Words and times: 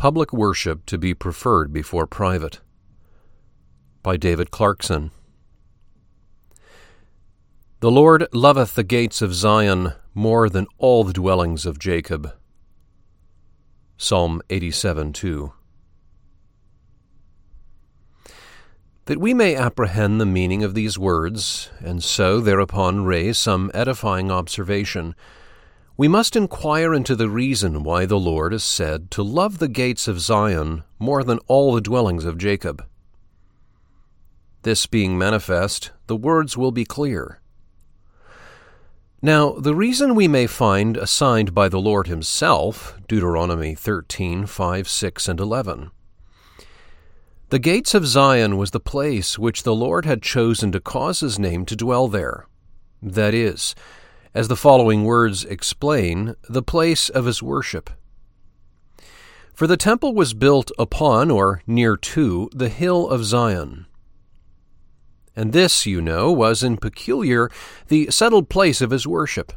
public 0.00 0.32
worship 0.32 0.86
to 0.86 0.96
be 0.96 1.12
preferred 1.12 1.74
before 1.74 2.06
private. 2.06 2.60
By 4.02 4.16
David 4.16 4.50
Clarkson. 4.50 5.10
The 7.80 7.90
Lord 7.90 8.26
loveth 8.32 8.76
the 8.76 8.82
gates 8.82 9.20
of 9.20 9.34
Zion 9.34 9.92
more 10.14 10.48
than 10.48 10.66
all 10.78 11.04
the 11.04 11.12
dwellings 11.12 11.66
of 11.66 11.78
Jacob. 11.78 12.32
Psalm 13.98 14.40
87 14.48 15.12
2. 15.12 15.52
That 19.04 19.20
we 19.20 19.34
may 19.34 19.54
apprehend 19.54 20.18
the 20.18 20.24
meaning 20.24 20.62
of 20.62 20.72
these 20.72 20.98
words, 20.98 21.68
and 21.78 22.02
so 22.02 22.40
thereupon 22.40 23.04
raise 23.04 23.36
some 23.36 23.70
edifying 23.74 24.30
observation, 24.30 25.14
we 26.00 26.08
must 26.08 26.34
inquire 26.34 26.94
into 26.94 27.14
the 27.14 27.28
reason 27.28 27.82
why 27.82 28.06
the 28.06 28.18
Lord 28.18 28.54
is 28.54 28.64
said 28.64 29.10
to 29.10 29.22
love 29.22 29.58
the 29.58 29.68
gates 29.68 30.08
of 30.08 30.18
Zion 30.18 30.82
more 30.98 31.22
than 31.22 31.40
all 31.46 31.74
the 31.74 31.82
dwellings 31.82 32.24
of 32.24 32.38
Jacob. 32.38 32.82
This 34.62 34.86
being 34.86 35.18
manifest, 35.18 35.90
the 36.06 36.16
words 36.16 36.56
will 36.56 36.70
be 36.72 36.86
clear. 36.86 37.42
Now, 39.20 39.52
the 39.52 39.74
reason 39.74 40.14
we 40.14 40.26
may 40.26 40.46
find 40.46 40.96
assigned 40.96 41.52
by 41.54 41.68
the 41.68 41.78
Lord 41.78 42.06
Himself, 42.06 42.96
Deuteronomy 43.06 43.74
13, 43.74 44.46
5, 44.46 44.88
6, 44.88 45.28
and 45.28 45.38
11. 45.38 45.90
The 47.50 47.58
gates 47.58 47.92
of 47.92 48.06
Zion 48.06 48.56
was 48.56 48.70
the 48.70 48.80
place 48.80 49.38
which 49.38 49.64
the 49.64 49.74
Lord 49.74 50.06
had 50.06 50.22
chosen 50.22 50.72
to 50.72 50.80
cause 50.80 51.20
His 51.20 51.38
name 51.38 51.66
to 51.66 51.76
dwell 51.76 52.08
there. 52.08 52.46
That 53.02 53.34
is, 53.34 53.74
as 54.34 54.48
the 54.48 54.56
following 54.56 55.04
words 55.04 55.44
explain, 55.44 56.34
the 56.48 56.62
place 56.62 57.08
of 57.08 57.24
his 57.24 57.42
worship. 57.42 57.90
For 59.54 59.66
the 59.66 59.76
temple 59.76 60.14
was 60.14 60.32
built 60.32 60.70
upon 60.78 61.30
or 61.30 61.62
near 61.66 61.96
to 61.96 62.48
the 62.54 62.68
hill 62.68 63.08
of 63.08 63.24
Zion. 63.24 63.86
And 65.36 65.52
this, 65.52 65.86
you 65.86 66.00
know, 66.00 66.32
was 66.32 66.62
in 66.62 66.76
peculiar 66.76 67.50
the 67.88 68.10
settled 68.10 68.48
place 68.48 68.80
of 68.80 68.90
his 68.90 69.06
worship. 69.06 69.52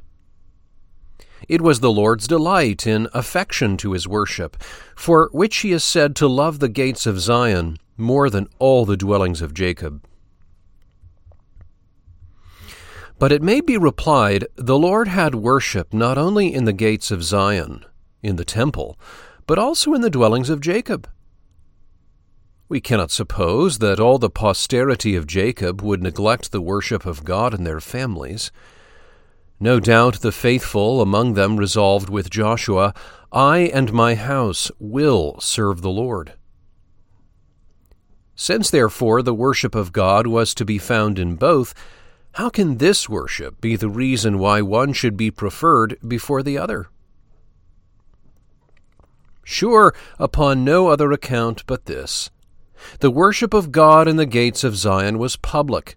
It 1.47 1.61
was 1.61 1.79
the 1.79 1.91
Lord's 1.91 2.27
delight 2.27 2.87
in 2.87 3.07
affection 3.13 3.75
to 3.77 3.93
his 3.93 4.07
worship, 4.07 4.61
for 4.95 5.29
which 5.33 5.57
he 5.57 5.71
is 5.71 5.83
said 5.83 6.15
to 6.17 6.27
love 6.27 6.59
the 6.59 6.69
gates 6.69 7.05
of 7.05 7.19
Zion 7.19 7.77
more 7.97 8.29
than 8.29 8.47
all 8.59 8.85
the 8.85 8.97
dwellings 8.97 9.41
of 9.41 9.53
Jacob. 9.53 10.05
But 13.19 13.31
it 13.31 13.41
may 13.41 13.61
be 13.61 13.77
replied, 13.77 14.47
the 14.55 14.77
Lord 14.77 15.07
had 15.07 15.35
worship 15.35 15.93
not 15.93 16.17
only 16.17 16.53
in 16.53 16.65
the 16.65 16.73
gates 16.73 17.11
of 17.11 17.23
Zion, 17.23 17.85
in 18.21 18.35
the 18.35 18.45
temple, 18.45 18.99
but 19.45 19.59
also 19.59 19.93
in 19.93 20.01
the 20.01 20.09
dwellings 20.09 20.49
of 20.49 20.61
Jacob. 20.61 21.07
We 22.69 22.81
cannot 22.81 23.11
suppose 23.11 23.79
that 23.79 23.99
all 23.99 24.17
the 24.17 24.29
posterity 24.29 25.15
of 25.15 25.27
Jacob 25.27 25.81
would 25.81 26.01
neglect 26.01 26.51
the 26.51 26.61
worship 26.61 27.05
of 27.05 27.23
God 27.23 27.53
in 27.53 27.63
their 27.63 27.79
families. 27.79 28.51
No 29.59 29.79
doubt 29.79 30.21
the 30.21 30.31
faithful 30.31 31.01
among 31.01 31.35
them 31.35 31.57
resolved 31.57 32.09
with 32.09 32.29
Joshua, 32.29 32.93
I 33.31 33.69
and 33.73 33.93
my 33.93 34.15
house 34.15 34.71
will 34.79 35.39
serve 35.39 35.81
the 35.81 35.91
Lord. 35.91 36.33
Since, 38.35 38.71
therefore, 38.71 39.21
the 39.21 39.33
worship 39.33 39.75
of 39.75 39.93
God 39.93 40.25
was 40.25 40.55
to 40.55 40.65
be 40.65 40.79
found 40.79 41.19
in 41.19 41.35
both, 41.35 41.75
how 42.33 42.49
can 42.49 42.77
this 42.77 43.07
worship 43.07 43.61
be 43.61 43.75
the 43.75 43.89
reason 43.89 44.39
why 44.39 44.61
one 44.61 44.91
should 44.91 45.15
be 45.15 45.29
preferred 45.29 45.97
before 46.07 46.41
the 46.41 46.57
other? 46.57 46.87
Sure, 49.43 49.93
upon 50.17 50.63
no 50.63 50.87
other 50.87 51.11
account 51.11 51.63
but 51.67 51.85
this. 51.85 52.31
The 52.99 53.11
worship 53.11 53.53
of 53.53 53.71
God 53.71 54.07
in 54.07 54.15
the 54.15 54.25
gates 54.25 54.63
of 54.63 54.75
Zion 54.75 55.19
was 55.19 55.35
public. 55.35 55.95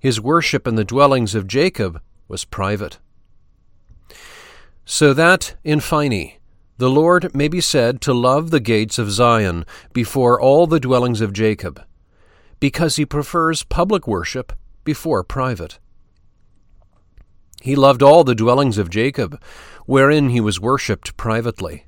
His 0.00 0.20
worship 0.20 0.66
in 0.66 0.74
the 0.74 0.84
dwellings 0.84 1.36
of 1.36 1.46
Jacob 1.46 2.00
was 2.26 2.44
private. 2.44 2.98
So 4.84 5.14
that, 5.14 5.54
in 5.62 5.78
fine, 5.78 6.32
the 6.78 6.90
Lord 6.90 7.34
may 7.36 7.46
be 7.46 7.60
said 7.60 8.00
to 8.00 8.12
love 8.12 8.50
the 8.50 8.60
gates 8.60 8.98
of 8.98 9.12
Zion 9.12 9.64
before 9.92 10.40
all 10.40 10.66
the 10.66 10.80
dwellings 10.80 11.20
of 11.20 11.32
Jacob, 11.32 11.84
because 12.58 12.96
he 12.96 13.06
prefers 13.06 13.62
public 13.62 14.08
worship 14.08 14.52
before 14.84 15.24
private. 15.24 15.78
He 17.60 17.74
loved 17.74 18.02
all 18.02 18.24
the 18.24 18.34
dwellings 18.34 18.78
of 18.78 18.90
Jacob, 18.90 19.40
wherein 19.86 20.30
he 20.30 20.40
was 20.40 20.60
worshipped 20.60 21.16
privately. 21.16 21.86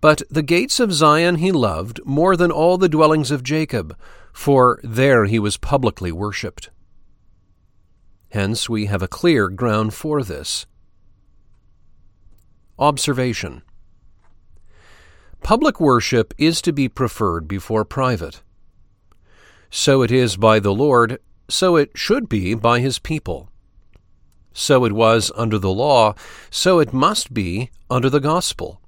But 0.00 0.22
the 0.30 0.42
gates 0.42 0.80
of 0.80 0.92
Zion 0.92 1.36
he 1.36 1.52
loved 1.52 2.00
more 2.04 2.36
than 2.36 2.50
all 2.50 2.78
the 2.78 2.88
dwellings 2.88 3.30
of 3.30 3.42
Jacob, 3.42 3.96
for 4.32 4.80
there 4.82 5.26
he 5.26 5.38
was 5.38 5.56
publicly 5.56 6.12
worshipped. 6.12 6.70
Hence 8.30 8.68
we 8.68 8.86
have 8.86 9.02
a 9.02 9.08
clear 9.08 9.48
ground 9.48 9.94
for 9.94 10.22
this. 10.22 10.66
Observation 12.78 13.62
Public 15.42 15.80
worship 15.80 16.32
is 16.38 16.62
to 16.62 16.72
be 16.72 16.88
preferred 16.88 17.46
before 17.46 17.84
private. 17.84 18.42
So 19.70 20.02
it 20.02 20.10
is 20.10 20.36
by 20.36 20.60
the 20.60 20.72
Lord 20.72 21.18
so 21.48 21.76
it 21.76 21.90
should 21.94 22.28
be 22.28 22.54
by 22.54 22.80
his 22.80 22.98
people. 22.98 23.50
So 24.52 24.84
it 24.84 24.92
was 24.92 25.32
under 25.34 25.58
the 25.58 25.72
law, 25.72 26.14
so 26.50 26.78
it 26.78 26.92
must 26.92 27.32
be 27.32 27.70
under 27.90 28.10
the 28.10 28.20
gospel. 28.20 28.80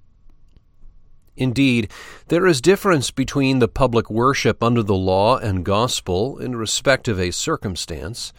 Indeed, 1.37 1.91
there 2.29 2.47
is 2.47 2.61
difference 2.61 3.11
between 3.11 3.59
the 3.59 3.69
public 3.69 4.09
worship 4.09 4.63
under 4.63 4.83
the 4.83 4.95
law 4.95 5.37
and 5.37 5.65
gospel 5.65 6.39
in 6.39 6.55
respect 6.55 7.09
of 7.09 7.19
a 7.19 7.33
circumstance, 7.33 8.33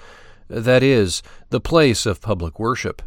that 0.47 0.81
is, 0.81 1.21
the 1.49 1.59
place 1.59 2.05
of 2.05 2.21
public 2.21 2.59
worship. 2.59 3.01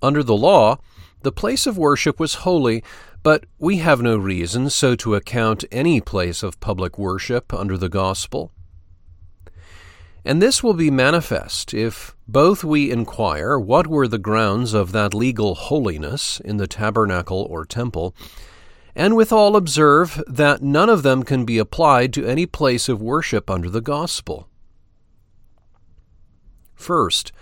Under 0.00 0.22
the 0.22 0.36
law, 0.36 0.78
the 1.22 1.32
place 1.32 1.66
of 1.66 1.76
worship 1.76 2.18
was 2.20 2.36
holy, 2.36 2.82
but 3.22 3.44
we 3.58 3.78
have 3.78 4.00
no 4.00 4.16
reason 4.16 4.70
so 4.70 4.94
to 4.96 5.14
account 5.14 5.64
any 5.72 6.00
place 6.00 6.42
of 6.42 6.60
public 6.60 6.98
worship 6.98 7.52
under 7.52 7.76
the 7.76 7.88
gospel. 7.88 8.52
And 10.24 10.40
this 10.40 10.62
will 10.62 10.72
be 10.72 10.90
manifest 10.90 11.74
if 11.74 12.16
both 12.26 12.64
we 12.64 12.90
inquire 12.90 13.58
what 13.58 13.86
were 13.86 14.08
the 14.08 14.18
grounds 14.18 14.72
of 14.72 14.92
that 14.92 15.12
legal 15.12 15.54
holiness 15.54 16.40
in 16.40 16.56
the 16.56 16.66
tabernacle 16.66 17.46
or 17.50 17.66
temple, 17.66 18.14
and 18.96 19.16
withal 19.16 19.54
observe 19.56 20.22
that 20.26 20.62
none 20.62 20.88
of 20.88 21.02
them 21.02 21.24
can 21.24 21.44
be 21.44 21.58
applied 21.58 22.12
to 22.14 22.26
any 22.26 22.46
place 22.46 22.88
of 22.88 23.02
worship 23.02 23.50
under 23.50 23.68
the 23.68 23.82
gospel. 23.82 24.48
First, 26.74 27.32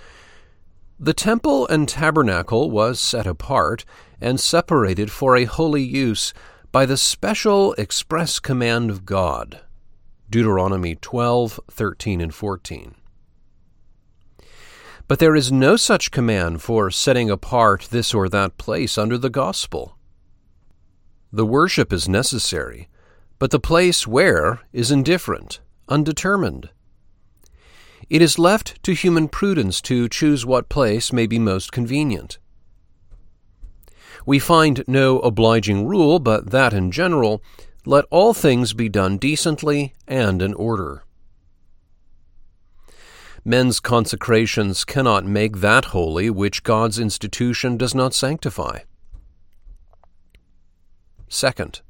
the 0.99 1.15
temple 1.15 1.67
and 1.69 1.89
tabernacle 1.89 2.71
was 2.71 3.01
set 3.01 3.27
apart 3.27 3.85
and 4.21 4.39
separated 4.39 5.11
for 5.11 5.37
a 5.37 5.45
holy 5.45 5.83
use 5.83 6.33
by 6.71 6.87
the 6.87 6.97
special 6.97 7.75
express 7.75 8.39
command 8.39 8.89
of 8.91 9.05
God. 9.05 9.61
Deuteronomy 10.33 10.95
12, 10.95 11.61
13, 11.71 12.23
and 12.23 12.35
14. 12.35 12.95
But 15.07 15.19
there 15.19 15.37
is 15.37 15.53
no 15.53 15.77
such 15.77 16.11
command 16.11 16.63
for 16.63 16.91
setting 16.91 17.29
apart 17.29 17.89
this 17.91 18.15
or 18.15 18.31
that 18.31 18.57
place 18.57 18.97
under 18.97 19.19
the 19.19 19.29
gospel. 19.29 19.99
The 21.31 21.45
worship 21.45 21.93
is 21.93 22.09
necessary, 22.09 22.89
but 23.39 23.51
the 23.51 23.61
place 23.61 24.07
where 24.07 24.61
is 24.73 24.91
indifferent, 24.91 25.61
undetermined. 25.91 26.71
It 28.09 28.23
is 28.23 28.39
left 28.39 28.83
to 28.85 28.95
human 28.95 29.29
prudence 29.29 29.83
to 29.83 30.09
choose 30.09 30.47
what 30.47 30.71
place 30.71 31.13
may 31.13 31.27
be 31.27 31.39
most 31.39 31.73
convenient. 31.73 32.39
We 34.25 34.39
find 34.39 34.83
no 34.87 35.19
obliging 35.19 35.87
rule, 35.87 36.21
but 36.21 36.53
that 36.53 36.73
in 36.73 36.91
general 36.91 37.43
let 37.85 38.05
all 38.11 38.33
things 38.33 38.75
be 38.75 38.89
done 38.89 39.17
decently 39.17 39.95
and 40.07 40.41
in 40.41 40.55
order. 40.55 41.03
Men's 43.45 43.81
consecrations 43.81 44.85
cannot 44.85 45.25
make 45.25 45.57
that 45.59 45.87
holy 45.87 46.31
which 46.31 46.63
God's 46.63 47.01
institution 47.01 47.77
does 47.77 47.93
not 47.93 48.15
sanctify. 48.15 48.81
Second, 51.29 51.81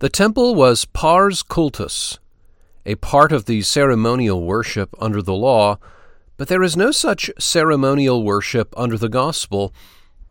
the 0.00 0.08
temple 0.08 0.56
was 0.56 0.84
pars 0.86 1.44
cultus, 1.44 2.18
a 2.84 2.96
part 2.96 3.30
of 3.30 3.44
the 3.44 3.62
ceremonial 3.62 4.44
worship 4.44 4.94
under 4.98 5.22
the 5.22 5.34
law, 5.34 5.78
but 6.36 6.48
there 6.48 6.62
is 6.64 6.76
no 6.76 6.90
such 6.90 7.30
ceremonial 7.38 8.24
worship 8.24 8.74
under 8.76 8.98
the 8.98 9.08
gospel, 9.08 9.72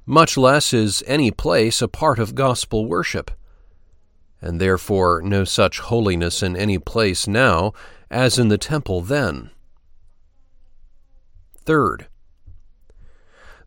much 0.05 0.37
less 0.37 0.73
is 0.73 1.03
any 1.07 1.31
place 1.31 1.81
a 1.81 1.87
part 1.87 2.19
of 2.19 2.35
gospel 2.35 2.85
worship 2.85 3.31
and 4.41 4.59
therefore 4.59 5.21
no 5.23 5.43
such 5.43 5.79
holiness 5.79 6.43
in 6.43 6.55
any 6.55 6.77
place 6.77 7.27
now 7.27 7.73
as 8.09 8.37
in 8.37 8.47
the 8.47 8.57
temple 8.57 9.01
then. 9.01 9.49
Third, 11.65 12.07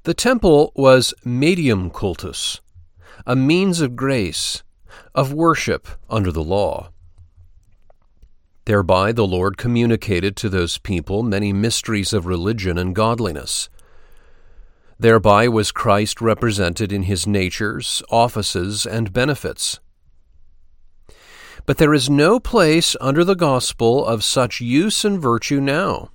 the 0.04 0.14
temple 0.14 0.72
was 0.74 1.12
medium 1.26 1.90
cultus, 1.90 2.60
a 3.26 3.36
means 3.36 3.82
of 3.82 3.96
grace, 3.96 4.62
of 5.14 5.32
worship 5.32 5.88
under 6.08 6.32
the 6.32 6.42
law. 6.42 6.90
Thereby 8.64 9.12
the 9.12 9.26
Lord 9.26 9.58
communicated 9.58 10.36
to 10.36 10.48
those 10.48 10.78
people 10.78 11.22
many 11.22 11.52
mysteries 11.52 12.14
of 12.14 12.24
religion 12.24 12.78
and 12.78 12.94
godliness. 12.94 13.68
Thereby 14.98 15.48
was 15.48 15.72
Christ 15.72 16.20
represented 16.20 16.92
in 16.92 17.02
his 17.02 17.26
natures, 17.26 18.02
offices, 18.10 18.86
and 18.86 19.12
benefits. 19.12 19.80
But 21.66 21.78
there 21.78 21.94
is 21.94 22.10
no 22.10 22.40
place 22.40 22.96
under 23.00 23.24
the 23.24 23.36
gospel 23.36 24.04
of 24.04 24.24
such 24.24 24.60
use 24.60 25.04
and 25.04 25.20
virtue 25.20 25.60
now. 25.60 26.10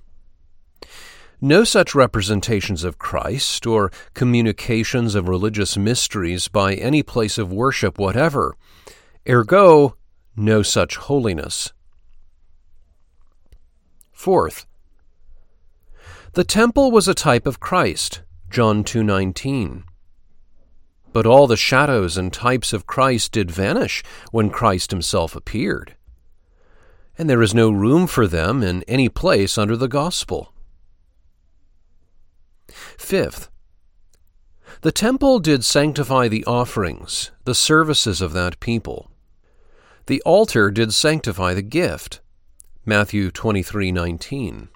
No 1.40 1.64
such 1.64 1.94
representations 1.94 2.82
of 2.82 2.98
Christ 2.98 3.66
or 3.66 3.92
communications 4.14 5.14
of 5.14 5.28
religious 5.28 5.76
mysteries 5.76 6.48
by 6.48 6.74
any 6.74 7.02
place 7.02 7.36
of 7.36 7.52
worship 7.52 7.98
whatever. 7.98 8.56
Ergo, 9.28 9.96
no 10.34 10.62
such 10.62 10.96
holiness. 10.96 11.72
Fourth, 14.12 14.66
the 16.32 16.44
temple 16.44 16.90
was 16.90 17.06
a 17.06 17.14
type 17.14 17.46
of 17.46 17.60
Christ, 17.60 18.22
John 18.50 18.82
2:19. 18.84 19.84
But 21.16 21.24
all 21.24 21.46
the 21.46 21.56
shadows 21.56 22.18
and 22.18 22.30
types 22.30 22.74
of 22.74 22.86
Christ 22.86 23.32
did 23.32 23.50
vanish 23.50 24.04
when 24.32 24.50
Christ 24.50 24.90
himself 24.90 25.34
appeared. 25.34 25.96
And 27.16 27.30
there 27.30 27.40
is 27.40 27.54
no 27.54 27.70
room 27.70 28.06
for 28.06 28.26
them 28.26 28.62
in 28.62 28.82
any 28.82 29.08
place 29.08 29.56
under 29.56 29.78
the 29.78 29.88
gospel. 29.88 30.52
Fifth, 32.68 33.48
the 34.82 34.92
temple 34.92 35.38
did 35.38 35.64
sanctify 35.64 36.28
the 36.28 36.44
offerings, 36.44 37.30
the 37.44 37.54
services 37.54 38.20
of 38.20 38.34
that 38.34 38.60
people. 38.60 39.10
The 40.08 40.20
altar 40.26 40.70
did 40.70 40.92
sanctify 40.92 41.54
the 41.54 41.62
gift. 41.62 42.20
Matthew 42.84 43.30
23:19. 43.30 44.68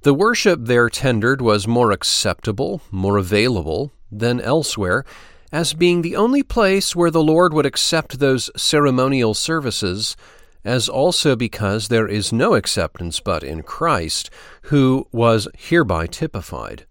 The 0.00 0.14
worship 0.14 0.60
there 0.62 0.88
tendered 0.88 1.42
was 1.42 1.68
more 1.68 1.92
acceptable, 1.92 2.80
more 2.90 3.18
available 3.18 3.92
than 4.12 4.40
elsewhere, 4.40 5.04
as 5.50 5.74
being 5.74 6.02
the 6.02 6.16
only 6.16 6.42
place 6.42 6.94
where 6.94 7.10
the 7.10 7.22
Lord 7.22 7.52
would 7.52 7.66
accept 7.66 8.18
those 8.18 8.50
ceremonial 8.56 9.34
services, 9.34 10.16
as 10.64 10.88
also 10.88 11.34
because 11.34 11.88
there 11.88 12.06
is 12.06 12.32
no 12.32 12.54
acceptance 12.54 13.20
but 13.20 13.42
in 13.42 13.62
Christ, 13.62 14.30
who 14.62 15.08
was 15.12 15.48
hereby 15.56 16.06
typified. 16.06 16.86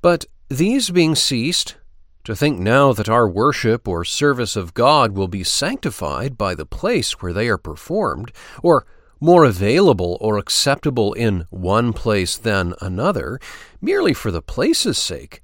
But 0.00 0.24
these 0.48 0.90
being 0.90 1.14
ceased, 1.14 1.76
to 2.24 2.36
think 2.36 2.58
now 2.58 2.92
that 2.92 3.08
our 3.08 3.28
worship 3.28 3.88
or 3.88 4.04
service 4.04 4.54
of 4.54 4.74
God 4.74 5.12
will 5.12 5.28
be 5.28 5.44
sanctified 5.44 6.36
by 6.36 6.54
the 6.54 6.66
place 6.66 7.22
where 7.22 7.32
they 7.32 7.48
are 7.48 7.58
performed, 7.58 8.32
or 8.62 8.86
more 9.20 9.44
available 9.44 10.16
or 10.20 10.38
acceptable 10.38 11.12
in 11.12 11.46
one 11.50 11.92
place 11.92 12.36
than 12.36 12.74
another, 12.80 13.38
merely 13.80 14.14
for 14.14 14.30
the 14.30 14.42
place's 14.42 14.98
sake, 14.98 15.42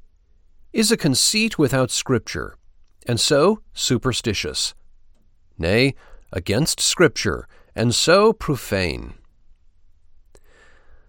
is 0.72 0.90
a 0.90 0.96
conceit 0.96 1.58
without 1.58 1.90
Scripture, 1.90 2.56
and 3.06 3.20
so 3.20 3.60
superstitious. 3.72 4.74
Nay, 5.58 5.94
against 6.32 6.80
Scripture, 6.80 7.46
and 7.74 7.94
so 7.94 8.32
profane. 8.32 9.14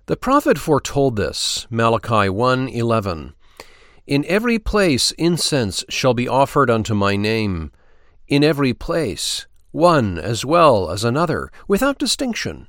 The 0.08 0.16
prophet 0.16 0.60
foretold 0.60 1.16
this, 1.16 1.66
Malachi 1.72 2.30
1:11. 2.30 3.34
In 4.06 4.24
every 4.26 4.60
place 4.60 5.12
incense 5.18 5.84
shall 5.90 6.14
be 6.14 6.28
offered 6.28 6.70
unto 6.70 6.94
my 6.94 7.16
name, 7.16 7.72
in 8.28 8.44
every 8.44 8.74
place, 8.74 9.48
one 9.76 10.18
as 10.18 10.46
well 10.46 10.90
as 10.90 11.04
another, 11.04 11.52
without 11.68 12.00
distinction. 12.00 12.68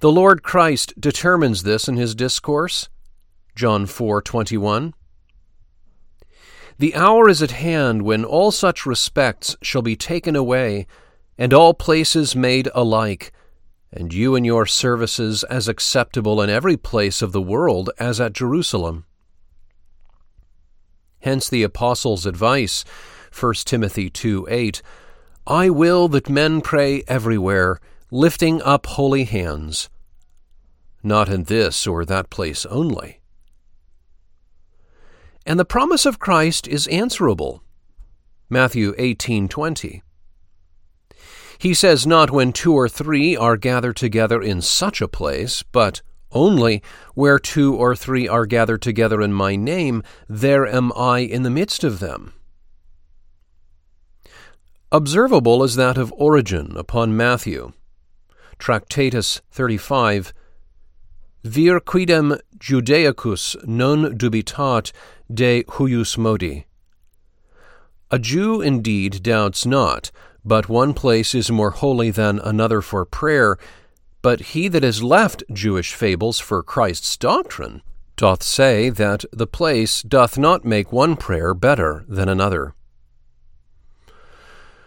The 0.00 0.10
Lord 0.10 0.42
Christ 0.42 0.94
determines 0.98 1.62
this 1.62 1.86
in 1.86 1.96
his 1.96 2.14
discourse, 2.14 2.88
John 3.54 3.86
4:21. 3.86 4.94
The 6.78 6.94
hour 6.94 7.28
is 7.28 7.42
at 7.42 7.50
hand 7.50 8.02
when 8.02 8.24
all 8.24 8.50
such 8.50 8.86
respects 8.86 9.54
shall 9.60 9.82
be 9.82 9.96
taken 9.96 10.34
away, 10.34 10.86
and 11.36 11.52
all 11.52 11.74
places 11.74 12.34
made 12.34 12.70
alike, 12.74 13.32
and 13.92 14.14
you 14.14 14.34
and 14.34 14.46
your 14.46 14.64
services 14.64 15.44
as 15.44 15.68
acceptable 15.68 16.40
in 16.40 16.48
every 16.48 16.78
place 16.78 17.20
of 17.20 17.32
the 17.32 17.42
world 17.42 17.90
as 17.98 18.18
at 18.18 18.32
Jerusalem. 18.32 19.04
Hence 21.20 21.50
the 21.50 21.62
Apostle's 21.62 22.24
advice, 22.24 22.84
1 23.30 23.54
Timothy 23.66 24.10
2 24.10 24.46
8, 24.50 24.82
I 25.46 25.70
will 25.70 26.08
that 26.08 26.30
men 26.30 26.60
pray 26.60 27.02
everywhere, 27.08 27.80
lifting 28.10 28.62
up 28.62 28.86
holy 28.86 29.24
hands. 29.24 29.90
Not 31.02 31.28
in 31.28 31.44
this 31.44 31.86
or 31.86 32.04
that 32.04 32.30
place 32.30 32.64
only. 32.66 33.20
And 35.44 35.58
the 35.58 35.64
promise 35.64 36.06
of 36.06 36.20
Christ 36.20 36.68
is 36.68 36.86
answerable. 36.86 37.64
Matthew 38.48 38.94
18:20. 38.98 40.02
He 41.58 41.74
says 41.74 42.06
not 42.06 42.30
when 42.30 42.52
two 42.52 42.74
or 42.74 42.88
three 42.88 43.36
are 43.36 43.56
gathered 43.56 43.96
together 43.96 44.40
in 44.40 44.60
such 44.60 45.00
a 45.00 45.08
place, 45.08 45.64
but 45.72 46.02
only 46.30 46.82
where 47.14 47.38
two 47.38 47.74
or 47.74 47.96
three 47.96 48.28
are 48.28 48.46
gathered 48.46 48.82
together 48.82 49.20
in 49.20 49.32
my 49.32 49.56
name, 49.56 50.02
there 50.28 50.66
am 50.66 50.92
I 50.96 51.20
in 51.20 51.42
the 51.42 51.50
midst 51.50 51.82
of 51.82 51.98
them. 51.98 52.32
Observable 54.94 55.64
is 55.64 55.74
that 55.76 55.96
of 55.96 56.12
Origen 56.18 56.76
upon 56.76 57.16
Matthew. 57.16 57.72
Tractatus 58.58 59.40
35 59.50 60.34
Vir 61.42 61.80
quidem 61.80 62.38
Judaicus 62.58 63.56
non 63.66 64.18
dubitat 64.18 64.92
de 65.32 65.62
huius 65.62 66.18
modi. 66.18 66.66
A 68.10 68.18
Jew 68.18 68.60
indeed 68.60 69.22
doubts 69.22 69.64
not, 69.64 70.10
but 70.44 70.68
one 70.68 70.92
place 70.92 71.34
is 71.34 71.50
more 71.50 71.70
holy 71.70 72.10
than 72.10 72.38
another 72.40 72.82
for 72.82 73.06
prayer, 73.06 73.56
but 74.20 74.40
he 74.52 74.68
that 74.68 74.82
has 74.82 75.02
left 75.02 75.42
Jewish 75.50 75.94
fables 75.94 76.38
for 76.38 76.62
Christ's 76.62 77.16
doctrine 77.16 77.80
doth 78.18 78.42
say 78.42 78.90
that 78.90 79.24
the 79.32 79.46
place 79.46 80.02
doth 80.02 80.36
not 80.36 80.66
make 80.66 80.92
one 80.92 81.16
prayer 81.16 81.54
better 81.54 82.04
than 82.06 82.28
another. 82.28 82.74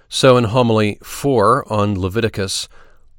So 0.07 0.37
in 0.37 0.45
Homily 0.45 0.97
4 1.03 1.71
on 1.71 1.99
Leviticus, 1.99 2.67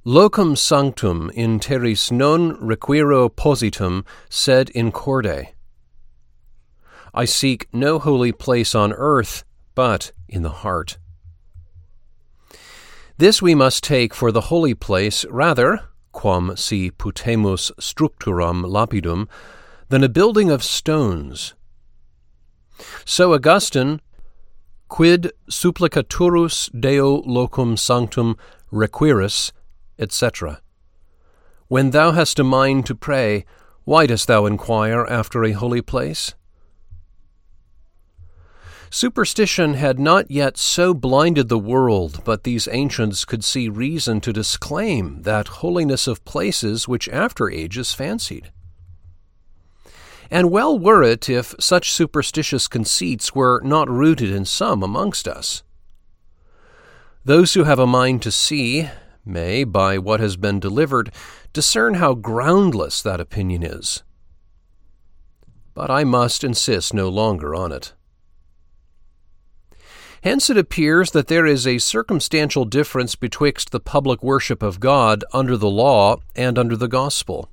Locum 0.05 0.55
sanctum 0.55 1.31
in 1.35 1.59
terris 1.59 2.12
non 2.12 2.52
requiro 2.57 3.28
positum 3.28 4.05
sed 4.28 4.71
in 4.71 4.93
corde. 4.93 5.49
I 7.12 7.25
seek 7.25 7.69
no 7.73 7.99
holy 7.99 8.31
place 8.31 8.75
on 8.75 8.93
earth, 8.93 9.45
but 9.75 10.12
in 10.28 10.43
the 10.43 10.62
heart. 10.62 10.99
This 13.19 13.43
we 13.43 13.55
must 13.55 13.83
take 13.83 14.14
for 14.14 14.31
the 14.31 14.43
holy 14.43 14.75
place 14.75 15.25
rather 15.26 15.81
quam 16.16 16.57
si 16.57 16.90
putemus 16.90 17.71
structuram 17.78 18.64
lapidum, 18.64 19.28
than 19.90 20.02
a 20.02 20.09
building 20.09 20.50
of 20.50 20.64
stones. 20.64 21.52
So 23.05 23.35
Augustine, 23.35 24.00
quid 24.88 25.33
supplicaturus 25.50 26.71
Deo 26.78 27.23
locum 27.23 27.76
sanctum 27.76 28.37
requiris, 28.73 29.52
etc. 29.99 30.61
When 31.69 31.90
thou 31.90 32.12
hast 32.12 32.38
a 32.38 32.45
mind 32.45 32.87
to 32.87 32.95
pray, 32.95 33.45
why 33.85 34.07
dost 34.07 34.28
thou 34.28 34.47
inquire 34.47 35.05
after 35.07 35.45
a 35.45 35.52
holy 35.52 35.83
place? 35.83 36.35
Superstition 38.90 39.75
had 39.75 39.99
not 39.99 40.31
yet 40.31 40.57
so 40.57 40.95
blinded 40.95 41.49
the 41.49 41.59
world, 41.59 42.23
but 42.25 42.45
these 42.45 42.69
ancients 42.71 43.25
could 43.25 43.45
see 43.45 43.69
reason 43.69 44.21
to 44.21 44.33
disclaim 44.33 45.23
that 45.23 45.49
holiness 45.61 46.07
of 46.07 46.25
places 46.25 46.87
which 46.87 47.09
after 47.09 47.50
ages 47.50 47.93
fancied. 47.93 48.52
And 50.30 50.50
well 50.50 50.78
were 50.78 51.02
it 51.02 51.28
if 51.28 51.54
such 51.61 51.92
superstitious 51.92 52.68
conceits 52.68 53.35
were 53.35 53.61
not 53.62 53.88
rooted 53.88 54.30
in 54.30 54.45
some 54.45 54.83
amongst 54.83 55.28
us. 55.28 55.62
Those 57.25 57.54
who 57.54 57.64
have 57.64 57.78
a 57.78 57.87
mind 57.87 58.23
to 58.23 58.30
see 58.30 58.88
may, 59.25 59.64
by 59.64 59.99
what 59.99 60.21
has 60.21 60.37
been 60.37 60.61
delivered, 60.61 61.12
discern 61.52 61.95
how 61.95 62.14
groundless 62.14 63.02
that 63.02 63.21
opinion 63.21 63.62
is. 63.62 64.02
But 65.75 65.90
I 65.90 66.04
must 66.04 66.45
insist 66.45 66.95
no 66.95 67.09
longer 67.09 67.54
on 67.54 67.73
it. 67.73 67.92
Hence 70.23 70.49
it 70.50 70.56
appears 70.56 71.11
that 71.11 71.28
there 71.28 71.47
is 71.47 71.66
a 71.66 71.78
circumstantial 71.78 72.64
difference 72.64 73.14
betwixt 73.14 73.71
the 73.71 73.80
public 73.80 74.23
worship 74.23 74.62
of 74.62 74.80
God 74.80 75.25
under 75.33 75.56
the 75.56 75.71
law 75.71 76.16
and 76.35 76.59
under 76.59 76.76
the 76.76 76.88
gospel. 76.88 77.50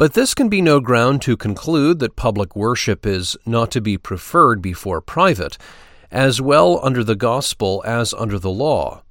But 0.00 0.14
this 0.14 0.32
can 0.32 0.48
be 0.48 0.62
no 0.62 0.80
ground 0.80 1.20
to 1.22 1.36
conclude 1.36 1.98
that 1.98 2.16
public 2.16 2.56
worship 2.56 3.04
is 3.04 3.36
not 3.44 3.70
to 3.72 3.82
be 3.82 3.98
preferred 3.98 4.62
before 4.62 5.02
private, 5.02 5.58
as 6.10 6.40
well 6.40 6.80
under 6.82 7.04
the 7.04 7.14
gospel 7.14 7.82
as 7.84 8.14
under 8.14 8.38
the 8.38 8.48
law. 8.48 9.02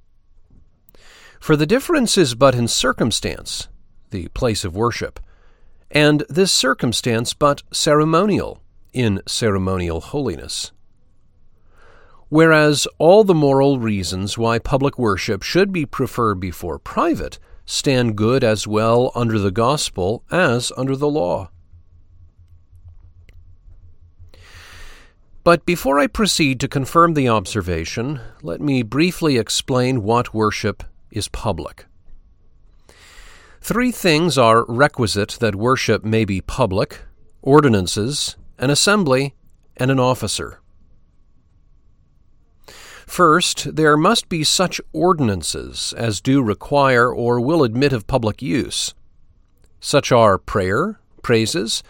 For 1.40 1.56
the 1.56 1.68
difference 1.68 2.18
is 2.18 2.34
but 2.34 2.56
in 2.56 2.68
circumstance, 2.68 3.68
the 4.10 4.30
place 4.30 4.66
of 4.66 4.76
worship, 4.76 5.20
and 5.92 6.24
this 6.28 6.52
circumstance 6.52 7.36
but 7.36 7.62
ceremonial, 7.72 8.60
in 8.92 9.22
ceremonial 9.28 10.02
holiness. 10.02 10.72
Whereas 12.30 12.88
all 12.98 13.24
the 13.24 13.36
moral 13.36 13.78
reasons 13.78 14.40
why 14.40 14.58
public 14.58 14.98
worship 14.98 15.44
should 15.44 15.72
be 15.72 15.86
preferred 15.86 16.40
before 16.40 16.80
private 16.80 17.38
stand 17.70 18.16
good 18.16 18.44
as 18.44 18.66
well 18.66 19.12
under 19.14 19.38
the 19.38 19.52
gospel 19.52 20.24
as 20.32 20.72
under 20.76 20.96
the 20.96 21.08
law. 21.08 21.52
But 25.44 25.68
before 25.68 26.00
I 26.00 26.08
proceed 26.08 26.60
to 26.60 26.68
confirm 26.68 27.14
the 27.14 27.30
observation, 27.30 28.22
let 28.42 28.60
me 28.60 28.82
briefly 28.82 29.38
explain 29.38 30.02
what 30.02 30.34
worship 30.34 30.84
is 31.12 31.28
public. 31.28 31.86
Three 33.62 33.92
things 33.92 34.36
are 34.36 34.66
requisite 34.68 35.38
that 35.40 35.56
worship 35.56 36.04
may 36.04 36.26
be 36.26 36.42
public 36.42 37.02
ordinances, 37.44 38.36
an 38.58 38.72
assembly, 38.72 39.36
and 39.78 39.92
an 39.92 40.00
officer. 40.00 40.60
First, 43.10 43.76
there 43.76 43.98
must 43.98 44.30
be 44.30 44.44
such 44.44 44.80
ordinances 44.94 45.96
as 45.98 46.22
do 46.22 46.44
require 46.44 47.12
or 47.12 47.42
will 47.42 47.64
admit 47.64 47.92
of 47.92 48.06
public 48.06 48.40
use. 48.40 48.94
Such 49.80 50.12
are 50.12 50.38
prayer, 50.38 51.00
praises, 51.24 51.82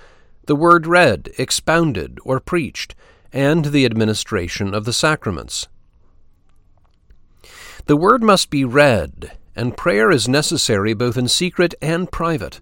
the 0.46 0.56
word 0.56 0.88
read, 0.88 1.30
expounded, 1.38 2.20
or 2.24 2.40
preached, 2.40 2.96
and 3.34 3.66
the 3.66 3.86
administration 3.86 4.74
of 4.74 4.86
the 4.86 4.94
sacraments. 4.94 5.68
The 7.88 7.98
word 7.98 8.24
must 8.24 8.50
be 8.50 8.64
read, 8.64 9.38
and 9.58 9.76
prayer 9.76 10.10
is 10.10 10.30
necessary 10.30 10.94
both 10.94 11.18
in 11.18 11.28
secret 11.28 11.76
and 11.82 12.10
private. 12.10 12.62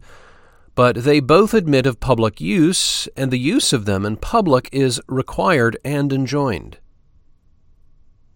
But 0.74 1.04
they 1.04 1.20
both 1.20 1.54
admit 1.54 1.86
of 1.86 2.00
public 2.00 2.42
use, 2.42 3.08
and 3.16 3.30
the 3.30 3.38
use 3.38 3.72
of 3.72 3.86
them 3.86 4.04
in 4.04 4.18
public 4.18 4.68
is 4.72 5.00
required 5.08 5.78
and 5.86 6.12
enjoined. 6.12 6.80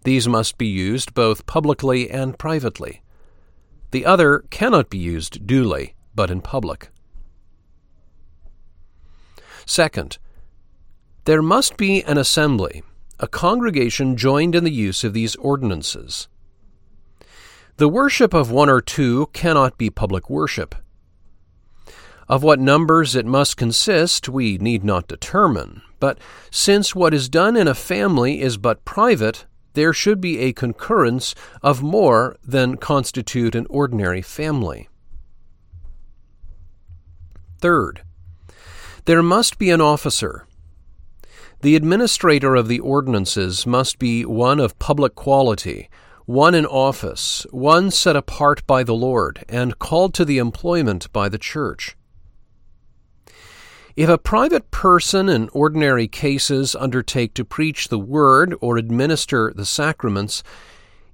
These 0.04 0.28
must 0.28 0.58
be 0.58 0.66
used 0.66 1.14
both 1.14 1.46
publicly 1.46 2.10
and 2.10 2.38
privately. 2.38 3.02
The 3.92 4.04
other 4.04 4.44
cannot 4.50 4.90
be 4.90 4.98
used 4.98 5.46
duly, 5.46 5.94
but 6.14 6.30
in 6.30 6.40
public. 6.40 6.88
Second, 9.66 10.18
there 11.24 11.42
must 11.42 11.76
be 11.76 12.02
an 12.02 12.18
assembly, 12.18 12.82
a 13.20 13.28
congregation 13.28 14.16
joined 14.16 14.54
in 14.54 14.64
the 14.64 14.72
use 14.72 15.04
of 15.04 15.12
these 15.12 15.36
ordinances. 15.36 16.26
The 17.76 17.88
worship 17.88 18.34
of 18.34 18.50
one 18.50 18.68
or 18.68 18.80
two 18.80 19.28
cannot 19.32 19.78
be 19.78 19.88
public 19.88 20.28
worship. 20.28 20.74
Of 22.28 22.42
what 22.42 22.58
numbers 22.58 23.14
it 23.14 23.26
must 23.26 23.56
consist, 23.56 24.28
we 24.28 24.58
need 24.58 24.84
not 24.84 25.06
determine, 25.06 25.82
but 26.00 26.18
since 26.50 26.94
what 26.94 27.14
is 27.14 27.28
done 27.28 27.56
in 27.56 27.68
a 27.68 27.74
family 27.74 28.40
is 28.40 28.56
but 28.56 28.84
private, 28.84 29.46
there 29.74 29.92
should 29.92 30.20
be 30.20 30.38
a 30.38 30.52
concurrence 30.52 31.34
of 31.62 31.82
more 31.82 32.36
than 32.44 32.76
constitute 32.76 33.54
an 33.54 33.66
ordinary 33.70 34.22
family. 34.22 34.88
Third, 37.60 38.02
there 39.04 39.22
must 39.22 39.58
be 39.58 39.70
an 39.70 39.80
officer. 39.80 40.46
The 41.60 41.76
administrator 41.76 42.56
of 42.56 42.66
the 42.66 42.80
ordinances 42.80 43.66
must 43.66 43.98
be 43.98 44.24
one 44.24 44.58
of 44.58 44.78
public 44.80 45.14
quality, 45.14 45.88
one 46.26 46.54
in 46.54 46.66
office, 46.66 47.46
one 47.50 47.90
set 47.90 48.16
apart 48.16 48.66
by 48.66 48.82
the 48.82 48.94
Lord, 48.94 49.44
and 49.48 49.78
called 49.78 50.12
to 50.14 50.24
the 50.24 50.38
employment 50.38 51.12
by 51.12 51.28
the 51.28 51.38
Church. 51.38 51.96
If 53.94 54.08
a 54.08 54.16
private 54.16 54.70
person 54.70 55.28
in 55.28 55.50
ordinary 55.50 56.08
cases 56.08 56.74
undertake 56.74 57.34
to 57.34 57.44
preach 57.44 57.88
the 57.88 57.98
word 57.98 58.54
or 58.62 58.78
administer 58.78 59.52
the 59.54 59.66
sacraments, 59.66 60.42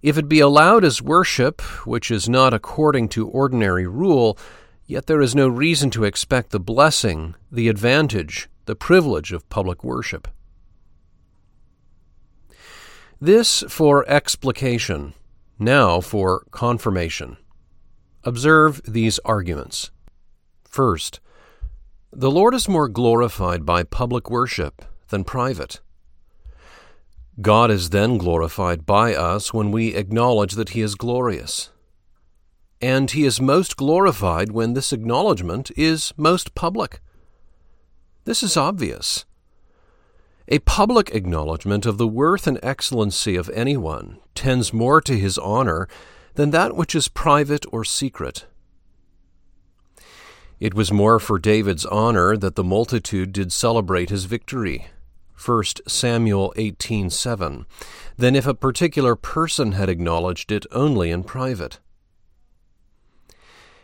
if 0.01 0.17
it 0.17 0.29
be 0.29 0.39
allowed 0.39 0.85
as 0.85 1.03
worship, 1.03 1.61
which 1.85 2.09
is 2.11 2.29
not 2.29 2.55
according 2.55 3.09
to 3.11 3.27
ordinary 3.27 3.89
rule, 3.89 4.39
yet 4.87 5.07
there 5.07 5.21
is 5.21 5.35
no 5.35 5.49
reason 5.49 5.91
to 5.91 6.05
expect 6.05 6.51
the 6.51 6.61
blessing, 6.61 7.35
the 7.51 7.69
advantage, 7.69 8.49
the 8.67 8.77
privilege 8.77 9.33
of 9.33 9.49
public 9.49 9.83
worship. 9.83 10.29
This 13.21 13.65
for 13.69 14.09
explication, 14.09 15.15
now 15.59 16.01
for 16.01 16.45
confirmation. 16.53 17.39
Observe 18.23 18.81
these 18.85 19.19
arguments. 19.25 19.91
First, 20.63 21.19
the 22.13 22.31
Lord 22.31 22.55
is 22.55 22.69
more 22.69 22.89
glorified 22.89 23.67
by 23.67 23.83
public 23.83 24.31
worship 24.31 24.85
than 25.09 25.25
private. 25.25 25.81
God 27.41 27.71
is 27.71 27.91
then 27.91 28.19
glorified 28.19 28.87
by 28.87 29.15
us 29.15 29.53
when 29.53 29.71
we 29.71 29.95
acknowledge 29.95 30.55
that 30.55 30.71
He 30.71 30.81
is 30.81 30.95
glorious. 30.95 31.71
And 32.81 33.11
He 33.11 33.25
is 33.25 33.41
most 33.41 33.77
glorified 33.77 34.53
when 34.53 34.73
this 34.73 34.93
acknowledgement 34.93 35.71
is 35.77 36.13
most 36.17 36.55
public. 36.55 37.01
This 38.25 38.43
is 38.43 38.57
obvious. 38.57 39.25
A 40.49 40.61
public 40.61 41.11
acknowledgement 41.15 41.85
of 41.85 41.99
the 41.99 42.09
worth 42.09 42.47
and 42.47 42.59
excellency 42.63 43.37
of 43.37 43.51
anyone 43.51 44.19
tends 44.35 44.73
more 44.73 45.03
to 45.03 45.19
his 45.19 45.37
honor 45.37 45.89
than 46.35 46.53
that 46.53 46.75
which 46.75 46.95
is 46.95 47.09
private 47.09 47.67
or 47.71 47.85
secret. 47.85 48.47
It 50.61 50.75
was 50.75 50.93
more 50.93 51.21
for 51.21 51.39
David's 51.39 51.87
honor 51.87 52.37
that 52.37 52.57
the 52.57 52.65
multitude 52.65 53.33
did 53.33 53.53
celebrate 53.53 54.11
his 54.11 54.25
victory. 54.25 54.89
1 55.37 55.65
Samuel 55.87 56.53
18:7 56.57 57.65
than 58.17 58.35
if 58.35 58.47
a 58.47 58.55
particular 58.55 59.15
person 59.15 59.73
had 59.73 59.89
acknowledged 59.89 60.51
it 60.51 60.67
only 60.73 61.13
in 61.13 61.23
private. 61.23 61.79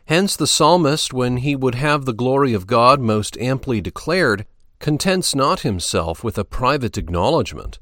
Hence 0.06 0.36
the 0.36 0.48
psalmist, 0.48 1.12
when 1.12 1.38
he 1.38 1.54
would 1.54 1.76
have 1.76 2.04
the 2.04 2.12
glory 2.12 2.52
of 2.52 2.66
God 2.66 3.00
most 3.00 3.38
amply 3.38 3.80
declared, 3.80 4.44
contents 4.80 5.34
not 5.34 5.60
himself 5.60 6.24
with 6.24 6.36
a 6.36 6.44
private 6.44 6.98
acknowledgment, 6.98 7.78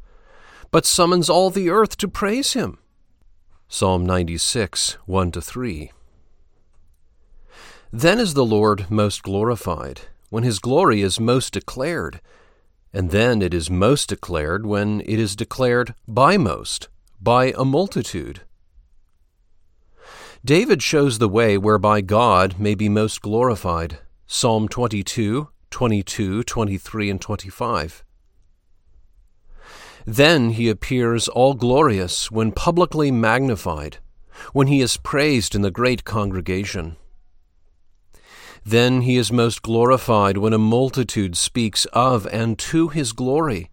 but 0.71 0.87
summons 0.87 1.31
all 1.31 1.51
the 1.51 1.71
earth 1.71 1.97
to 1.97 2.07
praise 2.07 2.53
him. 2.53 2.79
Psalm 3.69 4.05
96, 4.05 4.99
1 5.07 5.33
to 5.33 5.41
3. 5.41 5.91
Then 7.95 8.19
is 8.19 8.33
the 8.33 8.45
Lord 8.45 8.91
most 8.91 9.23
glorified, 9.23 10.01
when 10.31 10.45
his 10.45 10.61
glory 10.61 11.03
is 11.03 11.21
most 11.21 11.53
declared, 11.53 12.23
and 12.91 13.11
then 13.11 13.43
it 13.43 13.53
is 13.53 13.71
most 13.71 14.09
declared 14.09 14.65
when 14.65 15.03
it 15.03 15.19
is 15.19 15.37
declared 15.37 15.95
by 16.09 16.39
most, 16.39 16.89
by 17.21 17.53
a 17.55 17.67
multitude. 17.67 18.41
David 20.43 20.83
shows 20.83 21.19
the 21.19 21.29
way 21.29 21.59
whereby 21.59 22.01
God 22.01 22.59
may 22.59 22.75
be 22.75 22.89
most 22.89 23.21
glorified. 23.21 23.99
Psalm 24.27 24.69
22, 24.69 25.49
22, 25.71 26.43
23, 26.45 27.11
and 27.11 27.21
25. 27.21 28.05
Then 30.07 30.51
he 30.51 30.71
appears 30.71 31.29
all 31.29 31.53
glorious 31.53 32.31
when 32.31 32.53
publicly 32.53 33.11
magnified, 33.11 33.99
when 34.55 34.69
he 34.69 34.81
is 34.81 34.97
praised 34.97 35.55
in 35.55 35.61
the 35.61 35.71
great 35.71 36.05
congregation. 36.05 36.97
Then 38.65 39.03
he 39.03 39.17
is 39.17 39.33
most 39.33 39.63
glorified 39.63 40.39
when 40.39 40.53
a 40.53 40.59
multitude 40.59 41.37
speaks 41.37 41.85
of 41.87 42.27
and 42.27 42.59
to 42.61 42.89
his 42.89 43.13
glory. 43.13 43.71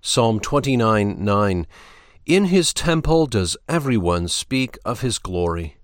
Psalm 0.00 0.40
29 0.40 1.24
9. 1.24 1.66
In 2.26 2.44
his 2.46 2.74
temple 2.74 3.26
does 3.26 3.56
everyone 3.68 4.28
speak 4.28 4.78
of 4.84 5.00
his 5.00 5.18
glory. 5.18 5.76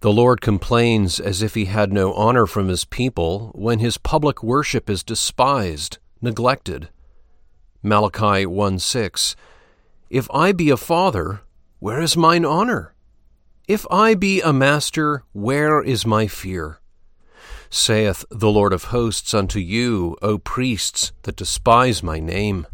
The 0.00 0.12
Lord 0.12 0.40
complains 0.40 1.18
as 1.18 1.42
if 1.42 1.54
he 1.54 1.64
had 1.64 1.92
no 1.92 2.12
honor 2.12 2.46
from 2.46 2.68
his 2.68 2.84
people 2.84 3.50
when 3.54 3.78
his 3.78 3.98
public 3.98 4.42
worship 4.42 4.90
is 4.90 5.02
despised, 5.02 5.98
neglected. 6.20 6.90
Malachi 7.82 8.46
1 8.46 8.78
6. 8.78 9.34
If 10.10 10.30
I 10.30 10.52
be 10.52 10.70
a 10.70 10.76
father, 10.76 11.40
where 11.80 12.00
is 12.00 12.16
mine 12.16 12.44
honor? 12.44 12.94
If 13.66 13.86
I 13.90 14.14
be 14.14 14.40
a 14.42 14.52
master, 14.52 15.24
where 15.32 15.82
is 15.82 16.06
my 16.06 16.26
fear? 16.26 16.80
Saith 17.74 18.24
the 18.30 18.50
Lord 18.50 18.72
of 18.72 18.84
hosts 18.84 19.34
unto 19.34 19.58
you, 19.58 20.16
O 20.22 20.38
priests 20.38 21.12
that 21.22 21.34
despise 21.34 22.02
my 22.02 22.20
name. 22.20 22.68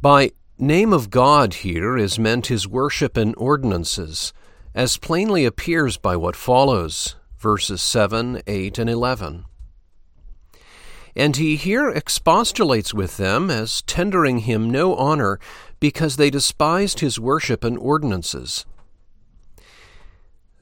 By 0.00 0.32
name 0.58 0.92
of 0.92 1.08
God 1.08 1.54
here 1.54 1.96
is 1.96 2.18
meant 2.18 2.48
his 2.48 2.66
worship 2.66 3.16
and 3.16 3.36
ordinances, 3.36 4.32
as 4.74 4.96
plainly 4.96 5.44
appears 5.44 5.96
by 5.96 6.16
what 6.16 6.34
follows, 6.34 7.14
verses 7.38 7.80
7, 7.80 8.42
8, 8.48 8.78
and 8.78 8.90
11. 8.90 9.44
And 11.14 11.36
he 11.36 11.54
here 11.54 11.92
expostulates 11.92 12.92
with 12.92 13.16
them 13.16 13.48
as 13.48 13.82
tendering 13.82 14.38
him 14.38 14.68
no 14.68 14.96
honor 14.96 15.38
because 15.78 16.16
they 16.16 16.30
despised 16.30 16.98
his 16.98 17.20
worship 17.20 17.62
and 17.62 17.78
ordinances. 17.78 18.66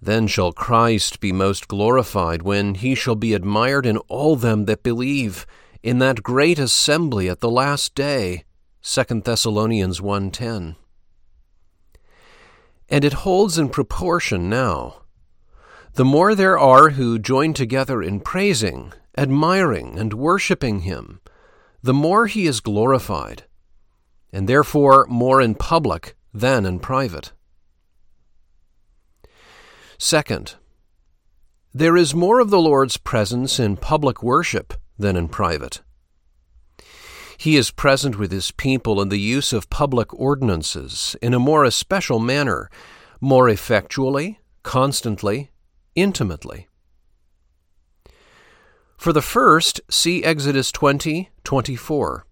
Then 0.02 0.26
shall 0.26 0.52
Christ 0.52 1.20
be 1.20 1.32
most 1.32 1.68
glorified 1.68 2.42
when 2.42 2.74
he 2.74 2.94
shall 2.94 3.16
be 3.16 3.34
admired 3.34 3.84
in 3.84 3.98
all 4.08 4.36
them 4.36 4.64
that 4.64 4.82
believe 4.82 5.46
in 5.82 5.98
that 5.98 6.22
great 6.22 6.58
assembly 6.58 7.28
at 7.28 7.40
the 7.40 7.50
last 7.50 7.94
day. 7.94 8.44
2 8.82 9.22
Thessalonians 9.24 10.00
1:10 10.00 10.76
And 12.88 13.04
it 13.04 13.12
holds 13.24 13.58
in 13.58 13.68
proportion 13.68 14.48
now. 14.48 15.02
The 15.94 16.04
more 16.04 16.34
there 16.34 16.58
are 16.58 16.90
who 16.90 17.18
join 17.18 17.52
together 17.52 18.02
in 18.02 18.20
praising 18.20 18.92
admiring 19.18 19.98
and 19.98 20.14
worshipping 20.14 20.80
him 20.80 21.20
the 21.82 21.94
more 21.94 22.26
he 22.26 22.46
is 22.46 22.60
glorified 22.60 23.44
and 24.32 24.48
therefore 24.48 25.06
more 25.08 25.40
in 25.40 25.54
public 25.54 26.14
than 26.32 26.64
in 26.64 26.78
private 26.78 27.32
Second, 30.02 30.54
there 31.74 31.94
is 31.94 32.14
more 32.14 32.40
of 32.40 32.48
the 32.48 32.58
Lord's 32.58 32.96
presence 32.96 33.60
in 33.60 33.76
public 33.76 34.22
worship 34.22 34.72
than 34.98 35.14
in 35.14 35.28
private. 35.28 35.82
He 37.36 37.58
is 37.58 37.70
present 37.70 38.18
with 38.18 38.32
his 38.32 38.50
people 38.50 39.02
in 39.02 39.10
the 39.10 39.20
use 39.20 39.52
of 39.52 39.68
public 39.68 40.14
ordinances 40.14 41.16
in 41.20 41.34
a 41.34 41.38
more 41.38 41.64
especial 41.64 42.18
manner, 42.18 42.70
more 43.20 43.46
effectually, 43.50 44.40
constantly, 44.62 45.50
intimately. 45.94 46.66
For 48.96 49.12
the 49.12 49.20
first, 49.20 49.82
see 49.90 50.24
Exodus 50.24 50.72
20 50.72 51.28
24. 51.44 52.24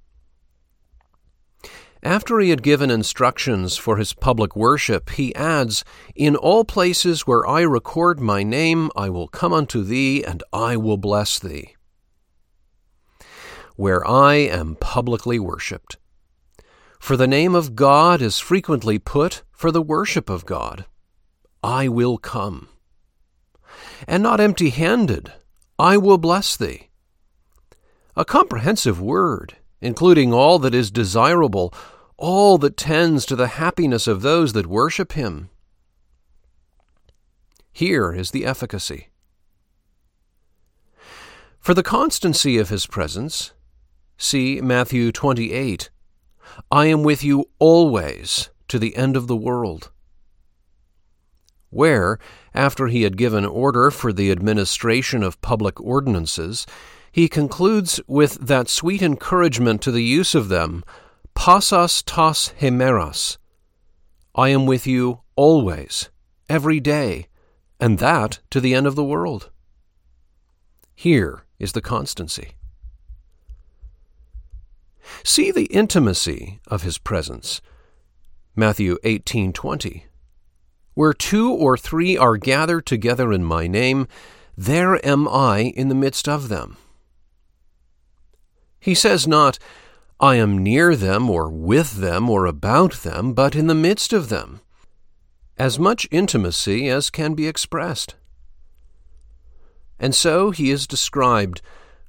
After 2.02 2.38
he 2.38 2.50
had 2.50 2.62
given 2.62 2.90
instructions 2.90 3.76
for 3.76 3.96
his 3.96 4.12
public 4.12 4.54
worship, 4.54 5.10
he 5.10 5.34
adds, 5.34 5.84
In 6.14 6.36
all 6.36 6.64
places 6.64 7.26
where 7.26 7.46
I 7.46 7.62
record 7.62 8.20
my 8.20 8.44
name, 8.44 8.90
I 8.94 9.10
will 9.10 9.26
come 9.26 9.52
unto 9.52 9.82
thee, 9.82 10.24
and 10.24 10.42
I 10.52 10.76
will 10.76 10.96
bless 10.96 11.40
thee. 11.40 11.74
Where 13.74 14.06
I 14.06 14.34
am 14.34 14.76
publicly 14.76 15.38
worshipped. 15.40 15.96
For 17.00 17.16
the 17.16 17.26
name 17.26 17.54
of 17.54 17.74
God 17.74 18.22
is 18.22 18.38
frequently 18.38 18.98
put 18.98 19.42
for 19.50 19.72
the 19.72 19.82
worship 19.82 20.30
of 20.30 20.46
God. 20.46 20.84
I 21.62 21.88
will 21.88 22.18
come. 22.18 22.68
And 24.06 24.22
not 24.22 24.40
empty 24.40 24.70
handed, 24.70 25.32
I 25.78 25.96
will 25.96 26.18
bless 26.18 26.56
thee. 26.56 26.90
A 28.16 28.24
comprehensive 28.24 29.00
word 29.00 29.57
including 29.80 30.32
all 30.32 30.58
that 30.58 30.74
is 30.74 30.90
desirable, 30.90 31.72
all 32.16 32.58
that 32.58 32.76
tends 32.76 33.24
to 33.26 33.36
the 33.36 33.48
happiness 33.48 34.06
of 34.06 34.22
those 34.22 34.52
that 34.52 34.66
worship 34.66 35.12
Him. 35.12 35.50
Here 37.72 38.12
is 38.12 38.32
the 38.32 38.44
efficacy. 38.44 39.08
For 41.60 41.74
the 41.74 41.82
constancy 41.82 42.58
of 42.58 42.70
His 42.70 42.86
presence, 42.86 43.52
see 44.16 44.60
Matthew 44.60 45.12
28 45.12 45.90
I 46.70 46.86
am 46.86 47.02
with 47.02 47.22
you 47.22 47.48
always 47.58 48.50
to 48.68 48.78
the 48.78 48.96
end 48.96 49.16
of 49.16 49.26
the 49.26 49.36
world. 49.36 49.90
Where, 51.70 52.18
after 52.54 52.86
he 52.86 53.02
had 53.02 53.16
given 53.16 53.44
order 53.44 53.90
for 53.90 54.12
the 54.12 54.30
administration 54.30 55.22
of 55.22 55.40
public 55.40 55.80
ordinances, 55.80 56.66
he 57.18 57.28
concludes 57.28 58.00
with 58.06 58.34
that 58.34 58.68
sweet 58.68 59.02
encouragement 59.02 59.82
to 59.82 59.90
the 59.90 60.04
use 60.04 60.36
of 60.36 60.48
them, 60.48 60.84
Pasas 61.34 62.04
tas 62.06 62.52
hemeras. 62.60 63.38
I 64.36 64.50
am 64.50 64.66
with 64.66 64.86
you 64.86 65.22
always, 65.34 66.10
every 66.48 66.78
day, 66.78 67.26
and 67.80 67.98
that 67.98 68.38
to 68.50 68.60
the 68.60 68.72
end 68.72 68.86
of 68.86 68.94
the 68.94 69.02
world. 69.02 69.50
Here 70.94 71.44
is 71.58 71.72
the 71.72 71.80
constancy. 71.80 72.52
See 75.24 75.50
the 75.50 75.66
intimacy 75.74 76.60
of 76.68 76.84
his 76.84 76.98
presence. 76.98 77.60
Matthew 78.54 78.96
18:20. 79.02 80.04
Where 80.94 81.12
two 81.12 81.52
or 81.52 81.76
three 81.76 82.16
are 82.16 82.36
gathered 82.36 82.86
together 82.86 83.32
in 83.32 83.42
my 83.42 83.66
name, 83.66 84.06
there 84.56 85.04
am 85.04 85.26
I 85.26 85.72
in 85.74 85.88
the 85.88 85.96
midst 85.96 86.28
of 86.28 86.48
them. 86.48 86.76
He 88.80 88.94
says 88.94 89.26
not, 89.26 89.58
I 90.20 90.36
am 90.36 90.58
near 90.58 90.96
them, 90.96 91.30
or 91.30 91.48
with 91.48 91.96
them, 91.96 92.28
or 92.28 92.46
about 92.46 93.02
them, 93.02 93.34
but 93.34 93.54
in 93.54 93.68
the 93.68 93.74
midst 93.74 94.12
of 94.12 94.28
them. 94.28 94.60
As 95.56 95.78
much 95.78 96.08
intimacy 96.10 96.88
as 96.88 97.10
can 97.10 97.34
be 97.34 97.46
expressed. 97.46 98.16
And 99.98 100.14
so 100.14 100.50
he 100.50 100.70
is 100.70 100.86
described, 100.86 101.60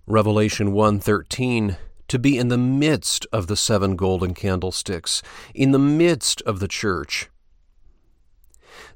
Revelation 0.06 0.72
1:13, 0.72 1.78
to 2.08 2.20
be 2.20 2.38
in 2.38 2.48
the 2.48 2.58
midst 2.58 3.28
of 3.32 3.48
the 3.48 3.56
seven 3.56 3.96
golden 3.96 4.34
candlesticks, 4.34 5.22
in 5.54 5.72
the 5.72 5.80
midst 5.80 6.42
of 6.44 6.60
the 6.60 6.68
church. 6.68 7.30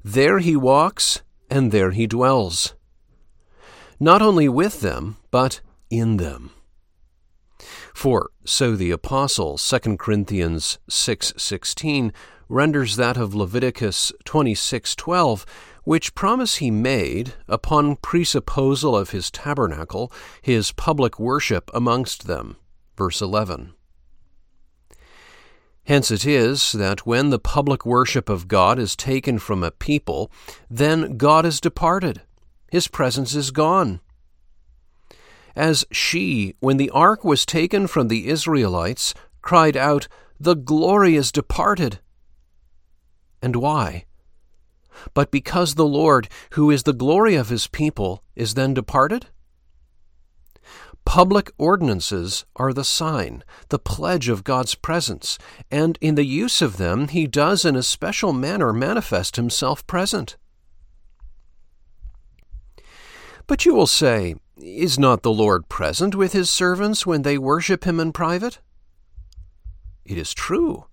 There 0.02 0.40
he 0.40 0.56
walks, 0.56 1.22
and 1.48 1.70
there 1.70 1.92
he 1.92 2.06
dwells. 2.06 2.74
Not 4.00 4.22
only 4.22 4.48
with 4.48 4.80
them, 4.80 5.16
but 5.30 5.60
in 5.90 6.16
them. 6.16 6.50
For 7.94 8.30
so 8.44 8.74
the 8.74 8.90
apostle 8.90 9.56
2 9.56 9.98
Corinthians 9.98 10.78
6:16 10.90 12.12
renders 12.48 12.96
that 12.96 13.16
of 13.16 13.34
Leviticus 13.34 14.12
26:12 14.26 15.46
which 15.84 16.14
promise 16.14 16.56
he 16.56 16.70
made 16.70 17.34
upon 17.46 17.96
presupposal 17.96 18.96
of 18.96 19.10
his 19.10 19.30
tabernacle 19.30 20.12
his 20.42 20.72
public 20.72 21.20
worship 21.20 21.70
amongst 21.72 22.26
them. 22.26 22.56
Verse 22.96 23.22
11 23.22 23.74
Hence 25.84 26.10
it 26.10 26.26
is 26.26 26.72
that 26.72 27.06
when 27.06 27.30
the 27.30 27.38
public 27.38 27.86
worship 27.86 28.28
of 28.28 28.48
God 28.48 28.78
is 28.78 28.96
taken 28.96 29.38
from 29.38 29.62
a 29.62 29.70
people, 29.70 30.32
then 30.68 31.16
God 31.16 31.46
is 31.46 31.60
departed. 31.60 32.22
His 32.70 32.88
presence 32.88 33.34
is 33.34 33.50
gone 33.50 34.00
as 35.56 35.84
she, 35.90 36.54
when 36.60 36.76
the 36.76 36.90
ark 36.90 37.24
was 37.24 37.46
taken 37.46 37.86
from 37.86 38.08
the 38.08 38.28
Israelites, 38.28 39.14
cried 39.42 39.76
out, 39.76 40.08
The 40.38 40.56
glory 40.56 41.16
is 41.16 41.30
departed. 41.32 42.00
And 43.42 43.56
why? 43.56 44.06
But 45.12 45.30
because 45.30 45.74
the 45.74 45.86
Lord, 45.86 46.28
who 46.52 46.70
is 46.70 46.84
the 46.84 46.92
glory 46.92 47.34
of 47.34 47.48
his 47.48 47.66
people, 47.66 48.22
is 48.34 48.54
then 48.54 48.74
departed? 48.74 49.26
Public 51.04 51.52
ordinances 51.58 52.46
are 52.56 52.72
the 52.72 52.84
sign, 52.84 53.44
the 53.68 53.78
pledge 53.78 54.28
of 54.28 54.42
God's 54.44 54.74
presence, 54.74 55.38
and 55.70 55.98
in 56.00 56.14
the 56.14 56.24
use 56.24 56.62
of 56.62 56.78
them 56.78 57.08
he 57.08 57.26
does 57.26 57.64
in 57.64 57.76
a 57.76 57.82
special 57.82 58.32
manner 58.32 58.72
manifest 58.72 59.36
himself 59.36 59.86
present. 59.86 60.36
But 63.46 63.66
you 63.66 63.74
will 63.74 63.86
say, 63.86 64.36
is 64.56 64.98
not 64.98 65.22
the 65.22 65.32
Lord 65.32 65.68
present 65.68 66.14
with 66.14 66.32
his 66.32 66.50
servants 66.50 67.06
when 67.06 67.22
they 67.22 67.38
worship 67.38 67.84
him 67.84 67.98
in 68.00 68.12
private? 68.12 68.58
It 70.04 70.18
is 70.18 70.34
true. 70.34 70.86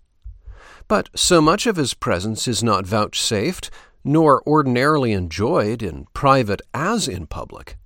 But 0.88 1.10
so 1.16 1.42
much 1.42 1.68
of 1.68 1.76
his 1.76 1.94
presence 1.94 2.48
is 2.48 2.64
not 2.64 2.86
vouchsafed, 2.86 3.70
nor 4.04 4.42
ordinarily 4.48 5.12
enjoyed 5.12 5.84
in 5.84 6.08
private 6.14 6.62
as 6.74 7.08
in 7.08 7.28
public. 7.28 7.78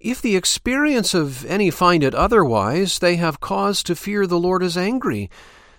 If 0.00 0.20
the 0.20 0.36
experience 0.36 1.14
of 1.14 1.44
any 1.46 1.70
find 1.70 2.04
it 2.04 2.14
otherwise, 2.14 2.98
they 2.98 3.16
have 3.16 3.40
cause 3.40 3.82
to 3.84 3.96
fear 3.96 4.26
the 4.26 4.38
Lord 4.38 4.62
is 4.62 4.76
angry. 4.76 5.30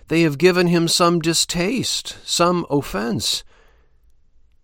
They 0.08 0.22
have 0.22 0.38
given 0.38 0.66
him 0.66 0.88
some 0.88 1.20
distaste, 1.20 2.16
some 2.24 2.66
offense. 2.70 3.44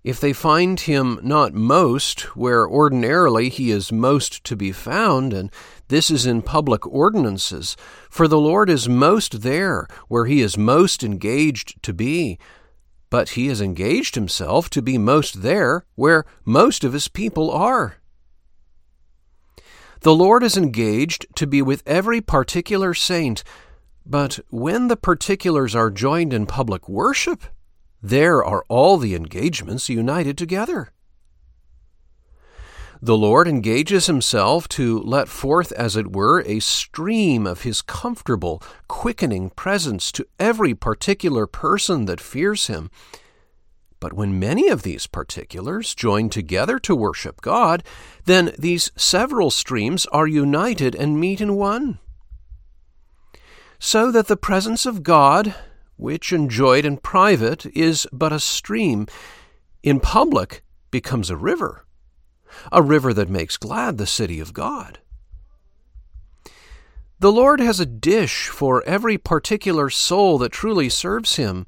If 0.05 0.21
they 0.21 0.35
find 0.35 0.79
him 0.81 1.19
not 1.23 1.55
most 1.55 2.37
where 2.37 2.69
ordinarily 2.69 3.49
he 3.49 3.71
is 3.71 3.91
most 3.91 4.45
to 4.45 4.55
be 4.55 4.71
found, 4.71 5.33
and 5.33 5.51
this 5.89 6.11
is 6.11 6.27
in 6.27 6.43
public 6.43 6.87
ordinances, 6.87 7.75
for 8.11 8.29
the 8.29 8.39
Lord 8.39 8.69
is 8.69 8.87
most 8.87 9.41
there 9.41 9.89
where 10.09 10.27
he 10.27 10.43
is 10.43 10.59
most 10.59 11.03
engaged 11.03 11.83
to 11.85 11.95
be, 11.95 12.39
but 13.09 13.31
he 13.31 13.47
has 13.47 13.63
engaged 13.63 14.15
himself 14.15 14.69
to 14.71 14.83
be 14.83 14.99
most 14.99 15.41
there 15.41 15.87
where 15.95 16.27
most 16.45 16.85
of 16.85 16.93
his 16.93 17.09
people 17.09 17.51
are. 17.51 17.97
The 20.03 20.15
Lord 20.15 20.43
is 20.43 20.59
engaged 20.59 21.25
to 21.37 21.47
be 21.47 21.63
with 21.63 21.83
every 21.87 22.21
particular 22.21 22.93
saint, 22.93 23.43
but 24.05 24.39
when 24.51 24.89
the 24.89 24.99
particulars 24.99 25.75
are 25.75 25.91
joined 25.91 26.35
in 26.35 26.45
public 26.45 26.91
worship, 26.91 27.45
there 28.05 28.45
are 28.45 28.67
all 28.69 28.99
the 28.99 29.15
engagements 29.15 29.89
united 29.89 30.37
together. 30.37 30.93
The 33.01 33.17
Lord 33.17 33.49
engages 33.49 34.07
himself 34.07 34.69
to 34.69 35.01
let 35.01 35.27
forth, 35.27 35.73
as 35.73 35.97
it 35.97 36.13
were, 36.13 36.43
a 36.43 36.61
stream 36.61 37.47
of 37.47 37.63
his 37.63 37.81
comfortable, 37.81 38.63
quickening 38.89 39.49
presence 39.51 40.13
to 40.13 40.27
every 40.39 40.75
particular 40.75 41.47
person 41.47 42.05
that 42.05 42.21
fears 42.21 42.67
him. 42.67 42.91
But 44.01 44.13
when 44.13 44.39
many 44.39 44.69
of 44.69 44.83
these 44.83 45.07
particulars 45.07 45.95
join 45.95 46.29
together 46.29 46.79
to 46.81 46.95
worship 46.95 47.41
God, 47.41 47.83
then 48.27 48.53
these 48.59 48.91
several 48.97 49.51
streams 49.51 50.05
are 50.07 50.27
united 50.27 50.95
and 50.95 51.19
meet 51.19 51.41
in 51.41 51.57
one. 51.57 52.01
So 53.79 54.11
that 54.13 54.27
the 54.27 54.37
presence 54.37 54.85
of 54.85 55.03
God, 55.03 55.55
which 55.97 56.33
enjoyed 56.33 56.85
in 56.85 56.97
private 56.97 57.67
is 57.67 58.07
but 58.13 58.33
a 58.33 58.41
stream, 58.41 59.07
in 59.83 60.01
public 60.01 60.63
becomes 60.91 61.31
a 61.31 61.37
river 61.37 61.85
a 62.73 62.83
river 62.83 63.13
that 63.15 63.29
makes 63.29 63.57
glad 63.57 63.99
the 63.99 64.07
city 64.07 64.41
of 64.41 64.53
God. 64.53 64.99
The 67.19 67.33
Lord 67.33 67.61
has 67.61 67.81
a 67.81 67.87
dish 67.87 68.49
for 68.49 68.83
every 68.85 69.17
particular 69.17 69.89
soul 69.89 70.39
that 70.39 70.53
truly 70.53 70.89
serves 70.89 71.37
Him. 71.37 71.67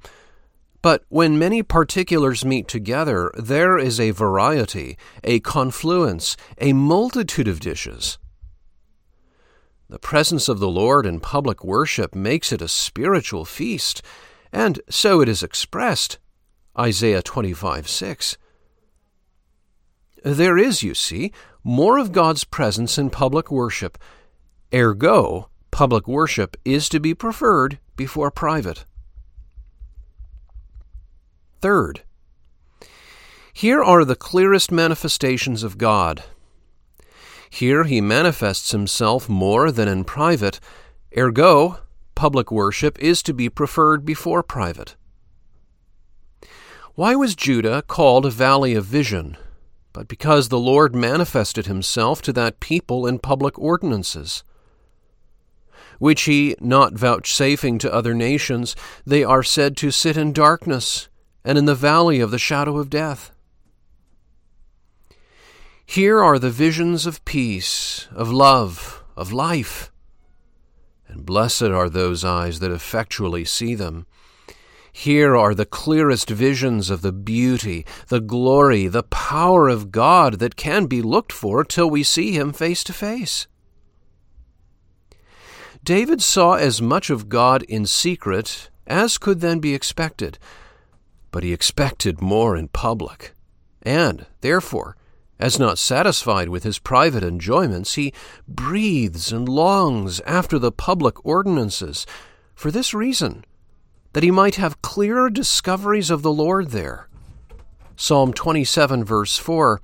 But 0.82 1.04
when 1.08 1.38
many 1.38 1.62
particulars 1.62 2.44
meet 2.44 2.68
together, 2.68 3.32
there 3.36 3.78
is 3.78 3.98
a 3.98 4.10
variety, 4.10 4.98
a 5.24 5.40
confluence, 5.40 6.36
a 6.60 6.72
multitude 6.72 7.48
of 7.48 7.60
dishes. 7.60 8.18
The 9.88 9.98
presence 10.00 10.48
of 10.48 10.58
the 10.58 10.68
Lord 10.68 11.06
in 11.06 11.20
public 11.20 11.62
worship 11.62 12.14
makes 12.14 12.50
it 12.50 12.60
a 12.60 12.68
spiritual 12.68 13.44
feast, 13.44 14.02
and 14.52 14.80
so 14.90 15.20
it 15.20 15.28
is 15.28 15.42
expressed. 15.42 16.18
Isaiah 16.78 17.22
25 17.22 17.88
6. 17.88 18.36
There 20.24 20.58
is, 20.58 20.82
you 20.82 20.94
see, 20.94 21.32
more 21.62 21.98
of 21.98 22.10
God's 22.10 22.42
presence 22.42 22.98
in 22.98 23.10
public 23.10 23.50
worship. 23.50 23.96
Ergo, 24.74 25.50
public 25.70 26.08
worship 26.08 26.56
is 26.64 26.88
to 26.88 26.98
be 26.98 27.14
preferred 27.14 27.78
before 27.96 28.32
private. 28.32 28.84
Third, 31.60 32.02
here 33.52 33.82
are 33.82 34.04
the 34.04 34.16
clearest 34.16 34.72
manifestations 34.72 35.62
of 35.62 35.78
God. 35.78 36.24
Here 37.50 37.84
he 37.84 38.00
manifests 38.00 38.72
himself 38.72 39.28
more 39.28 39.70
than 39.70 39.88
in 39.88 40.04
private. 40.04 40.60
Ergo, 41.16 41.78
public 42.14 42.50
worship 42.50 42.98
is 42.98 43.22
to 43.22 43.32
be 43.32 43.48
preferred 43.48 44.04
before 44.04 44.42
private. 44.42 44.96
Why 46.94 47.14
was 47.14 47.34
Judah 47.34 47.82
called 47.82 48.26
a 48.26 48.30
valley 48.30 48.74
of 48.74 48.84
vision? 48.84 49.36
but 49.96 50.08
because 50.08 50.50
the 50.50 50.58
Lord 50.58 50.94
manifested 50.94 51.64
himself 51.64 52.20
to 52.20 52.32
that 52.34 52.60
people 52.60 53.06
in 53.06 53.18
public 53.18 53.58
ordinances, 53.58 54.44
which 55.98 56.24
he 56.24 56.54
not 56.60 56.92
vouchsafing 56.92 57.78
to 57.78 57.90
other 57.90 58.12
nations, 58.12 58.76
they 59.06 59.24
are 59.24 59.42
said 59.42 59.74
to 59.78 59.90
sit 59.90 60.18
in 60.18 60.34
darkness 60.34 61.08
and 61.46 61.56
in 61.56 61.64
the 61.64 61.74
valley 61.74 62.20
of 62.20 62.30
the 62.30 62.38
shadow 62.38 62.76
of 62.76 62.90
death. 62.90 63.30
Here 65.86 66.22
are 66.22 66.38
the 66.38 66.50
visions 66.50 67.06
of 67.06 67.24
peace, 67.24 68.08
of 68.10 68.30
love, 68.30 69.04
of 69.16 69.32
life. 69.32 69.92
And 71.08 71.24
blessed 71.24 71.62
are 71.62 71.88
those 71.88 72.24
eyes 72.24 72.58
that 72.58 72.72
effectually 72.72 73.44
see 73.44 73.74
them. 73.74 74.06
Here 74.92 75.36
are 75.36 75.54
the 75.54 75.64
clearest 75.64 76.28
visions 76.28 76.90
of 76.90 77.02
the 77.02 77.12
beauty, 77.12 77.86
the 78.08 78.20
glory, 78.20 78.88
the 78.88 79.04
power 79.04 79.68
of 79.68 79.92
God 79.92 80.40
that 80.40 80.56
can 80.56 80.86
be 80.86 81.02
looked 81.02 81.32
for 81.32 81.64
till 81.64 81.88
we 81.88 82.02
see 82.02 82.32
Him 82.32 82.52
face 82.52 82.82
to 82.84 82.92
face. 82.92 83.46
David 85.84 86.20
saw 86.20 86.54
as 86.54 86.82
much 86.82 87.10
of 87.10 87.28
God 87.28 87.62
in 87.62 87.86
secret 87.86 88.70
as 88.86 89.18
could 89.18 89.40
then 89.40 89.60
be 89.60 89.74
expected, 89.74 90.38
but 91.30 91.44
he 91.44 91.52
expected 91.52 92.20
more 92.20 92.56
in 92.56 92.68
public. 92.68 93.34
And, 93.82 94.26
therefore, 94.40 94.96
as 95.38 95.58
not 95.58 95.78
satisfied 95.78 96.48
with 96.48 96.62
his 96.62 96.78
private 96.78 97.22
enjoyments, 97.22 97.94
he 97.94 98.12
breathes 98.48 99.32
and 99.32 99.48
longs 99.48 100.20
after 100.20 100.58
the 100.58 100.72
public 100.72 101.24
ordinances. 101.24 102.06
For 102.54 102.70
this 102.70 102.94
reason, 102.94 103.44
that 104.14 104.22
he 104.22 104.30
might 104.30 104.54
have 104.54 104.80
clearer 104.80 105.28
discoveries 105.28 106.10
of 106.10 106.22
the 106.22 106.32
Lord 106.32 106.70
there. 106.70 107.08
Psalm 107.96 108.32
27, 108.32 109.04
verse 109.04 109.36
4 109.36 109.80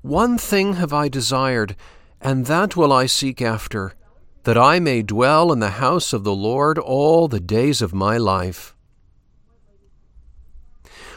One 0.00 0.38
thing 0.38 0.74
have 0.74 0.94
I 0.94 1.08
desired, 1.08 1.76
and 2.20 2.46
that 2.46 2.74
will 2.74 2.92
I 2.92 3.04
seek 3.04 3.42
after, 3.42 3.92
that 4.44 4.56
I 4.56 4.78
may 4.78 5.02
dwell 5.02 5.52
in 5.52 5.58
the 5.58 5.70
house 5.70 6.14
of 6.14 6.24
the 6.24 6.34
Lord 6.34 6.78
all 6.78 7.28
the 7.28 7.40
days 7.40 7.82
of 7.82 7.92
my 7.92 8.16
life. 8.16 8.74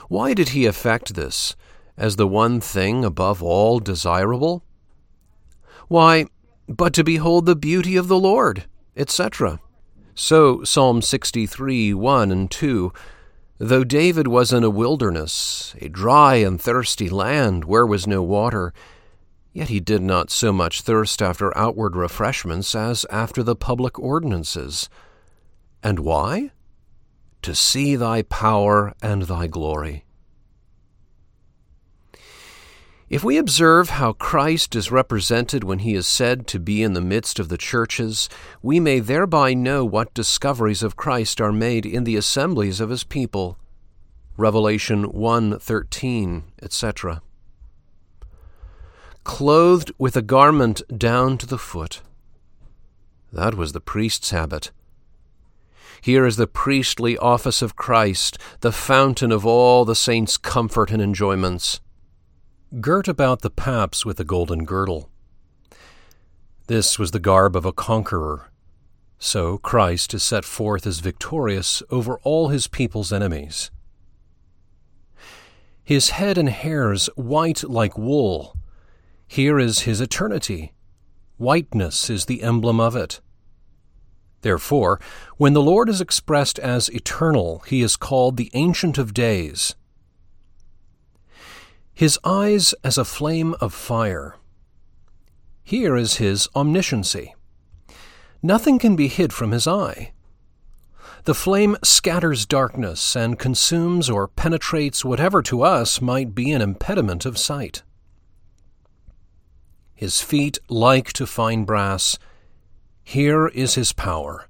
Why 0.10 0.34
did 0.34 0.50
he 0.50 0.66
effect 0.66 1.16
this 1.16 1.56
as 1.98 2.16
the 2.16 2.28
one 2.28 2.62
thing 2.62 3.04
above 3.04 3.42
all 3.42 3.80
desirable? 3.80 4.64
Why, 5.88 6.26
but 6.68 6.94
to 6.94 7.04
behold 7.04 7.46
the 7.46 7.56
beauty 7.56 7.96
of 7.96 8.08
the 8.08 8.20
Lord, 8.20 8.66
etc. 8.96 9.60
So, 10.16 10.64
Psalm 10.64 11.02
63 11.02 11.94
1 11.94 12.32
and 12.32 12.52
2 12.52 12.94
Though 13.60 13.84
David 13.84 14.28
was 14.28 14.54
in 14.54 14.64
a 14.64 14.70
wilderness, 14.70 15.76
a 15.82 15.90
dry 15.90 16.36
and 16.36 16.62
thirsty 16.62 17.10
land 17.10 17.66
where 17.66 17.88
was 17.88 18.06
no 18.06 18.22
water, 18.22 18.72
yet 19.52 19.70
he 19.70 19.80
did 19.80 20.04
not 20.04 20.30
so 20.30 20.54
much 20.54 20.82
thirst 20.82 21.24
after 21.24 21.58
outward 21.58 21.96
refreshments 21.96 22.76
as 22.76 23.04
after 23.10 23.42
the 23.42 23.56
public 23.56 23.98
ordinances. 23.98 24.90
And 25.82 26.00
why? 26.00 26.52
To 27.42 27.56
see 27.56 27.96
thy 27.96 28.22
power 28.22 28.94
and 29.02 29.24
thy 29.24 29.48
glory. 29.48 30.04
If 33.10 33.24
we 33.24 33.38
observe 33.38 33.92
how 33.92 34.12
Christ 34.12 34.76
is 34.76 34.92
represented 34.92 35.64
when 35.64 35.80
he 35.80 35.94
is 35.94 36.06
said 36.06 36.46
to 36.48 36.60
be 36.60 36.84
in 36.84 36.92
the 36.92 37.00
midst 37.00 37.40
of 37.40 37.48
the 37.48 37.58
churches, 37.58 38.28
we 38.62 38.82
may 38.82 39.00
thereby 39.00 39.54
know 39.54 39.86
what 39.86 40.14
discoveries 40.14 40.84
of 40.84 40.98
Christ 40.98 41.40
are 41.40 41.54
made 41.54 41.86
in 41.86 42.04
the 42.04 42.18
assemblies 42.18 42.82
of 42.82 42.90
his 42.90 43.06
people. 43.06 43.58
Revelation 44.36 45.06
1:13, 45.14 46.44
etc. 46.62 47.22
Clothed 49.24 49.94
with 49.98 50.18
a 50.18 50.22
garment 50.22 50.82
down 50.98 51.38
to 51.38 51.46
the 51.46 51.58
foot. 51.58 52.02
That 53.32 53.56
was 53.56 53.72
the 53.72 53.80
priest's 53.80 54.32
habit. 54.32 54.72
Here 56.02 56.26
is 56.26 56.36
the 56.36 56.46
priestly 56.46 57.18
office 57.18 57.62
of 57.62 57.78
Christ, 57.78 58.38
the 58.60 58.74
fountain 58.74 59.32
of 59.32 59.46
all 59.46 59.86
the 59.86 59.96
saints' 59.96 60.36
comfort 60.36 60.92
and 60.92 61.02
enjoyments 61.02 61.80
girt 62.82 63.08
about 63.08 63.42
the 63.42 63.50
paps 63.50 64.06
with 64.06 64.20
a 64.20 64.26
golden 64.26 64.66
girdle. 64.66 65.10
This 66.68 67.00
was 67.00 67.12
the 67.12 67.20
garb 67.20 67.56
of 67.56 67.66
a 67.66 67.72
conqueror. 67.72 68.52
So 69.18 69.58
Christ 69.58 70.14
is 70.14 70.22
set 70.22 70.44
forth 70.44 70.86
as 70.86 71.00
victorious 71.00 71.82
over 71.90 72.20
all 72.24 72.50
his 72.50 72.68
people's 72.68 73.14
enemies. 73.14 73.72
His 75.82 76.10
head 76.10 76.38
and 76.38 76.50
hairs 76.50 77.10
white 77.16 77.64
like 77.64 77.98
wool. 77.98 78.58
Here 79.28 79.58
is 79.58 79.80
his 79.80 80.02
eternity. 80.02 80.74
Whiteness 81.38 82.10
is 82.10 82.26
the 82.26 82.44
emblem 82.44 82.82
of 82.82 82.98
it. 82.98 83.22
Therefore, 84.42 85.00
when 85.38 85.54
the 85.54 85.62
Lord 85.62 85.88
is 85.88 86.02
expressed 86.02 86.60
as 86.60 86.90
eternal, 86.90 87.60
he 87.60 87.82
is 87.82 87.96
called 87.96 88.36
the 88.36 88.52
Ancient 88.54 88.98
of 88.98 89.14
Days 89.14 89.76
his 91.98 92.20
eyes 92.24 92.76
as 92.84 92.96
a 93.00 93.04
flame 93.04 93.56
of 93.60 93.74
fire. 93.74 94.36
Here 95.64 95.96
is 95.96 96.18
his 96.18 96.48
omnisciency. 96.56 97.34
Nothing 98.44 98.78
can 98.78 98.96
be 98.96 99.08
hid 99.08 99.34
from 99.34 99.50
his 99.50 99.66
eye. 99.66 100.12
The 101.24 101.34
flame 101.34 101.76
scatters 101.84 102.46
darkness 102.46 103.16
and 103.16 103.40
consumes 103.40 104.12
or 104.12 104.28
penetrates 104.28 105.04
whatever 105.04 105.42
to 105.42 105.64
us 105.64 106.00
might 106.00 106.36
be 106.36 106.52
an 106.52 106.62
impediment 106.62 107.26
of 107.26 107.40
sight. 107.40 107.82
His 109.96 110.22
feet 110.22 110.60
like 110.70 111.12
to 111.14 111.26
fine 111.26 111.64
brass. 111.64 112.20
Here 113.04 113.48
is 113.48 113.74
his 113.74 113.92
power 113.92 114.48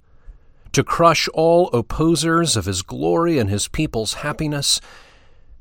to 0.74 0.84
crush 0.84 1.30
all 1.34 1.70
opposers 1.70 2.58
of 2.58 2.66
his 2.66 2.82
glory 2.82 3.40
and 3.40 3.50
his 3.50 3.70
people's 3.70 4.16
happiness 4.16 4.82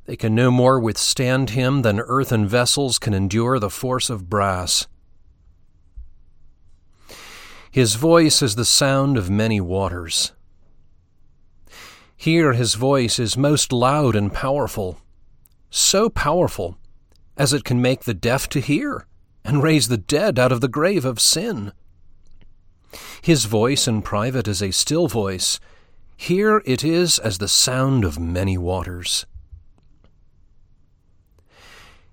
they 0.07 0.17
can 0.17 0.35
no 0.35 0.51
more 0.51 0.79
withstand 0.79 1.51
him 1.51 1.83
than 1.83 2.01
earthen 2.01 2.47
vessels 2.47 2.99
can 2.99 3.13
endure 3.13 3.59
the 3.59 3.71
force 3.71 4.09
of 4.09 4.31
brass. 4.31 4.87
His 7.71 7.97
voice 7.97 8.41
is 8.41 8.55
the 8.55 8.65
sound 8.65 9.19
of 9.19 9.29
many 9.29 9.61
waters. 9.61 10.33
Here 12.17 12.55
his 12.55 12.75
voice 12.75 13.19
is 13.19 13.37
most 13.37 13.73
loud 13.73 14.17
and 14.17 14.33
powerful, 14.33 14.99
so 15.69 16.09
powerful 16.09 16.79
as 17.37 17.53
it 17.53 17.65
can 17.65 17.83
make 17.83 18.05
the 18.05 18.15
deaf 18.15 18.49
to 18.51 18.61
hear 18.61 19.07
and 19.45 19.63
raise 19.63 19.89
the 19.89 19.99
dead 19.99 20.39
out 20.39 20.53
of 20.53 20.61
the 20.61 20.69
grave 20.69 21.05
of 21.05 21.21
sin. 21.21 21.73
His 23.21 23.45
voice 23.45 23.87
in 23.87 24.03
private 24.03 24.49
is 24.49 24.63
a 24.63 24.71
still 24.71 25.09
voice. 25.09 25.61
Here 26.17 26.63
it 26.65 26.83
is 26.83 27.19
as 27.19 27.39
the 27.39 27.49
sound 27.49 28.05
of 28.05 28.19
many 28.19 28.57
waters. 28.57 29.27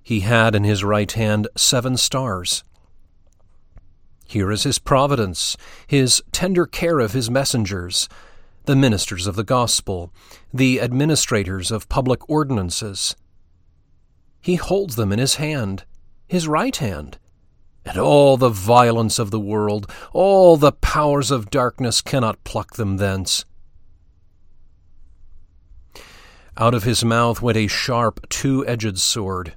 He 0.04 0.20
had 0.20 0.54
in 0.54 0.66
his 0.66 0.84
right 0.84 1.12
hand 1.12 1.48
seven 1.56 1.96
stars. 1.96 2.64
Here 4.26 4.52
is 4.52 4.64
his 4.64 4.80
providence, 4.80 5.56
his 5.88 6.22
tender 6.32 6.66
care 6.66 7.00
of 7.00 7.14
his 7.14 7.30
messengers, 7.30 8.10
the 8.66 8.76
ministers 8.76 9.28
of 9.28 9.36
the 9.36 9.44
gospel, 9.44 10.12
the 10.54 10.82
administrators 10.82 11.72
of 11.72 11.90
public 11.90 12.30
ordinances. 12.30 13.16
He 14.42 14.56
holds 14.56 14.96
them 14.96 15.12
in 15.12 15.20
his 15.20 15.36
hand, 15.36 15.86
his 16.28 16.48
right 16.48 16.76
hand, 16.76 17.18
and 17.86 17.98
all 17.98 18.38
the 18.38 18.50
violence 18.50 19.20
of 19.20 19.32
the 19.32 19.40
world, 19.40 19.90
all 20.12 20.58
the 20.58 20.72
powers 20.72 21.32
of 21.32 21.50
darkness 21.50 22.02
cannot 22.02 22.44
pluck 22.44 22.76
them 22.76 22.98
thence. 22.98 23.46
Out 26.58 26.74
of 26.74 26.84
his 26.84 27.04
mouth 27.04 27.42
went 27.42 27.58
a 27.58 27.68
sharp, 27.68 28.28
two 28.30 28.66
edged 28.68 29.00
sword. 29.00 29.56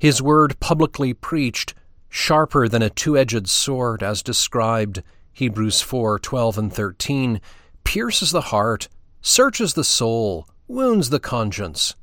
His 0.00 0.22
word 0.22 0.58
publicly 0.60 1.12
preached, 1.12 1.74
sharper 2.08 2.68
than 2.68 2.80
a 2.80 2.88
two 2.88 3.18
edged 3.18 3.50
sword, 3.50 4.02
as 4.02 4.22
described, 4.22 5.02
Hebrews 5.30 5.82
4 5.82 6.18
12 6.18 6.56
and 6.56 6.72
13, 6.72 7.38
pierces 7.84 8.30
the 8.30 8.40
heart, 8.40 8.88
searches 9.20 9.74
the 9.74 9.84
soul, 9.84 10.48
wounds 10.66 11.10
the 11.10 11.20
conscience. 11.20 11.96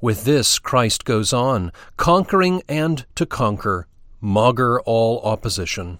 With 0.00 0.22
this, 0.22 0.60
Christ 0.60 1.04
goes 1.04 1.32
on, 1.32 1.72
conquering 1.96 2.62
and 2.68 3.04
to 3.16 3.26
conquer, 3.26 3.88
maugre 4.20 4.80
all 4.82 5.20
opposition. 5.24 5.98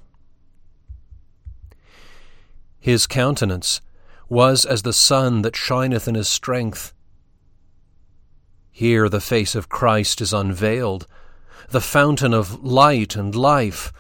His 2.79 3.09
countenance 3.09 3.81
was 4.29 4.65
as 4.65 4.83
the 4.83 4.93
sun 4.93 5.43
that 5.43 5.57
shineth 5.57 6.07
in 6.07 6.15
his 6.15 6.29
strength. 6.29 6.95
Here 8.79 9.09
the 9.09 9.21
face 9.21 9.57
of 9.57 9.69
Christ 9.69 10.21
is 10.21 10.33
unveiled, 10.33 11.09
the 11.71 11.81
fountain 11.81 12.33
of 12.33 12.63
light 12.63 13.17
and 13.17 13.35
life, 13.35 13.93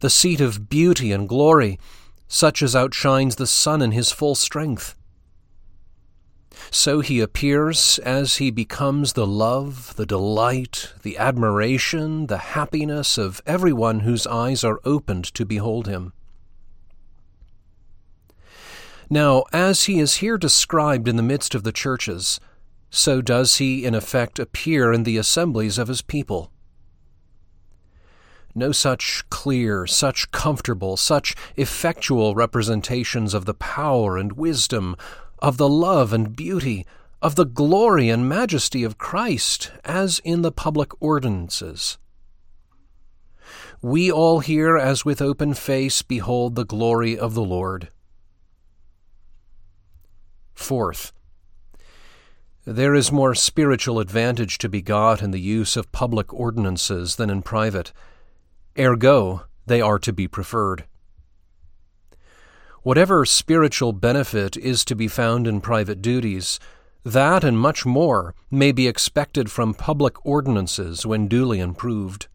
the 0.00 0.10
seat 0.10 0.42
of 0.42 0.68
beauty 0.68 1.10
and 1.10 1.26
glory, 1.26 1.78
such 2.28 2.62
as 2.62 2.76
outshines 2.76 3.36
the 3.36 3.46
sun 3.46 3.80
in 3.80 3.92
his 3.92 4.12
full 4.12 4.34
strength. 4.34 4.94
So 6.70 7.00
he 7.00 7.20
appears 7.20 7.98
as 8.00 8.36
he 8.36 8.50
becomes 8.50 9.14
the 9.14 9.26
love, 9.26 9.96
the 9.96 10.04
delight, 10.04 10.92
the 11.02 11.16
admiration, 11.16 12.26
the 12.26 12.52
happiness 12.52 13.16
of 13.16 13.40
everyone 13.46 14.00
whose 14.00 14.26
eyes 14.26 14.62
are 14.62 14.80
opened 14.84 15.24
to 15.32 15.46
behold 15.46 15.86
him. 15.86 16.12
Now, 19.08 19.44
as 19.50 19.84
he 19.84 19.98
is 19.98 20.16
here 20.16 20.36
described 20.36 21.08
in 21.08 21.16
the 21.16 21.22
midst 21.22 21.54
of 21.54 21.62
the 21.62 21.72
churches, 21.72 22.38
so 22.96 23.20
does 23.20 23.56
he 23.56 23.84
in 23.84 23.94
effect 23.94 24.38
appear 24.38 24.90
in 24.90 25.02
the 25.02 25.18
assemblies 25.18 25.76
of 25.76 25.86
his 25.86 26.00
people. 26.00 26.50
No 28.54 28.72
such 28.72 29.22
clear, 29.28 29.86
such 29.86 30.30
comfortable, 30.30 30.96
such 30.96 31.34
effectual 31.56 32.34
representations 32.34 33.34
of 33.34 33.44
the 33.44 33.52
power 33.52 34.16
and 34.16 34.32
wisdom, 34.32 34.96
of 35.40 35.58
the 35.58 35.68
love 35.68 36.14
and 36.14 36.34
beauty, 36.34 36.86
of 37.20 37.34
the 37.34 37.44
glory 37.44 38.08
and 38.08 38.26
majesty 38.26 38.82
of 38.82 38.96
Christ, 38.96 39.70
as 39.84 40.18
in 40.24 40.40
the 40.40 40.50
public 40.50 40.90
ordinances. 40.98 41.98
We 43.82 44.10
all 44.10 44.40
here, 44.40 44.78
as 44.78 45.04
with 45.04 45.20
open 45.20 45.52
face, 45.52 46.00
behold 46.00 46.54
the 46.54 46.64
glory 46.64 47.18
of 47.18 47.34
the 47.34 47.44
Lord. 47.44 47.90
Fourth, 50.54 51.12
there 52.66 52.96
is 52.96 53.12
more 53.12 53.32
spiritual 53.32 54.00
advantage 54.00 54.58
to 54.58 54.68
be 54.68 54.82
got 54.82 55.22
in 55.22 55.30
the 55.30 55.40
use 55.40 55.76
of 55.76 55.92
public 55.92 56.34
ordinances 56.34 57.14
than 57.14 57.30
in 57.30 57.40
private. 57.40 57.92
Ergo, 58.76 59.44
they 59.66 59.80
are 59.80 60.00
to 60.00 60.12
be 60.12 60.26
preferred. 60.26 60.84
Whatever 62.82 63.24
spiritual 63.24 63.92
benefit 63.92 64.56
is 64.56 64.84
to 64.84 64.96
be 64.96 65.06
found 65.06 65.46
in 65.46 65.60
private 65.60 66.02
duties, 66.02 66.58
that 67.04 67.44
and 67.44 67.56
much 67.56 67.86
more 67.86 68.34
may 68.50 68.72
be 68.72 68.88
expected 68.88 69.48
from 69.48 69.72
public 69.72 70.26
ordinances 70.26 71.06
when 71.06 71.28
duly 71.28 71.60
improved. 71.60 72.26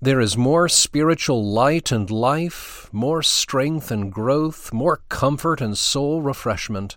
There 0.00 0.20
is 0.20 0.36
more 0.36 0.68
spiritual 0.68 1.44
light 1.44 1.90
and 1.90 2.08
life, 2.08 2.88
more 2.92 3.24
strength 3.24 3.90
and 3.90 4.12
growth, 4.12 4.72
more 4.72 5.02
comfort 5.08 5.60
and 5.60 5.76
soul 5.76 6.22
refreshment. 6.22 6.96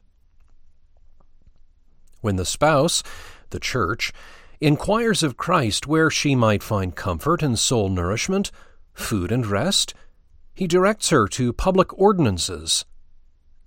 When 2.22 2.36
the 2.36 2.46
spouse, 2.46 3.04
the 3.50 3.60
church, 3.60 4.12
inquires 4.60 5.24
of 5.24 5.38
Christ 5.38 5.88
where 5.88 6.10
she 6.10 6.36
might 6.36 6.64
find 6.64 6.96
comfort 6.96 7.42
and 7.42 7.58
soul 7.58 7.90
nourishment, 7.90 8.52
food 8.94 9.32
and 9.32 9.46
rest, 9.46 9.94
he 10.54 10.68
directs 10.68 11.10
her 11.10 11.28
to 11.30 11.54
public 11.54 11.98
ordinances. 11.98 12.84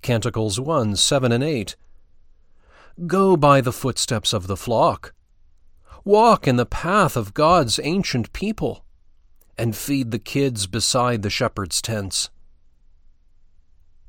Canticles 0.02 0.60
1 0.60 0.96
7 0.96 1.32
and 1.32 1.42
8. 1.42 1.76
Go 3.06 3.36
by 3.36 3.60
the 3.60 3.72
footsteps 3.72 4.32
of 4.32 4.46
the 4.46 4.56
flock. 4.56 5.14
Walk 6.04 6.46
in 6.46 6.56
the 6.56 6.66
path 6.66 7.16
of 7.16 7.32
God's 7.32 7.80
ancient 7.82 8.32
people, 8.32 8.84
and 9.56 9.76
feed 9.76 10.10
the 10.10 10.18
kids 10.18 10.66
beside 10.66 11.22
the 11.22 11.30
shepherd's 11.30 11.80
tents. 11.80 12.28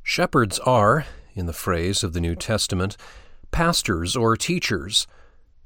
Shepherds 0.02 0.60
are, 0.60 1.06
in 1.36 1.46
the 1.46 1.54
phrase 1.54 2.04
of 2.04 2.14
the 2.14 2.20
New 2.20 2.36
Testament, 2.36 2.98
pastors 3.54 4.18
or 4.18 4.36
teachers, 4.36 5.08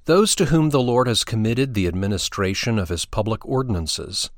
those 0.06 0.36
to 0.36 0.45
whom 0.45 0.69
the 0.69 0.82
Lord 0.82 1.08
has 1.08 1.23
committed 1.23 1.73
the 1.73 1.88
administration 1.88 2.78
of 2.78 2.89
his 2.89 3.06
public 3.06 3.43
ordinances. 3.45 4.30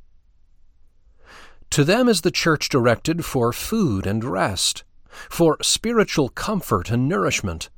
To 1.71 1.83
them 1.83 2.07
is 2.07 2.21
the 2.21 2.31
church 2.31 2.69
directed 2.69 3.25
for 3.25 3.51
food 3.51 4.07
and 4.07 4.23
rest, 4.23 4.83
for 5.29 5.57
spiritual 5.61 6.29
comfort 6.29 6.89
and 6.89 7.07
nourishment. 7.07 7.69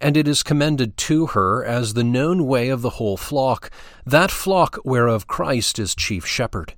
And 0.00 0.16
it 0.16 0.28
is 0.28 0.42
commended 0.42 0.96
to 0.98 1.26
her 1.28 1.64
as 1.64 1.94
the 1.94 2.04
known 2.04 2.46
way 2.46 2.68
of 2.68 2.82
the 2.82 2.90
whole 2.90 3.16
flock, 3.16 3.70
that 4.06 4.30
flock 4.30 4.78
whereof 4.84 5.26
Christ 5.26 5.78
is 5.78 5.94
chief 5.94 6.24
shepherd. 6.24 6.74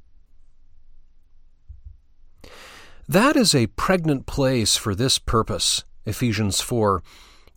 That 3.09 3.37
is 3.37 3.55
a 3.55 3.67
pregnant 3.67 4.27
place 4.27 4.77
for 4.77 4.95
this 4.95 5.19
purpose, 5.19 5.85
Ephesians 6.07 6.61
4, 6.61 7.03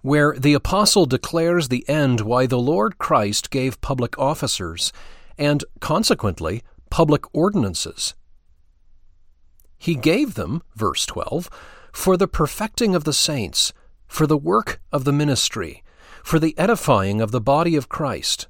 where 0.06 0.36
the 0.38 0.54
apostle 0.54 1.06
declares 1.06 1.68
the 1.68 1.88
end 1.90 2.22
why 2.22 2.46
the 2.46 2.60
Lord 2.60 2.98
Christ 2.98 3.50
gave 3.50 3.82
public 3.82 4.18
officers, 4.20 4.94
and 5.38 5.66
consequently 5.80 6.62
public 6.90 7.24
ordinances 7.34 8.14
he 9.86 9.96
gave 9.96 10.34
them, 10.34 10.64
verse 10.76 11.06
12, 11.06 11.50
for 11.92 12.18
the 12.18 12.28
perfecting 12.28 12.96
of 12.96 13.04
the 13.04 13.14
saints, 13.14 13.72
for 14.08 14.26
the 14.26 14.38
work 14.38 14.82
of 14.92 15.04
the 15.04 15.14
ministry, 15.14 15.84
for 16.24 16.40
the 16.40 16.58
edifying 16.58 17.22
of 17.22 17.32
the 17.32 17.42
body 17.42 17.76
of 17.76 17.88
Christ. 17.88 18.48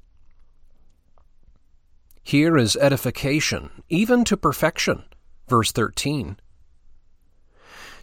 Here 2.22 2.56
is 2.56 2.76
edification, 2.76 3.82
even 3.90 4.24
to 4.24 4.36
perfection, 4.36 5.04
verse 5.46 5.72
13. 5.72 6.38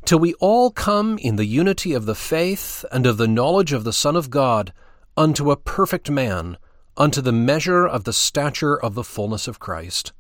Till 0.05 0.19
we 0.19 0.33
all 0.35 0.69
come 0.69 1.17
in 1.17 1.37
the 1.37 1.45
unity 1.45 1.93
of 1.93 2.05
the 2.05 2.15
faith 2.15 2.83
and 2.91 3.05
of 3.05 3.17
the 3.17 3.27
knowledge 3.27 3.71
of 3.71 3.85
the 3.85 3.93
Son 3.93 4.15
of 4.15 4.29
God, 4.29 4.73
unto 5.15 5.49
a 5.49 5.57
perfect 5.57 6.09
man, 6.09 6.57
unto 6.97 7.21
the 7.21 7.31
measure 7.31 7.87
of 7.87 8.03
the 8.03 8.13
stature 8.13 8.75
of 8.75 8.95
the 8.95 9.03
fullness 9.03 9.47
of 9.47 9.59
Christ. 9.59 10.11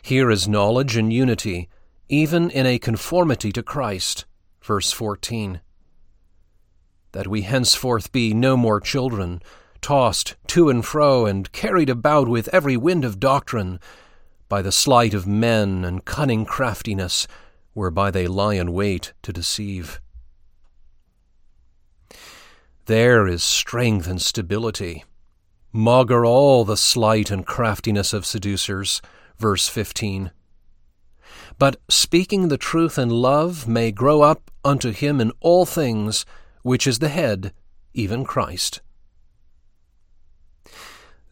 Here 0.00 0.30
is 0.30 0.46
knowledge 0.46 0.96
and 0.96 1.12
unity, 1.12 1.68
even 2.08 2.50
in 2.50 2.66
a 2.66 2.78
conformity 2.78 3.50
to 3.52 3.62
Christ. 3.62 4.26
Verse 4.62 4.92
14. 4.92 5.60
That 7.12 7.26
we 7.26 7.42
henceforth 7.42 8.12
be 8.12 8.32
no 8.32 8.56
more 8.56 8.80
children, 8.80 9.42
tossed 9.80 10.36
to 10.48 10.68
and 10.68 10.84
fro 10.84 11.26
and 11.26 11.50
carried 11.52 11.90
about 11.90 12.28
with 12.28 12.48
every 12.48 12.76
wind 12.76 13.04
of 13.04 13.18
doctrine, 13.18 13.80
by 14.54 14.62
the 14.62 14.70
sleight 14.70 15.14
of 15.14 15.26
men 15.26 15.84
and 15.84 16.04
cunning 16.04 16.44
craftiness, 16.44 17.26
whereby 17.72 18.08
they 18.08 18.28
lie 18.28 18.54
in 18.54 18.72
wait 18.72 19.12
to 19.20 19.32
deceive. 19.32 20.00
There 22.86 23.26
is 23.26 23.42
strength 23.42 24.06
and 24.06 24.22
stability. 24.22 25.02
Maugre 25.72 26.24
all 26.24 26.64
the 26.64 26.76
sleight 26.76 27.32
and 27.32 27.44
craftiness 27.44 28.12
of 28.12 28.24
seducers 28.24 29.02
verse 29.38 29.66
15. 29.66 30.30
But 31.58 31.80
speaking 31.88 32.46
the 32.46 32.56
truth 32.56 32.96
in 32.96 33.10
love 33.10 33.66
may 33.66 33.90
grow 33.90 34.22
up 34.22 34.52
unto 34.64 34.92
him 34.92 35.20
in 35.20 35.32
all 35.40 35.66
things, 35.66 36.24
which 36.62 36.86
is 36.86 37.00
the 37.00 37.08
head, 37.08 37.52
even 37.92 38.24
Christ. 38.24 38.82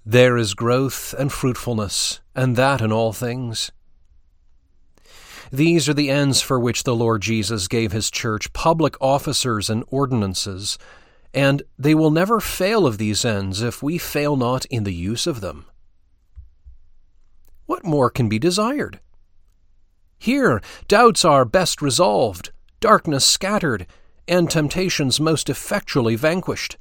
There 0.04 0.36
is 0.36 0.54
growth 0.54 1.14
and 1.18 1.32
fruitfulness, 1.32 2.20
and 2.34 2.56
that 2.56 2.80
in 2.80 2.90
all 2.90 3.12
things. 3.12 3.70
These 5.52 5.88
are 5.88 5.94
the 5.94 6.10
ends 6.10 6.40
for 6.40 6.58
which 6.58 6.84
the 6.84 6.94
Lord 6.94 7.22
Jesus 7.22 7.68
gave 7.68 7.92
his 7.92 8.10
church 8.10 8.52
public 8.52 8.96
officers 9.00 9.68
and 9.68 9.84
ordinances, 9.88 10.78
and 11.34 11.62
they 11.78 11.94
will 11.94 12.10
never 12.10 12.40
fail 12.40 12.86
of 12.86 12.98
these 12.98 13.24
ends 13.24 13.62
if 13.62 13.82
we 13.82 13.98
fail 13.98 14.36
not 14.36 14.64
in 14.66 14.84
the 14.84 14.94
use 14.94 15.26
of 15.26 15.40
them. 15.40 15.66
What 17.66 17.84
more 17.84 18.10
can 18.10 18.28
be 18.28 18.38
desired? 18.38 18.98
Here, 20.18 20.60
doubts 20.88 21.24
are 21.24 21.44
best 21.44 21.82
resolved, 21.82 22.50
darkness 22.80 23.26
scattered, 23.26 23.86
and 24.26 24.50
temptations 24.50 25.20
most 25.20 25.50
effectually 25.50 26.16
vanquished. 26.16 26.76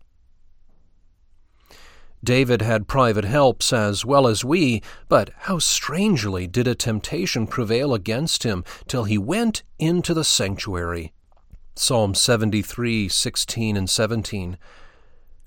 David 2.23 2.61
had 2.61 2.87
private 2.87 3.25
helps 3.25 3.73
as 3.73 4.05
well 4.05 4.27
as 4.27 4.45
we, 4.45 4.81
but 5.09 5.31
how 5.39 5.57
strangely 5.57 6.45
did 6.45 6.67
a 6.67 6.75
temptation 6.75 7.47
prevail 7.47 7.93
against 7.93 8.43
him 8.43 8.63
till 8.87 9.05
he 9.05 9.17
went 9.17 9.63
into 9.79 10.13
the 10.13 10.23
sanctuary. 10.23 11.13
Psalm 11.75 12.13
73, 12.13 13.09
16 13.09 13.75
and 13.75 13.89
17. 13.89 14.57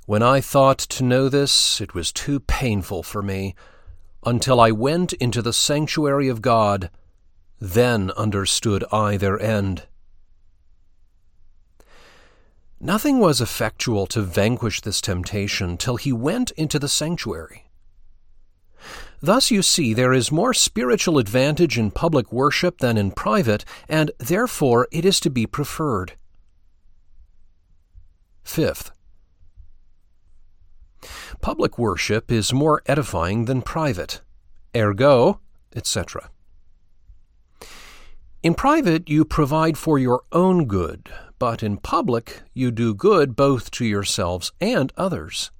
When 0.06 0.22
I 0.22 0.40
thought 0.40 0.78
to 0.78 1.04
know 1.04 1.28
this, 1.28 1.80
it 1.80 1.94
was 1.94 2.12
too 2.12 2.40
painful 2.40 3.02
for 3.02 3.22
me, 3.22 3.54
until 4.26 4.60
I 4.60 4.70
went 4.70 5.12
into 5.14 5.42
the 5.42 5.52
sanctuary 5.52 6.28
of 6.28 6.42
God, 6.42 6.90
then 7.60 8.10
understood 8.12 8.84
I 8.90 9.16
their 9.16 9.38
end. 9.40 9.86
Nothing 12.80 13.18
was 13.18 13.40
effectual 13.40 14.06
to 14.08 14.22
vanquish 14.22 14.80
this 14.80 15.00
temptation 15.00 15.76
till 15.76 15.96
he 15.96 16.12
went 16.12 16.50
into 16.52 16.78
the 16.78 16.88
sanctuary. 16.88 17.64
Thus 19.20 19.50
you 19.50 19.62
see 19.62 19.94
there 19.94 20.12
is 20.12 20.30
more 20.30 20.52
spiritual 20.52 21.18
advantage 21.18 21.78
in 21.78 21.90
public 21.90 22.30
worship 22.30 22.78
than 22.78 22.98
in 22.98 23.10
private, 23.10 23.64
and 23.88 24.10
therefore 24.18 24.86
it 24.92 25.04
is 25.04 25.18
to 25.20 25.30
be 25.30 25.46
preferred. 25.46 26.12
Fifth, 28.42 28.90
public 31.40 31.78
worship 31.78 32.30
is 32.30 32.52
more 32.52 32.82
edifying 32.86 33.46
than 33.46 33.62
private. 33.62 34.20
Ergo, 34.76 35.40
etc. 35.74 36.30
In 38.42 38.54
private, 38.54 39.08
you 39.08 39.24
provide 39.24 39.78
for 39.78 39.98
your 39.98 40.22
own 40.32 40.66
good, 40.66 41.08
but 41.44 41.62
in 41.62 41.76
public 41.76 42.40
you 42.54 42.70
do 42.70 42.94
good 42.94 43.36
both 43.36 43.70
to 43.70 43.84
yourselves 43.84 44.50
and 44.62 44.90
others. 44.96 45.50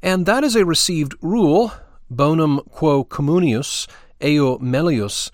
And 0.00 0.26
that 0.26 0.44
is 0.44 0.54
a 0.54 0.64
received 0.64 1.16
rule, 1.20 1.72
bonum 2.08 2.60
quo 2.70 3.02
communius, 3.02 3.88
eo 4.22 4.58
melius, 4.58 5.32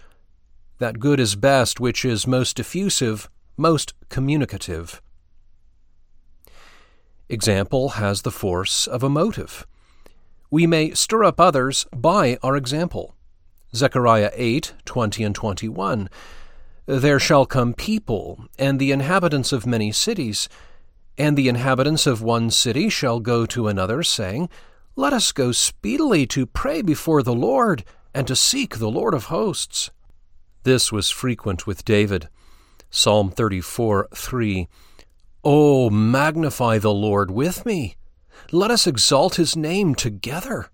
that 0.79 0.99
good 0.99 1.21
is 1.21 1.37
best 1.37 1.81
which 1.81 2.03
is 2.03 2.27
most 2.27 2.57
diffusive, 2.57 3.29
most 3.59 3.93
communicative. 4.09 5.03
Example 7.29 7.91
has 8.01 8.23
the 8.23 8.31
force 8.31 8.87
of 8.87 9.03
a 9.03 9.11
motive. 9.11 9.67
We 10.51 10.67
may 10.67 10.93
stir 10.93 11.25
up 11.25 11.39
others 11.39 11.85
by 11.95 12.39
our 12.43 12.57
example. 12.57 13.15
Zechariah 13.75 14.31
8, 14.33 14.73
20 14.87 15.25
and 15.25 15.35
21. 15.35 16.09
There 16.87 17.21
shall 17.21 17.47
come 17.47 17.75
people, 17.75 18.47
and 18.59 18.79
the 18.79 18.91
inhabitants 18.91 19.53
of 19.53 19.67
many 19.67 19.93
cities, 19.93 20.49
and 21.17 21.37
the 21.37 21.49
inhabitants 21.49 22.07
of 22.07 22.23
one 22.23 22.51
city 22.51 22.89
shall 22.89 23.21
go 23.21 23.47
to 23.47 23.69
another, 23.69 24.03
saying, 24.03 24.49
Let 24.97 25.13
us 25.13 25.31
go 25.31 25.53
speedily 25.53 26.27
to 26.29 26.47
pray 26.47 26.83
before 26.83 27.23
the 27.23 27.35
Lord, 27.35 27.85
and 28.13 28.27
to 28.27 28.35
seek 28.35 28.79
the 28.79 28.91
Lord 28.91 29.15
of 29.15 29.27
hosts. 29.27 29.91
This 30.65 30.91
was 30.91 31.11
frequent 31.11 31.67
with 31.67 31.85
David. 31.85 32.29
Psalm 32.91 33.31
34 33.31 34.09
3. 34.15 34.69
Oh, 35.45 35.89
magnify 35.89 36.79
the 36.79 36.93
Lord 36.93 37.31
with 37.31 37.65
me. 37.65 37.97
Let 38.51 38.71
us 38.71 38.87
exalt 38.87 39.37
his 39.37 39.57
name 39.57 39.95
together. 39.95 40.71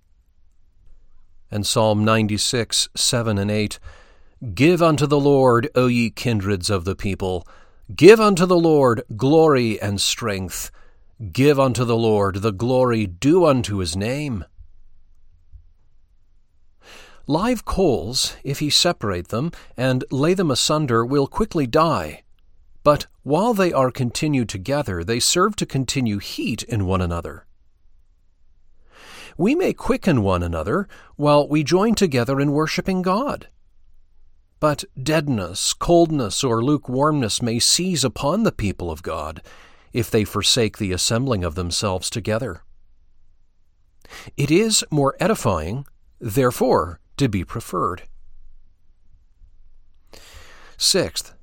And 1.51 1.67
Psalm 1.67 2.05
96 2.05 2.89
7 2.95 3.39
and 3.39 3.51
8. 3.51 3.79
Give 4.55 4.81
unto 4.81 5.05
the 5.07 5.19
Lord, 5.19 5.69
O 5.75 5.89
ye 5.89 6.11
kindreds 6.11 6.71
of 6.71 6.85
the 6.85 6.95
people. 6.95 7.45
Give 7.95 8.21
unto 8.21 8.47
the 8.47 8.57
Lord 8.57 9.03
glory 9.17 9.81
and 9.81 10.01
strength. 10.01 10.71
Give 11.33 11.59
unto 11.59 11.85
the 11.85 11.97
Lord 11.97 12.37
the 12.37 12.53
glory 12.53 13.05
due 13.05 13.45
unto 13.45 13.79
his 13.79 13.97
name. 13.97 14.45
Live 17.27 17.65
coals, 17.65 18.37
if 18.45 18.61
he 18.61 18.71
separate 18.71 19.29
them 19.29 19.51
and 19.77 20.05
lay 20.13 20.35
them 20.35 20.53
asunder, 20.53 21.05
will 21.05 21.27
quickly 21.27 21.67
die. 21.67 22.23
But 22.85 23.07
while 23.25 23.55
they 23.55 23.73
are 23.73 23.91
continued 23.91 24.49
together, 24.49 25.03
they 25.03 25.19
serve 25.19 25.57
to 25.57 25.67
continue 25.67 26.19
heat 26.19 26.63
in 26.63 26.87
one 26.87 27.01
another. 27.01 27.45
We 29.37 29.57
may 29.57 29.73
quicken 29.73 30.23
one 30.23 30.45
another 30.45 30.87
while 31.17 31.49
we 31.49 31.65
join 31.65 31.97
together 31.97 32.41
in 32.41 32.53
worshiping 32.53 33.03
God. 33.03 33.49
But 34.61 34.85
deadness, 35.01 35.73
coldness, 35.73 36.43
or 36.43 36.65
lukewarmness 36.65 37.41
may 37.41 37.59
seize 37.59 38.05
upon 38.05 38.43
the 38.43 38.53
people 38.53 38.91
of 38.91 39.03
God 39.03 39.41
if 39.93 40.11
they 40.11 40.25
forsake 40.25 40.79
the 40.79 40.93
assembling 40.93 41.45
of 41.45 41.55
themselves 41.55 42.11
together. 42.11 42.63
It 44.37 44.51
is 44.51 44.85
more 44.91 45.17
edifying, 45.21 45.87
therefore, 46.21 47.01
to 47.19 47.29
be 47.29 47.45
preferred. 47.45 48.03
Sixth, 50.77 51.35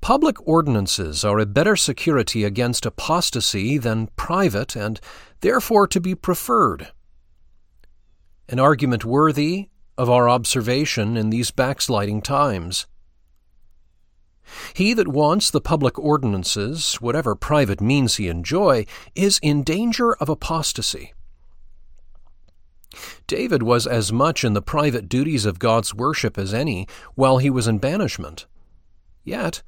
public 0.00 0.36
ordinances 0.46 1.24
are 1.24 1.38
a 1.38 1.46
better 1.46 1.76
security 1.76 2.44
against 2.44 2.86
apostasy 2.86 3.78
than 3.78 4.08
private, 4.16 4.76
and 4.76 5.00
therefore 5.40 5.86
to 5.88 6.00
be 6.00 6.14
preferred. 6.14 6.92
An 8.48 8.58
argument 8.58 9.04
worthy 9.04 9.68
of 9.96 10.10
our 10.10 10.28
observation 10.28 11.16
in 11.16 11.30
these 11.30 11.50
backsliding 11.50 12.22
times. 12.22 12.86
He 14.74 14.92
that 14.94 15.08
wants 15.08 15.50
the 15.50 15.60
public 15.60 15.98
ordinances, 15.98 16.96
whatever 16.96 17.34
private 17.34 17.80
means 17.80 18.16
he 18.16 18.28
enjoy, 18.28 18.86
is 19.14 19.38
in 19.42 19.62
danger 19.62 20.14
of 20.14 20.28
apostasy. 20.28 21.14
David 23.26 23.62
was 23.62 23.86
as 23.86 24.12
much 24.12 24.44
in 24.44 24.52
the 24.52 24.62
private 24.62 25.08
duties 25.08 25.46
of 25.46 25.58
God's 25.58 25.94
worship 25.94 26.38
as 26.38 26.54
any 26.54 26.86
while 27.14 27.38
he 27.38 27.50
was 27.50 27.66
in 27.66 27.78
banishment. 27.78 28.46
Yet, 29.24 29.62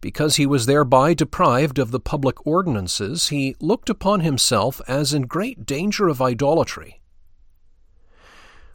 because 0.00 0.36
he 0.36 0.46
was 0.46 0.66
thereby 0.66 1.14
deprived 1.14 1.78
of 1.78 1.90
the 1.90 2.00
public 2.00 2.46
ordinances, 2.46 3.28
he 3.28 3.56
looked 3.60 3.90
upon 3.90 4.20
himself 4.20 4.80
as 4.88 5.12
in 5.12 5.22
great 5.22 5.66
danger 5.66 6.08
of 6.08 6.22
idolatry 6.22 7.01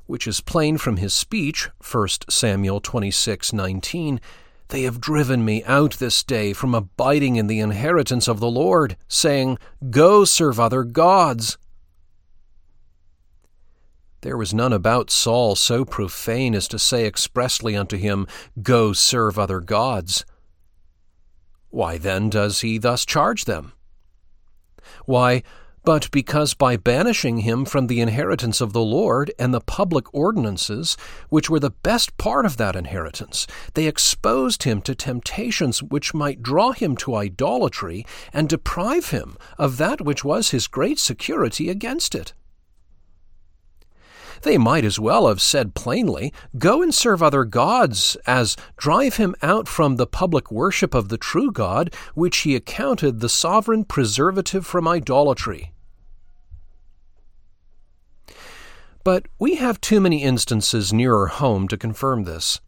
which 0.08 0.26
is 0.26 0.42
plain 0.42 0.78
from 0.78 0.98
his 0.98 1.14
speech, 1.14 1.70
1 1.80 2.08
Samuel 2.30 2.82
26:19, 2.82 4.20
they 4.70 4.84
have 4.84 5.00
driven 5.00 5.46
me 5.46 5.64
out 5.64 5.94
this 5.94 6.24
day 6.24 6.52
from 6.52 6.76
abiding 6.76 7.36
in 7.38 7.48
the 7.48 7.60
inheritance 7.60 8.28
of 8.28 8.40
the 8.40 8.50
Lord, 8.50 8.98
saying, 9.08 9.58
Go 9.90 10.26
serve 10.26 10.60
other 10.60 10.84
gods. 10.84 11.58
There 14.22 14.36
was 14.36 14.54
none 14.54 14.74
about 14.74 15.10
Saul 15.10 15.56
so 15.56 15.86
profane 15.86 16.54
as 16.54 16.68
to 16.70 16.80
say 16.80 17.06
expressly 17.06 17.78
unto 17.78 17.98
him, 17.98 18.28
Go 18.62 18.92
serve 18.92 19.40
other 19.40 19.62
gods. 19.62 20.26
Why 21.70 21.98
then 21.98 22.30
does 22.30 22.62
he 22.62 22.78
thus 22.78 23.06
charge 23.06 23.46
them? 23.46 23.74
Why, 25.06 25.44
but 25.88 26.12
because 26.12 26.54
by 26.54 26.76
banishing 26.76 27.38
him 27.38 27.64
from 27.64 27.88
the 27.88 28.02
inheritance 28.02 28.60
of 28.60 28.74
the 28.74 28.84
Lord 28.84 29.32
and 29.40 29.54
the 29.54 29.62
public 29.62 30.14
ordinances, 30.14 30.98
which 31.30 31.50
were 31.50 31.62
the 31.62 31.70
best 31.70 32.18
part 32.18 32.46
of 32.46 32.58
that 32.58 32.76
inheritance, 32.76 33.48
they 33.74 33.88
exposed 33.88 34.64
him 34.64 34.82
to 34.82 34.94
temptations 34.94 35.82
which 35.82 36.14
might 36.14 36.44
draw 36.44 36.74
him 36.74 36.98
to 36.98 37.16
idolatry 37.16 38.06
and 38.34 38.50
deprive 38.50 39.12
him 39.12 39.38
of 39.58 39.78
that 39.78 40.02
which 40.02 40.26
was 40.26 40.50
his 40.50 40.68
great 40.68 41.00
security 41.00 41.70
against 41.70 42.14
it. 42.14 42.34
They 44.42 44.58
might 44.58 44.84
as 44.84 45.00
well 45.00 45.30
have 45.30 45.42
said 45.42 45.74
plainly, 45.74 46.34
Go 46.58 46.82
and 46.82 46.94
serve 46.94 47.24
other 47.24 47.46
gods, 47.46 48.18
as 48.28 48.58
drive 48.76 49.16
him 49.16 49.36
out 49.42 49.70
from 49.70 49.96
the 49.96 50.06
public 50.06 50.52
worship 50.52 50.94
of 50.94 51.08
the 51.08 51.18
true 51.18 51.50
God, 51.50 51.96
which 52.14 52.40
he 52.40 52.58
accounted 52.58 53.22
the 53.22 53.30
sovereign 53.30 53.86
preservative 53.86 54.68
from 54.68 54.86
idolatry. 54.86 55.72
But 59.08 59.28
we 59.40 59.56
have 59.56 59.80
too 59.80 60.02
many 60.02 60.22
instances 60.22 60.92
nearer 60.92 61.28
home 61.28 61.70
to 61.70 61.78
confirm 61.78 62.26
this. 62.26 62.60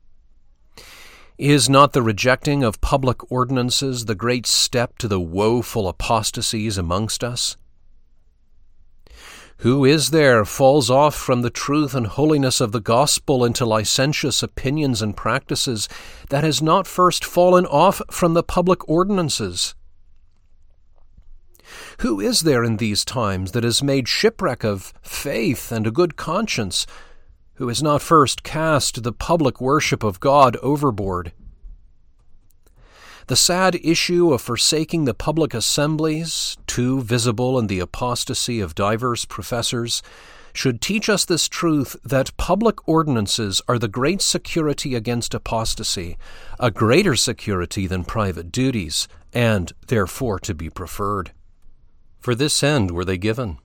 Is 1.37 1.67
not 1.67 1.91
the 1.91 2.01
rejecting 2.01 2.63
of 2.63 2.79
public 2.79 3.29
ordinances 3.29 4.05
the 4.05 4.15
great 4.15 4.47
step 4.47 4.97
to 4.99 5.09
the 5.09 5.19
woeful 5.19 5.89
apostasies 5.89 6.77
amongst 6.77 7.25
us? 7.25 7.57
Who 9.57 9.83
is 9.83 10.11
there 10.11 10.45
falls 10.45 10.89
off 10.89 11.13
from 11.13 11.41
the 11.41 11.49
truth 11.49 11.93
and 11.93 12.07
holiness 12.07 12.61
of 12.61 12.71
the 12.71 12.79
gospel 12.79 13.43
into 13.43 13.65
licentious 13.65 14.41
opinions 14.41 15.01
and 15.01 15.17
practices 15.17 15.89
that 16.29 16.45
has 16.45 16.61
not 16.61 16.87
first 16.87 17.25
fallen 17.25 17.65
off 17.65 18.01
from 18.09 18.33
the 18.33 18.43
public 18.43 18.87
ordinances? 18.87 19.75
Who 21.99 22.19
is 22.19 22.41
there 22.41 22.63
in 22.63 22.77
these 22.77 23.05
times 23.05 23.51
that 23.51 23.63
has 23.63 23.83
made 23.83 24.07
shipwreck 24.07 24.63
of 24.63 24.93
faith 25.01 25.71
and 25.71 25.85
a 25.85 25.91
good 25.91 26.15
conscience, 26.15 26.85
who 27.55 27.67
has 27.67 27.83
not 27.83 28.01
first 28.01 28.43
cast 28.43 29.03
the 29.03 29.11
public 29.11 29.59
worship 29.59 30.03
of 30.03 30.19
God 30.19 30.55
overboard? 30.57 31.33
The 33.27 33.35
sad 33.35 33.75
issue 33.83 34.33
of 34.33 34.41
forsaking 34.41 35.05
the 35.05 35.13
public 35.13 35.53
assemblies, 35.53 36.57
too 36.65 37.01
visible 37.01 37.59
in 37.59 37.67
the 37.67 37.79
apostasy 37.79 38.59
of 38.59 38.73
divers 38.73 39.25
professors, 39.25 40.01
should 40.53 40.81
teach 40.81 41.09
us 41.09 41.25
this 41.25 41.47
truth 41.47 41.95
that 42.03 42.35
public 42.37 42.87
ordinances 42.87 43.61
are 43.67 43.77
the 43.77 43.87
great 43.87 44.21
security 44.21 44.95
against 44.95 45.35
apostasy, 45.35 46.17
a 46.59 46.71
greater 46.71 47.15
security 47.15 47.85
than 47.85 48.03
private 48.03 48.51
duties, 48.51 49.07
and 49.31 49.73
therefore 49.87 50.39
to 50.39 50.55
be 50.55 50.69
preferred. 50.69 51.31
For 52.19 52.35
this 52.35 52.61
end 52.61 52.91
were 52.91 53.05
they 53.05 53.17
given, 53.17 53.59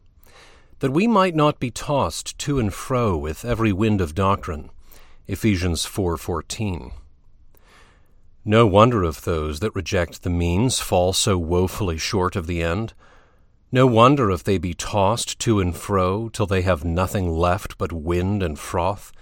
that 0.79 0.93
we 0.93 1.07
might 1.07 1.35
not 1.35 1.59
be 1.59 1.71
tossed 1.71 2.39
to 2.39 2.59
and 2.59 2.73
fro 2.73 3.17
with 3.17 3.45
every 3.45 3.73
wind 3.73 4.01
of 4.01 4.15
doctrine. 4.15 4.71
Ephesians 5.27 5.85
4:14. 5.85 6.93
No 8.45 8.67
wonder 8.67 9.05
if 9.05 9.21
those 9.21 9.61
that 9.61 9.75
reject 9.75 10.23
the 10.23 10.31
means 10.31 10.79
fall 10.79 11.13
so 11.13 11.39
woefully 11.39 11.99
short 11.99 12.37
of 12.37 12.47
the 12.47 12.63
end. 12.63 12.93
No 13.73 13.87
wonder 13.87 14.31
if 14.31 14.45
they 14.45 14.59
be 14.59 14.75
tossed 14.75 15.39
to 15.41 15.59
and 15.61 15.75
fro 15.75 16.29
till 16.29 16.47
they 16.47 16.63
have 16.63 16.85
nothing 16.85 17.29
left 17.29 17.77
but 17.79 17.91
wind 17.91 18.43
and 18.43 18.59
froth. 18.59 19.13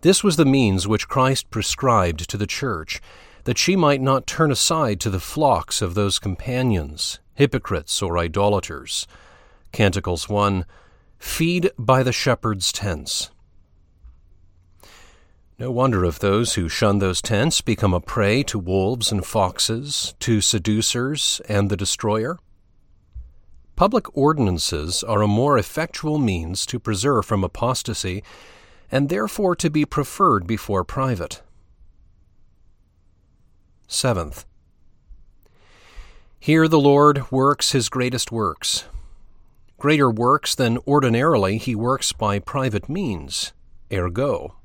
This 0.00 0.22
was 0.22 0.36
the 0.36 0.44
means 0.44 0.86
which 0.86 1.08
Christ 1.08 1.50
prescribed 1.50 2.28
to 2.30 2.36
the 2.36 2.46
church, 2.46 3.00
that 3.44 3.58
she 3.58 3.76
might 3.76 4.00
not 4.00 4.26
turn 4.26 4.50
aside 4.50 5.00
to 5.00 5.10
the 5.10 5.20
flocks 5.20 5.80
of 5.80 5.94
those 5.94 6.18
companions, 6.18 7.20
hypocrites 7.34 8.02
or 8.02 8.18
idolaters. 8.18 9.06
Canticles 9.72 10.28
1 10.28 10.66
Feed 11.18 11.70
by 11.78 12.02
the 12.02 12.12
shepherd's 12.12 12.72
tents. 12.72 13.30
No 15.58 15.70
wonder 15.70 16.04
if 16.04 16.18
those 16.18 16.54
who 16.54 16.68
shun 16.68 16.98
those 16.98 17.22
tents 17.22 17.60
become 17.60 17.94
a 17.94 18.00
prey 18.00 18.42
to 18.44 18.58
wolves 18.58 19.12
and 19.12 19.24
foxes, 19.24 20.14
to 20.20 20.40
seducers 20.40 21.40
and 21.48 21.70
the 21.70 21.76
destroyer. 21.76 22.38
Public 23.76 24.16
ordinances 24.16 25.02
are 25.02 25.22
a 25.22 25.28
more 25.28 25.56
effectual 25.56 26.18
means 26.18 26.66
to 26.66 26.78
preserve 26.78 27.26
from 27.26 27.44
apostasy, 27.44 28.22
and 28.90 29.08
therefore 29.08 29.56
to 29.56 29.70
be 29.70 29.84
preferred 29.84 30.46
before 30.46 30.84
private. 30.84 31.40
Seventh, 33.86 34.44
here 36.44 36.68
the 36.68 36.78
Lord 36.78 37.30
works 37.30 37.72
his 37.72 37.88
greatest 37.88 38.30
works. 38.30 38.84
Greater 39.78 40.10
works 40.10 40.54
than 40.54 40.76
ordinarily 40.86 41.56
he 41.56 41.74
works 41.74 42.12
by 42.12 42.38
private 42.38 42.86
means, 42.86 43.54
ergo. 43.90 44.56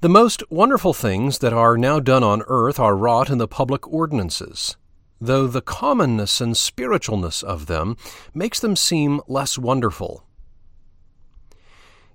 The 0.00 0.08
most 0.08 0.42
wonderful 0.50 0.92
things 0.92 1.38
that 1.38 1.52
are 1.52 1.78
now 1.78 2.00
done 2.00 2.24
on 2.24 2.42
earth 2.48 2.80
are 2.80 2.96
wrought 2.96 3.30
in 3.30 3.38
the 3.38 3.46
public 3.46 3.86
ordinances, 3.86 4.76
though 5.20 5.46
the 5.46 5.62
commonness 5.62 6.40
and 6.40 6.56
spiritualness 6.56 7.44
of 7.44 7.66
them 7.66 7.96
makes 8.34 8.58
them 8.58 8.74
seem 8.74 9.20
less 9.28 9.56
wonderful. 9.56 10.24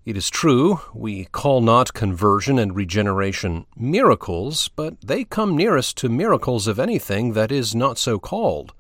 It 0.05 0.15
is 0.15 0.29
true, 0.29 0.81
we 0.93 1.25
call 1.25 1.61
not 1.61 1.95
conversion 1.95 2.59
and 2.59 2.75
regeneration 2.75 3.65
miracles, 3.75 4.69
but 4.75 5.01
they 5.01 5.23
come 5.23 5.57
nearest 5.57 5.97
to 5.97 6.09
miracles 6.09 6.67
of 6.67 6.79
anything 6.79 7.33
that 7.33 7.51
is 7.51 7.73
not 7.73 7.97
so 7.97 8.19
called. 8.19 8.75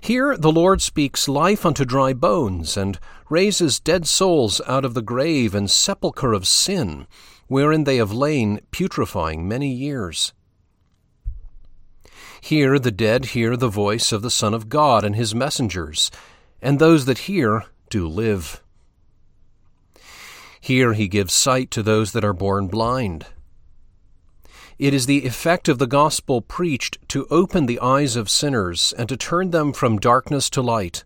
Here 0.00 0.36
the 0.36 0.50
Lord 0.50 0.82
speaks 0.82 1.28
life 1.28 1.64
unto 1.64 1.84
dry 1.84 2.12
bones, 2.12 2.76
and 2.76 2.98
raises 3.28 3.78
dead 3.78 4.08
souls 4.08 4.60
out 4.66 4.84
of 4.84 4.94
the 4.94 5.02
grave 5.02 5.54
and 5.54 5.70
sepulchre 5.70 6.32
of 6.32 6.48
sin, 6.48 7.06
wherein 7.46 7.84
they 7.84 7.98
have 7.98 8.12
lain 8.12 8.58
putrefying 8.72 9.46
many 9.46 9.72
years. 9.72 10.32
Here 12.40 12.76
the 12.80 12.90
dead 12.90 13.26
hear 13.26 13.56
the 13.56 13.68
voice 13.68 14.10
of 14.10 14.22
the 14.22 14.32
Son 14.32 14.52
of 14.52 14.68
God 14.68 15.04
and 15.04 15.14
his 15.14 15.32
messengers, 15.32 16.10
and 16.60 16.80
those 16.80 17.04
that 17.04 17.18
hear 17.18 17.66
do 17.88 18.08
live. 18.08 18.60
Here 20.60 20.92
he 20.92 21.08
gives 21.08 21.32
sight 21.32 21.70
to 21.72 21.82
those 21.82 22.12
that 22.12 22.24
are 22.24 22.34
born 22.34 22.68
blind. 22.68 23.26
It 24.78 24.94
is 24.94 25.06
the 25.06 25.26
effect 25.26 25.68
of 25.68 25.78
the 25.78 25.86
gospel 25.86 26.40
preached 26.40 26.98
to 27.08 27.26
open 27.30 27.66
the 27.66 27.80
eyes 27.80 28.16
of 28.16 28.30
sinners 28.30 28.94
and 28.96 29.08
to 29.08 29.16
turn 29.16 29.50
them 29.50 29.72
from 29.72 29.98
darkness 29.98 30.48
to 30.50 30.62
light. 30.62 31.04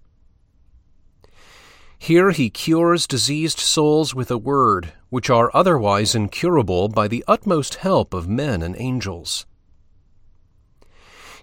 Here 1.99 2.33
he 2.33 2.51
cures 2.51 3.07
diseased 3.07 3.59
souls 3.59 4.15
with 4.15 4.31
a 4.31 4.39
word, 4.39 4.93
which 5.09 5.31
are 5.31 5.51
otherwise 5.55 6.15
incurable 6.15 6.89
by 6.89 7.09
the 7.09 7.25
utmost 7.27 7.77
help 7.77 8.13
of 8.13 8.29
men 8.29 8.63
and 8.63 8.77
angels. 8.79 9.47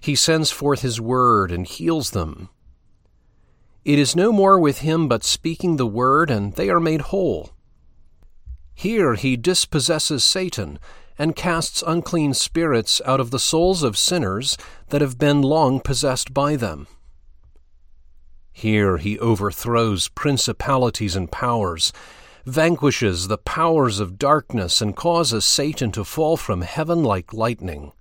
He 0.00 0.14
sends 0.14 0.50
forth 0.50 0.82
his 0.82 1.00
word 1.00 1.50
and 1.50 1.66
heals 1.66 2.10
them. 2.10 2.48
It 3.84 3.98
is 3.98 4.14
no 4.14 4.32
more 4.32 4.58
with 4.58 4.78
him 4.78 5.08
but 5.08 5.24
speaking 5.24 5.76
the 5.76 5.86
word, 5.86 6.30
and 6.30 6.54
they 6.54 6.70
are 6.70 6.80
made 6.80 7.00
whole. 7.00 7.50
Here 8.82 9.14
he 9.14 9.36
dispossesses 9.36 10.24
Satan 10.24 10.80
and 11.16 11.36
casts 11.36 11.84
unclean 11.86 12.34
spirits 12.34 13.00
out 13.06 13.20
of 13.20 13.30
the 13.30 13.38
souls 13.38 13.84
of 13.84 13.96
sinners 13.96 14.58
that 14.88 15.00
have 15.00 15.18
been 15.18 15.40
long 15.40 15.78
possessed 15.78 16.34
by 16.34 16.56
them. 16.56 16.88
Here 18.50 18.96
he 18.96 19.20
overthrows 19.20 20.08
principalities 20.08 21.14
and 21.14 21.30
powers, 21.30 21.92
vanquishes 22.44 23.28
the 23.28 23.38
powers 23.38 24.00
of 24.00 24.18
darkness, 24.18 24.80
and 24.80 24.96
causes 24.96 25.44
Satan 25.44 25.92
to 25.92 26.02
fall 26.02 26.36
from 26.36 26.62
heaven 26.62 27.04
like 27.04 27.32
lightning. 27.32 27.92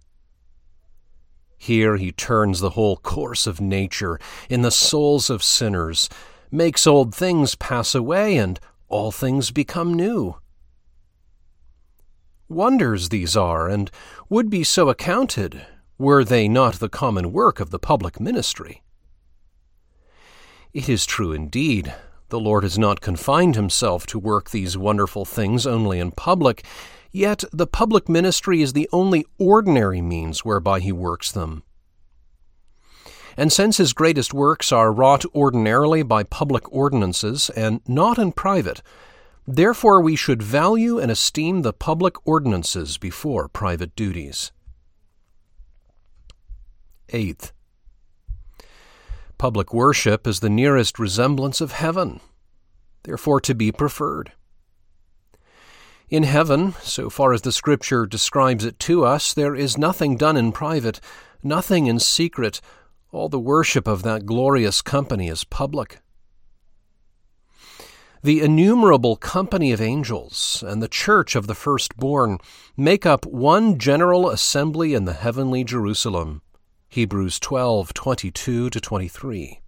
Here 1.60 1.98
he 1.98 2.12
turns 2.12 2.60
the 2.60 2.72
whole 2.72 2.98
course 2.98 3.46
of 3.46 3.62
nature 3.62 4.20
in 4.50 4.64
the 4.64 4.72
souls 4.72 5.30
of 5.30 5.44
sinners, 5.44 6.10
makes 6.50 6.88
old 6.88 7.14
things 7.14 7.54
pass 7.54 7.94
away, 7.94 8.36
and 8.36 8.60
all 8.90 9.12
things 9.12 9.52
become 9.52 9.94
new. 9.94 10.41
Wonders 12.52 13.10
these 13.10 13.38
are, 13.38 13.70
and 13.70 13.89
would 14.30 14.49
be 14.49 14.64
so 14.64 14.89
accounted, 14.89 15.66
were 15.97 16.26
they 16.26 16.49
not 16.49 16.76
the 16.76 16.89
common 16.89 17.32
work 17.32 17.62
of 17.62 17.70
the 17.70 17.80
public 17.80 18.20
ministry. 18.20 18.84
It 20.74 20.89
is 20.89 21.06
true 21.06 21.32
indeed. 21.32 21.93
The 22.28 22.39
Lord 22.39 22.64
has 22.64 22.78
not 22.78 22.99
confined 22.99 23.56
himself 23.56 24.06
to 24.08 24.20
work 24.20 24.49
these 24.49 24.78
wonderful 24.78 25.24
things 25.24 25.66
only 25.66 25.99
in 25.99 26.12
public, 26.12 26.66
yet 27.12 27.43
the 27.54 27.68
public 27.68 28.10
ministry 28.10 28.62
is 28.62 28.74
the 28.74 28.89
only 28.91 29.26
ordinary 29.38 30.02
means 30.02 30.43
whereby 30.43 30.82
he 30.82 30.91
works 30.91 31.32
them. 31.32 31.64
And 33.38 33.52
since 33.52 33.78
his 33.78 33.93
greatest 33.93 34.34
works 34.34 34.74
are 34.74 34.91
wrought 34.91 35.24
ordinarily 35.34 36.04
by 36.04 36.24
public 36.24 36.72
ordinances 36.72 37.49
and 37.52 37.80
not 37.88 38.18
in 38.18 38.34
private, 38.34 38.82
therefore 39.48 40.02
we 40.02 40.16
should 40.16 40.42
value 40.42 41.00
and 41.00 41.12
esteem 41.12 41.62
the 41.62 41.74
public 41.74 42.16
ordinances 42.28 42.98
before 42.98 43.48
private 43.48 43.96
duties. 43.96 44.52
Eighth, 47.10 47.52
Public 49.42 49.74
worship 49.74 50.28
is 50.28 50.39
the 50.39 50.52
nearest 50.52 51.00
resemblance 51.00 51.62
of 51.62 51.72
heaven, 51.72 52.20
therefore 53.02 53.42
to 53.42 53.56
be 53.56 53.72
preferred. 53.72 54.34
In 56.12 56.22
heaven, 56.22 56.76
so 56.84 57.10
far 57.10 57.34
as 57.34 57.42
the 57.42 57.52
Scripture 57.52 58.06
describes 58.06 58.64
it 58.64 58.78
to 58.82 59.04
us, 59.04 59.34
there 59.34 59.56
is 59.56 59.80
nothing 59.80 60.16
done 60.16 60.38
in 60.38 60.52
private, 60.52 61.02
nothing 61.42 61.88
in 61.88 61.98
secret. 61.98 62.62
All 63.12 63.30
the 63.30 63.39
worship 63.39 63.88
of 63.88 64.04
that 64.04 64.28
glorious 64.28 64.84
company 64.84 65.28
is 65.28 65.44
public. 65.44 66.02
The 68.24 68.41
innumerable 68.41 69.15
company 69.15 69.72
of 69.72 69.82
angels 69.82 70.63
and 70.67 70.80
the 70.80 70.88
church 70.88 71.36
of 71.36 71.47
the 71.47 71.55
firstborn 71.55 72.38
make 72.78 73.03
up 73.03 73.26
one 73.26 73.80
general 73.80 74.30
assembly 74.30 74.93
in 74.93 75.05
the 75.05 75.13
heavenly 75.13 75.63
Jerusalem. 75.63 76.43
Hebrews 76.88 77.39
12:22 77.39 78.69
to 78.69 78.80
23. 78.80 79.61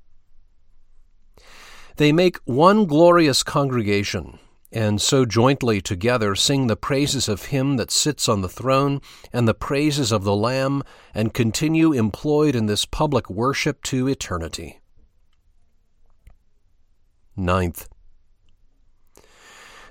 They 1.96 2.12
make 2.12 2.38
one 2.46 2.86
glorious 2.86 3.42
congregation, 3.42 4.38
and 4.72 5.02
so 5.02 5.26
jointly 5.26 5.82
together 5.82 6.36
sing 6.36 6.68
the 6.68 6.76
praises 6.76 7.28
of 7.28 7.46
him 7.46 7.78
that 7.78 7.90
sits 7.90 8.30
on 8.30 8.42
the 8.42 8.50
throne 8.50 9.02
and 9.32 9.48
the 9.48 9.56
praises 9.56 10.12
of 10.12 10.24
the 10.24 10.36
Lamb, 10.36 10.84
and 11.16 11.34
continue 11.34 11.92
employed 11.92 12.56
in 12.56 12.68
this 12.68 12.86
public 12.86 13.32
worship 13.32 13.82
to 13.84 14.08
eternity. 14.08 14.80
Ninth, 17.36 17.88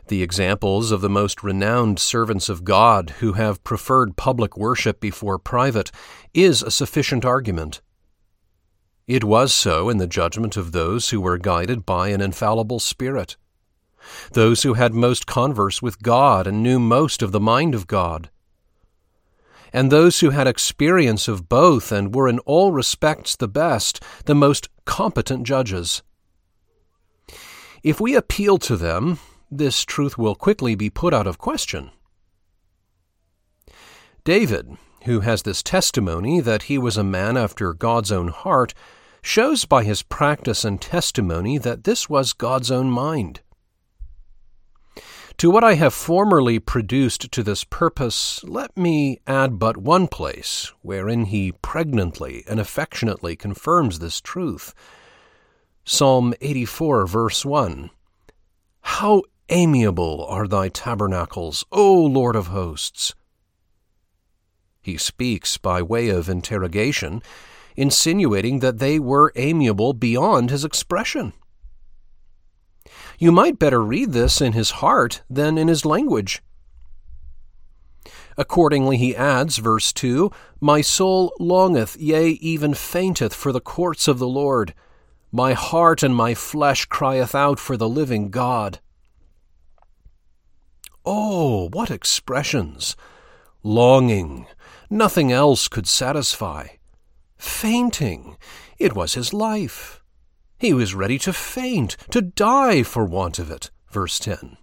the 0.09 0.22
examples 0.22 0.90
of 0.90 1.00
the 1.00 1.09
most 1.09 1.42
renowned 1.42 1.98
servants 1.98 2.48
of 2.48 2.64
God 2.64 3.11
who 3.20 3.34
have 3.34 3.64
preferred 3.64 4.16
public 4.16 4.57
worship 4.57 5.00
before 5.00 5.38
private 5.38 5.90
is 6.34 6.62
a 6.62 6.70
sufficient 6.70 7.24
argument. 7.24 7.80
It 9.07 9.24
was 9.24 9.53
so 9.53 9.88
in 9.88 9.98
the 9.98 10.07
judgment 10.07 10.57
of 10.57 10.72
those 10.72 11.11
who 11.11 11.20
were 11.20 11.38
guided 11.38 11.84
by 11.84 12.09
an 12.09 12.20
infallible 12.20 12.80
Spirit, 12.80 13.36
those 14.32 14.62
who 14.62 14.74
had 14.74 14.94
most 14.94 15.26
converse 15.26 15.82
with 15.82 16.03
God 16.03 16.46
and 16.46 16.62
knew 16.62 16.78
most 16.78 17.22
of 17.22 17.32
the 17.32 17.40
mind 17.40 17.74
of 17.74 17.86
God, 17.86 18.30
and 19.72 19.90
those 19.90 20.20
who 20.20 20.30
had 20.30 20.46
experience 20.46 21.28
of 21.28 21.48
both 21.48 21.90
and 21.90 22.14
were 22.14 22.28
in 22.28 22.38
all 22.40 22.72
respects 22.72 23.34
the 23.34 23.48
best, 23.48 24.03
the 24.26 24.34
most 24.34 24.68
competent 24.84 25.44
judges. 25.44 26.03
If 27.82 28.00
we 28.00 28.14
appeal 28.14 28.59
to 28.59 28.76
them, 28.76 29.18
this 29.59 29.84
truth 29.84 30.16
will 30.16 30.34
quickly 30.34 30.74
be 30.74 30.90
put 30.90 31.12
out 31.12 31.26
of 31.26 31.38
question. 31.38 31.90
David, 34.24 34.76
who 35.05 35.20
has 35.20 35.42
this 35.42 35.62
testimony 35.62 36.40
that 36.40 36.64
he 36.64 36.78
was 36.78 36.96
a 36.96 37.05
man 37.05 37.36
after 37.36 37.74
God's 37.74 38.12
own 38.12 38.28
heart, 38.28 38.72
shows 39.22 39.64
by 39.64 39.84
his 39.84 40.03
practice 40.03 40.64
and 40.64 40.80
testimony 40.80 41.59
that 41.59 41.84
this 41.84 42.09
was 42.09 42.32
God's 42.32 42.70
own 42.70 42.90
mind. 42.90 43.40
To 45.38 45.50
what 45.50 45.64
I 45.64 45.74
have 45.74 45.94
formerly 45.94 46.59
produced 46.59 47.32
to 47.32 47.42
this 47.42 47.64
purpose, 47.64 48.44
let 48.44 48.76
me 48.76 49.18
add 49.26 49.59
but 49.59 49.76
one 49.76 50.07
place 50.07 50.72
wherein 50.82 51.24
he 51.26 51.53
pregnantly 51.62 52.44
and 52.46 52.61
affectionately 52.61 53.34
confirms 53.34 53.98
this 53.98 54.20
truth. 54.20 54.74
Psalm 55.84 56.34
84, 56.40 57.07
verse 57.07 57.44
1. 57.44 57.90
How 58.82 59.22
Amiable 59.55 60.24
are 60.30 60.48
thy 60.48 60.70
tabernacles, 60.70 61.62
O 61.70 61.94
Lord 61.94 62.36
of 62.36 62.46
hosts. 62.46 63.12
He 64.80 64.96
speaks 64.96 65.59
by 65.59 65.82
way 65.82 66.09
of 66.09 66.30
interrogation, 66.30 67.22
insinuating 67.76 68.61
that 68.61 68.78
they 68.78 68.98
were 68.98 69.30
amiable 69.36 69.92
beyond 69.92 70.48
his 70.48 70.64
expression. 70.64 71.34
You 73.18 73.30
might 73.30 73.59
better 73.59 73.82
read 73.82 74.12
this 74.12 74.40
in 74.40 74.55
his 74.55 74.70
heart 74.80 75.20
than 75.28 75.59
in 75.59 75.68
his 75.68 75.84
language. 75.84 76.42
Accordingly, 78.38 78.96
he 78.96 79.14
adds, 79.14 79.59
verse 79.59 79.92
2 79.92 80.32
My 80.62 80.80
soul 80.80 81.30
longeth, 81.38 81.98
yea, 82.00 82.30
even 82.40 82.72
fainteth 82.72 83.34
for 83.34 83.53
the 83.53 83.61
courts 83.61 84.09
of 84.09 84.18
the 84.18 84.26
Lord. 84.26 84.72
My 85.30 85.53
heart 85.53 86.03
and 86.03 86.16
my 86.16 86.34
flesh 86.34 86.86
crieth 86.86 87.34
out 87.34 87.59
for 87.59 87.76
the 87.76 87.88
living 87.88 88.30
God. 88.30 88.80
Oh, 91.05 91.68
what 91.70 91.90
expressions! 91.90 92.96
Longing, 93.64 94.46
nothing 94.88 95.32
else 95.32 95.68
could 95.68 95.86
satisfy. 95.86 96.68
Fainting, 97.36 98.36
it 98.78 98.94
was 98.94 99.14
his 99.14 99.32
life. 99.32 100.03
He 100.59 100.72
was 100.72 100.94
ready 100.94 101.18
to 101.20 101.32
faint, 101.32 101.96
to 102.11 102.22
die 102.22 102.82
for 102.84 103.05
want 103.05 103.38
of 103.38 103.50
it. 103.50 103.70
Verse 103.90 104.18
10. 104.20 104.57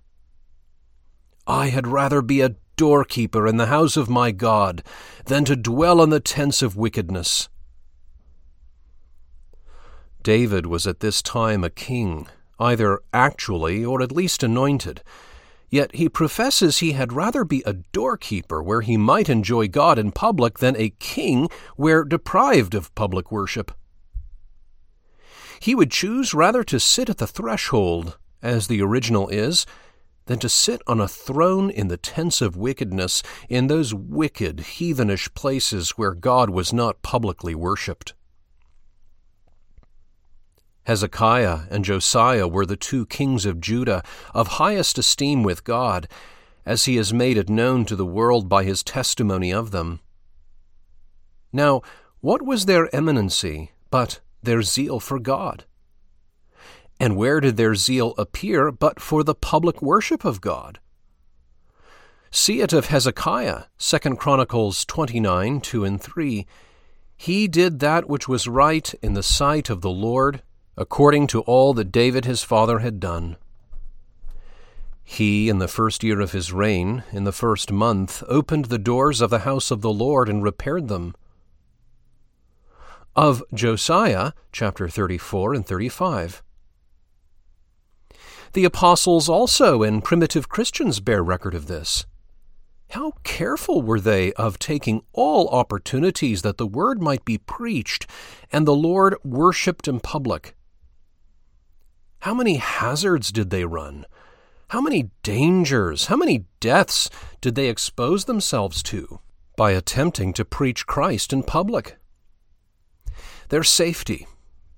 I 1.46 1.68
had 1.68 1.88
rather 1.88 2.22
be 2.22 2.42
a 2.42 2.56
doorkeeper 2.78 3.46
in 3.48 3.58
the 3.58 3.66
house 3.66 3.98
of 3.98 4.10
my 4.10 4.32
God 4.32 4.82
than 5.26 5.44
to 5.46 5.58
dwell 5.58 6.02
in 6.02 6.10
the 6.10 6.22
tents 6.22 6.62
of 6.62 6.78
wickedness. 6.78 7.50
David 10.24 10.66
was 10.66 10.88
at 10.88 11.02
this 11.02 11.22
time 11.22 11.64
a 11.64 11.70
king, 11.70 12.28
either 12.60 13.02
actually 13.14 13.84
or 13.84 14.02
at 14.02 14.12
least 14.12 14.44
anointed 14.44 15.04
Yet 15.70 15.96
he 15.96 16.10
professes 16.10 16.80
he 16.80 16.94
had 16.94 17.14
rather 17.14 17.44
be 17.44 17.62
a 17.66 17.74
doorkeeper 17.74 18.62
where 18.64 18.82
he 18.82 18.98
might 18.98 19.30
enjoy 19.30 19.68
God 19.68 20.00
in 20.00 20.12
public 20.12 20.60
than 20.60 20.76
a 20.76 20.94
king 21.00 21.48
where 21.76 22.04
deprived 22.04 22.74
of 22.74 22.94
public 22.96 23.32
worship. 23.32 23.72
He 25.60 25.76
would 25.76 25.92
choose 25.92 26.34
rather 26.34 26.64
to 26.64 26.80
sit 26.80 27.10
at 27.10 27.18
the 27.18 27.28
threshold, 27.28 28.18
as 28.42 28.68
the 28.68 28.82
original 28.82 29.28
is, 29.28 29.66
than 30.26 30.40
to 30.40 30.50
sit 30.50 30.82
on 30.88 31.02
a 31.02 31.08
throne 31.08 31.70
in 31.70 31.88
the 31.88 31.98
tents 31.98 32.42
of 32.42 32.56
wickedness 32.56 33.22
in 33.50 33.68
those 33.68 33.94
wicked, 33.94 34.60
heathenish 34.60 35.34
places 35.34 35.92
where 35.92 36.14
God 36.14 36.50
was 36.50 36.72
not 36.72 37.02
publicly 37.02 37.56
worshipped. 37.56 38.14
Hezekiah 40.84 41.62
and 41.70 41.86
Josiah 41.86 42.48
were 42.48 42.66
the 42.66 42.76
two 42.78 43.06
kings 43.06 43.46
of 43.46 43.62
Judah 43.62 44.04
of 44.34 44.48
highest 44.48 44.98
esteem 44.98 45.44
with 45.44 45.64
God, 45.64 46.08
as 46.66 46.86
he 46.86 46.96
has 46.98 47.14
made 47.14 47.38
it 47.38 47.50
known 47.50 47.86
to 47.86 47.96
the 47.96 48.06
world 48.06 48.50
by 48.50 48.64
his 48.64 48.84
testimony 48.84 49.54
of 49.54 49.72
them. 49.72 50.00
Now, 51.52 51.82
what 52.22 52.42
was 52.42 52.66
their 52.66 52.94
eminency 52.94 53.72
but 53.90 54.20
their 54.44 54.62
zeal 54.62 55.00
for 55.00 55.20
God? 55.20 55.66
And 57.00 57.16
where 57.16 57.40
did 57.40 57.56
their 57.56 57.76
zeal 57.76 58.14
appear 58.18 58.72
but 58.72 59.00
for 59.00 59.24
the 59.24 59.36
public 59.36 59.82
worship 59.82 60.26
of 60.26 60.42
God? 60.42 60.80
See 62.32 62.62
it 62.62 62.74
of 62.74 62.88
Hezekiah, 62.88 63.64
2 63.80 64.00
Chronicles 64.18 64.86
29 64.86 65.62
2 65.62 65.84
and 65.84 66.02
3. 66.02 66.46
He 67.18 67.48
did 67.48 67.80
that 67.80 68.08
which 68.08 68.28
was 68.28 68.48
right 68.48 68.94
in 69.02 69.14
the 69.14 69.24
sight 69.24 69.70
of 69.70 69.82
the 69.82 69.90
Lord 69.90 70.44
according 70.80 71.28
to 71.28 71.42
all 71.42 71.74
that 71.74 71.92
David 71.92 72.24
his 72.24 72.42
father 72.42 72.80
had 72.80 73.02
done. 73.02 73.36
He, 75.04 75.50
in 75.50 75.60
the 75.60 75.68
first 75.68 76.06
year 76.06 76.22
of 76.22 76.32
his 76.32 76.54
reign, 76.54 77.04
in 77.12 77.26
the 77.26 77.34
first 77.34 77.70
month, 77.70 78.24
opened 78.30 78.66
the 78.66 78.78
doors 78.78 79.20
of 79.20 79.30
the 79.30 79.40
house 79.40 79.72
of 79.72 79.82
the 79.82 79.92
Lord 79.92 80.30
and 80.30 80.42
repaired 80.42 80.88
them. 80.88 81.16
Of 83.14 83.44
Josiah, 83.54 84.32
chapter 84.54 84.88
34 84.88 85.54
and 85.54 85.66
35. 85.66 86.42
The 88.54 88.64
apostles 88.64 89.28
also 89.28 89.84
and 89.84 90.02
primitive 90.02 90.48
Christians 90.48 91.02
bear 91.02 91.22
record 91.22 91.54
of 91.54 91.68
this. 91.68 92.06
How 92.92 93.12
careful 93.26 93.82
were 93.82 94.00
they 94.00 94.32
of 94.34 94.60
taking 94.60 95.02
all 95.12 95.50
opportunities 95.50 96.42
that 96.44 96.58
the 96.58 96.66
word 96.66 97.02
might 97.02 97.26
be 97.26 97.38
preached 97.38 98.08
and 98.50 98.66
the 98.66 98.74
Lord 98.74 99.16
worshipped 99.26 99.86
in 99.86 100.00
public. 100.00 100.56
How 102.22 102.34
many 102.34 102.58
hazards 102.58 103.32
did 103.32 103.50
they 103.50 103.64
run? 103.64 104.06
How 104.70 104.82
many 104.82 105.10
dangers, 105.24 106.08
how 106.08 106.18
many 106.18 106.46
deaths 106.60 107.10
did 107.40 107.56
they 107.56 107.70
expose 107.70 108.26
themselves 108.26 108.84
to 108.84 109.22
by 109.56 109.72
attempting 109.72 110.34
to 110.34 110.44
preach 110.44 110.86
Christ 110.86 111.32
in 111.32 111.44
public? 111.44 111.98
Their 113.48 113.64
safety, 113.64 114.28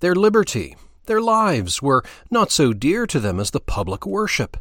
their 0.01 0.13
liberty, 0.13 0.75
their 1.07 1.19
lives 1.19 1.81
were 1.81 2.03
not 2.29 2.51
so 2.51 2.73
dear 2.73 3.07
to 3.07 3.19
them 3.19 3.39
as 3.39 3.49
the 3.49 3.59
public 3.59 4.05
worship. 4.05 4.57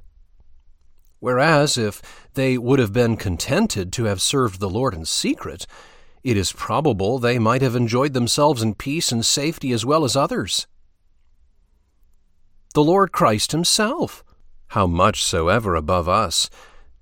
Whereas, 1.19 1.77
if 1.77 2.01
they 2.33 2.57
would 2.57 2.79
have 2.79 2.95
been 2.95 3.19
contented 3.19 3.93
to 3.93 4.05
have 4.05 4.23
served 4.23 4.59
the 4.59 4.71
Lord 4.71 4.95
in 4.95 5.05
secret, 5.05 5.67
it 6.25 6.39
is 6.39 6.51
probable 6.51 7.19
they 7.19 7.39
might 7.39 7.61
have 7.61 7.77
enjoyed 7.77 8.15
themselves 8.15 8.63
in 8.63 8.75
peace 8.75 9.13
and 9.13 9.25
safety 9.25 9.71
as 9.71 9.85
well 9.85 10.03
as 10.03 10.17
others 10.17 10.67
the 12.75 12.85
Lord 12.85 13.13
Christ 13.13 13.53
himself, 13.53 14.23
how 14.69 14.87
much 14.87 15.25
soever 15.25 15.75
above 15.75 16.09
us, 16.09 16.49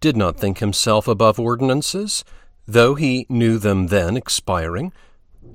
did 0.01 0.17
not 0.17 0.39
think 0.39 0.59
himself 0.59 1.07
above 1.07 1.39
ordinances, 1.39 2.25
though 2.67 2.95
he 2.95 3.27
knew 3.29 3.59
them 3.59 3.89
then 3.89 4.17
expiring, 4.17 4.93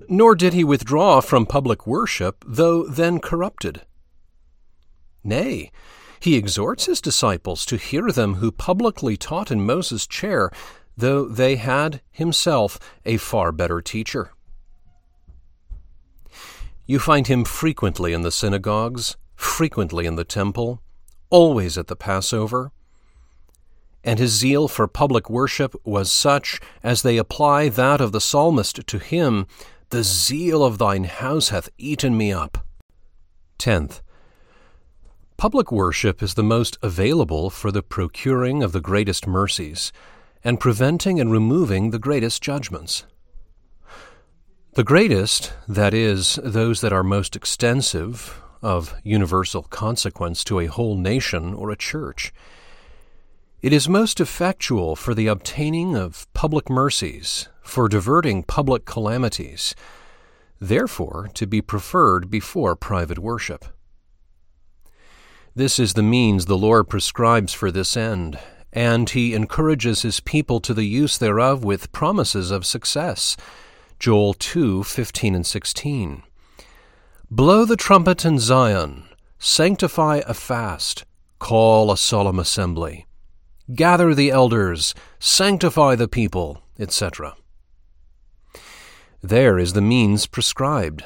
nor 0.08 0.36
did 0.36 0.54
he 0.54 0.64
withdraw 0.64 1.22
from 1.22 1.46
public 1.46 1.88
worship, 1.88 2.44
though 2.46 2.84
then 2.84 3.20
corrupted. 3.20 3.82
Nay, 5.24 5.72
he 6.20 6.36
exhorts 6.36 6.86
his 6.86 7.02
disciples 7.02 7.66
to 7.66 7.78
hear 7.78 8.12
them 8.12 8.36
who 8.36 8.52
publicly 8.52 9.18
taught 9.18 9.52
in 9.52 9.66
Moses' 9.66 10.06
chair, 10.06 10.52
though 10.96 11.26
they 11.26 11.56
had 11.56 12.02
himself 12.12 12.80
a 13.06 13.18
far 13.18 13.52
better 13.52 13.82
teacher. 13.82 14.32
You 16.86 17.00
find 17.00 17.28
him 17.28 17.46
frequently 17.46 18.14
in 18.14 18.22
the 18.22 18.32
synagogues, 18.32 19.16
frequently 19.44 20.06
in 20.06 20.16
the 20.16 20.24
temple, 20.24 20.82
always 21.30 21.78
at 21.78 21.88
the 21.88 21.96
Passover. 21.96 22.72
And 24.04 24.20
his 24.20 24.32
zeal 24.32 24.68
for 24.68 24.88
public 24.88 25.30
worship 25.30 25.76
was 25.86 26.12
such 26.12 26.60
as 26.82 27.02
they 27.02 27.18
apply 27.18 27.70
that 27.70 28.02
of 28.02 28.12
the 28.12 28.22
psalmist 28.22 28.86
to 28.88 29.00
him 29.00 29.48
The 29.90 30.04
zeal 30.04 30.64
of 30.64 30.78
thine 30.78 31.04
house 31.04 31.50
hath 31.50 31.70
eaten 31.78 32.18
me 32.18 32.34
up. 32.34 32.66
Tenth, 33.58 34.02
public 35.38 35.72
worship 35.72 36.24
is 36.24 36.34
the 36.34 36.44
most 36.44 36.78
available 36.82 37.50
for 37.50 37.72
the 37.72 37.84
procuring 37.84 38.64
of 38.64 38.72
the 38.72 38.82
greatest 38.82 39.28
mercies, 39.28 39.92
and 40.44 40.60
preventing 40.60 41.20
and 41.20 41.32
removing 41.32 41.92
the 41.92 42.00
greatest 42.00 42.42
judgments. 42.42 43.06
The 44.74 44.84
greatest, 44.84 45.54
that 45.68 45.94
is, 45.94 46.40
those 46.44 46.82
that 46.82 46.92
are 46.92 47.04
most 47.04 47.36
extensive, 47.36 48.42
of 48.64 48.96
universal 49.04 49.62
consequence 49.64 50.44
to 50.46 50.60
a 50.60 50.66
whole 50.66 50.98
nation 50.98 51.54
or 51.54 51.70
a 51.70 51.76
church. 51.76 52.34
It 53.62 53.72
is 53.72 53.88
most 53.88 54.20
effectual 54.20 54.96
for 54.96 55.14
the 55.14 55.28
obtaining 55.28 55.96
of 55.96 56.28
public 56.34 56.70
mercies, 56.70 57.48
for 57.62 57.88
diverting 57.88 58.44
public 58.44 58.86
calamities, 58.86 59.76
therefore 60.60 61.30
to 61.36 61.46
be 61.46 61.62
preferred 61.62 62.30
before 62.30 62.76
private 62.76 63.20
worship. 63.20 63.66
This 65.56 65.78
is 65.78 65.94
the 65.94 66.04
means 66.04 66.46
the 66.46 66.58
Lord 66.58 66.90
prescribes 66.90 67.54
for 67.54 67.70
this 67.70 67.96
end, 67.96 68.40
and 68.72 69.10
he 69.10 69.36
encourages 69.36 70.02
his 70.02 70.20
people 70.20 70.60
to 70.62 70.74
the 70.74 70.86
use 70.86 71.18
thereof 71.18 71.64
with 71.64 71.92
promises 71.92 72.50
of 72.50 72.66
success. 72.66 73.38
Joel 74.00 74.34
2 74.34 74.84
15 74.84 75.36
and 75.36 75.46
16. 75.46 76.24
Blow 77.36 77.66
the 77.66 77.76
trumpet 77.76 78.26
in 78.26 78.38
Zion, 78.38 79.06
sanctify 79.40 80.22
a 80.28 80.36
fast, 80.36 81.04
call 81.40 81.92
a 81.92 81.98
solemn 81.98 82.38
assembly, 82.38 83.08
gather 83.74 84.14
the 84.14 84.30
elders, 84.30 84.94
sanctify 85.18 85.96
the 85.96 86.08
people, 86.08 86.62
etc. 86.78 87.34
There 89.24 89.58
is 89.58 89.74
the 89.74 89.82
means 89.82 90.28
prescribed. 90.28 91.06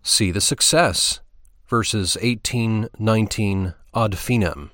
See 0.00 0.30
the 0.30 0.40
success, 0.40 1.18
verses 1.66 2.16
18, 2.20 2.90
19 2.96 3.74
ad 3.92 4.12
finem. 4.12 4.70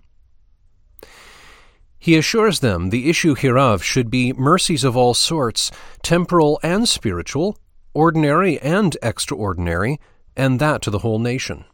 He 1.99 2.15
assures 2.15 2.61
them 2.61 2.91
the 2.91 3.09
issue 3.09 3.37
hereof 3.37 3.83
should 3.83 4.11
be 4.11 4.35
mercies 4.35 4.85
of 4.85 4.99
all 4.99 5.15
sorts, 5.15 5.71
temporal 6.03 6.61
and 6.63 6.87
spiritual, 6.87 7.57
ordinary 7.95 8.61
and 8.61 8.99
extraordinary, 9.03 9.99
and 10.37 10.61
that 10.61 10.83
to 10.83 10.91
the 10.91 11.01
whole 11.01 11.19
nation. 11.19 11.65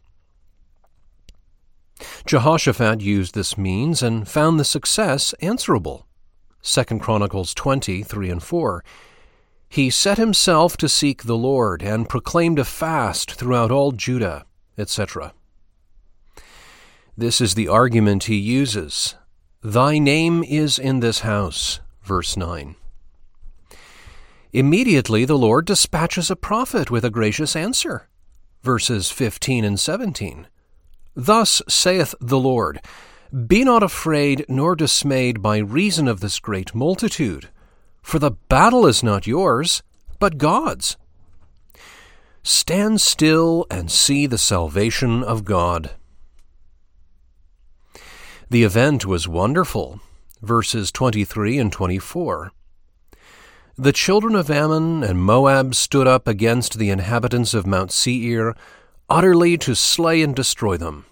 Jehoshaphat 2.25 3.01
used 3.01 3.33
this 3.33 3.57
means 3.57 4.01
and 4.01 4.27
found 4.27 4.59
the 4.59 4.65
success 4.65 5.33
answerable. 5.41 6.07
2 6.63 6.83
Chronicles 6.99 7.53
20, 7.53 8.03
3 8.03 8.29
and 8.29 8.43
4. 8.43 8.83
He 9.67 9.89
set 9.89 10.17
himself 10.17 10.77
to 10.77 10.87
seek 10.87 11.23
the 11.23 11.37
Lord 11.37 11.81
and 11.81 12.07
proclaimed 12.07 12.59
a 12.59 12.63
fast 12.63 13.33
throughout 13.33 13.71
all 13.71 13.91
Judah, 13.91 14.45
etc. 14.77 15.33
This 17.17 17.41
is 17.41 17.55
the 17.55 17.67
argument 17.67 18.25
he 18.25 18.37
uses 18.37 19.15
Thy 19.61 19.97
name 19.97 20.43
is 20.43 20.77
in 20.77 20.99
this 20.99 21.19
house. 21.21 21.79
Verse 22.03 22.35
9. 22.35 22.75
Immediately 24.51 25.25
the 25.25 25.37
Lord 25.37 25.65
dispatches 25.65 26.29
a 26.29 26.35
prophet 26.35 26.91
with 26.91 27.05
a 27.05 27.09
gracious 27.09 27.55
answer. 27.55 28.07
Verses 28.63 29.11
15 29.11 29.65
and 29.65 29.79
17. 29.79 30.47
Thus 31.15 31.61
saith 31.67 32.15
the 32.21 32.39
Lord 32.39 32.79
Be 33.45 33.65
not 33.65 33.83
afraid 33.83 34.45
nor 34.47 34.75
dismayed 34.75 35.41
by 35.41 35.57
reason 35.57 36.07
of 36.07 36.21
this 36.21 36.39
great 36.39 36.73
multitude, 36.73 37.49
for 38.01 38.19
the 38.19 38.31
battle 38.31 38.85
is 38.85 39.03
not 39.03 39.27
yours, 39.27 39.83
but 40.17 40.37
God's. 40.37 40.95
Stand 42.41 43.01
still 43.01 43.65
and 43.69 43.91
see 43.91 44.25
the 44.27 44.37
salvation 44.37 45.23
of 45.23 45.43
God. 45.43 45.91
The 48.49 48.63
event 48.63 49.05
was 49.05 49.27
wonderful. 49.27 49.99
Verses 50.41 50.91
23 50.91 51.57
and 51.59 51.71
24. 51.71 52.51
The 53.77 53.91
children 53.91 54.35
of 54.35 54.51
Ammon 54.51 55.03
and 55.03 55.19
Moab 55.19 55.73
stood 55.73 56.05
up 56.05 56.27
against 56.27 56.77
the 56.77 56.91
inhabitants 56.91 57.55
of 57.55 57.65
Mount 57.65 57.91
Seir, 57.91 58.55
utterly 59.09 59.57
to 59.57 59.73
slay 59.73 60.21
and 60.21 60.35
destroy 60.35 60.77
them. 60.77 61.05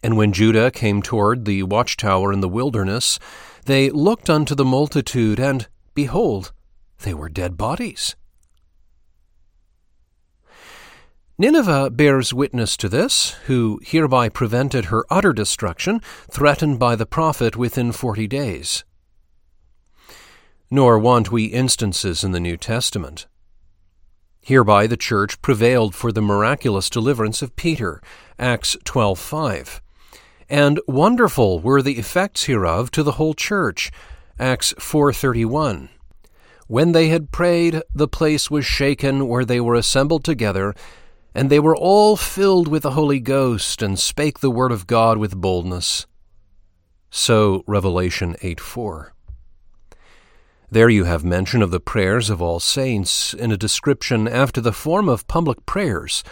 And 0.00 0.16
when 0.16 0.32
Judah 0.32 0.70
came 0.70 1.02
toward 1.02 1.44
the 1.44 1.64
watchtower 1.64 2.32
in 2.32 2.40
the 2.40 2.48
wilderness, 2.48 3.18
they 3.64 3.90
looked 3.90 4.30
unto 4.30 4.54
the 4.54 4.64
multitude, 4.64 5.40
and, 5.40 5.66
behold, 5.92 6.52
they 7.00 7.14
were 7.14 7.28
dead 7.28 7.56
bodies. 7.56 8.14
Nineveh 11.36 11.90
bears 11.90 12.32
witness 12.32 12.76
to 12.76 12.88
this, 12.88 13.30
who 13.46 13.80
hereby 13.82 14.28
prevented 14.28 14.84
her 14.84 15.04
utter 15.10 15.32
destruction, 15.32 16.00
threatened 16.30 16.78
by 16.78 16.94
the 16.94 17.06
prophet 17.06 17.56
within 17.56 17.90
forty 17.90 18.28
days. 18.28 18.84
Nor 20.74 20.98
want 20.98 21.30
we 21.30 21.44
instances 21.44 22.24
in 22.24 22.32
the 22.32 22.40
New 22.40 22.56
Testament. 22.56 23.26
Hereby 24.40 24.86
the 24.86 24.96
church 24.96 25.42
prevailed 25.42 25.94
for 25.94 26.10
the 26.10 26.22
miraculous 26.22 26.88
deliverance 26.88 27.42
of 27.42 27.56
Peter, 27.56 28.00
Acts 28.38 28.74
12:5. 28.86 29.82
And 30.48 30.80
wonderful 30.88 31.60
were 31.60 31.82
the 31.82 31.98
effects 31.98 32.44
hereof 32.44 32.90
to 32.92 33.02
the 33.02 33.18
whole 33.20 33.34
church, 33.34 33.90
Acts 34.38 34.72
4:31. 34.78 35.90
When 36.68 36.92
they 36.92 37.08
had 37.08 37.32
prayed, 37.32 37.82
the 37.94 38.08
place 38.08 38.50
was 38.50 38.64
shaken 38.64 39.28
where 39.28 39.44
they 39.44 39.60
were 39.60 39.74
assembled 39.74 40.24
together, 40.24 40.74
and 41.34 41.50
they 41.50 41.60
were 41.60 41.76
all 41.76 42.16
filled 42.16 42.66
with 42.66 42.84
the 42.84 42.92
Holy 42.92 43.20
Ghost, 43.20 43.82
and 43.82 43.98
spake 43.98 44.38
the 44.38 44.50
word 44.50 44.72
of 44.72 44.86
God 44.86 45.18
with 45.18 45.36
boldness. 45.36 46.06
So 47.10 47.62
Revelation 47.66 48.36
8 48.40 48.58
4. 48.58 49.12
There 50.72 50.88
you 50.88 51.04
have 51.04 51.22
mention 51.22 51.60
of 51.60 51.70
the 51.70 51.80
prayers 51.80 52.30
of 52.30 52.40
all 52.40 52.58
saints 52.58 53.34
in 53.34 53.52
a 53.52 53.58
description 53.58 54.26
after 54.26 54.58
the 54.58 54.72
form 54.72 55.06
of 55.06 55.28
public 55.28 55.66
prayers 55.66 56.24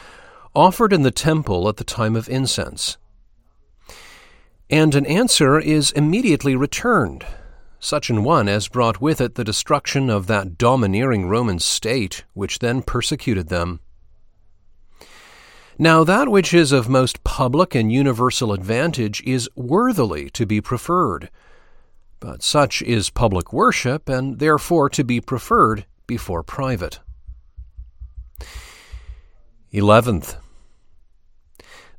offered 0.54 0.94
in 0.94 1.02
the 1.02 1.10
temple 1.10 1.68
at 1.68 1.76
the 1.76 1.84
time 1.84 2.16
of 2.16 2.26
incense. 2.26 2.96
And 4.70 4.94
an 4.94 5.04
answer 5.04 5.58
is 5.58 5.90
immediately 5.90 6.56
returned, 6.56 7.26
such 7.80 8.08
an 8.08 8.24
one 8.24 8.48
as 8.48 8.66
brought 8.66 8.98
with 8.98 9.20
it 9.20 9.34
the 9.34 9.44
destruction 9.44 10.08
of 10.08 10.26
that 10.28 10.56
domineering 10.56 11.28
Roman 11.28 11.58
state 11.58 12.24
which 12.32 12.60
then 12.60 12.80
persecuted 12.80 13.50
them. 13.50 13.80
Now, 15.78 16.02
that 16.02 16.30
which 16.30 16.54
is 16.54 16.72
of 16.72 16.88
most 16.88 17.24
public 17.24 17.74
and 17.74 17.92
universal 17.92 18.54
advantage 18.54 19.22
is 19.22 19.50
worthily 19.54 20.30
to 20.30 20.46
be 20.46 20.62
preferred. 20.62 21.28
But 22.20 22.42
such 22.42 22.82
is 22.82 23.08
public 23.08 23.52
worship, 23.52 24.08
and 24.08 24.38
therefore 24.38 24.90
to 24.90 25.02
be 25.02 25.20
preferred 25.20 25.86
before 26.06 26.42
private. 26.42 27.00
Eleventh, 29.72 30.36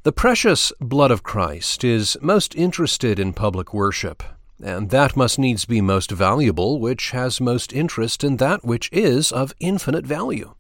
the 0.03 0.11
precious 0.11 0.71
blood 0.79 1.11
of 1.11 1.23
Christ 1.23 1.83
is 1.83 2.17
most 2.21 2.55
interested 2.55 3.19
in 3.19 3.33
public 3.33 3.73
worship, 3.73 4.23
and 4.63 4.89
that 4.89 5.15
must 5.15 5.39
needs 5.39 5.65
be 5.65 5.81
most 5.81 6.11
valuable 6.11 6.79
which 6.79 7.11
has 7.11 7.39
most 7.39 7.71
interest 7.71 8.23
in 8.23 8.37
that 8.37 8.63
which 8.63 8.89
is 8.91 9.31
of 9.31 9.53
infinite 9.59 10.05
value. 10.05 10.53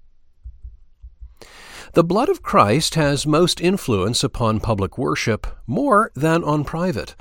The 1.93 2.03
blood 2.03 2.29
of 2.29 2.41
Christ 2.41 2.95
has 2.95 3.27
most 3.27 3.59
influence 3.59 4.23
upon 4.23 4.59
public 4.59 4.97
worship 4.97 5.45
more 5.67 6.11
than 6.15 6.43
on 6.43 6.63
private. 6.63 7.15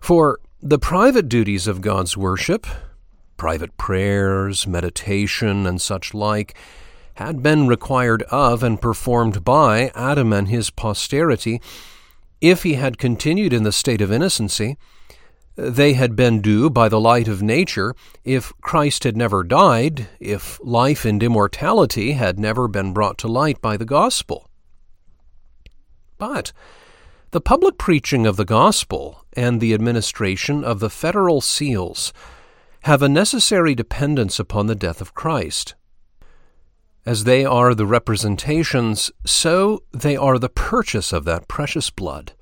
For 0.00 0.40
the 0.62 0.78
private 0.78 1.28
duties 1.28 1.66
of 1.66 1.80
God's 1.80 2.16
worship, 2.16 2.66
private 3.36 3.76
prayers, 3.76 4.66
meditation, 4.66 5.66
and 5.66 5.80
such 5.80 6.14
like, 6.14 6.56
had 7.14 7.42
been 7.42 7.66
required 7.66 8.22
of 8.24 8.62
and 8.62 8.80
performed 8.80 9.44
by 9.44 9.90
Adam 9.94 10.32
and 10.32 10.48
his 10.48 10.70
posterity 10.70 11.60
if 12.40 12.62
he 12.62 12.74
had 12.74 12.98
continued 12.98 13.52
in 13.52 13.64
the 13.64 13.72
state 13.72 14.00
of 14.00 14.12
innocency 14.12 14.76
they 15.58 15.94
had 15.94 16.14
been 16.14 16.40
due 16.40 16.70
by 16.70 16.88
the 16.88 17.00
light 17.00 17.26
of 17.26 17.42
nature 17.42 17.96
if 18.24 18.52
Christ 18.60 19.02
had 19.02 19.16
never 19.16 19.42
died, 19.42 20.06
if 20.20 20.60
life 20.62 21.04
and 21.04 21.20
immortality 21.20 22.12
had 22.12 22.38
never 22.38 22.68
been 22.68 22.92
brought 22.92 23.18
to 23.18 23.28
light 23.28 23.60
by 23.60 23.76
the 23.76 23.84
gospel. 23.84 24.48
But 26.16 26.52
the 27.30 27.40
public 27.40 27.76
preaching 27.76 28.26
of 28.26 28.36
the 28.36 28.44
gospel 28.44 29.24
and 29.34 29.60
the 29.60 29.74
administration 29.74 30.64
of 30.64 30.80
the 30.80 30.88
federal 30.88 31.40
seals 31.42 32.12
have 32.82 33.02
a 33.02 33.08
necessary 33.08 33.74
dependence 33.74 34.38
upon 34.38 34.66
the 34.66 34.74
death 34.74 35.02
of 35.02 35.14
Christ. 35.14 35.74
As 37.04 37.24
they 37.24 37.44
are 37.44 37.74
the 37.74 37.86
representations, 37.86 39.10
so 39.26 39.82
they 39.92 40.16
are 40.16 40.38
the 40.38 40.48
purchase 40.48 41.12
of 41.12 41.24
that 41.26 41.48
precious 41.48 41.90
blood. 41.90 42.32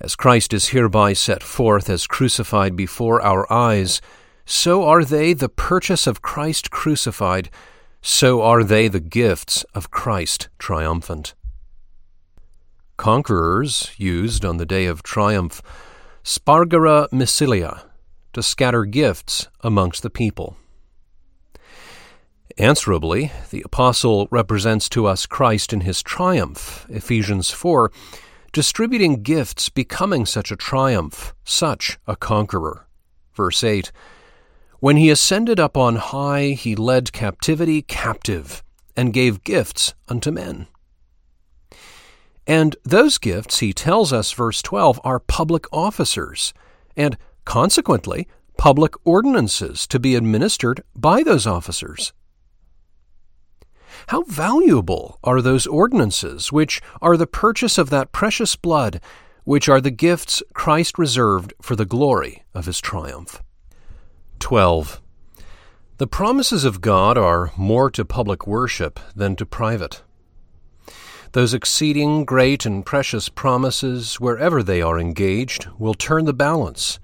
As 0.00 0.16
Christ 0.16 0.52
is 0.52 0.70
hereby 0.70 1.12
set 1.12 1.42
forth 1.42 1.88
as 1.88 2.08
crucified 2.08 2.74
before 2.74 3.22
our 3.22 3.50
eyes, 3.52 4.00
so 4.44 4.82
are 4.82 5.04
they 5.04 5.34
the 5.34 5.48
purchase 5.48 6.08
of 6.08 6.22
Christ 6.22 6.72
crucified, 6.72 7.48
so 8.00 8.42
are 8.42 8.64
they 8.64 8.88
the 8.88 8.98
gifts 8.98 9.64
of 9.72 9.92
Christ 9.92 10.48
triumphant. 10.58 11.34
Conquerors 12.96 13.92
used 13.96 14.44
on 14.44 14.58
the 14.58 14.66
day 14.66 14.86
of 14.86 15.02
triumph 15.02 15.62
spargera 16.24 17.08
missilia, 17.10 17.82
to 18.32 18.42
scatter 18.42 18.84
gifts 18.84 19.48
amongst 19.60 20.02
the 20.02 20.10
people. 20.10 20.56
Answerably, 22.58 23.32
the 23.50 23.62
apostle 23.62 24.28
represents 24.30 24.88
to 24.90 25.06
us 25.06 25.26
Christ 25.26 25.72
in 25.72 25.82
his 25.82 26.02
triumph, 26.02 26.86
Ephesians 26.90 27.50
4, 27.50 27.90
distributing 28.52 29.22
gifts 29.22 29.68
becoming 29.68 30.26
such 30.26 30.52
a 30.52 30.56
triumph, 30.56 31.34
such 31.44 31.98
a 32.06 32.14
conqueror. 32.14 32.86
Verse 33.34 33.64
8 33.64 33.90
When 34.80 34.96
he 34.96 35.08
ascended 35.08 35.58
up 35.58 35.76
on 35.76 35.96
high, 35.96 36.50
he 36.50 36.76
led 36.76 37.12
captivity 37.12 37.82
captive, 37.82 38.62
and 38.94 39.14
gave 39.14 39.44
gifts 39.44 39.94
unto 40.08 40.30
men. 40.30 40.66
And 42.46 42.76
those 42.84 43.18
gifts, 43.18 43.60
he 43.60 43.72
tells 43.72 44.12
us, 44.12 44.32
verse 44.32 44.62
12, 44.62 45.00
are 45.04 45.20
public 45.20 45.66
officers, 45.72 46.52
and 46.96 47.16
consequently, 47.44 48.26
public 48.58 48.94
ordinances 49.04 49.86
to 49.88 49.98
be 49.98 50.14
administered 50.14 50.82
by 50.94 51.22
those 51.22 51.46
officers. 51.46 52.12
How 54.08 54.22
valuable 54.22 55.18
are 55.22 55.40
those 55.40 55.66
ordinances, 55.66 56.50
which 56.50 56.80
are 57.00 57.16
the 57.16 57.26
purchase 57.26 57.78
of 57.78 57.90
that 57.90 58.12
precious 58.12 58.56
blood, 58.56 59.00
which 59.44 59.68
are 59.68 59.80
the 59.80 59.90
gifts 59.90 60.42
Christ 60.54 60.98
reserved 60.98 61.52
for 61.60 61.76
the 61.76 61.84
glory 61.84 62.42
of 62.54 62.66
his 62.66 62.80
triumph. 62.80 63.42
12. 64.40 65.00
The 65.98 66.06
promises 66.06 66.64
of 66.64 66.80
God 66.80 67.16
are 67.16 67.52
more 67.56 67.90
to 67.92 68.04
public 68.04 68.46
worship 68.46 68.98
than 69.14 69.36
to 69.36 69.46
private. 69.46 70.02
Those 71.32 71.54
exceeding 71.54 72.26
great 72.26 72.66
and 72.66 72.84
precious 72.84 73.30
promises, 73.30 74.20
wherever 74.20 74.62
they 74.62 74.82
are 74.82 75.00
engaged, 75.00 75.66
will 75.78 75.94
turn 75.94 76.26
the 76.26 76.34
balance. 76.34 76.98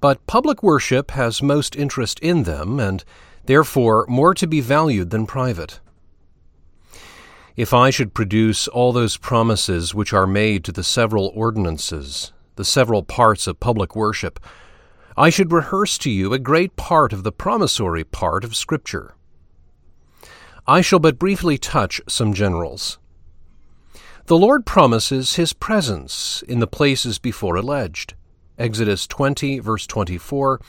But 0.00 0.26
public 0.26 0.62
worship 0.62 1.10
has 1.10 1.42
most 1.42 1.76
interest 1.76 2.18
in 2.20 2.44
them, 2.44 2.80
and 2.80 3.04
therefore 3.44 4.06
more 4.08 4.32
to 4.34 4.46
be 4.46 4.62
valued 4.62 5.10
than 5.10 5.26
private. 5.26 5.80
If 7.54 7.74
I 7.74 7.90
should 7.90 8.14
produce 8.14 8.68
all 8.68 8.92
those 8.92 9.18
promises 9.18 9.94
which 9.94 10.14
are 10.14 10.26
made 10.26 10.64
to 10.64 10.72
the 10.72 10.82
several 10.82 11.30
ordinances, 11.34 12.32
the 12.56 12.64
several 12.64 13.02
parts 13.02 13.46
of 13.46 13.60
public 13.60 13.94
worship, 13.94 14.40
I 15.14 15.28
should 15.28 15.52
rehearse 15.52 15.98
to 15.98 16.10
you 16.10 16.32
a 16.32 16.38
great 16.38 16.76
part 16.76 17.12
of 17.12 17.22
the 17.22 17.32
promissory 17.32 18.04
part 18.04 18.44
of 18.44 18.56
Scripture. 18.56 19.14
I 20.66 20.80
shall 20.80 21.00
but 21.00 21.18
briefly 21.18 21.58
touch 21.58 22.00
some 22.08 22.32
generals. 22.32 22.98
The 24.26 24.38
Lord 24.38 24.64
promises 24.64 25.34
His 25.34 25.52
presence 25.52 26.42
in 26.46 26.60
the 26.60 26.66
places 26.66 27.18
before 27.18 27.56
alleged. 27.56 28.14
Exodus 28.58 29.06
20, 29.06 29.58
verse 29.58 29.86
24 29.86 30.60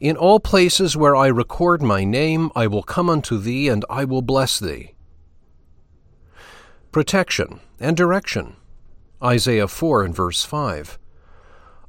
In 0.00 0.16
all 0.16 0.40
places 0.40 0.96
where 0.96 1.16
I 1.16 1.26
record 1.26 1.82
my 1.82 2.04
name, 2.04 2.50
I 2.54 2.66
will 2.66 2.82
come 2.82 3.10
unto 3.10 3.38
thee, 3.38 3.68
and 3.68 3.84
I 3.90 4.04
will 4.04 4.22
bless 4.22 4.58
thee 4.58 4.94
protection, 6.92 7.60
and 7.78 7.96
direction. 7.96 8.56
Isaiah 9.22 9.68
4 9.68 10.04
and 10.04 10.14
verse 10.14 10.44
5. 10.44 10.98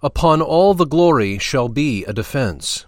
Upon 0.01 0.41
all 0.41 0.73
the 0.73 0.85
glory 0.85 1.37
shall 1.37 1.69
be 1.69 2.05
a 2.05 2.13
defense. 2.13 2.85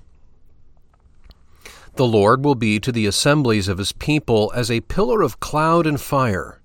The 1.95 2.05
Lord 2.05 2.43
will 2.43 2.55
be 2.55 2.79
to 2.79 2.91
the 2.91 3.05
assemblies 3.05 3.67
of 3.67 3.77
his 3.77 3.91
people 3.91 4.51
as 4.55 4.71
a 4.71 4.81
pillar 4.81 5.21
of 5.21 5.39
cloud 5.39 5.85
and 5.85 5.99
fire. 5.99 6.60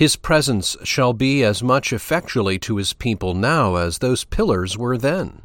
His 0.00 0.16
presence 0.16 0.78
shall 0.82 1.12
be 1.12 1.44
as 1.44 1.62
much 1.62 1.92
effectually 1.92 2.58
to 2.60 2.76
his 2.76 2.94
people 2.94 3.34
now 3.34 3.74
as 3.74 3.98
those 3.98 4.24
pillars 4.24 4.78
were 4.78 4.96
then. 4.96 5.42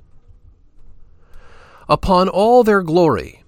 Upon 1.89 2.29
all 2.29 2.63
their 2.63 2.81
glory 2.81 3.43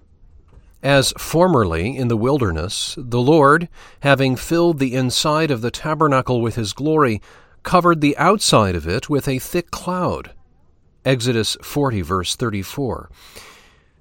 as 0.83 1.13
formerly 1.17 1.95
in 1.95 2.09
the 2.09 2.17
wilderness, 2.17 2.95
the 2.97 3.21
Lord, 3.21 3.69
having 4.01 4.35
filled 4.35 4.79
the 4.79 4.95
inside 4.95 5.49
of 5.49 5.61
the 5.61 5.71
tabernacle 5.71 6.41
with 6.41 6.55
his 6.55 6.73
glory, 6.73 7.21
covered 7.63 8.01
the 8.01 8.17
outside 8.17 8.75
of 8.75 8.85
it 8.85 9.09
with 9.09 9.29
a 9.29 9.39
thick 9.39 9.71
cloud. 9.71 10.31
Exodus 11.05 11.55
40, 11.61 12.01
verse 12.01 12.35
34. 12.35 13.09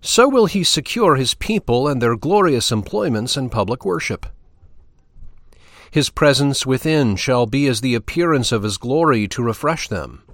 So 0.01 0.29
will 0.29 0.47
he 0.47 0.65
secure 0.65 1.15
his 1.15 1.35
people 1.35 1.87
and 1.87 2.03
their 2.03 2.17
glorious 2.17 2.73
employments 2.73 3.37
in 3.37 3.49
public 3.49 3.85
worship. 3.85 4.27
His 5.97 6.11
presence 6.11 6.67
within 6.67 7.17
shall 7.17 7.47
be 7.47 7.67
as 7.67 7.81
the 7.81 7.95
appearance 7.95 8.53
of 8.53 8.65
his 8.65 8.77
glory 8.77 9.27
to 9.29 9.43
refresh 9.43 9.89
them. 9.89 10.25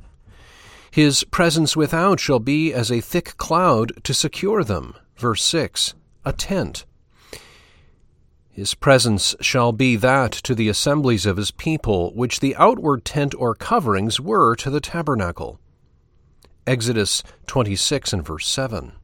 His 0.91 1.23
presence 1.23 1.77
without 1.77 2.19
shall 2.19 2.41
be 2.41 2.73
as 2.75 2.91
a 2.91 3.01
thick 3.01 3.37
cloud 3.37 3.93
to 4.03 4.13
secure 4.13 4.65
them. 4.65 4.97
Verse 5.17 5.45
6 5.45 5.95
a 6.25 6.33
tent. 6.33 6.85
His 8.51 8.75
presence 8.75 9.37
shall 9.41 9.71
be 9.71 9.95
that 9.95 10.33
to 10.33 10.57
the 10.57 10.69
assemblies 10.69 11.27
of 11.27 11.37
his 11.37 11.53
people 11.53 12.13
which 12.13 12.41
the 12.41 12.57
outward 12.57 13.05
tent 13.05 13.33
or 13.39 13.55
coverings 13.55 14.19
were 14.19 14.57
to 14.57 14.69
the 14.69 14.81
tabernacle. 14.81 15.61
Exodus 16.67 17.23
26 17.47 18.13
and 18.13 18.27
verse 18.27 18.49
7. 18.49 18.95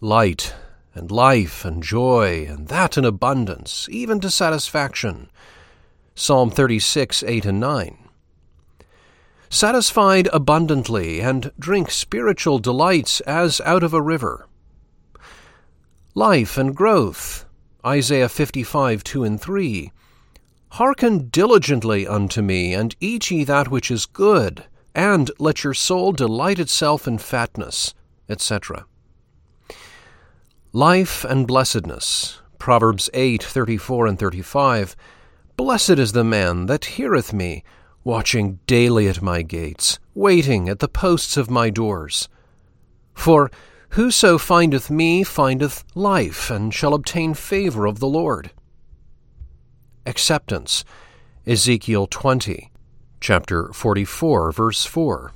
Light 0.00 0.54
and 0.96 1.10
life 1.10 1.64
and 1.64 1.82
joy, 1.82 2.46
and 2.48 2.68
that 2.68 2.96
in 2.96 3.04
abundance, 3.04 3.86
even 3.90 4.18
to 4.20 4.30
satisfaction. 4.30 5.30
Psalm 6.14 6.50
36, 6.50 7.22
8 7.22 7.44
and 7.44 7.60
9. 7.60 7.98
Satisfied 9.50 10.28
abundantly, 10.32 11.20
and 11.20 11.52
drink 11.58 11.90
spiritual 11.90 12.58
delights 12.58 13.20
as 13.20 13.60
out 13.60 13.82
of 13.82 13.92
a 13.92 14.02
river 14.02 14.46
life 16.16 16.56
and 16.56 16.74
growth. 16.74 17.44
Isaiah 17.84 18.30
55 18.30 19.04
2 19.04 19.22
and 19.22 19.38
3. 19.38 19.92
Hearken 20.70 21.28
diligently 21.28 22.06
unto 22.08 22.40
me, 22.40 22.72
and 22.72 22.96
eat 23.00 23.30
ye 23.30 23.44
that 23.44 23.70
which 23.70 23.90
is 23.90 24.06
good, 24.06 24.64
and 24.94 25.30
let 25.38 25.62
your 25.62 25.74
soul 25.74 26.12
delight 26.12 26.58
itself 26.58 27.06
in 27.06 27.18
fatness, 27.18 27.92
etc. 28.30 28.86
Life 30.76 31.24
and 31.24 31.46
blessedness. 31.46 32.42
Proverbs 32.58 33.08
8 33.14 33.42
34 33.42 34.08
and 34.08 34.18
35. 34.18 34.94
Blessed 35.56 35.98
is 35.98 36.12
the 36.12 36.22
man 36.22 36.66
that 36.66 36.84
heareth 36.84 37.32
me, 37.32 37.64
watching 38.04 38.58
daily 38.66 39.08
at 39.08 39.22
my 39.22 39.40
gates, 39.40 39.98
waiting 40.14 40.68
at 40.68 40.80
the 40.80 40.86
posts 40.86 41.38
of 41.38 41.48
my 41.48 41.70
doors. 41.70 42.28
For 43.14 43.50
Whoso 43.92 44.36
findeth 44.36 44.90
me 44.90 45.24
findeth 45.24 45.82
life, 45.94 46.50
and 46.50 46.74
shall 46.74 46.92
obtain 46.92 47.32
favor 47.32 47.86
of 47.86 47.98
the 47.98 48.06
Lord. 48.06 48.50
Acceptance. 50.04 50.84
Ezekiel 51.46 52.06
20, 52.06 52.70
chapter 53.18 53.72
44, 53.72 54.52
verse 54.52 54.84
4. 54.84 55.32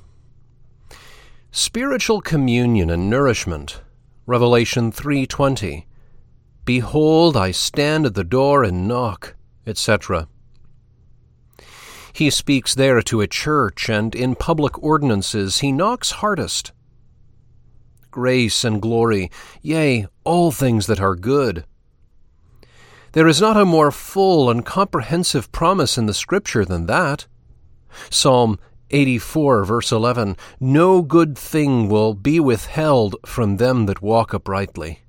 Spiritual 1.49 2.21
communion 2.21 2.91
and 2.91 3.09
nourishment. 3.09 3.81
Revelation 4.25 4.91
3:20. 4.91 5.85
Behold, 6.63 7.35
I 7.35 7.51
stand 7.51 8.05
at 8.05 8.13
the 8.13 8.23
door 8.23 8.63
and 8.63 8.87
knock, 8.87 9.35
etc. 9.65 10.27
He 12.13 12.29
speaks 12.29 12.75
there 12.75 13.01
to 13.01 13.21
a 13.21 13.27
church, 13.27 13.89
and 13.89 14.13
in 14.13 14.35
public 14.35 14.81
ordinances 14.83 15.59
he 15.59 15.71
knocks 15.71 16.11
hardest 16.11 16.71
grace 18.11 18.63
and 18.63 18.81
glory, 18.81 19.31
yea, 19.61 20.05
all 20.23 20.51
things 20.51 20.85
that 20.87 20.99
are 20.99 21.15
good. 21.15 21.65
There 23.13 23.27
is 23.27 23.41
not 23.41 23.57
a 23.57 23.65
more 23.65 23.91
full 23.91 24.49
and 24.49 24.65
comprehensive 24.65 25.51
promise 25.51 25.97
in 25.97 26.05
the 26.05 26.13
Scripture 26.13 26.65
than 26.65 26.85
that. 26.85 27.25
Psalm 28.09 28.59
84, 28.91 29.65
verse 29.65 29.91
11 29.91 30.37
No 30.59 31.01
good 31.01 31.37
thing 31.37 31.89
will 31.89 32.13
be 32.13 32.39
withheld 32.39 33.15
from 33.25 33.57
them 33.57 33.85
that 33.87 34.01
walk 34.01 34.33
uprightly. 34.33 34.99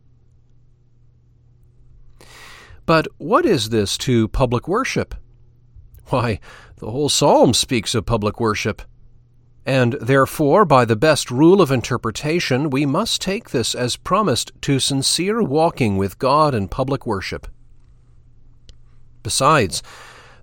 But 2.87 3.07
what 3.19 3.47
is 3.47 3.69
this 3.69 3.97
to 3.99 4.29
public 4.29 4.67
worship? 4.67 5.15
Why, 6.07 6.41
the 6.77 6.91
whole 6.91 7.09
psalm 7.09 7.55
speaks 7.55 7.95
of 7.95 8.07
public 8.07 8.41
worship. 8.41 8.83
And 9.65 9.93
therefore, 9.95 10.65
by 10.65 10.85
the 10.85 10.97
best 10.97 11.31
rule 11.31 11.61
of 11.61 11.71
interpretation, 11.71 12.71
we 12.71 12.85
must 12.85 13.21
take 13.23 13.51
this 13.51 13.75
as 13.75 13.97
promised 13.97 14.51
to 14.63 14.81
sincere 14.81 15.41
walking 15.43 15.97
with 15.97 16.19
God 16.19 16.55
in 16.55 16.67
public 16.67 17.07
worship. 17.07 17.47
Besides, 19.23 19.83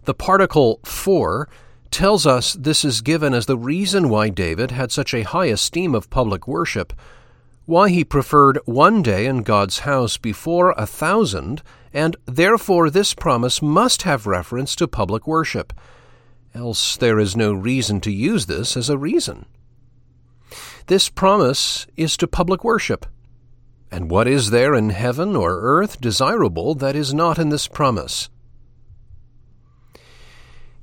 the 0.06 0.14
particle 0.14 0.80
for 0.86 1.50
tells 1.92 2.26
us 2.26 2.54
this 2.54 2.84
is 2.86 3.02
given 3.02 3.34
as 3.34 3.46
the 3.46 3.58
reason 3.58 4.10
why 4.10 4.30
David 4.30 4.72
had 4.72 4.92
such 4.92 5.14
a 5.14 5.24
high 5.24 5.48
esteem 5.48 5.96
of 5.96 6.10
public 6.10 6.48
worship, 6.48 6.94
why 7.66 7.90
he 7.90 8.04
preferred 8.04 8.60
one 8.66 9.02
day 9.02 9.26
in 9.26 9.44
God's 9.44 9.80
house 9.80 10.18
before 10.18 10.72
a 10.72 10.86
thousand, 10.86 11.62
and 11.94 12.16
therefore 12.26 12.90
this 12.90 13.14
promise 13.14 13.62
must 13.62 14.04
have 14.04 14.28
reference 14.28 14.76
to 14.76 14.88
public 14.88 15.28
worship 15.28 15.74
else 16.54 16.98
there 16.98 17.20
is 17.20 17.36
no 17.36 17.54
reason 17.54 18.02
to 18.02 18.12
use 18.12 18.46
this 18.46 18.76
as 18.76 18.90
a 18.90 18.98
reason. 18.98 19.46
This 20.88 21.10
promise 21.10 21.86
is 21.96 22.18
to 22.18 22.28
public 22.28 22.64
worship. 22.64 23.06
And 23.92 24.10
what 24.10 24.28
is 24.28 24.50
there 24.50 24.74
in 24.76 24.90
heaven 24.90 25.36
or 25.36 25.60
earth 25.62 26.02
desirable 26.02 26.76
that 26.76 26.96
is 26.96 27.14
not 27.14 27.40
in 27.40 27.50
this 27.50 27.68
promise? 27.68 28.30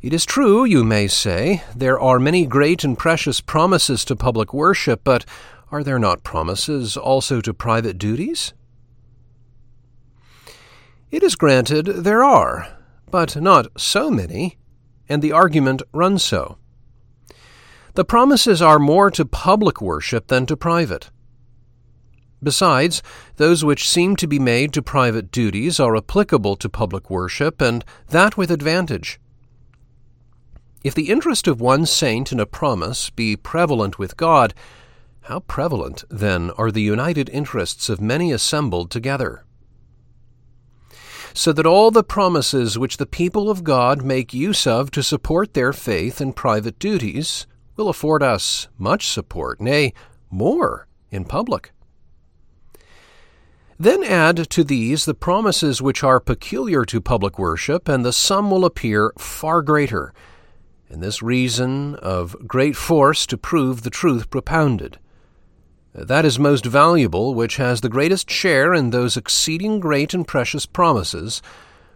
It 0.06 0.12
is 0.12 0.24
true, 0.24 0.64
you 0.64 0.84
may 0.84 1.08
say, 1.08 1.64
there 1.74 1.98
are 1.98 2.20
many 2.20 2.46
great 2.46 2.84
and 2.84 2.96
precious 2.96 3.40
promises 3.40 4.04
to 4.04 4.14
public 4.14 4.54
worship, 4.54 5.00
but 5.02 5.24
are 5.72 5.82
there 5.82 5.98
not 5.98 6.22
promises 6.22 6.96
also 6.96 7.40
to 7.40 7.52
private 7.52 7.98
duties? 7.98 8.54
It 11.10 11.24
is 11.24 11.34
granted 11.34 11.86
there 11.86 12.22
are, 12.22 12.68
but 13.10 13.34
not 13.34 13.66
so 13.76 14.08
many, 14.08 14.58
and 15.08 15.22
the 15.22 15.32
argument 15.32 15.82
runs 15.92 16.22
so. 16.22 16.56
The 17.94 18.04
promises 18.04 18.62
are 18.62 18.78
more 18.78 19.10
to 19.10 19.24
public 19.24 19.80
worship 19.80 20.28
than 20.28 20.46
to 20.46 20.56
private. 20.56 21.10
Besides, 22.40 23.02
those 23.38 23.64
which 23.64 23.90
seem 23.90 24.14
to 24.14 24.28
be 24.28 24.38
made 24.38 24.72
to 24.74 24.82
private 24.82 25.32
duties 25.32 25.80
are 25.80 25.96
applicable 25.96 26.54
to 26.58 26.68
public 26.68 27.10
worship, 27.10 27.60
and 27.60 27.84
that 28.10 28.36
with 28.36 28.52
advantage. 28.52 29.18
If 30.86 30.94
the 30.94 31.10
interest 31.10 31.48
of 31.48 31.60
one 31.60 31.84
saint 31.84 32.30
in 32.30 32.38
a 32.38 32.46
promise 32.46 33.10
be 33.10 33.34
prevalent 33.34 33.98
with 33.98 34.16
God, 34.16 34.54
how 35.22 35.40
prevalent, 35.40 36.04
then, 36.08 36.52
are 36.52 36.70
the 36.70 36.80
united 36.80 37.28
interests 37.30 37.88
of 37.88 38.00
many 38.00 38.30
assembled 38.30 38.92
together? 38.92 39.42
So 41.34 41.52
that 41.52 41.66
all 41.66 41.90
the 41.90 42.04
promises 42.04 42.78
which 42.78 42.98
the 42.98 43.04
people 43.04 43.50
of 43.50 43.64
God 43.64 44.04
make 44.04 44.32
use 44.32 44.64
of 44.64 44.92
to 44.92 45.02
support 45.02 45.54
their 45.54 45.72
faith 45.72 46.20
in 46.20 46.32
private 46.32 46.78
duties 46.78 47.48
will 47.74 47.88
afford 47.88 48.22
us 48.22 48.68
much 48.78 49.08
support, 49.08 49.60
nay, 49.60 49.92
more, 50.30 50.86
in 51.10 51.24
public. 51.24 51.72
Then 53.76 54.04
add 54.04 54.48
to 54.50 54.62
these 54.62 55.04
the 55.04 55.14
promises 55.14 55.82
which 55.82 56.04
are 56.04 56.20
peculiar 56.20 56.84
to 56.84 57.00
public 57.00 57.40
worship, 57.40 57.88
and 57.88 58.04
the 58.04 58.12
sum 58.12 58.52
will 58.52 58.64
appear 58.64 59.12
far 59.18 59.62
greater, 59.62 60.14
and 60.88 61.02
this 61.02 61.22
reason 61.22 61.94
of 61.96 62.36
great 62.46 62.76
force 62.76 63.26
to 63.26 63.36
prove 63.36 63.82
the 63.82 63.90
truth 63.90 64.30
propounded. 64.30 64.98
That 65.94 66.24
is 66.24 66.38
most 66.38 66.66
valuable 66.66 67.34
which 67.34 67.56
has 67.56 67.80
the 67.80 67.88
greatest 67.88 68.30
share 68.30 68.74
in 68.74 68.90
those 68.90 69.16
exceeding 69.16 69.80
great 69.80 70.12
and 70.12 70.26
precious 70.26 70.66
promises, 70.66 71.40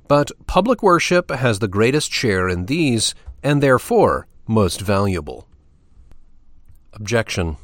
but 0.09 0.30
public 0.47 0.82
worship 0.82 1.30
has 1.30 1.59
the 1.59 1.68
greatest 1.68 2.11
share 2.11 2.49
in 2.49 2.66
these, 2.66 3.14
and 3.43 3.62
therefore 3.62 4.26
most 4.47 4.80
valuable. 4.80 5.47
Objection. 6.95 7.59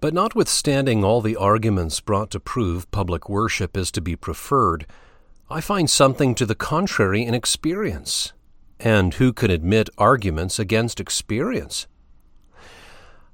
But 0.00 0.12
notwithstanding 0.12 1.04
all 1.04 1.20
the 1.20 1.36
arguments 1.36 2.00
brought 2.00 2.30
to 2.32 2.40
prove 2.40 2.90
public 2.90 3.28
worship 3.28 3.76
is 3.76 3.90
to 3.92 4.00
be 4.00 4.16
preferred, 4.16 4.86
I 5.48 5.60
find 5.60 5.88
something 5.88 6.34
to 6.34 6.46
the 6.46 6.54
contrary 6.54 7.22
in 7.22 7.34
experience. 7.34 8.32
And 8.80 9.14
who 9.14 9.32
can 9.32 9.50
admit 9.50 9.90
arguments 9.98 10.58
against 10.58 11.00
experience? 11.00 11.86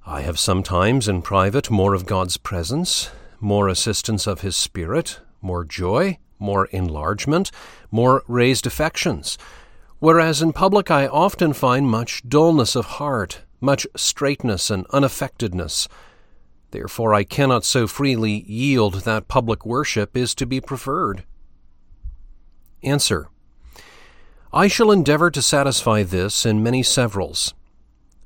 I 0.05 0.21
have 0.23 0.39
sometimes 0.39 1.09
in 1.09 1.23
private 1.23 1.71
more 1.71 1.95
of 1.95 2.07
God's 2.07 2.37
presence, 2.37 3.11
more 3.41 3.69
assistance 3.69 4.27
of 4.27 4.41
His 4.41 4.57
Spirit, 4.57 5.21
more 5.41 5.65
joy, 5.65 6.19
more 6.39 6.67
enlargement, 6.67 7.51
more 7.91 8.23
raised 8.27 8.67
affections, 8.67 9.39
whereas 9.99 10.43
in 10.43 10.53
public 10.53 10.91
I 10.91 11.07
often 11.07 11.53
find 11.53 11.89
much 11.89 12.29
dullness 12.29 12.77
of 12.77 12.87
heart, 12.87 13.43
much 13.61 13.87
straightness 13.97 14.71
and 14.71 14.87
unaffectedness, 14.91 15.89
Therefore, 16.71 17.15
I 17.15 17.25
cannot 17.25 17.65
so 17.65 17.87
freely 17.87 18.45
yield 18.47 19.03
that 19.05 19.29
public 19.29 19.65
worship 19.65 20.17
is 20.17 20.35
to 20.35 20.47
be 20.47 20.61
preferred. 20.61 21.25
Answer. 22.83 23.29
I 24.57 24.69
shall 24.69 24.91
endeavor 24.91 25.31
to 25.33 25.43
satisfy 25.43 26.03
this 26.03 26.47
in 26.47 26.63
many 26.63 26.83
severals. 26.83 27.53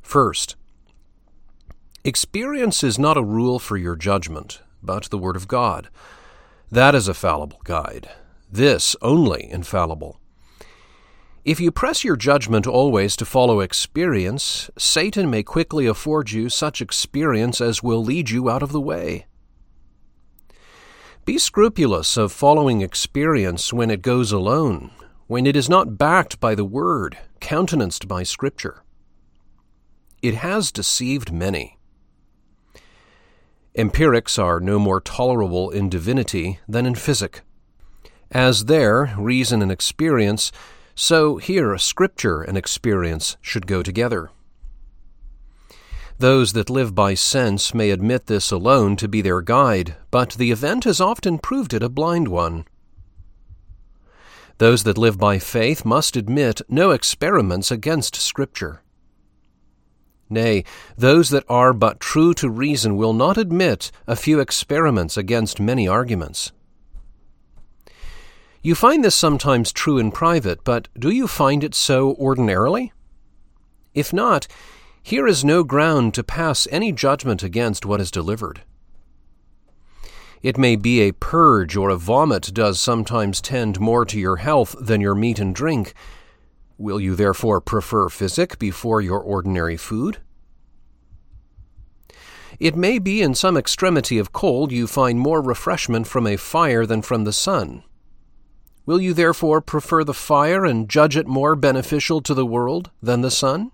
First, 0.00 0.54
experience 2.04 2.84
is 2.84 3.00
not 3.00 3.16
a 3.16 3.22
rule 3.24 3.58
for 3.58 3.76
your 3.76 3.96
judgment, 3.96 4.62
but 4.80 5.10
the 5.10 5.18
Word 5.18 5.34
of 5.34 5.48
God. 5.48 5.88
That 6.70 6.94
is 6.94 7.08
a 7.08 7.14
fallible 7.14 7.60
guide. 7.64 8.10
This 8.48 8.94
only 9.02 9.50
infallible. 9.50 10.20
If 11.44 11.58
you 11.58 11.72
press 11.72 12.04
your 12.04 12.14
judgment 12.14 12.64
always 12.64 13.16
to 13.16 13.24
follow 13.24 13.58
experience, 13.58 14.70
Satan 14.78 15.30
may 15.30 15.42
quickly 15.42 15.86
afford 15.86 16.30
you 16.30 16.48
such 16.48 16.80
experience 16.80 17.60
as 17.60 17.82
will 17.82 18.04
lead 18.04 18.30
you 18.30 18.48
out 18.48 18.62
of 18.62 18.70
the 18.70 18.80
way. 18.80 19.26
Be 21.24 21.38
scrupulous 21.38 22.16
of 22.16 22.30
following 22.30 22.82
experience 22.82 23.72
when 23.72 23.90
it 23.90 24.00
goes 24.00 24.30
alone, 24.30 24.92
when 25.30 25.46
it 25.46 25.54
is 25.54 25.68
not 25.68 25.96
backed 25.96 26.40
by 26.40 26.56
the 26.56 26.64
Word, 26.64 27.16
countenanced 27.38 28.08
by 28.08 28.24
Scripture. 28.24 28.82
It 30.20 30.34
has 30.34 30.72
deceived 30.72 31.30
many. 31.30 31.78
Empirics 33.76 34.40
are 34.40 34.58
no 34.58 34.80
more 34.80 35.00
tolerable 35.00 35.70
in 35.70 35.88
divinity 35.88 36.58
than 36.66 36.84
in 36.84 36.96
physic. 36.96 37.42
As 38.32 38.64
there, 38.64 39.14
reason 39.16 39.62
and 39.62 39.70
experience 39.70 40.50
so 40.96 41.36
here, 41.36 41.78
Scripture 41.78 42.42
and 42.42 42.58
experience 42.58 43.36
should 43.40 43.68
go 43.68 43.84
together. 43.84 44.32
Those 46.18 46.54
that 46.54 46.68
live 46.68 46.96
by 46.96 47.14
sense 47.14 47.72
may 47.72 47.90
admit 47.90 48.26
this 48.26 48.50
alone 48.50 48.96
to 48.96 49.06
be 49.06 49.22
their 49.22 49.42
guide, 49.42 49.94
but 50.10 50.30
the 50.30 50.50
event 50.50 50.82
has 50.82 51.00
often 51.00 51.38
proved 51.38 51.72
it 51.72 51.84
a 51.84 51.88
blind 51.88 52.26
one. 52.26 52.64
Those 54.60 54.82
that 54.82 54.98
live 54.98 55.16
by 55.16 55.38
faith 55.38 55.86
must 55.86 56.16
admit 56.16 56.60
no 56.68 56.90
experiments 56.90 57.70
against 57.70 58.14
Scripture. 58.14 58.82
Nay, 60.28 60.64
those 60.98 61.30
that 61.30 61.46
are 61.48 61.72
but 61.72 61.98
true 61.98 62.34
to 62.34 62.50
reason 62.50 62.98
will 62.98 63.14
not 63.14 63.38
admit 63.38 63.90
a 64.06 64.14
few 64.14 64.38
experiments 64.38 65.16
against 65.16 65.60
many 65.60 65.88
arguments. 65.88 66.52
You 68.60 68.74
find 68.74 69.02
this 69.02 69.14
sometimes 69.14 69.72
true 69.72 69.96
in 69.96 70.12
private, 70.12 70.62
but 70.62 70.88
do 70.92 71.08
you 71.08 71.26
find 71.26 71.64
it 71.64 71.74
so 71.74 72.14
ordinarily? 72.16 72.92
If 73.94 74.12
not, 74.12 74.46
here 75.02 75.26
is 75.26 75.42
no 75.42 75.64
ground 75.64 76.12
to 76.12 76.22
pass 76.22 76.68
any 76.70 76.92
judgment 76.92 77.42
against 77.42 77.86
what 77.86 78.02
is 78.02 78.10
delivered. 78.10 78.60
It 80.42 80.56
may 80.56 80.76
be 80.76 81.00
a 81.00 81.12
purge 81.12 81.76
or 81.76 81.90
a 81.90 81.96
vomit 81.96 82.54
does 82.54 82.80
sometimes 82.80 83.42
tend 83.42 83.78
more 83.78 84.06
to 84.06 84.18
your 84.18 84.36
health 84.36 84.74
than 84.80 85.00
your 85.00 85.14
meat 85.14 85.38
and 85.38 85.54
drink. 85.54 85.92
Will 86.78 86.98
you 86.98 87.14
therefore 87.14 87.60
prefer 87.60 88.08
physic 88.08 88.58
before 88.58 89.02
your 89.02 89.20
ordinary 89.20 89.76
food? 89.76 90.18
It 92.58 92.74
may 92.74 92.98
be 92.98 93.20
in 93.20 93.34
some 93.34 93.56
extremity 93.56 94.18
of 94.18 94.32
cold 94.32 94.72
you 94.72 94.86
find 94.86 95.18
more 95.18 95.42
refreshment 95.42 96.06
from 96.06 96.26
a 96.26 96.36
fire 96.36 96.86
than 96.86 97.02
from 97.02 97.24
the 97.24 97.32
sun. 97.32 97.84
Will 98.86 99.00
you 99.00 99.12
therefore 99.12 99.60
prefer 99.60 100.04
the 100.04 100.14
fire 100.14 100.64
and 100.64 100.88
judge 100.88 101.16
it 101.16 101.26
more 101.26 101.54
beneficial 101.54 102.22
to 102.22 102.34
the 102.34 102.46
world 102.46 102.90
than 103.02 103.20
the 103.20 103.30
sun? 103.30 103.72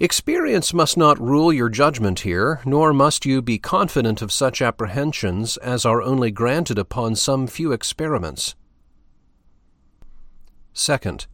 Experience 0.00 0.74
must 0.74 0.96
not 0.96 1.20
rule 1.20 1.52
your 1.52 1.68
judgment 1.68 2.20
here, 2.20 2.60
nor 2.64 2.92
must 2.92 3.26
you 3.26 3.42
be 3.42 3.58
confident 3.58 4.22
of 4.22 4.32
such 4.32 4.62
apprehensions 4.62 5.56
as 5.58 5.84
are 5.84 6.02
only 6.02 6.30
granted 6.30 6.78
upon 6.78 7.14
some 7.14 7.46
few 7.46 7.70
experiments. 7.70 8.56
Second, 10.72 11.26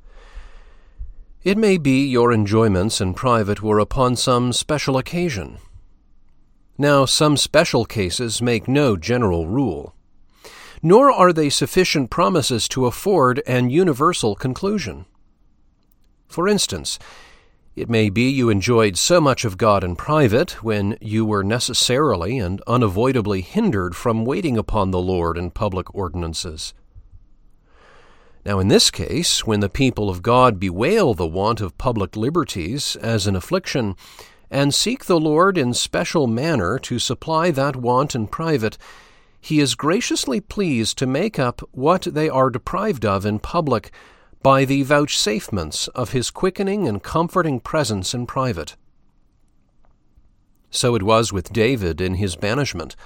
it 1.44 1.56
may 1.56 1.78
be 1.78 2.04
your 2.04 2.32
enjoyments 2.32 3.00
in 3.00 3.14
private 3.14 3.62
were 3.62 3.78
upon 3.78 4.16
some 4.16 4.52
special 4.52 4.98
occasion. 4.98 5.58
Now, 6.76 7.04
some 7.04 7.36
special 7.36 7.84
cases 7.84 8.42
make 8.42 8.66
no 8.66 8.96
general 8.96 9.46
rule 9.46 9.96
nor 10.82 11.10
are 11.10 11.32
they 11.32 11.50
sufficient 11.50 12.10
promises 12.10 12.68
to 12.68 12.86
afford 12.86 13.42
an 13.46 13.70
universal 13.70 14.34
conclusion. 14.34 15.06
For 16.28 16.48
instance, 16.48 16.98
it 17.76 17.90
may 17.90 18.08
be 18.08 18.30
you 18.30 18.48
enjoyed 18.48 18.96
so 18.96 19.20
much 19.20 19.44
of 19.44 19.58
God 19.58 19.84
in 19.84 19.96
private 19.96 20.64
when 20.64 20.96
you 21.00 21.26
were 21.26 21.44
necessarily 21.44 22.38
and 22.38 22.62
unavoidably 22.66 23.42
hindered 23.42 23.94
from 23.94 24.24
waiting 24.24 24.56
upon 24.56 24.90
the 24.90 24.98
Lord 24.98 25.36
in 25.36 25.50
public 25.50 25.94
ordinances. 25.94 26.72
Now, 28.46 28.60
in 28.60 28.68
this 28.68 28.90
case, 28.90 29.46
when 29.46 29.60
the 29.60 29.68
people 29.68 30.08
of 30.08 30.22
God 30.22 30.58
bewail 30.58 31.12
the 31.12 31.26
want 31.26 31.60
of 31.60 31.76
public 31.76 32.16
liberties 32.16 32.96
as 32.96 33.26
an 33.26 33.36
affliction, 33.36 33.94
and 34.50 34.72
seek 34.72 35.04
the 35.04 35.20
Lord 35.20 35.58
in 35.58 35.74
special 35.74 36.26
manner 36.26 36.78
to 36.78 36.98
supply 36.98 37.50
that 37.50 37.76
want 37.76 38.14
in 38.14 38.26
private, 38.26 38.78
he 39.38 39.60
is 39.60 39.74
graciously 39.74 40.40
pleased 40.40 40.96
to 40.98 41.06
make 41.06 41.38
up 41.38 41.60
what 41.72 42.02
they 42.02 42.28
are 42.28 42.48
deprived 42.48 43.04
of 43.04 43.26
in 43.26 43.38
public 43.38 43.90
by 44.42 44.64
the 44.64 44.84
vouchsafements 44.84 45.88
of 45.88 46.10
his 46.12 46.30
quickening 46.30 46.86
and 46.86 47.02
comforting 47.02 47.60
presence 47.60 48.14
in 48.14 48.26
private. 48.26 48.76
So 50.70 50.94
it 50.94 51.02
was 51.02 51.32
with 51.32 51.52
David 51.52 52.00
in 52.00 52.14
his 52.14 52.36
banishment. 52.36 52.96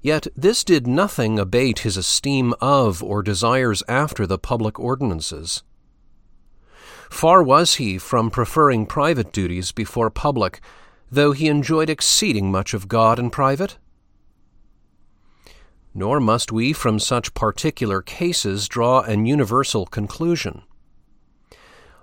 Yet 0.00 0.26
this 0.36 0.64
did 0.64 0.86
nothing 0.86 1.38
abate 1.38 1.80
his 1.80 1.96
esteem 1.96 2.54
of 2.60 3.02
or 3.02 3.22
desires 3.22 3.82
after 3.88 4.26
the 4.26 4.38
public 4.38 4.78
ordinances. 4.78 5.62
Far 7.10 7.42
was 7.42 7.74
he 7.74 7.98
from 7.98 8.30
preferring 8.30 8.86
private 8.86 9.32
duties 9.32 9.70
before 9.70 10.10
public, 10.10 10.60
though 11.10 11.32
he 11.32 11.48
enjoyed 11.48 11.90
exceeding 11.90 12.50
much 12.50 12.72
of 12.72 12.88
God 12.88 13.18
in 13.18 13.30
private. 13.30 13.76
Nor 15.94 16.20
must 16.20 16.52
we 16.52 16.72
from 16.72 16.98
such 16.98 17.34
particular 17.34 18.02
cases 18.02 18.68
draw 18.68 19.00
an 19.00 19.26
universal 19.26 19.86
conclusion. 19.86 20.62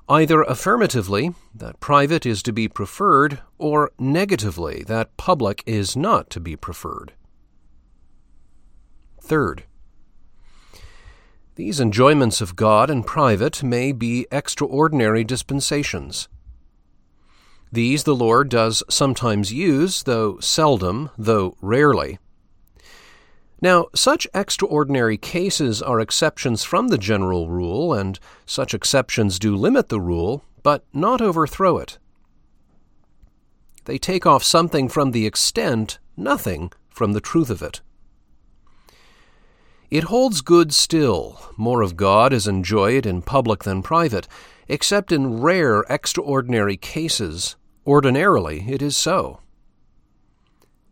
Either 0.08 0.42
affirmatively, 0.44 1.34
that 1.54 1.80
private 1.80 2.26
is 2.26 2.42
to 2.44 2.52
be 2.52 2.68
preferred, 2.68 3.40
or 3.58 3.92
negatively, 4.00 4.84
that 4.84 5.16
public 5.18 5.64
is 5.66 5.96
not 5.96 6.30
to 6.32 6.40
be 6.40 6.56
preferred. 6.56 7.14
Third, 9.22 9.66
these 11.60 11.82
enjoyments 11.82 12.40
of 12.40 12.56
God 12.56 12.90
in 12.90 13.04
private 13.04 13.62
may 13.62 13.92
be 13.92 14.26
extraordinary 14.32 15.26
dispensations. 15.26 16.30
These 17.70 18.06
the 18.06 18.16
Lord 18.16 18.48
does 18.48 18.82
sometimes 18.90 19.52
use, 19.52 20.04
though 20.04 20.40
seldom, 20.40 21.10
though 21.18 21.58
rarely. 21.62 22.18
Now, 23.62 23.88
such 23.94 24.28
extraordinary 24.34 25.18
cases 25.18 25.82
are 25.82 26.00
exceptions 26.00 26.64
from 26.64 26.88
the 26.88 26.98
general 26.98 27.50
rule, 27.50 27.94
and 27.94 28.18
such 28.46 28.74
exceptions 28.74 29.38
do 29.38 29.56
limit 29.56 29.90
the 29.90 30.00
rule, 30.00 30.44
but 30.64 30.86
not 30.94 31.22
overthrow 31.22 31.78
it. 31.78 31.98
They 33.86 33.98
take 33.98 34.26
off 34.26 34.44
something 34.44 34.88
from 34.88 35.12
the 35.12 35.26
extent, 35.26 36.00
nothing 36.16 36.72
from 36.90 37.14
the 37.14 37.22
truth 37.22 37.50
of 37.50 37.62
it. 37.62 37.82
It 39.90 40.04
holds 40.04 40.42
good 40.42 40.74
still. 40.74 41.52
More 41.58 41.82
of 41.82 41.98
God 41.98 42.32
is 42.32 42.48
enjoyed 42.48 43.06
in 43.06 43.24
public 43.24 43.64
than 43.64 43.82
private, 43.82 44.28
except 44.68 45.12
in 45.12 45.42
rare, 45.42 45.84
extraordinary 45.90 46.78
cases. 46.78 47.56
Ordinarily, 47.88 48.66
it 48.70 48.84
is 48.84 48.96
so. 48.96 49.40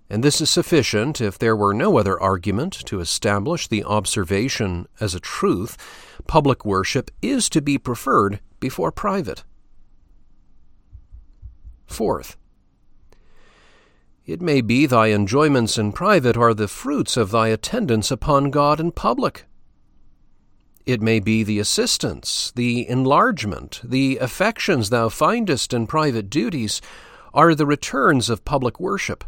And 0.10 0.24
this 0.24 0.40
is 0.40 0.50
sufficient 0.50 1.20
if 1.20 1.38
there 1.38 1.56
were 1.56 1.74
no 1.74 1.98
other 1.98 2.20
argument 2.20 2.74
to 2.86 3.00
establish 3.00 3.68
the 3.68 3.84
observation 3.84 4.88
as 5.00 5.14
a 5.14 5.20
truth 5.20 5.78
public 6.28 6.66
worship 6.66 7.12
is 7.22 7.50
to 7.50 7.62
be 7.62 7.78
preferred 7.78 8.40
before 8.60 8.92
private. 8.92 9.44
Fourth, 11.86 12.38
it 14.26 14.42
may 14.42 14.60
be 14.60 14.86
thy 14.86 15.12
enjoyments 15.12 15.78
in 15.78 15.94
private 15.94 16.36
are 16.36 16.54
the 16.54 16.68
fruits 16.68 17.16
of 17.16 17.32
thy 17.32 17.48
attendance 17.48 18.12
upon 18.12 18.52
God 18.52 18.80
in 18.80 18.92
public. 18.92 19.46
It 20.86 21.02
may 21.02 21.22
be 21.22 21.44
the 21.44 21.60
assistance, 21.60 22.52
the 22.56 22.88
enlargement, 22.88 23.80
the 23.84 24.18
affections 24.18 24.90
thou 24.90 25.08
findest 25.08 25.74
in 25.74 25.88
private 25.88 26.30
duties 26.30 26.82
are 27.34 27.56
the 27.56 27.66
returns 27.66 28.30
of 28.30 28.44
public 28.44 28.82
worship. 28.82 29.24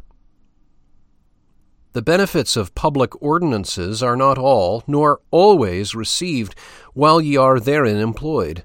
The 2.00 2.04
benefits 2.18 2.56
of 2.56 2.76
public 2.76 3.22
ordinances 3.22 4.02
are 4.02 4.16
not 4.16 4.38
all, 4.38 4.86
nor 4.88 5.20
always 5.32 5.94
received 5.94 6.56
while 6.94 7.20
ye 7.20 7.36
are 7.36 7.60
therein 7.60 7.98
employed. 7.98 8.64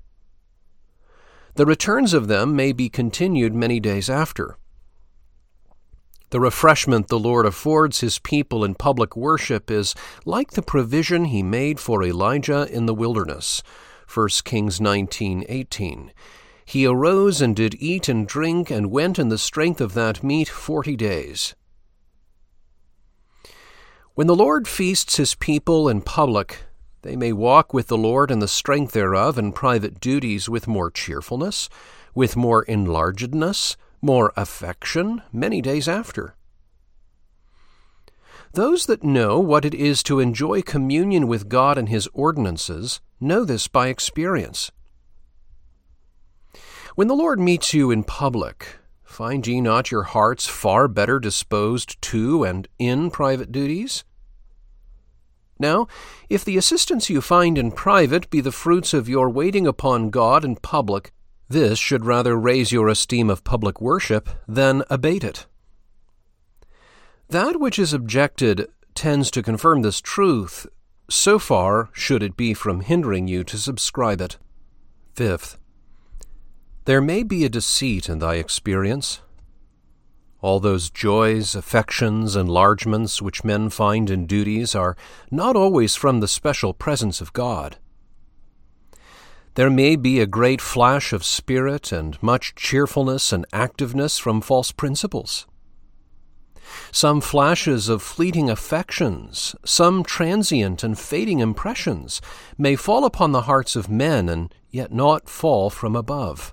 The 1.56 1.66
returns 1.66 2.14
of 2.14 2.28
them 2.28 2.54
may 2.54 2.70
be 2.70 2.88
continued 2.88 3.52
many 3.52 3.80
days 3.80 4.08
after. 4.08 4.56
The 6.30 6.38
refreshment 6.38 7.08
the 7.08 7.18
Lord 7.18 7.44
affords 7.44 7.98
his 7.98 8.20
people 8.20 8.62
in 8.62 8.76
public 8.76 9.16
worship 9.16 9.68
is 9.68 9.96
like 10.24 10.52
the 10.52 10.62
provision 10.62 11.24
he 11.24 11.42
made 11.42 11.80
for 11.80 12.04
Elijah 12.04 12.68
in 12.70 12.86
the 12.86 12.94
wilderness. 12.94 13.64
1 14.06 14.44
Kings 14.44 14.78
19:18. 14.78 16.12
He 16.64 16.86
arose 16.86 17.40
and 17.40 17.56
did 17.56 17.74
eat 17.80 18.08
and 18.08 18.28
drink 18.28 18.70
and 18.70 18.92
went 18.92 19.18
in 19.18 19.28
the 19.28 19.38
strength 19.38 19.80
of 19.80 19.94
that 19.94 20.22
meat 20.22 20.48
40 20.48 20.94
days. 20.94 21.56
When 24.14 24.28
the 24.28 24.36
Lord 24.36 24.68
feasts 24.68 25.16
his 25.16 25.34
people 25.34 25.88
in 25.88 26.00
public, 26.00 26.66
they 27.02 27.16
may 27.16 27.32
walk 27.32 27.74
with 27.74 27.88
the 27.88 27.98
Lord 27.98 28.30
in 28.30 28.38
the 28.38 28.46
strength 28.46 28.92
thereof 28.92 29.36
in 29.38 29.50
private 29.50 29.98
duties 29.98 30.48
with 30.48 30.68
more 30.68 30.88
cheerfulness, 30.88 31.68
with 32.14 32.36
more 32.36 32.64
enlargedness, 32.66 33.74
more 34.00 34.32
affection 34.36 35.20
many 35.32 35.60
days 35.60 35.88
after. 35.88 36.36
Those 38.52 38.86
that 38.86 39.02
know 39.02 39.40
what 39.40 39.64
it 39.64 39.74
is 39.74 40.00
to 40.04 40.20
enjoy 40.20 40.62
communion 40.62 41.26
with 41.26 41.48
God 41.48 41.76
and 41.76 41.88
His 41.88 42.08
ordinances 42.12 43.00
know 43.18 43.44
this 43.44 43.66
by 43.66 43.88
experience. 43.88 44.70
When 46.94 47.08
the 47.08 47.16
Lord 47.16 47.40
meets 47.40 47.74
you 47.74 47.90
in 47.90 48.04
public, 48.04 48.78
find 49.14 49.46
ye 49.46 49.60
not 49.60 49.92
your 49.92 50.02
hearts 50.02 50.48
far 50.48 50.88
better 50.88 51.20
disposed 51.20 52.02
to 52.02 52.42
and 52.42 52.66
in 52.80 53.12
private 53.12 53.52
duties? 53.52 54.02
Now, 55.56 55.86
if 56.28 56.44
the 56.44 56.56
assistance 56.56 57.08
you 57.08 57.20
find 57.20 57.56
in 57.56 57.70
private 57.70 58.28
be 58.28 58.40
the 58.40 58.50
fruits 58.50 58.92
of 58.92 59.08
your 59.08 59.30
waiting 59.30 59.68
upon 59.68 60.10
God 60.10 60.44
in 60.44 60.56
public, 60.56 61.12
this 61.48 61.78
should 61.78 62.04
rather 62.04 62.36
raise 62.36 62.72
your 62.72 62.88
esteem 62.88 63.30
of 63.30 63.44
public 63.44 63.80
worship 63.80 64.28
than 64.48 64.82
abate 64.90 65.22
it. 65.22 65.46
That 67.28 67.60
which 67.60 67.78
is 67.78 67.92
objected 67.92 68.66
tends 68.96 69.30
to 69.30 69.44
confirm 69.44 69.82
this 69.82 70.00
truth, 70.00 70.66
so 71.08 71.38
far 71.38 71.88
should 71.92 72.24
it 72.24 72.36
be 72.36 72.52
from 72.52 72.80
hindering 72.80 73.28
you 73.28 73.44
to 73.44 73.58
subscribe 73.58 74.20
it. 74.20 74.38
Fifth, 75.14 75.56
there 76.86 77.00
may 77.00 77.22
be 77.22 77.44
a 77.44 77.48
deceit 77.48 78.08
in 78.08 78.18
thy 78.18 78.34
experience. 78.34 79.20
All 80.42 80.60
those 80.60 80.90
joys, 80.90 81.54
affections, 81.54 82.36
enlargements 82.36 83.22
which 83.22 83.44
men 83.44 83.70
find 83.70 84.10
in 84.10 84.26
duties 84.26 84.74
are 84.74 84.94
not 85.30 85.56
always 85.56 85.96
from 85.96 86.20
the 86.20 86.28
special 86.28 86.74
presence 86.74 87.22
of 87.22 87.32
God. 87.32 87.78
There 89.54 89.70
may 89.70 89.96
be 89.96 90.20
a 90.20 90.26
great 90.26 90.60
flash 90.60 91.14
of 91.14 91.24
spirit 91.24 91.92
and 91.92 92.22
much 92.22 92.54
cheerfulness 92.54 93.32
and 93.32 93.46
activeness 93.52 94.20
from 94.20 94.42
false 94.42 94.70
principles. 94.70 95.46
Some 96.92 97.22
flashes 97.22 97.88
of 97.88 98.02
fleeting 98.02 98.50
affections, 98.50 99.54
some 99.64 100.02
transient 100.02 100.82
and 100.82 100.98
fading 100.98 101.38
impressions, 101.38 102.20
may 102.58 102.76
fall 102.76 103.04
upon 103.04 103.32
the 103.32 103.42
hearts 103.42 103.76
of 103.76 103.88
men 103.88 104.28
and 104.28 104.54
yet 104.70 104.92
not 104.92 105.30
fall 105.30 105.70
from 105.70 105.96
above. 105.96 106.52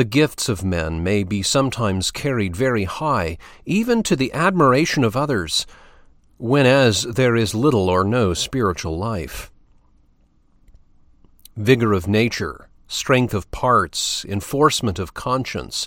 The 0.00 0.04
gifts 0.04 0.48
of 0.48 0.64
men 0.64 1.04
may 1.04 1.24
be 1.24 1.42
sometimes 1.42 2.10
carried 2.10 2.56
very 2.56 2.84
high, 2.84 3.36
even 3.66 4.02
to 4.04 4.16
the 4.16 4.32
admiration 4.32 5.04
of 5.04 5.14
others, 5.14 5.66
whenas 6.38 7.02
there 7.02 7.36
is 7.36 7.54
little 7.54 7.90
or 7.90 8.02
no 8.02 8.32
spiritual 8.32 8.96
life. 8.96 9.52
Vigor 11.54 11.92
of 11.92 12.08
nature, 12.08 12.70
strength 12.88 13.34
of 13.34 13.50
parts, 13.50 14.24
enforcement 14.24 14.98
of 14.98 15.12
conscience, 15.12 15.86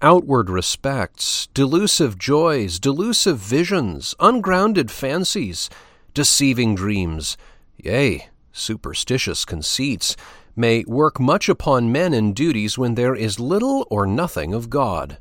outward 0.00 0.48
respects, 0.48 1.48
delusive 1.52 2.16
joys, 2.16 2.78
delusive 2.78 3.38
visions, 3.38 4.14
ungrounded 4.20 4.92
fancies, 4.92 5.68
deceiving 6.14 6.76
dreams, 6.76 7.36
yea, 7.76 8.28
superstitious 8.52 9.44
conceits, 9.44 10.14
may 10.60 10.84
work 10.86 11.18
much 11.18 11.48
upon 11.48 11.90
men 11.90 12.12
in 12.12 12.34
duties 12.34 12.76
when 12.76 12.94
there 12.94 13.14
is 13.14 13.40
little 13.40 13.86
or 13.90 14.06
nothing 14.06 14.52
of 14.52 14.70
God. 14.70 15.18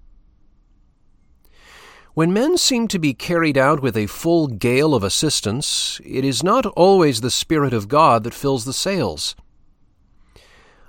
When 2.13 2.33
men 2.33 2.57
seem 2.57 2.89
to 2.89 2.99
be 2.99 3.13
carried 3.13 3.57
out 3.57 3.81
with 3.81 3.95
a 3.95 4.07
full 4.07 4.47
gale 4.47 4.93
of 4.93 5.03
assistance, 5.03 6.01
it 6.03 6.25
is 6.25 6.43
not 6.43 6.65
always 6.65 7.21
the 7.21 7.31
Spirit 7.31 7.71
of 7.71 7.87
God 7.87 8.23
that 8.25 8.33
fills 8.33 8.65
the 8.65 8.73
sails. 8.73 9.35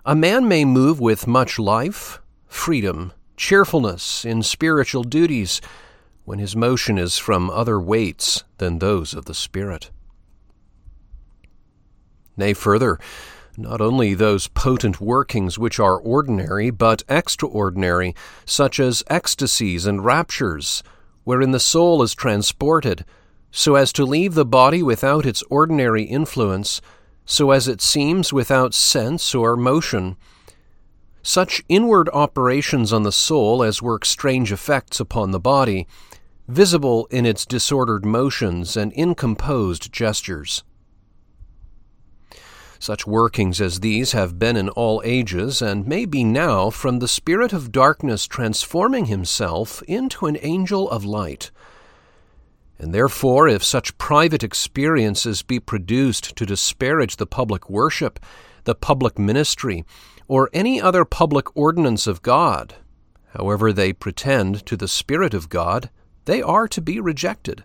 A 0.05 0.17
man 0.17 0.49
may 0.49 0.65
move 0.65 0.99
with 0.99 1.29
much 1.29 1.59
life, 1.59 2.21
freedom, 2.49 3.13
cheerfulness 3.37 4.25
in 4.25 4.43
spiritual 4.43 5.05
duties 5.05 5.61
when 6.25 6.41
his 6.41 6.57
motion 6.57 6.99
is 6.99 7.17
from 7.17 7.49
other 7.49 7.79
weights 7.79 8.43
than 8.59 8.79
those 8.79 9.15
of 9.15 9.27
the 9.27 9.35
Spirit. 9.35 9.91
Nay, 12.37 12.55
further, 12.55 12.99
not 13.57 13.81
only 13.81 14.15
those 14.15 14.49
potent 14.49 15.01
workings 15.01 15.59
which 15.59 15.79
are 15.79 15.99
ordinary, 15.99 16.71
but 16.71 17.03
extraordinary, 17.09 18.15
such 18.45 18.81
as 18.81 19.03
ecstasies 19.09 19.87
and 19.87 20.05
raptures, 20.05 20.83
wherein 21.25 21.51
the 21.51 21.61
soul 21.61 22.03
is 22.03 22.15
transported, 22.15 23.05
so 23.51 23.75
as 23.75 23.93
to 23.93 24.05
leave 24.05 24.35
the 24.35 24.45
body 24.45 24.83
without 24.83 25.27
its 25.27 25.43
ordinary 25.51 26.05
influence 26.05 26.81
so 27.31 27.53
as 27.53 27.69
it 27.69 27.81
seems 27.81 28.33
without 28.33 28.75
sense 28.75 29.37
or 29.37 29.57
motion. 29.57 30.17
such 31.23 31.63
inward 31.69 32.09
operations 32.15 32.93
on 32.93 33.05
the 33.05 33.13
soul 33.13 33.63
as 33.63 33.81
work 33.83 34.05
strange 34.05 34.51
effects 34.51 34.99
upon 34.99 35.31
the 35.31 35.39
body, 35.39 35.87
visible 36.49 37.07
in 37.11 37.25
its 37.25 37.47
disordered 37.47 38.05
motions 38.05 38.77
and 38.77 38.93
incomposed 38.95 39.93
gestures. 39.93 40.65
Such 42.83 43.07
workings 43.07 43.61
as 43.61 43.81
these 43.81 44.13
have 44.13 44.39
been 44.39 44.57
in 44.57 44.71
all 44.71 45.03
ages, 45.05 45.61
and 45.61 45.87
may 45.87 46.07
be 46.07 46.25
now, 46.25 46.71
from 46.71 46.99
the 46.99 47.09
spirit 47.09 47.53
of 47.53 47.71
darkness 47.71 48.27
transforming 48.27 49.05
himself 49.05 49.83
into 49.83 50.25
an 50.25 50.39
angel 50.41 50.91
of 50.91 51.05
light. 51.05 51.51
And 52.79 52.95
therefore, 52.95 53.47
if 53.49 53.63
such 53.63 53.99
private 53.99 54.43
experiences 54.43 55.43
be 55.43 55.61
produced 55.61 56.35
to 56.37 56.47
disparage 56.47 57.17
the 57.17 57.27
public 57.27 57.69
worship, 57.69 58.19
the 58.65 58.75
public 58.75 59.19
ministry, 59.19 59.85
or 60.27 60.49
any 60.55 60.81
other 60.81 61.05
public 61.05 61.55
ordinance 61.55 62.07
of 62.07 62.23
God, 62.23 62.77
however 63.35 63.75
they 63.75 63.93
pretend 63.93 64.65
to 64.65 64.79
the 64.79 64.89
Spirit 64.89 65.35
of 65.35 65.51
God, 65.51 65.91
they 66.25 66.41
are 66.41 66.67
to 66.69 66.81
be 66.81 66.99
rejected. 66.99 67.63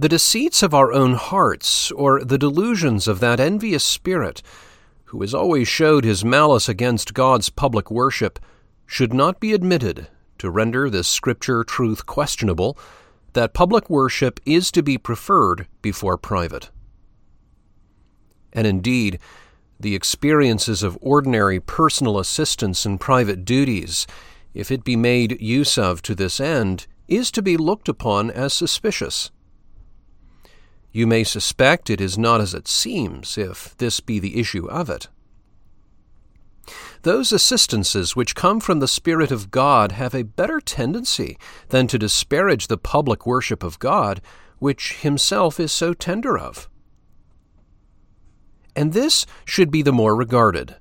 The 0.00 0.08
deceits 0.08 0.62
of 0.62 0.72
our 0.72 0.94
own 0.94 1.12
hearts, 1.12 1.90
or 1.90 2.24
the 2.24 2.38
delusions 2.38 3.06
of 3.06 3.20
that 3.20 3.38
envious 3.38 3.84
spirit, 3.84 4.40
who 5.04 5.20
has 5.20 5.34
always 5.34 5.68
showed 5.68 6.04
his 6.04 6.24
malice 6.24 6.70
against 6.70 7.12
God's 7.12 7.50
public 7.50 7.90
worship, 7.90 8.38
should 8.86 9.12
not 9.12 9.40
be 9.40 9.52
admitted 9.52 10.08
to 10.38 10.48
render 10.48 10.88
this 10.88 11.06
Scripture 11.06 11.64
truth 11.64 12.06
questionable, 12.06 12.78
that 13.34 13.52
public 13.52 13.90
worship 13.90 14.40
is 14.46 14.72
to 14.72 14.82
be 14.82 14.96
preferred 14.96 15.66
before 15.82 16.16
private. 16.16 16.70
And 18.54 18.66
indeed, 18.66 19.18
the 19.78 19.94
experiences 19.94 20.82
of 20.82 20.96
ordinary 21.02 21.60
personal 21.60 22.18
assistance 22.18 22.86
in 22.86 22.96
private 22.96 23.44
duties, 23.44 24.06
if 24.54 24.70
it 24.70 24.82
be 24.82 24.96
made 24.96 25.42
use 25.42 25.76
of 25.76 26.00
to 26.00 26.14
this 26.14 26.40
end, 26.40 26.86
is 27.06 27.30
to 27.32 27.42
be 27.42 27.58
looked 27.58 27.86
upon 27.86 28.30
as 28.30 28.54
suspicious. 28.54 29.30
You 30.92 31.06
may 31.06 31.24
suspect 31.24 31.90
it 31.90 32.00
is 32.00 32.18
not 32.18 32.40
as 32.40 32.54
it 32.54 32.66
seems, 32.66 33.38
if 33.38 33.76
this 33.76 34.00
be 34.00 34.18
the 34.18 34.38
issue 34.38 34.68
of 34.68 34.90
it. 34.90 35.08
Those 37.02 37.32
assistances 37.32 38.14
which 38.14 38.34
come 38.34 38.60
from 38.60 38.80
the 38.80 38.88
Spirit 38.88 39.30
of 39.30 39.50
God 39.50 39.92
have 39.92 40.14
a 40.14 40.24
better 40.24 40.60
tendency 40.60 41.38
than 41.68 41.86
to 41.86 41.98
disparage 41.98 42.66
the 42.66 42.76
public 42.76 43.26
worship 43.26 43.62
of 43.62 43.78
God, 43.78 44.20
which 44.58 44.98
Himself 45.00 45.58
is 45.58 45.72
so 45.72 45.94
tender 45.94 46.36
of 46.36 46.68
and 48.76 48.92
this 48.92 49.26
should 49.44 49.70
be 49.70 49.82
the 49.82 49.92
more 49.92 50.14
regarded, 50.14 50.76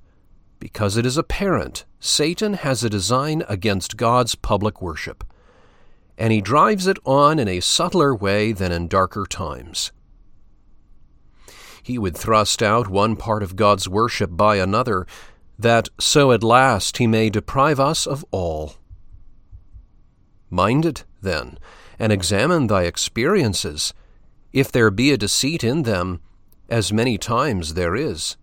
because 0.60 0.98
it 0.98 1.06
is 1.06 1.18
apparent 1.18 1.86
Satan 2.00 2.54
has 2.54 2.84
a 2.84 2.90
design 2.90 3.44
against 3.50 3.98
God's 3.98 4.36
public 4.36 4.82
worship, 4.82 5.24
and 6.18 6.32
he 6.32 6.42
drives 6.42 6.88
it 6.88 6.98
on 7.06 7.40
in 7.40 7.48
a 7.48 7.60
subtler 7.60 8.16
way 8.16 8.52
than 8.52 8.72
in 8.72 8.88
darker 8.88 9.26
times. 9.26 9.92
He 11.84 11.98
would 11.98 12.18
thrust 12.18 12.62
out 12.62 12.88
one 12.88 13.16
part 13.16 13.44
of 13.44 13.56
God's 13.56 13.88
worship 13.88 14.32
by 14.36 14.58
another, 14.58 15.06
that 15.58 15.90
so 16.00 16.32
at 16.32 16.44
last 16.44 16.98
he 16.98 17.08
may 17.08 17.30
deprive 17.30 17.80
us 17.80 18.08
of 18.08 18.26
all. 18.32 18.76
Mind 20.50 20.86
it, 20.86 21.06
then, 21.22 21.58
and 21.98 22.12
examine 22.12 22.68
thy 22.68 22.84
experiences. 22.84 23.94
If 24.52 24.72
there 24.72 24.90
be 24.90 25.12
a 25.12 25.18
deceit 25.18 25.64
in 25.64 25.84
them, 25.84 26.22
as 26.70 26.94
many 26.94 27.18
times 27.18 27.74
there 27.74 27.96
is. 27.96 28.38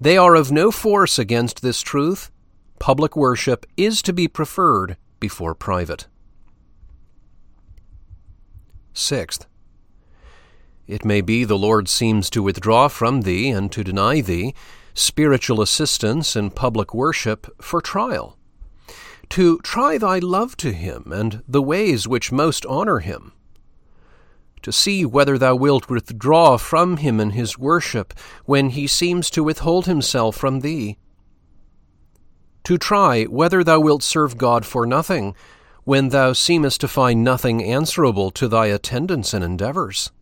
They 0.00 0.16
are 0.16 0.34
of 0.34 0.50
no 0.50 0.70
force 0.70 1.18
against 1.18 1.62
this 1.62 1.80
truth. 1.80 2.30
Public 2.78 3.14
worship 3.14 3.66
is 3.76 4.02
to 4.02 4.12
be 4.12 4.26
preferred 4.26 4.96
before 5.20 5.54
private. 5.54 6.08
Sixth, 8.92 9.46
it 10.86 11.04
may 11.04 11.20
be 11.20 11.44
the 11.44 11.58
Lord 11.58 11.88
seems 11.88 12.28
to 12.30 12.42
withdraw 12.42 12.88
from 12.88 13.22
thee 13.22 13.50
and 13.50 13.70
to 13.72 13.84
deny 13.84 14.20
thee 14.20 14.54
spiritual 14.94 15.60
assistance 15.60 16.36
in 16.36 16.50
public 16.50 16.92
worship 16.92 17.46
for 17.60 17.80
trial, 17.80 18.36
to 19.30 19.58
try 19.60 19.96
thy 19.98 20.18
love 20.18 20.56
to 20.58 20.72
him 20.72 21.12
and 21.12 21.42
the 21.48 21.62
ways 21.62 22.06
which 22.06 22.32
most 22.32 22.66
honor 22.66 22.98
him 22.98 23.32
to 24.62 24.72
see 24.72 25.04
whether 25.04 25.36
thou 25.36 25.54
wilt 25.54 25.90
withdraw 25.90 26.56
from 26.56 26.98
him 26.98 27.20
in 27.20 27.30
his 27.30 27.58
worship 27.58 28.14
when 28.44 28.70
he 28.70 28.86
seems 28.86 29.28
to 29.30 29.44
withhold 29.44 29.86
himself 29.86 30.36
from 30.36 30.60
thee. 30.60 30.96
To 32.64 32.78
try 32.78 33.24
whether 33.24 33.64
thou 33.64 33.80
wilt 33.80 34.02
serve 34.02 34.38
God 34.38 34.64
for 34.64 34.86
nothing 34.86 35.34
when 35.84 36.10
thou 36.10 36.32
seemest 36.32 36.80
to 36.80 36.88
find 36.88 37.24
nothing 37.24 37.62
answerable 37.62 38.30
to 38.30 38.46
thy 38.46 38.66
attendance 38.66 39.34
and 39.34 39.42
endeavors. 39.42 40.12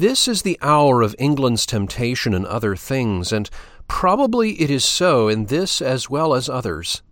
This 0.00 0.26
is 0.26 0.40
the 0.40 0.58
hour 0.62 1.02
of 1.02 1.14
England's 1.18 1.66
temptation 1.66 2.32
in 2.32 2.46
other 2.46 2.74
things, 2.74 3.32
and 3.32 3.50
probably 3.86 4.52
it 4.58 4.70
is 4.70 4.82
so 4.82 5.28
in 5.28 5.44
this 5.46 5.82
as 5.82 6.08
well 6.08 6.32
as 6.32 6.48
others. 6.48 7.02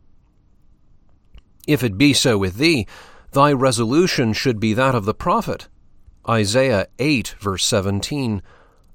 If 1.67 1.85
it 1.85 1.99
be 1.99 2.15
so 2.15 2.39
with 2.39 2.57
thee, 2.57 2.87
Thy 3.33 3.53
resolution 3.53 4.33
should 4.33 4.59
be 4.59 4.73
that 4.73 4.95
of 4.95 5.05
the 5.05 5.13
prophet. 5.13 5.69
Isaiah 6.27 6.87
8, 6.99 7.35
verse 7.39 7.67
17 7.67 8.41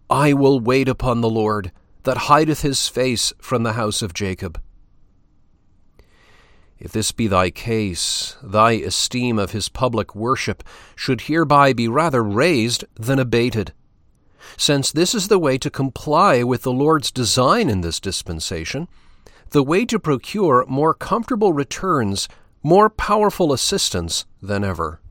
I 0.09 0.33
will 0.33 0.59
wait 0.59 0.89
upon 0.89 1.21
the 1.21 1.29
Lord, 1.29 1.71
that 2.01 2.17
hideth 2.17 2.63
his 2.63 2.87
face 2.87 3.31
from 3.39 3.61
the 3.61 3.73
house 3.73 4.01
of 4.01 4.15
Jacob. 4.15 4.59
If 6.79 6.91
this 6.91 7.11
be 7.11 7.27
thy 7.27 7.51
case, 7.51 8.37
thy 8.41 8.71
esteem 8.71 9.37
of 9.37 9.51
his 9.51 9.69
public 9.69 10.15
worship 10.15 10.63
should 10.95 11.21
hereby 11.21 11.73
be 11.73 11.87
rather 11.87 12.23
raised 12.23 12.85
than 12.95 13.19
abated, 13.19 13.71
since 14.57 14.91
this 14.91 15.15
is 15.15 15.27
the 15.27 15.39
way 15.39 15.57
to 15.57 15.69
comply 15.69 16.43
with 16.43 16.63
the 16.63 16.71
Lord's 16.71 17.11
design 17.11 17.69
in 17.69 17.81
this 17.81 17.99
dispensation, 17.99 18.87
the 19.51 19.63
way 19.63 19.85
to 19.85 19.99
procure 19.99 20.65
more 20.67 20.93
comfortable 20.93 21.53
returns 21.53 22.27
more 22.63 22.89
powerful 22.89 23.51
assistance 23.51 24.25
than 24.41 24.63
ever. 24.63 25.01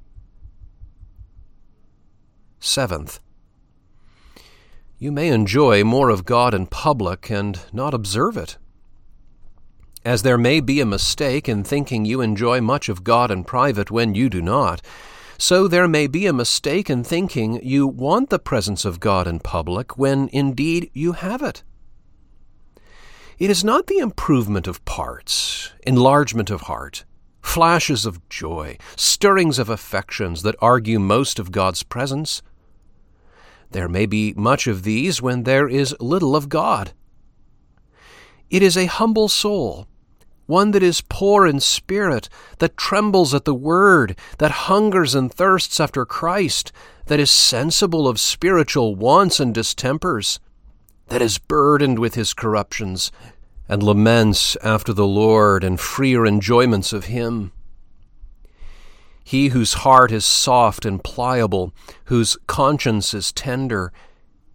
Seventh, 2.58 3.20
you 4.98 5.12
may 5.12 5.28
enjoy 5.28 5.84
more 5.84 6.10
of 6.10 6.24
God 6.24 6.54
in 6.54 6.66
public 6.66 7.30
and 7.30 7.58
not 7.72 7.92
observe 7.92 8.36
it. 8.36 8.56
As 10.04 10.22
there 10.22 10.38
may 10.38 10.60
be 10.60 10.80
a 10.80 10.86
mistake 10.86 11.48
in 11.48 11.62
thinking 11.62 12.04
you 12.04 12.20
enjoy 12.20 12.60
much 12.60 12.88
of 12.88 13.04
God 13.04 13.30
in 13.30 13.44
private 13.44 13.90
when 13.90 14.14
you 14.14 14.30
do 14.30 14.40
not, 14.40 14.80
so 15.38 15.66
there 15.68 15.88
may 15.88 16.06
be 16.06 16.26
a 16.26 16.32
mistake 16.32 16.88
in 16.88 17.04
thinking 17.04 17.60
you 17.62 17.86
want 17.86 18.30
the 18.30 18.38
presence 18.38 18.84
of 18.84 19.00
God 19.00 19.26
in 19.26 19.40
public 19.40 19.98
when 19.98 20.28
indeed 20.32 20.90
you 20.92 21.12
have 21.12 21.42
it. 21.42 21.62
It 23.38 23.50
is 23.50 23.64
not 23.64 23.86
the 23.86 23.98
improvement 23.98 24.66
of 24.66 24.84
parts, 24.84 25.72
enlargement 25.84 26.50
of 26.50 26.62
heart, 26.62 27.04
flashes 27.40 28.06
of 28.06 28.28
joy, 28.28 28.78
stirrings 28.96 29.58
of 29.58 29.68
affections 29.68 30.42
that 30.42 30.54
argue 30.60 30.98
most 30.98 31.38
of 31.38 31.50
God's 31.50 31.82
presence. 31.82 32.42
There 33.70 33.88
may 33.88 34.06
be 34.06 34.32
much 34.36 34.66
of 34.66 34.84
these 34.84 35.20
when 35.20 35.42
there 35.42 35.68
is 35.68 35.96
little 35.98 36.36
of 36.36 36.48
God. 36.48 36.92
It 38.48 38.62
is 38.62 38.76
a 38.76 38.86
humble 38.86 39.28
soul, 39.28 39.88
one 40.52 40.72
that 40.72 40.82
is 40.82 41.00
poor 41.08 41.46
in 41.46 41.58
spirit, 41.58 42.28
that 42.58 42.76
trembles 42.76 43.32
at 43.32 43.46
the 43.46 43.54
word, 43.54 44.14
that 44.36 44.68
hungers 44.68 45.14
and 45.14 45.32
thirsts 45.32 45.80
after 45.80 46.04
Christ, 46.04 46.70
that 47.06 47.18
is 47.18 47.30
sensible 47.30 48.06
of 48.06 48.20
spiritual 48.20 48.94
wants 48.94 49.40
and 49.40 49.54
distempers, 49.54 50.38
that 51.08 51.22
is 51.22 51.38
burdened 51.38 51.98
with 51.98 52.14
his 52.14 52.34
corruptions, 52.34 53.10
and 53.66 53.82
laments 53.82 54.54
after 54.62 54.92
the 54.92 55.06
Lord 55.06 55.64
and 55.64 55.80
freer 55.80 56.26
enjoyments 56.26 56.92
of 56.92 57.06
Him. 57.06 57.52
He 59.24 59.48
whose 59.48 59.72
heart 59.72 60.12
is 60.12 60.26
soft 60.26 60.84
and 60.84 61.02
pliable, 61.02 61.72
whose 62.04 62.36
conscience 62.46 63.14
is 63.14 63.32
tender, 63.32 63.90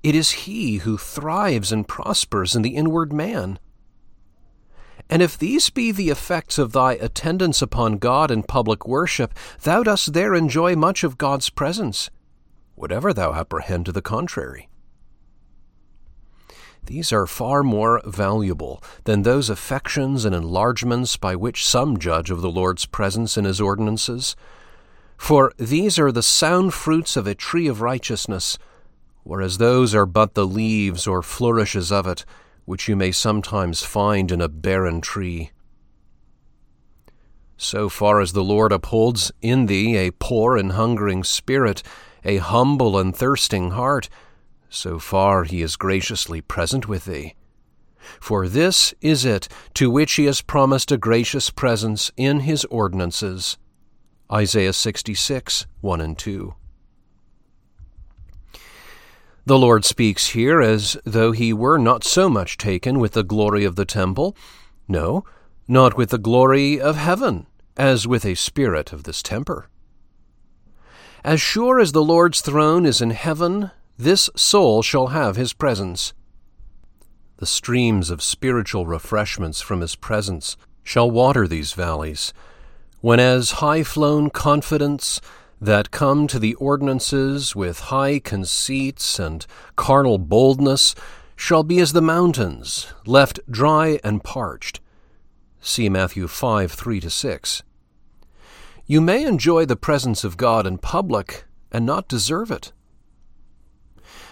it 0.03 0.14
is 0.14 0.45
he 0.45 0.78
who 0.78 0.98
thrives 0.98 1.72
and 1.72 1.88
prospers 1.88 2.56
in 2.56 2.61
the 2.61 2.76
inward 2.76 3.11
man. 3.11 3.57
And 5.09 5.21
if 5.21 5.38
these 5.38 5.69
be 5.69 5.91
the 5.91 6.09
effects 6.09 6.57
of 6.57 6.73
thy 6.73 6.93
attendance 6.93 7.61
upon 7.61 7.97
God 7.97 8.29
in 8.29 8.43
public 8.43 8.85
worship, 8.85 9.34
thou 9.63 9.84
dost 9.84 10.13
there 10.13 10.35
enjoy 10.35 10.75
much 10.75 11.03
of 11.03 11.17
God's 11.17 11.49
presence, 11.49 12.09
whatever 12.75 13.13
thou 13.13 13.34
apprehend 13.34 13.85
to 13.85 13.91
the 13.91 14.01
contrary. 14.01 14.69
These 16.88 17.11
are 17.11 17.27
far 17.27 17.63
more 17.63 18.01
valuable 18.05 18.81
than 19.03 19.23
those 19.23 19.49
affections 19.49 20.23
and 20.23 20.34
enlargements 20.34 21.17
by 21.17 21.35
which 21.35 21.65
some 21.65 21.97
judge 21.97 22.31
of 22.31 22.41
the 22.41 22.49
Lord's 22.49 22.85
presence 22.85 23.38
in 23.38 23.43
his 23.43 23.59
ordinances. 23.59 24.38
For 25.17 25.51
these 25.57 25.99
are 25.99 26.13
the 26.13 26.23
sound 26.23 26.73
fruits 26.73 27.17
of 27.17 27.27
a 27.27 27.35
tree 27.35 27.67
of 27.67 27.81
righteousness, 27.81 28.57
whereas 29.23 29.57
those 29.57 29.93
are 29.93 30.05
but 30.05 30.34
the 30.34 30.45
leaves 30.45 31.07
or 31.07 31.21
flourishes 31.21 31.91
of 31.91 32.07
it, 32.07 32.23
which 32.68 32.89
you 32.89 32.98
may 32.98 33.14
sometimes 33.14 33.81
find 33.81 34.30
in 34.30 34.41
a 34.41 34.49
barren 34.49 34.99
tree. 34.99 35.52
So 37.56 37.88
far 37.88 38.19
as 38.19 38.34
the 38.34 38.44
Lord 38.44 38.73
upholds 38.73 39.31
in 39.41 39.68
thee 39.68 39.95
a 39.95 40.11
poor 40.11 40.57
and 40.57 40.73
hungering 40.73 41.23
spirit, 41.23 41.81
a 42.26 42.38
humble 42.38 42.99
and 42.99 43.15
thirsting 43.15 43.72
heart, 43.72 44.10
so 44.69 44.99
far 44.99 45.45
he 45.45 45.61
is 45.61 45.77
graciously 45.77 46.41
present 46.41 46.89
with 46.89 47.06
thee. 47.06 47.35
For 48.19 48.49
this 48.49 48.94
is 48.99 49.23
it 49.23 49.48
to 49.76 49.89
which 49.89 50.15
he 50.15 50.26
has 50.26 50.41
promised 50.41 50.91
a 50.91 50.98
gracious 50.98 51.49
presence 51.49 52.11
in 52.18 52.41
his 52.41 52.65
ordinances. 52.65 53.57
Isaiah 54.30 54.73
66, 54.73 55.68
1 55.80 56.02
and 56.02 56.18
2. 56.18 56.53
The 59.48 59.57
Lord 59.57 59.86
speaks 59.86 60.32
here 60.32 60.60
as 60.60 60.98
though 61.06 61.32
he 61.32 61.53
were 61.53 61.78
not 61.78 62.03
so 62.03 62.28
much 62.28 62.57
taken 62.57 62.99
with 62.99 63.14
the 63.14 63.24
glory 63.24 63.64
of 63.64 63.78
the 63.78 63.86
temple, 63.86 64.36
no, 64.90 65.24
not 65.69 65.95
with 65.95 66.10
the 66.10 66.18
glory 66.18 66.82
of 66.82 66.98
heaven, 66.98 67.48
as 67.78 68.06
with 68.06 68.26
a 68.26 68.36
spirit 68.36 68.91
of 68.91 69.03
this 69.03 69.24
temper. 69.24 69.69
As 71.24 71.40
sure 71.40 71.80
as 71.80 71.94
the 71.94 72.03
Lord's 72.03 72.41
throne 72.41 72.86
is 72.86 72.99
in 72.99 73.11
heaven, 73.11 73.72
this 73.98 74.30
soul 74.36 74.82
shall 74.82 75.07
have 75.07 75.38
his 75.38 75.53
presence. 75.53 76.11
The 77.38 77.45
streams 77.45 78.10
of 78.10 78.22
spiritual 78.22 78.86
refreshments 78.86 79.61
from 79.61 79.80
his 79.80 79.95
presence 79.95 80.57
shall 80.84 81.10
water 81.10 81.48
these 81.48 81.72
valleys, 81.72 82.34
when 82.99 83.22
as 83.22 83.52
high 83.64 83.84
flown 83.84 84.30
confidence 84.30 85.22
that 85.59 85.91
come 85.91 86.27
to 86.27 86.39
the 86.39 86.53
ordinances 86.55 87.55
with 87.55 87.79
high 87.79 88.19
conceits 88.19 89.19
and 89.19 89.45
carnal 89.75 90.17
boldness 90.17 90.93
shall 91.35 91.63
be 91.63 91.79
as 91.79 91.93
the 91.93 92.01
mountains, 92.01 92.93
left 93.05 93.39
dry 93.49 93.99
and 94.03 94.23
parched. 94.23 94.79
See 95.61 95.89
Matthew 95.89 96.27
5 96.27 96.71
3 96.71 96.99
to 96.99 97.09
6. 97.09 97.63
You 98.85 99.01
may 99.01 99.25
enjoy 99.25 99.65
the 99.65 99.75
presence 99.75 100.23
of 100.23 100.38
God 100.38 100.65
in 100.65 100.77
public 100.77 101.45
and 101.71 101.85
not 101.85 102.07
deserve 102.07 102.51
it. 102.51 102.71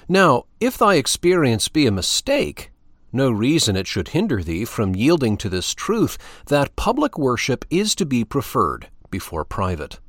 Now, 0.07 0.45
if 0.59 0.77
thy 0.77 0.95
experience 0.95 1.67
be 1.67 1.87
a 1.87 1.91
mistake, 1.91 2.71
no 3.11 3.31
reason 3.31 3.75
it 3.75 3.87
should 3.87 4.09
hinder 4.09 4.43
thee 4.43 4.65
from 4.65 4.95
yielding 4.95 5.37
to 5.37 5.49
this 5.49 5.73
truth 5.73 6.17
that 6.47 6.75
public 6.75 7.17
worship 7.17 7.65
is 7.69 7.95
to 7.95 8.05
be 8.05 8.23
preferred 8.23 8.87
before 9.09 9.45
private. 9.45 9.99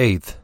Eighth, 0.00 0.38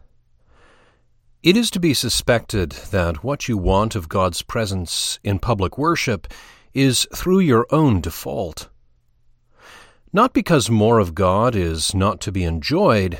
it 1.42 1.56
is 1.56 1.70
to 1.70 1.80
be 1.80 1.94
suspected 1.94 2.72
that 2.90 3.24
what 3.24 3.48
you 3.48 3.56
want 3.56 3.96
of 3.96 4.06
God's 4.06 4.42
presence 4.42 5.18
in 5.24 5.38
public 5.38 5.78
worship 5.78 6.26
is 6.74 7.06
through 7.14 7.38
your 7.38 7.66
own 7.70 8.02
default. 8.02 8.68
Not 10.12 10.34
because 10.34 10.68
more 10.68 10.98
of 10.98 11.14
God 11.14 11.56
is 11.56 11.94
not 11.94 12.20
to 12.20 12.30
be 12.30 12.44
enjoyed, 12.44 13.18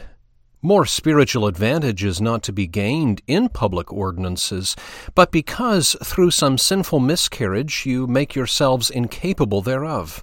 more 0.61 0.85
spiritual 0.85 1.47
advantage 1.47 2.05
is 2.05 2.21
not 2.21 2.43
to 2.43 2.53
be 2.53 2.67
gained 2.67 3.23
in 3.27 3.49
public 3.49 3.91
ordinances, 3.91 4.77
but 5.15 5.33
because 5.33 5.97
through 6.05 6.33
some 6.33 6.59
sinful 6.59 7.01
miscarriage 7.01 7.87
you 7.87 8.07
make 8.07 8.35
yourselves 8.35 8.91
incapable 8.91 9.63
thereof. 9.63 10.23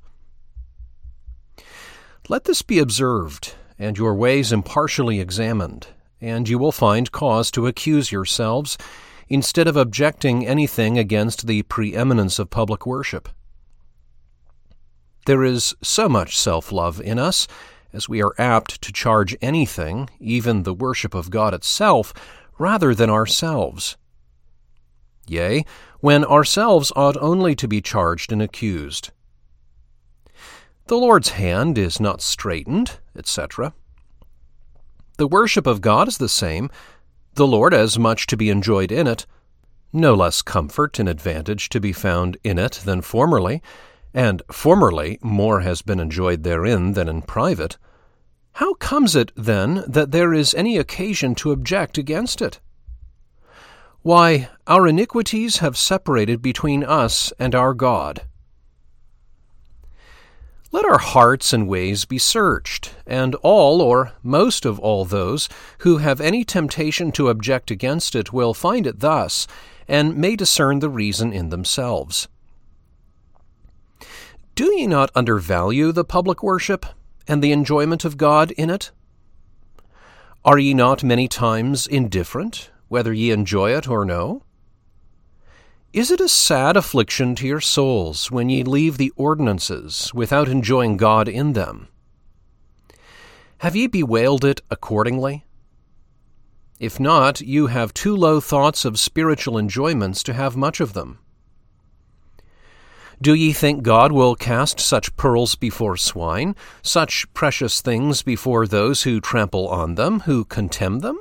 Let 2.30 2.44
this 2.44 2.62
be 2.62 2.78
observed 2.78 3.56
and 3.80 3.98
your 3.98 4.14
ways 4.14 4.52
impartially 4.52 5.20
examined, 5.20 5.88
and 6.24 6.48
you 6.48 6.58
will 6.58 6.72
find 6.72 7.12
cause 7.12 7.52
to 7.52 7.68
accuse 7.68 8.12
yourselves, 8.12 8.78
instead 9.28 9.68
of 9.68 9.76
objecting 9.76 10.48
anything 10.48 10.98
against 10.98 11.48
the 11.48 11.64
preeminence 11.64 12.40
of 12.40 12.50
public 12.50 12.86
worship. 12.86 13.28
There 15.26 15.44
is 15.44 15.76
so 15.82 16.08
much 16.08 16.38
self 16.38 16.72
love 16.72 17.02
in 17.02 17.20
us, 17.20 17.46
as 17.92 18.08
we 18.08 18.24
are 18.24 18.34
apt 18.38 18.82
to 18.82 18.94
charge 18.94 19.36
anything, 19.42 20.10
even 20.20 20.64
the 20.64 20.74
worship 20.74 21.14
of 21.14 21.30
God 21.30 21.54
itself, 21.54 22.14
rather 22.58 22.96
than 22.96 23.10
ourselves. 23.10 23.98
Yea, 25.28 25.66
when 26.00 26.24
ourselves 26.24 26.92
ought 26.96 27.18
only 27.18 27.54
to 27.56 27.68
be 27.68 27.82
charged 27.82 28.32
and 28.32 28.42
accused. 28.42 29.12
The 30.88 30.98
Lord's 30.98 31.30
hand 31.30 31.78
is 31.78 32.00
not 32.00 32.22
straitened, 32.22 33.00
etc. 33.16 33.74
The 35.18 35.28
worship 35.28 35.68
of 35.68 35.82
God 35.82 36.08
is 36.08 36.18
the 36.18 36.30
same, 36.30 36.72
the 37.36 37.48
Lord 37.48 37.74
as 37.74 38.00
much 38.00 38.28
to 38.28 38.38
be 38.38 38.50
enjoyed 38.50 38.92
in 38.92 39.08
it, 39.08 39.26
no 39.92 40.16
less 40.16 40.42
comfort 40.42 40.98
and 40.98 41.08
advantage 41.08 41.70
to 41.70 41.80
be 41.80 41.94
found 41.94 42.38
in 42.44 42.58
it 42.58 42.82
than 42.84 43.02
formerly, 43.02 43.62
and 44.14 44.42
formerly 44.52 45.20
more 45.22 45.62
has 45.62 45.82
been 45.82 46.00
enjoyed 46.00 46.44
therein 46.44 46.94
than 46.94 47.08
in 47.08 47.22
private. 47.22 47.78
How 48.54 48.74
comes 48.76 49.16
it, 49.16 49.32
then, 49.36 49.84
that 49.88 50.12
there 50.12 50.34
is 50.34 50.54
any 50.54 50.78
occasion 50.78 51.36
to 51.36 51.52
object 51.52 51.98
against 51.98 52.42
it? 52.42 52.60
Why, 54.02 54.50
our 54.68 54.88
iniquities 54.88 55.58
have 55.58 55.78
separated 55.78 56.42
between 56.42 56.84
us 56.84 57.32
and 57.40 57.56
our 57.56 57.74
God. 57.74 58.24
Let 60.74 60.86
our 60.86 60.98
hearts 60.98 61.54
and 61.54 61.68
ways 61.68 62.04
be 62.04 62.18
searched, 62.18 62.96
and 63.06 63.36
all 63.44 63.80
or 63.80 64.14
most 64.24 64.66
of 64.66 64.80
all 64.80 65.06
those 65.06 65.48
who 65.82 65.98
have 65.98 66.20
any 66.20 66.44
temptation 66.44 67.12
to 67.12 67.30
object 67.30 67.70
against 67.70 68.16
it 68.16 68.34
will 68.34 68.56
find 68.56 68.88
it 68.88 69.00
thus, 69.00 69.46
and 69.88 70.18
may 70.18 70.36
discern 70.36 70.80
the 70.80 70.90
reason 70.90 71.32
in 71.32 71.50
themselves. 71.50 72.28
Do 74.56 74.74
ye 74.76 74.88
not 74.88 75.12
undervalue 75.14 75.92
the 75.92 76.04
public 76.04 76.42
worship, 76.42 76.88
and 77.28 77.44
the 77.44 77.52
enjoyment 77.52 78.04
of 78.04 78.18
God 78.18 78.50
in 78.50 78.72
it? 78.72 78.90
Are 80.44 80.58
ye 80.58 80.74
not 80.74 81.04
many 81.04 81.28
times 81.28 81.86
indifferent, 81.86 82.72
whether 82.88 83.14
ye 83.14 83.30
enjoy 83.30 83.78
it 83.78 83.88
or 83.88 84.06
no? 84.06 84.42
Is 85.94 86.10
it 86.10 86.20
a 86.20 86.28
sad 86.28 86.76
affliction 86.76 87.36
to 87.36 87.46
your 87.46 87.62
souls 87.62 88.32
when 88.32 88.50
ye 88.50 88.64
leave 88.64 88.98
the 88.98 89.14
ordinances 89.16 90.12
without 90.12 90.50
enjoying 90.50 90.98
God 90.98 91.28
in 91.28 91.54
them? 91.54 91.88
Have 93.60 93.76
ye 93.76 93.86
bewailed 93.86 94.44
it 94.44 94.62
accordingly? 94.72 95.46
If 96.80 97.00
not, 97.00 97.42
you 97.42 97.68
have 97.68 97.94
too 97.94 98.18
low 98.18 98.40
thoughts 98.40 98.86
of 98.86 98.98
spiritual 98.98 99.56
enjoyments 99.56 100.24
to 100.24 100.34
have 100.34 100.58
much 100.58 100.80
of 100.80 100.94
them. 100.94 101.20
Do 103.22 103.36
ye 103.36 103.54
think 103.54 103.84
God 103.84 104.12
will 104.12 104.36
cast 104.36 104.80
such 104.80 105.16
pearls 105.16 105.54
before 105.54 105.96
swine, 105.96 106.56
such 106.82 107.32
precious 107.36 107.82
things 107.82 108.24
before 108.24 108.66
those 108.66 109.04
who 109.04 109.22
trample 109.22 109.68
on 109.68 109.94
them, 109.94 110.22
who 110.22 110.44
contemn 110.44 111.02
them? 111.02 111.20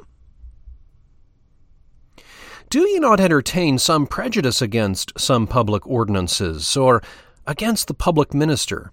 Do 2.73 2.89
ye 2.89 2.99
not 2.99 3.21
entertain 3.21 3.77
some 3.77 4.07
prejudice 4.07 4.63
against 4.63 5.13
some 5.21 5.47
public 5.47 5.87
ordinances, 5.87 6.75
or 6.75 7.03
against 7.47 7.87
the 7.87 7.93
public 7.93 8.33
minister? 8.33 8.93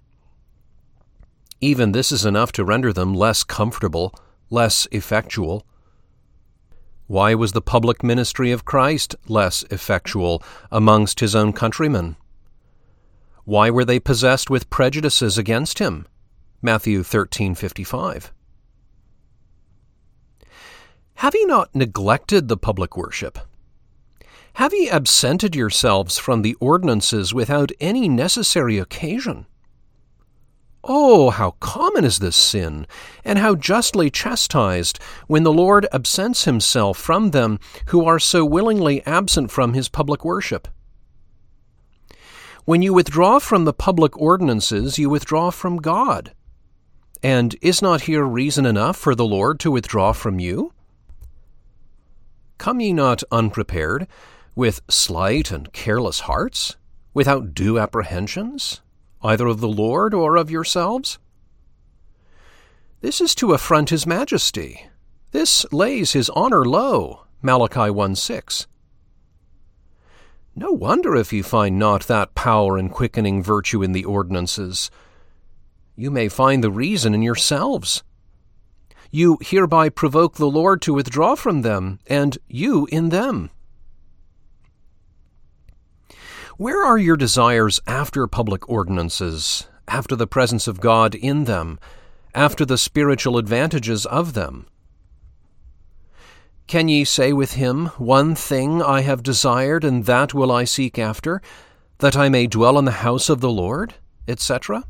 Even 1.62 1.92
this 1.92 2.12
is 2.12 2.26
enough 2.26 2.52
to 2.52 2.62
render 2.62 2.92
them 2.92 3.14
less 3.14 3.42
comfortable, 3.42 4.14
less 4.50 4.86
effectual. 4.92 5.64
Why 7.06 7.34
was 7.34 7.52
the 7.52 7.62
public 7.62 8.02
ministry 8.02 8.52
of 8.52 8.66
Christ 8.66 9.16
less 9.28 9.64
effectual 9.70 10.42
amongst 10.70 11.20
his 11.20 11.34
own 11.34 11.54
countrymen? 11.54 12.16
Why 13.44 13.70
were 13.70 13.86
they 13.86 13.98
possessed 13.98 14.50
with 14.50 14.68
prejudices 14.68 15.38
against 15.38 15.78
him? 15.78 16.06
Matthew 16.60 17.02
13:55. 17.02 18.30
Have 21.14 21.34
ye 21.34 21.46
not 21.46 21.74
neglected 21.74 22.48
the 22.48 22.58
public 22.58 22.94
worship? 22.94 23.38
Have 24.54 24.74
ye 24.74 24.90
absented 24.90 25.54
yourselves 25.54 26.18
from 26.18 26.42
the 26.42 26.54
ordinances 26.54 27.32
without 27.32 27.72
any 27.80 28.08
necessary 28.08 28.78
occasion? 28.78 29.46
Oh, 30.82 31.30
how 31.30 31.52
common 31.60 32.04
is 32.04 32.18
this 32.18 32.36
sin, 32.36 32.86
and 33.24 33.38
how 33.38 33.54
justly 33.54 34.10
chastised 34.10 34.98
when 35.26 35.42
the 35.42 35.52
Lord 35.52 35.86
absents 35.92 36.44
himself 36.44 36.96
from 36.96 37.30
them 37.30 37.58
who 37.86 38.04
are 38.06 38.18
so 38.18 38.44
willingly 38.44 39.04
absent 39.06 39.50
from 39.50 39.74
his 39.74 39.88
public 39.88 40.24
worship. 40.24 40.68
When 42.64 42.82
you 42.82 42.94
withdraw 42.94 43.38
from 43.38 43.64
the 43.64 43.72
public 43.72 44.16
ordinances, 44.16 44.98
you 44.98 45.10
withdraw 45.10 45.50
from 45.50 45.78
God. 45.78 46.32
And 47.22 47.56
is 47.60 47.82
not 47.82 48.02
here 48.02 48.24
reason 48.24 48.64
enough 48.64 48.96
for 48.96 49.14
the 49.14 49.26
Lord 49.26 49.60
to 49.60 49.70
withdraw 49.70 50.12
from 50.12 50.38
you? 50.38 50.72
Come 52.56 52.80
ye 52.80 52.92
not 52.92 53.22
unprepared, 53.30 54.06
with 54.54 54.80
slight 54.88 55.50
and 55.50 55.72
careless 55.72 56.20
hearts, 56.20 56.76
without 57.14 57.54
due 57.54 57.78
apprehensions, 57.78 58.80
either 59.22 59.46
of 59.46 59.60
the 59.60 59.68
Lord 59.68 60.14
or 60.14 60.36
of 60.36 60.50
yourselves? 60.50 61.18
This 63.00 63.20
is 63.20 63.34
to 63.36 63.54
affront 63.54 63.90
his 63.90 64.06
majesty. 64.06 64.88
This 65.30 65.64
lays 65.72 66.12
his 66.12 66.28
honor 66.30 66.64
low. 66.64 67.24
Malachi 67.42 67.90
1 67.90 68.14
6. 68.14 68.66
No 70.54 70.72
wonder 70.72 71.16
if 71.16 71.32
you 71.32 71.42
find 71.42 71.78
not 71.78 72.02
that 72.08 72.34
power 72.34 72.76
and 72.76 72.90
quickening 72.90 73.42
virtue 73.42 73.82
in 73.82 73.92
the 73.92 74.04
ordinances. 74.04 74.90
You 75.96 76.10
may 76.10 76.28
find 76.28 76.62
the 76.62 76.70
reason 76.70 77.14
in 77.14 77.22
yourselves. 77.22 78.02
You 79.10 79.38
hereby 79.40 79.88
provoke 79.88 80.34
the 80.34 80.50
Lord 80.50 80.82
to 80.82 80.94
withdraw 80.94 81.34
from 81.34 81.62
them, 81.62 81.98
and 82.06 82.36
you 82.48 82.86
in 82.92 83.08
them. 83.08 83.50
Where 86.60 86.84
are 86.84 86.98
your 86.98 87.16
desires 87.16 87.80
after 87.86 88.26
public 88.26 88.68
ordinances, 88.68 89.66
after 89.88 90.14
the 90.14 90.26
presence 90.26 90.68
of 90.68 90.78
God 90.78 91.14
in 91.14 91.44
them, 91.44 91.80
after 92.34 92.66
the 92.66 92.76
spiritual 92.76 93.38
advantages 93.38 94.04
of 94.04 94.34
them? 94.34 94.66
Can 96.66 96.88
ye 96.88 97.06
say 97.06 97.32
with 97.32 97.54
him, 97.54 97.86
One 97.96 98.34
thing 98.34 98.82
I 98.82 99.00
have 99.00 99.22
desired, 99.22 99.84
and 99.84 100.04
that 100.04 100.34
will 100.34 100.52
I 100.52 100.64
seek 100.64 100.98
after, 100.98 101.40
that 102.00 102.14
I 102.14 102.28
may 102.28 102.46
dwell 102.46 102.78
in 102.78 102.84
the 102.84 103.00
house 103.08 103.30
of 103.30 103.40
the 103.40 103.48
Lord, 103.48 103.94
etc.? 104.28 104.84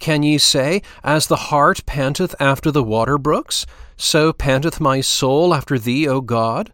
Can 0.00 0.24
ye 0.24 0.36
say, 0.36 0.82
As 1.04 1.28
the 1.28 1.46
hart 1.46 1.86
panteth 1.86 2.34
after 2.40 2.72
the 2.72 2.82
water 2.82 3.18
brooks, 3.18 3.66
so 3.96 4.32
panteth 4.32 4.80
my 4.80 5.00
soul 5.00 5.54
after 5.54 5.78
thee, 5.78 6.08
O 6.08 6.20
God? 6.20 6.72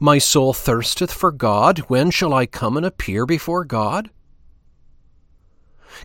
My 0.00 0.18
soul 0.18 0.52
thirsteth 0.52 1.12
for 1.12 1.32
God. 1.32 1.78
When 1.88 2.10
shall 2.10 2.32
I 2.32 2.46
come 2.46 2.76
and 2.76 2.86
appear 2.86 3.26
before 3.26 3.64
God? 3.64 4.10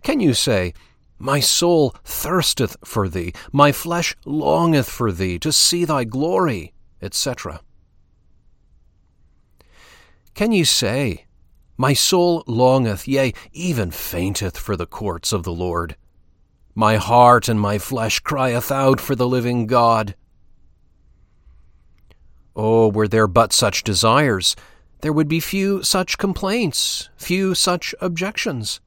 Can 0.04 0.20
you 0.20 0.34
say, 0.34 0.74
My 1.18 1.40
soul 1.40 1.96
thirsteth 2.04 2.78
for 2.84 3.10
thee, 3.10 3.34
my 3.52 3.72
flesh 3.72 4.16
longeth 4.26 4.90
for 4.90 5.12
thee, 5.12 5.40
to 5.40 5.52
see 5.52 5.86
thy 5.86 6.04
glory, 6.04 6.74
etc.? 7.02 7.62
Can 10.34 10.52
you 10.52 10.66
say, 10.66 11.26
My 11.78 11.94
soul 11.94 12.44
longeth, 12.48 13.08
yea, 13.08 13.34
even 13.52 13.92
fainteth 13.92 14.58
for 14.58 14.76
the 14.78 14.86
courts 14.86 15.34
of 15.34 15.44
the 15.44 15.54
Lord? 15.54 15.96
My 16.76 16.96
heart 16.96 17.50
and 17.50 17.60
my 17.60 17.78
flesh 17.78 18.20
crieth 18.22 18.72
out 18.72 19.02
for 19.02 19.16
the 19.16 19.28
living 19.28 19.68
God. 19.68 20.16
Oh, 22.62 22.90
were 22.90 23.08
there 23.08 23.26
but 23.26 23.54
such 23.54 23.86
desires, 23.86 24.54
there 25.00 25.14
would 25.14 25.30
be 25.30 25.40
few 25.40 25.82
such 25.82 26.18
complaints, 26.18 27.08
few 27.16 27.56
such 27.56 27.96
objections. 28.02 28.82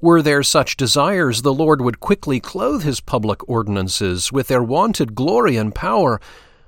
Were 0.00 0.20
there 0.20 0.42
such 0.42 0.76
desires, 0.76 1.42
the 1.42 1.54
Lord 1.54 1.80
would 1.80 2.00
quickly 2.00 2.40
clothe 2.40 2.82
his 2.82 2.98
public 2.98 3.48
ordinances 3.48 4.32
with 4.32 4.48
their 4.48 4.64
wonted 4.64 5.14
glory 5.14 5.56
and 5.56 5.72
power, 5.72 6.20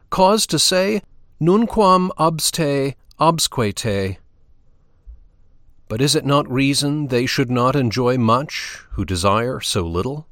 cause 0.09 0.47
to 0.47 0.57
say, 0.57 1.03
Nunquam 1.41 2.13
obste 2.17 2.95
obsque 3.19 3.75
te. 3.75 4.19
But 5.89 6.01
is 6.01 6.15
it 6.15 6.25
not 6.25 6.49
reason 6.49 7.09
they 7.09 7.27
should 7.27 7.51
not 7.51 7.75
enjoy 7.75 8.19
much 8.19 8.85
who 8.93 9.05
desire 9.05 9.59
so 9.61 9.85
little? 9.85 10.29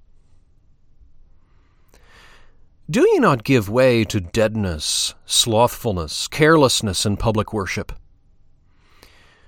Do 2.93 3.09
ye 3.11 3.19
not 3.21 3.43
give 3.43 3.71
way 3.71 4.05
to 4.05 4.21
deadness, 4.21 5.15
slothfulness, 5.25 6.29
carelessness 6.29 7.07
in 7.07 7.17
public 7.17 7.51
worship? 7.51 7.91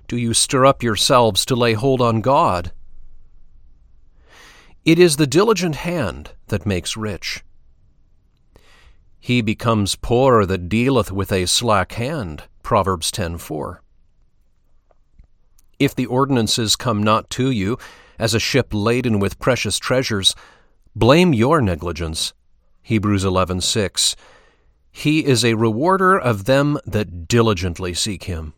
Do 0.08 0.16
you 0.16 0.32
stir 0.32 0.64
up 0.64 0.82
yourselves 0.82 1.44
to 1.44 1.54
lay 1.54 1.74
hold 1.74 2.00
on 2.00 2.22
God? 2.22 2.72
It 4.86 4.98
is 4.98 5.16
the 5.16 5.26
diligent 5.26 5.76
hand 5.76 6.30
that 6.46 6.64
makes 6.64 6.96
rich. 6.96 7.44
He 9.20 9.42
becomes 9.42 9.94
poor 9.94 10.46
that 10.46 10.70
dealeth 10.70 11.12
with 11.12 11.30
a 11.30 11.44
slack 11.44 11.92
hand. 11.92 12.44
Proverbs 12.62 13.10
10:4. 13.10 13.82
If 15.78 15.94
the 15.94 16.06
ordinances 16.06 16.76
come 16.76 17.02
not 17.02 17.28
to 17.36 17.50
you 17.50 17.76
as 18.18 18.32
a 18.32 18.40
ship 18.40 18.68
laden 18.72 19.18
with 19.18 19.38
precious 19.38 19.78
treasures, 19.78 20.34
blame 20.96 21.34
your 21.34 21.60
negligence 21.60 22.32
Hebrews 22.84 23.24
11:6. 23.24 24.14
He 24.92 25.24
is 25.24 25.42
a 25.42 25.54
rewarder 25.54 26.18
of 26.18 26.44
them 26.44 26.78
that 26.84 27.26
diligently 27.26 27.94
seek 27.94 28.24
him. 28.24 28.52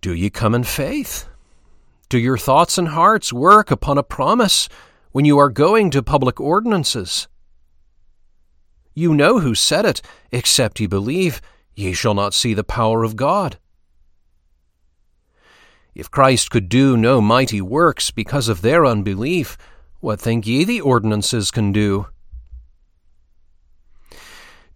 Do 0.00 0.14
ye 0.14 0.30
come 0.30 0.54
in 0.54 0.64
faith? 0.64 1.26
Do 2.08 2.18
your 2.18 2.38
thoughts 2.38 2.78
and 2.78 2.88
hearts 2.88 3.34
work 3.34 3.70
upon 3.70 3.98
a 3.98 4.02
promise 4.02 4.66
when 5.12 5.26
you 5.26 5.36
are 5.36 5.50
going 5.50 5.90
to 5.90 6.02
public 6.02 6.40
ordinances? 6.40 7.28
You 8.94 9.12
know 9.14 9.40
who 9.40 9.54
said 9.54 9.84
it, 9.84 10.00
except 10.32 10.80
ye 10.80 10.86
believe, 10.86 11.42
ye 11.74 11.92
shall 11.92 12.14
not 12.14 12.32
see 12.32 12.54
the 12.54 12.64
power 12.64 13.04
of 13.04 13.14
God. 13.14 13.58
If 15.94 16.10
Christ 16.10 16.50
could 16.50 16.70
do 16.70 16.96
no 16.96 17.20
mighty 17.20 17.60
works 17.60 18.10
because 18.10 18.48
of 18.48 18.62
their 18.62 18.86
unbelief, 18.86 19.58
what 20.06 20.20
think 20.20 20.46
ye 20.46 20.62
the 20.62 20.80
ordinances 20.80 21.50
can 21.50 21.72
do? 21.72 22.06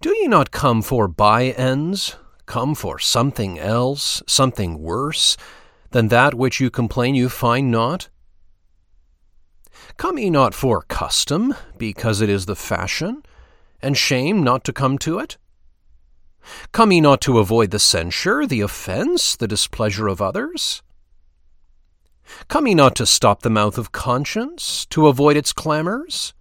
Do 0.01 0.13
ye 0.13 0.27
not 0.27 0.51
come 0.51 0.83
for 0.83 1.07
by 1.07 1.51
ends? 1.51 2.17
Come 2.47 2.75
for 2.75 2.99
something 2.99 3.57
else, 3.57 4.25
something 4.27 4.83
worse, 4.83 5.37
than 5.93 6.09
that 6.09 6.35
which 6.35 6.59
you 6.59 6.69
complain 6.69 7.15
you 7.15 7.29
find 7.29 7.71
not? 7.71 8.09
Come 9.97 10.19
ye 10.19 10.31
not 10.31 10.53
for 10.53 10.83
custom, 10.83 11.55
because 11.79 12.21
it 12.21 12.29
is 12.29 12.47
the 12.47 12.57
fashion, 12.57 13.23
and 13.81 13.97
shame 13.97 14.43
not 14.43 14.65
to 14.65 14.73
come 14.73 14.99
to 14.99 15.21
it? 15.21 15.39
Come 16.73 16.91
ye 16.91 17.01
not 17.01 17.21
to 17.21 17.39
avoid 17.39 17.71
the 17.71 17.79
censure, 17.79 18.49
the 18.49 18.63
offence, 18.63 19.37
the 19.37 19.47
displeasure 19.47 20.09
of 20.09 20.21
others? 20.21 20.83
Come 22.49 22.67
ye 22.67 22.75
not 22.75 22.95
to 22.97 23.07
stop 23.07 23.43
the 23.43 23.51
mouth 23.51 23.79
of 23.79 23.93
conscience, 23.93 24.87
to 24.87 25.09
avoid 25.09 25.37
its 25.37 25.53
clamours? 25.53 26.35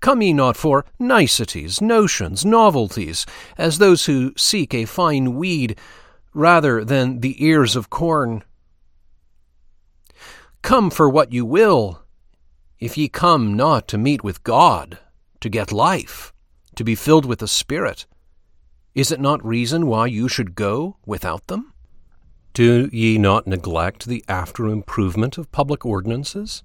Come 0.00 0.22
ye 0.22 0.32
not 0.32 0.56
for 0.56 0.84
niceties, 0.98 1.80
notions, 1.80 2.44
novelties, 2.44 3.26
as 3.58 3.78
those 3.78 4.06
who 4.06 4.32
seek 4.36 4.72
a 4.72 4.86
fine 4.86 5.34
weed 5.34 5.78
rather 6.32 6.84
than 6.84 7.20
the 7.20 7.44
ears 7.44 7.76
of 7.76 7.90
corn? 7.90 8.42
Come 10.62 10.90
for 10.90 11.08
what 11.08 11.32
you 11.32 11.44
will, 11.44 12.02
if 12.78 12.96
ye 12.96 13.08
come 13.08 13.54
not 13.54 13.88
to 13.88 13.98
meet 13.98 14.24
with 14.24 14.42
God, 14.42 14.98
to 15.40 15.48
get 15.48 15.72
life, 15.72 16.32
to 16.76 16.84
be 16.84 16.94
filled 16.94 17.26
with 17.26 17.40
the 17.40 17.48
Spirit. 17.48 18.06
Is 18.94 19.12
it 19.12 19.20
not 19.20 19.44
reason 19.44 19.86
why 19.86 20.06
you 20.06 20.28
should 20.28 20.54
go 20.54 20.96
without 21.04 21.46
them? 21.46 21.72
Do 22.52 22.88
ye 22.92 23.16
not 23.16 23.46
neglect 23.46 24.06
the 24.06 24.24
after 24.28 24.66
improvement 24.66 25.38
of 25.38 25.52
public 25.52 25.86
ordinances? 25.86 26.62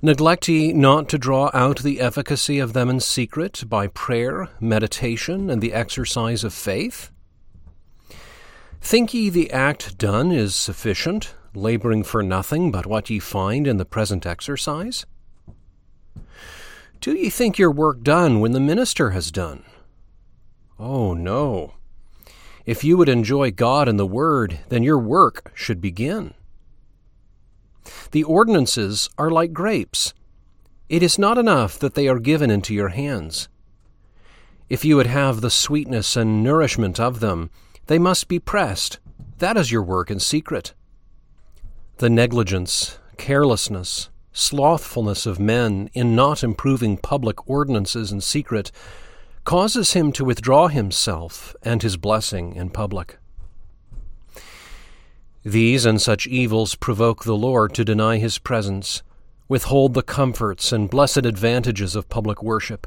Neglect 0.00 0.48
ye 0.48 0.72
not 0.72 1.08
to 1.08 1.18
draw 1.18 1.50
out 1.52 1.80
the 1.80 2.00
efficacy 2.00 2.60
of 2.60 2.72
them 2.72 2.88
in 2.88 3.00
secret 3.00 3.64
by 3.68 3.88
prayer, 3.88 4.48
meditation, 4.60 5.50
and 5.50 5.60
the 5.60 5.72
exercise 5.72 6.44
of 6.44 6.54
faith? 6.54 7.10
Think 8.80 9.12
ye 9.12 9.28
the 9.28 9.50
act 9.50 9.98
done 9.98 10.30
is 10.30 10.54
sufficient, 10.54 11.34
laboring 11.52 12.04
for 12.04 12.22
nothing 12.22 12.70
but 12.70 12.86
what 12.86 13.10
ye 13.10 13.18
find 13.18 13.66
in 13.66 13.76
the 13.76 13.84
present 13.84 14.24
exercise? 14.24 15.04
Do 17.00 17.12
ye 17.12 17.28
think 17.28 17.58
your 17.58 17.72
work 17.72 18.02
done 18.02 18.38
when 18.38 18.52
the 18.52 18.60
minister 18.60 19.10
has 19.10 19.32
done? 19.32 19.64
Oh, 20.78 21.12
no. 21.12 21.74
If 22.68 22.84
you 22.84 22.98
would 22.98 23.08
enjoy 23.08 23.50
God 23.50 23.88
and 23.88 23.98
the 23.98 24.04
Word, 24.04 24.58
then 24.68 24.82
your 24.82 24.98
work 24.98 25.52
should 25.54 25.80
begin. 25.80 26.34
The 28.10 28.24
ordinances 28.24 29.08
are 29.16 29.30
like 29.30 29.54
grapes. 29.54 30.12
It 30.90 31.02
is 31.02 31.18
not 31.18 31.38
enough 31.38 31.78
that 31.78 31.94
they 31.94 32.08
are 32.08 32.18
given 32.18 32.50
into 32.50 32.74
your 32.74 32.90
hands. 32.90 33.48
If 34.68 34.84
you 34.84 34.96
would 34.96 35.06
have 35.06 35.40
the 35.40 35.48
sweetness 35.48 36.14
and 36.14 36.44
nourishment 36.44 37.00
of 37.00 37.20
them, 37.20 37.48
they 37.86 37.98
must 37.98 38.28
be 38.28 38.38
pressed. 38.38 38.98
That 39.38 39.56
is 39.56 39.72
your 39.72 39.82
work 39.82 40.10
in 40.10 40.20
secret. 40.20 40.74
The 41.96 42.10
negligence, 42.10 42.98
carelessness, 43.16 44.10
slothfulness 44.34 45.24
of 45.24 45.40
men 45.40 45.88
in 45.94 46.14
not 46.14 46.44
improving 46.44 46.98
public 46.98 47.48
ordinances 47.48 48.12
in 48.12 48.20
secret 48.20 48.70
causes 49.48 49.94
him 49.94 50.12
to 50.12 50.26
withdraw 50.26 50.68
himself 50.68 51.56
and 51.62 51.82
his 51.82 51.96
blessing 51.96 52.54
in 52.54 52.68
public. 52.68 53.16
These 55.42 55.86
and 55.86 56.02
such 56.02 56.26
evils 56.26 56.74
provoke 56.74 57.24
the 57.24 57.34
Lord 57.34 57.72
to 57.72 57.82
deny 57.82 58.18
his 58.18 58.36
presence, 58.36 59.02
withhold 59.48 59.94
the 59.94 60.02
comforts 60.02 60.70
and 60.70 60.90
blessed 60.90 61.24
advantages 61.24 61.96
of 61.96 62.10
public 62.10 62.42
worship, 62.42 62.86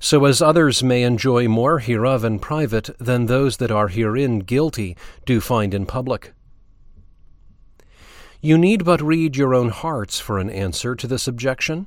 so 0.00 0.24
as 0.24 0.42
others 0.42 0.82
may 0.82 1.04
enjoy 1.04 1.46
more 1.46 1.78
hereof 1.78 2.24
in 2.24 2.40
private 2.40 2.90
than 2.98 3.26
those 3.26 3.58
that 3.58 3.70
are 3.70 3.86
herein 3.86 4.40
guilty 4.40 4.96
do 5.26 5.40
find 5.40 5.72
in 5.72 5.86
public. 5.86 6.32
You 8.40 8.58
need 8.58 8.84
but 8.84 9.00
read 9.00 9.36
your 9.36 9.54
own 9.54 9.68
hearts 9.68 10.18
for 10.18 10.40
an 10.40 10.50
answer 10.50 10.96
to 10.96 11.06
this 11.06 11.28
objection. 11.28 11.86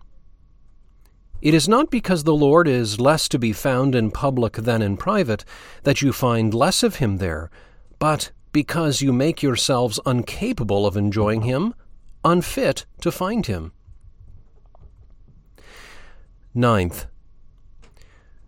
It 1.42 1.54
is 1.54 1.70
not 1.70 1.90
because 1.90 2.24
the 2.24 2.36
Lord 2.36 2.68
is 2.68 3.00
less 3.00 3.30
to 3.30 3.40
be 3.40 3.54
found 3.54 3.96
in 3.96 4.12
public 4.12 4.54
than 4.54 4.82
in 4.82 4.98
private 4.98 5.46
that 5.84 6.02
you 6.02 6.12
find 6.12 6.54
less 6.54 6.84
of 6.84 6.96
him 6.96 7.18
there, 7.18 7.50
but 7.98 8.32
because 8.52 9.02
you 9.02 9.14
make 9.14 9.42
yourselves 9.42 10.00
incapable 10.06 10.86
of 10.86 10.98
enjoying 10.98 11.44
him, 11.44 11.74
unfit 12.26 12.86
to 13.02 13.12
find 13.12 13.46
him. 13.46 13.72
Ninth, 16.54 17.06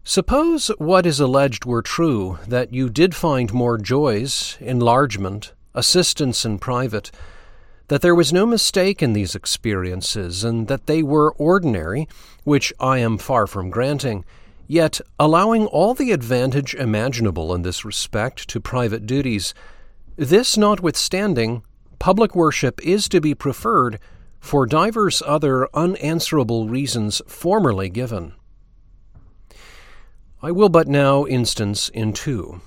suppose 0.04 0.68
what 0.78 1.06
is 1.06 1.20
alleged 1.20 1.64
were 1.64 1.82
true, 1.82 2.40
that 2.48 2.74
you 2.74 2.90
did 2.90 3.16
find 3.16 3.54
more 3.54 3.78
joys, 3.78 4.58
enlargement, 4.60 5.54
assistance 5.74 6.44
in 6.44 6.60
private, 6.60 7.12
that 7.92 8.02
there 8.02 8.16
was 8.16 8.32
no 8.32 8.46
mistake 8.46 9.04
in 9.04 9.12
these 9.12 9.36
experiences, 9.36 10.46
and 10.46 10.70
that 10.70 10.86
they 10.86 11.04
were 11.04 11.34
ordinary, 11.34 12.08
which 12.46 12.72
I 12.80 13.00
am 13.00 13.18
far 13.18 13.48
from 13.48 13.70
granting, 13.70 14.24
yet 14.66 15.02
allowing 15.20 15.66
all 15.66 15.94
the 15.94 16.14
advantage 16.14 16.74
imaginable 16.74 17.54
in 17.54 17.64
this 17.64 17.84
respect 17.84 18.48
to 18.48 18.62
private 18.62 19.06
duties, 19.06 19.54
this 20.16 20.56
notwithstanding, 20.56 21.64
public 22.00 22.34
worship 22.34 22.80
is 22.82 23.10
to 23.10 23.20
be 23.20 23.36
preferred 23.36 24.00
for 24.40 24.66
divers 24.66 25.22
other 25.26 25.68
unanswerable 25.74 26.70
reasons 26.70 27.22
formerly 27.28 27.90
given. 27.90 28.32
I 30.42 30.52
will 30.52 30.70
but 30.70 30.88
now 30.88 31.26
instance 31.26 31.90
in 31.90 32.14
two. 32.14 32.62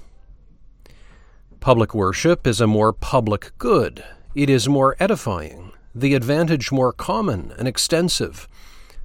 Public 1.60 1.94
worship 1.94 2.46
is 2.46 2.60
a 2.60 2.66
more 2.66 2.92
public 2.92 3.52
good. 3.56 4.04
It 4.34 4.50
is 4.50 4.68
more 4.68 4.96
edifying, 4.98 5.70
the 5.94 6.14
advantage 6.14 6.72
more 6.72 6.92
common 6.92 7.52
and 7.56 7.68
extensive, 7.68 8.48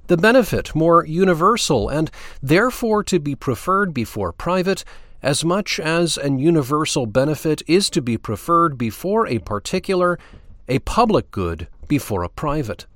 the 0.08 0.16
benefit 0.16 0.74
more 0.74 1.06
universal, 1.06 1.88
and 1.88 2.10
therefore 2.42 3.04
to 3.04 3.20
be 3.20 3.36
preferred 3.36 3.94
before 3.94 4.32
private, 4.32 4.82
as 5.22 5.44
much 5.44 5.78
as 5.78 6.18
an 6.18 6.40
universal 6.40 7.06
benefit 7.06 7.62
is 7.68 7.90
to 7.90 8.02
be 8.02 8.18
preferred 8.18 8.76
before 8.76 9.28
a 9.28 9.38
particular, 9.38 10.18
a 10.68 10.80
public 10.80 11.30
good 11.30 11.68
before 11.86 12.24
a 12.24 12.28
private. 12.28 12.86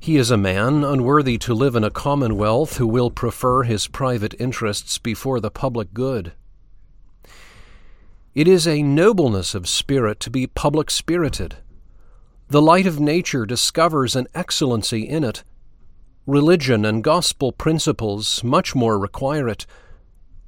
He 0.00 0.16
is 0.16 0.32
a 0.32 0.36
man 0.36 0.82
unworthy 0.82 1.38
to 1.38 1.54
live 1.54 1.76
in 1.76 1.84
a 1.84 1.90
commonwealth 1.90 2.78
who 2.78 2.86
will 2.88 3.12
prefer 3.12 3.62
his 3.62 3.86
private 3.86 4.34
interests 4.40 4.98
before 4.98 5.38
the 5.38 5.52
public 5.52 5.94
good. 5.94 6.32
It 8.32 8.46
is 8.46 8.66
a 8.66 8.82
nobleness 8.82 9.56
of 9.56 9.68
spirit 9.68 10.20
to 10.20 10.30
be 10.30 10.46
public 10.46 10.88
spirited. 10.90 11.56
The 12.46 12.62
light 12.62 12.86
of 12.86 13.00
nature 13.00 13.44
discovers 13.44 14.14
an 14.14 14.28
excellency 14.34 15.02
in 15.02 15.24
it. 15.24 15.42
Religion 16.26 16.84
and 16.84 17.02
gospel 17.02 17.50
principles 17.50 18.44
much 18.44 18.72
more 18.72 19.00
require 19.00 19.48
it, 19.48 19.66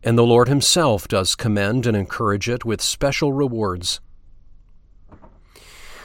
and 0.05 0.17
the 0.17 0.23
Lord 0.25 0.49
Himself 0.49 1.09
does 1.09 1.35
commend 1.35 1.85
and 1.85 1.97
encourage 1.97 2.49
it 2.49 2.65
with 2.65 2.81
special 2.81 3.33
rewards. 3.33 4.01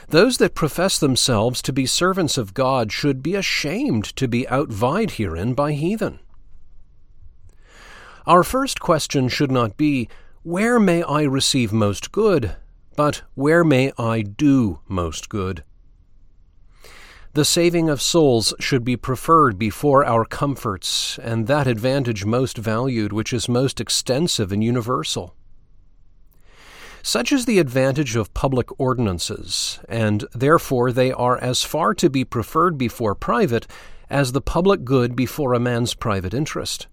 Those 0.08 0.38
that 0.38 0.56
profess 0.56 0.98
themselves 0.98 1.62
to 1.62 1.72
be 1.72 1.86
servants 1.86 2.36
of 2.36 2.54
God 2.54 2.90
should 2.90 3.22
be 3.22 3.36
ashamed 3.36 4.04
to 4.16 4.26
be 4.26 4.46
outvied 4.48 5.12
herein 5.12 5.54
by 5.54 5.72
heathen. 5.72 6.18
Our 8.26 8.42
first 8.42 8.80
question 8.80 9.28
should 9.28 9.52
not 9.52 9.76
be, 9.76 10.08
Where 10.44 10.78
may 10.78 11.02
I 11.02 11.22
receive 11.22 11.72
most 11.72 12.12
good? 12.12 12.56
but 12.94 13.22
Where 13.34 13.62
may 13.62 13.92
I 13.96 14.22
do 14.22 14.80
most 14.88 15.28
good? 15.28 15.62
The 17.34 17.44
saving 17.44 17.88
of 17.88 18.02
souls 18.02 18.54
should 18.58 18.84
be 18.84 18.96
preferred 18.96 19.58
before 19.58 20.04
our 20.04 20.24
comforts, 20.24 21.18
and 21.22 21.46
that 21.46 21.66
advantage 21.68 22.24
most 22.24 22.58
valued 22.58 23.12
which 23.12 23.32
is 23.32 23.48
most 23.48 23.80
extensive 23.80 24.50
and 24.50 24.64
universal. 24.64 25.34
Such 27.02 27.30
is 27.30 27.44
the 27.44 27.60
advantage 27.60 28.16
of 28.16 28.34
public 28.34 28.68
ordinances, 28.80 29.78
and 29.88 30.24
therefore 30.34 30.90
they 30.90 31.12
are 31.12 31.38
as 31.38 31.62
far 31.62 31.94
to 31.94 32.10
be 32.10 32.24
preferred 32.24 32.76
before 32.78 33.14
private 33.14 33.66
as 34.10 34.32
the 34.32 34.40
public 34.40 34.84
good 34.84 35.14
before 35.14 35.52
a 35.54 35.60
man's 35.60 35.94
private 35.94 36.34
interest. 36.34 36.88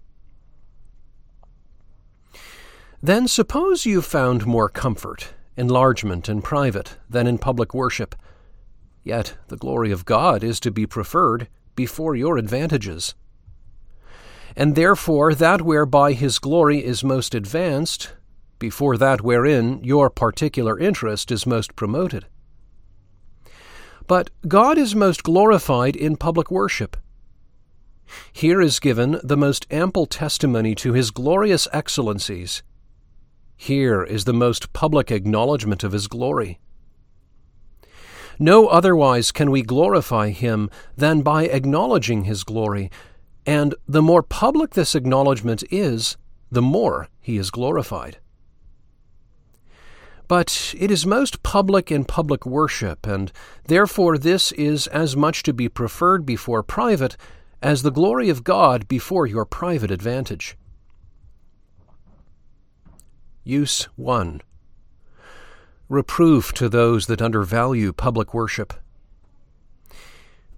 Then 3.06 3.28
suppose 3.28 3.86
you 3.86 4.02
found 4.02 4.46
more 4.46 4.68
comfort, 4.68 5.32
enlargement 5.56 6.28
in 6.28 6.42
private 6.42 6.96
than 7.08 7.28
in 7.28 7.38
public 7.38 7.72
worship. 7.72 8.16
Yet 9.04 9.36
the 9.46 9.56
glory 9.56 9.92
of 9.92 10.04
God 10.04 10.42
is 10.42 10.58
to 10.58 10.72
be 10.72 10.86
preferred 10.86 11.46
before 11.76 12.16
your 12.16 12.36
advantages. 12.36 13.14
And 14.56 14.74
therefore 14.74 15.36
that 15.36 15.62
whereby 15.62 16.14
his 16.14 16.40
glory 16.40 16.84
is 16.84 17.04
most 17.04 17.32
advanced 17.32 18.12
before 18.58 18.96
that 18.96 19.20
wherein 19.20 19.84
your 19.84 20.10
particular 20.10 20.76
interest 20.76 21.30
is 21.30 21.46
most 21.46 21.76
promoted. 21.76 22.26
But 24.08 24.30
God 24.48 24.78
is 24.78 24.96
most 24.96 25.22
glorified 25.22 25.94
in 25.94 26.16
public 26.16 26.50
worship. 26.50 26.96
Here 28.32 28.60
is 28.60 28.80
given 28.80 29.20
the 29.22 29.36
most 29.36 29.64
ample 29.70 30.06
testimony 30.06 30.74
to 30.74 30.92
his 30.92 31.12
glorious 31.12 31.68
excellencies. 31.72 32.64
Here 33.56 34.02
is 34.02 34.24
the 34.24 34.32
most 34.32 34.72
public 34.72 35.10
acknowledgment 35.10 35.82
of 35.82 35.92
his 35.92 36.08
glory. 36.08 36.60
No 38.38 38.66
otherwise 38.66 39.32
can 39.32 39.50
we 39.50 39.62
glorify 39.62 40.28
him 40.28 40.70
than 40.96 41.22
by 41.22 41.44
acknowledging 41.44 42.24
his 42.24 42.44
glory, 42.44 42.90
and 43.46 43.74
the 43.88 44.02
more 44.02 44.22
public 44.22 44.74
this 44.74 44.94
acknowledgment 44.94 45.64
is, 45.70 46.16
the 46.50 46.62
more 46.62 47.08
he 47.20 47.38
is 47.38 47.50
glorified. 47.50 48.18
But 50.28 50.74
it 50.76 50.90
is 50.90 51.06
most 51.06 51.42
public 51.42 51.90
in 51.90 52.04
public 52.04 52.44
worship, 52.44 53.06
and 53.06 53.32
therefore 53.68 54.18
this 54.18 54.52
is 54.52 54.86
as 54.88 55.16
much 55.16 55.42
to 55.44 55.52
be 55.52 55.68
preferred 55.68 56.26
before 56.26 56.62
private 56.62 57.16
as 57.62 57.82
the 57.82 57.92
glory 57.92 58.28
of 58.28 58.44
God 58.44 58.86
before 58.88 59.26
your 59.26 59.44
private 59.44 59.90
advantage. 59.90 60.56
Use 63.48 63.84
1. 63.94 64.40
Reproof 65.88 66.52
to 66.54 66.68
those 66.68 67.06
that 67.06 67.22
undervalue 67.22 67.92
public 67.92 68.34
worship. 68.34 68.74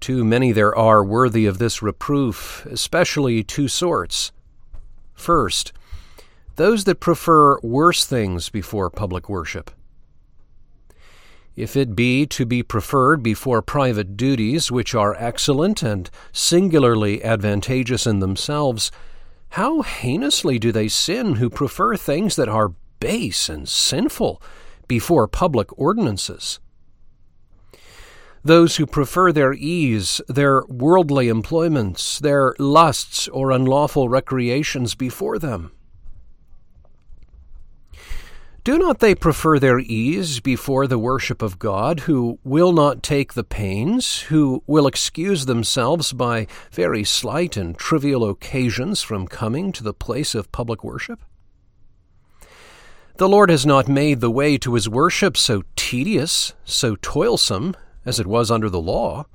Too 0.00 0.24
many 0.24 0.52
there 0.52 0.74
are 0.74 1.04
worthy 1.04 1.44
of 1.44 1.58
this 1.58 1.82
reproof, 1.82 2.64
especially 2.64 3.44
two 3.44 3.68
sorts. 3.68 4.32
First, 5.12 5.74
those 6.56 6.84
that 6.84 6.98
prefer 6.98 7.60
worse 7.60 8.06
things 8.06 8.48
before 8.48 8.88
public 8.88 9.28
worship. 9.28 9.70
If 11.56 11.76
it 11.76 11.94
be 11.94 12.24
to 12.28 12.46
be 12.46 12.62
preferred 12.62 13.22
before 13.22 13.60
private 13.60 14.16
duties, 14.16 14.72
which 14.72 14.94
are 14.94 15.14
excellent 15.18 15.82
and 15.82 16.08
singularly 16.32 17.22
advantageous 17.22 18.06
in 18.06 18.20
themselves, 18.20 18.90
how 19.52 19.82
heinously 19.82 20.58
do 20.58 20.72
they 20.72 20.88
sin 20.88 21.36
who 21.36 21.48
prefer 21.48 21.96
things 21.96 22.36
that 22.36 22.48
are 22.48 22.74
base 23.00 23.48
and 23.48 23.68
sinful 23.68 24.42
before 24.86 25.28
public 25.28 25.68
ordinances? 25.78 26.60
Those 28.44 28.76
who 28.76 28.86
prefer 28.86 29.32
their 29.32 29.52
ease, 29.52 30.20
their 30.28 30.64
worldly 30.66 31.28
employments, 31.28 32.18
their 32.18 32.54
lusts 32.58 33.28
or 33.28 33.50
unlawful 33.50 34.08
recreations 34.08 34.94
before 34.94 35.38
them. 35.38 35.72
Do 38.64 38.76
not 38.76 38.98
they 38.98 39.14
prefer 39.14 39.58
their 39.58 39.78
ease 39.78 40.40
before 40.40 40.86
the 40.86 40.98
worship 40.98 41.40
of 41.40 41.58
God, 41.58 42.00
who 42.00 42.38
will 42.44 42.72
not 42.72 43.02
take 43.02 43.32
the 43.32 43.42
pains, 43.42 44.20
who 44.22 44.62
will 44.66 44.86
excuse 44.86 45.46
themselves 45.46 46.12
by 46.12 46.46
very 46.70 47.02
slight 47.02 47.56
and 47.56 47.78
trivial 47.78 48.28
occasions 48.28 49.02
from 49.02 49.26
coming 49.26 49.72
to 49.72 49.82
the 49.82 49.94
place 49.94 50.34
of 50.34 50.52
public 50.52 50.84
worship? 50.84 51.22
The 53.18 53.28
Lord 53.28 53.50
has 53.50 53.66
not 53.66 53.88
made 53.88 54.20
the 54.20 54.30
way 54.30 54.58
to 54.58 54.74
his 54.74 54.88
worship 54.88 55.36
so 55.36 55.62
tedious, 55.76 56.54
so 56.64 56.96
toilsome, 56.96 57.76
as 58.04 58.18
it 58.18 58.26
was 58.26 58.50
under 58.50 58.70
the 58.70 58.80
law. 58.80 59.26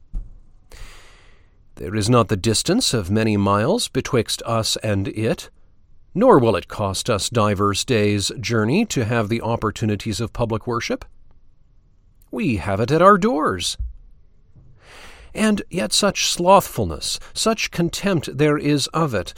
There 1.76 1.96
is 1.96 2.10
not 2.10 2.28
the 2.28 2.38
distance 2.38 2.94
of 2.94 3.12
many 3.12 3.38
miles 3.38 3.88
betwixt 3.88 4.42
us 4.46 4.78
and 4.78 5.08
it 5.10 5.50
nor 6.16 6.40
will 6.40 6.56
it 6.56 6.68
cost 6.68 7.10
us 7.10 7.30
divers 7.30 7.84
days' 7.84 8.32
journey 8.40 8.86
to 8.86 9.06
have 9.06 9.30
the 9.30 9.42
opportunities 9.42 10.20
of 10.20 10.34
public 10.34 10.68
worship. 10.68 11.06
We 12.32 12.58
have 12.58 12.80
it 12.80 12.92
at 12.92 13.02
our 13.02 13.18
doors. 13.18 13.78
And 15.34 15.64
yet 15.72 15.92
such 15.94 16.28
slothfulness, 16.28 17.20
such 17.34 17.72
contempt 17.72 18.38
there 18.38 18.58
is 18.58 18.88
of 18.88 19.16
it, 19.16 19.34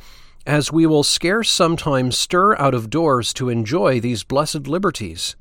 as 0.46 0.72
we 0.72 0.86
will 0.86 1.04
scarce 1.04 1.50
sometimes 1.50 2.18
stir 2.18 2.56
out 2.58 2.74
of 2.74 2.90
doors 2.90 3.34
to 3.34 3.50
enjoy 3.50 4.00
these 4.00 4.24
blessed 4.24 4.68
liberties. 4.68 5.36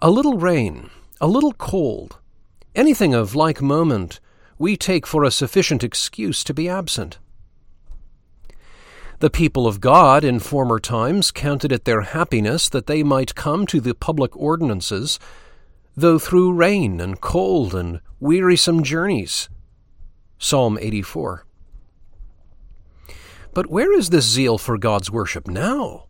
A 0.00 0.10
little 0.10 0.38
rain, 0.38 0.90
a 1.20 1.26
little 1.26 1.52
cold, 1.52 2.18
anything 2.74 3.14
of 3.14 3.34
like 3.34 3.60
moment, 3.60 4.20
we 4.58 4.76
take 4.76 5.06
for 5.06 5.24
a 5.24 5.30
sufficient 5.30 5.82
excuse 5.82 6.44
to 6.44 6.54
be 6.54 6.68
absent. 6.68 7.18
The 9.18 9.30
people 9.30 9.66
of 9.66 9.80
God 9.80 10.24
in 10.24 10.40
former 10.40 10.78
times 10.78 11.30
counted 11.30 11.72
it 11.72 11.86
their 11.86 12.02
happiness 12.02 12.68
that 12.68 12.86
they 12.86 13.02
might 13.02 13.34
come 13.34 13.66
to 13.66 13.80
the 13.80 13.94
public 13.94 14.36
ordinances, 14.36 15.18
though 15.96 16.18
through 16.18 16.52
rain 16.52 17.00
and 17.00 17.18
cold 17.18 17.74
and 17.74 18.00
wearisome 18.20 18.82
journeys. 18.82 19.48
Psalm 20.38 20.78
84. 20.78 21.45
But 23.56 23.70
where 23.70 23.90
is 23.90 24.10
this 24.10 24.26
zeal 24.26 24.58
for 24.58 24.76
God's 24.76 25.10
worship 25.10 25.48
now? 25.48 26.08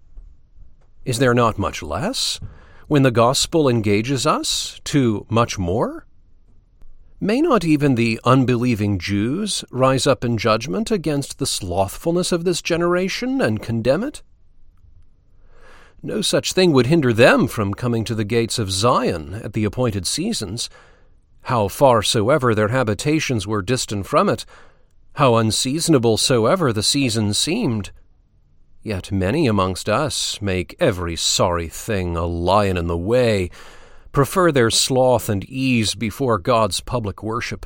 Is 1.04 1.20
there 1.20 1.32
not 1.32 1.60
much 1.60 1.80
less, 1.80 2.40
when 2.88 3.04
the 3.04 3.12
gospel 3.12 3.68
engages 3.68 4.26
us 4.26 4.80
to 4.86 5.24
much 5.30 5.56
more? 5.56 6.08
May 7.20 7.40
not 7.40 7.64
even 7.64 7.94
the 7.94 8.18
unbelieving 8.24 8.98
Jews 8.98 9.64
rise 9.70 10.08
up 10.08 10.24
in 10.24 10.38
judgment 10.38 10.90
against 10.90 11.38
the 11.38 11.46
slothfulness 11.46 12.32
of 12.32 12.42
this 12.42 12.60
generation 12.60 13.40
and 13.40 13.62
condemn 13.62 14.02
it? 14.02 14.24
No 16.02 16.22
such 16.22 16.52
thing 16.52 16.72
would 16.72 16.86
hinder 16.86 17.12
them 17.12 17.46
from 17.46 17.74
coming 17.74 18.02
to 18.06 18.16
the 18.16 18.24
gates 18.24 18.58
of 18.58 18.72
Zion 18.72 19.34
at 19.34 19.52
the 19.52 19.64
appointed 19.64 20.04
seasons, 20.04 20.68
how 21.42 21.68
far 21.68 22.02
soever 22.02 22.56
their 22.56 22.70
habitations 22.70 23.46
were 23.46 23.62
distant 23.62 24.04
from 24.04 24.28
it, 24.28 24.44
how 25.16 25.36
unseasonable 25.36 26.18
soever 26.18 26.74
the 26.74 26.82
season 26.82 27.32
seemed. 27.32 27.90
Yet 28.82 29.10
many 29.10 29.46
amongst 29.46 29.88
us 29.88 30.42
make 30.42 30.76
every 30.78 31.16
sorry 31.16 31.68
thing 31.68 32.18
a 32.18 32.26
lion 32.26 32.76
in 32.76 32.86
the 32.86 32.98
way, 32.98 33.50
prefer 34.12 34.52
their 34.52 34.70
sloth 34.70 35.30
and 35.30 35.42
ease 35.44 35.94
before 35.94 36.38
God's 36.38 36.80
public 36.80 37.22
worship. 37.22 37.64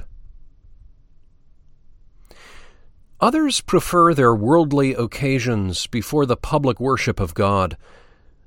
Others 3.20 3.62
prefer 3.62 4.14
their 4.14 4.34
worldly 4.34 4.94
occasions 4.94 5.88
before 5.88 6.26
the 6.26 6.36
public 6.36 6.78
worship 6.78 7.18
of 7.18 7.34
God, 7.34 7.76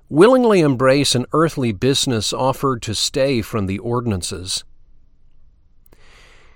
willingly 0.08 0.62
embrace 0.62 1.14
an 1.14 1.26
earthly 1.34 1.74
business 1.74 2.32
offered 2.32 2.82
to 2.84 2.96
stay 2.96 3.42
from 3.42 3.66
the 3.66 3.80
ordinances. 3.80 4.64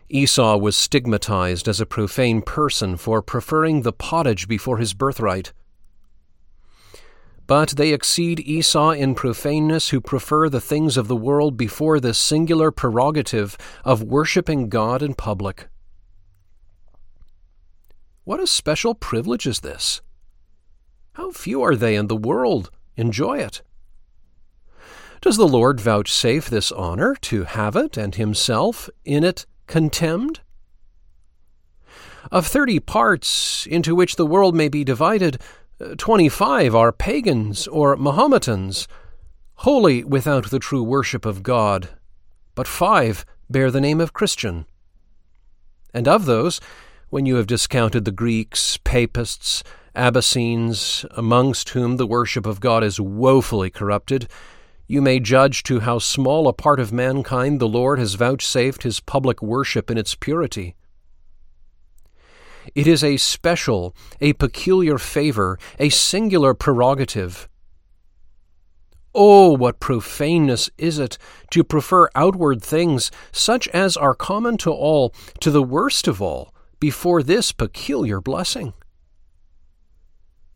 Esau 0.09 0.57
was 0.57 0.77
stigmatized 0.77 1.67
as 1.67 1.81
a 1.81 1.85
profane 1.85 2.41
person 2.41 2.95
for 2.95 3.21
preferring 3.21 3.81
the 3.81 3.91
pottage 3.91 4.47
before 4.47 4.77
his 4.77 4.93
birthright. 4.93 5.51
But 7.45 7.69
they 7.71 7.93
exceed 7.93 8.39
Esau 8.41 8.91
in 8.91 9.15
profaneness 9.15 9.89
who 9.89 10.01
prefer 10.01 10.49
the 10.49 10.61
things 10.61 10.97
of 10.97 11.07
the 11.07 11.15
world 11.15 11.57
before 11.57 11.99
the 11.99 12.13
singular 12.13 12.71
prerogative 12.71 13.57
of 13.83 14.03
worshipping 14.03 14.69
God 14.69 15.01
in 15.01 15.13
public. 15.13 15.67
What 18.23 18.41
a 18.41 18.47
special 18.47 18.93
privilege 18.93 19.47
is 19.47 19.61
this! 19.61 20.01
How 21.13 21.31
few 21.31 21.61
are 21.63 21.75
they 21.75 21.95
in 21.95 22.07
the 22.07 22.15
world 22.15 22.69
enjoy 22.95 23.39
it? 23.39 23.61
Does 25.21 25.37
the 25.37 25.47
Lord 25.47 25.79
vouchsafe 25.79 26.49
this 26.49 26.71
honor 26.71 27.15
to 27.21 27.43
have 27.43 27.75
it 27.75 27.97
and 27.97 28.15
himself 28.15 28.89
in 29.03 29.23
it 29.23 29.45
contemned? 29.67 30.39
Of 32.31 32.47
thirty 32.47 32.79
parts 32.79 33.65
into 33.67 33.95
which 33.95 34.15
the 34.15 34.25
world 34.25 34.55
may 34.55 34.67
be 34.67 34.83
divided, 34.83 35.39
uh, 35.79 35.95
Twenty 35.97 36.29
five 36.29 36.73
are 36.73 36.91
pagans 36.91 37.67
or 37.67 37.95
Mahometans, 37.95 38.87
wholly 39.55 40.03
without 40.03 40.49
the 40.49 40.59
true 40.59 40.83
worship 40.83 41.25
of 41.25 41.43
God, 41.43 41.89
but 42.55 42.67
five 42.67 43.25
bear 43.49 43.71
the 43.71 43.81
name 43.81 44.01
of 44.01 44.13
Christian. 44.13 44.65
And 45.93 46.07
of 46.07 46.25
those, 46.25 46.59
when 47.09 47.25
you 47.25 47.35
have 47.35 47.47
discounted 47.47 48.03
the 48.03 48.11
Greeks, 48.11 48.77
Papists, 48.83 49.63
Abyssines, 49.95 51.05
amongst 51.11 51.69
whom 51.69 51.97
the 51.97 52.05
worship 52.05 52.45
of 52.45 52.59
God 52.59 52.83
is 52.83 52.99
woefully 52.99 53.69
corrupted, 53.69 54.27
you 54.87 55.01
may 55.01 55.19
judge 55.19 55.63
to 55.63 55.81
how 55.81 55.99
small 55.99 56.47
a 56.47 56.53
part 56.53 56.79
of 56.79 56.93
mankind 56.93 57.59
the 57.59 57.67
Lord 57.67 57.99
has 57.99 58.15
vouchsafed 58.15 58.83
his 58.83 59.01
public 59.01 59.41
worship 59.41 59.91
in 59.91 59.97
its 59.97 60.15
purity. 60.15 60.75
It 62.73 62.87
is 62.87 63.03
a 63.03 63.17
special, 63.17 63.95
a 64.21 64.33
peculiar 64.33 64.97
favor, 64.97 65.59
a 65.77 65.89
singular 65.89 66.53
prerogative. 66.53 67.47
Oh, 69.13 69.51
what 69.53 69.79
profaneness 69.79 70.69
is 70.77 70.99
it 70.99 71.17
to 71.51 71.63
prefer 71.63 72.09
outward 72.13 72.61
things, 72.61 73.09
such 73.31 73.67
as 73.69 73.97
are 73.97 74.13
common 74.13 74.57
to 74.57 74.71
all, 74.71 75.13
to 75.39 75.49
the 75.49 75.63
worst 75.63 76.07
of 76.07 76.21
all, 76.21 76.53
before 76.79 77.23
this 77.23 77.51
peculiar 77.51 78.21
blessing! 78.21 78.73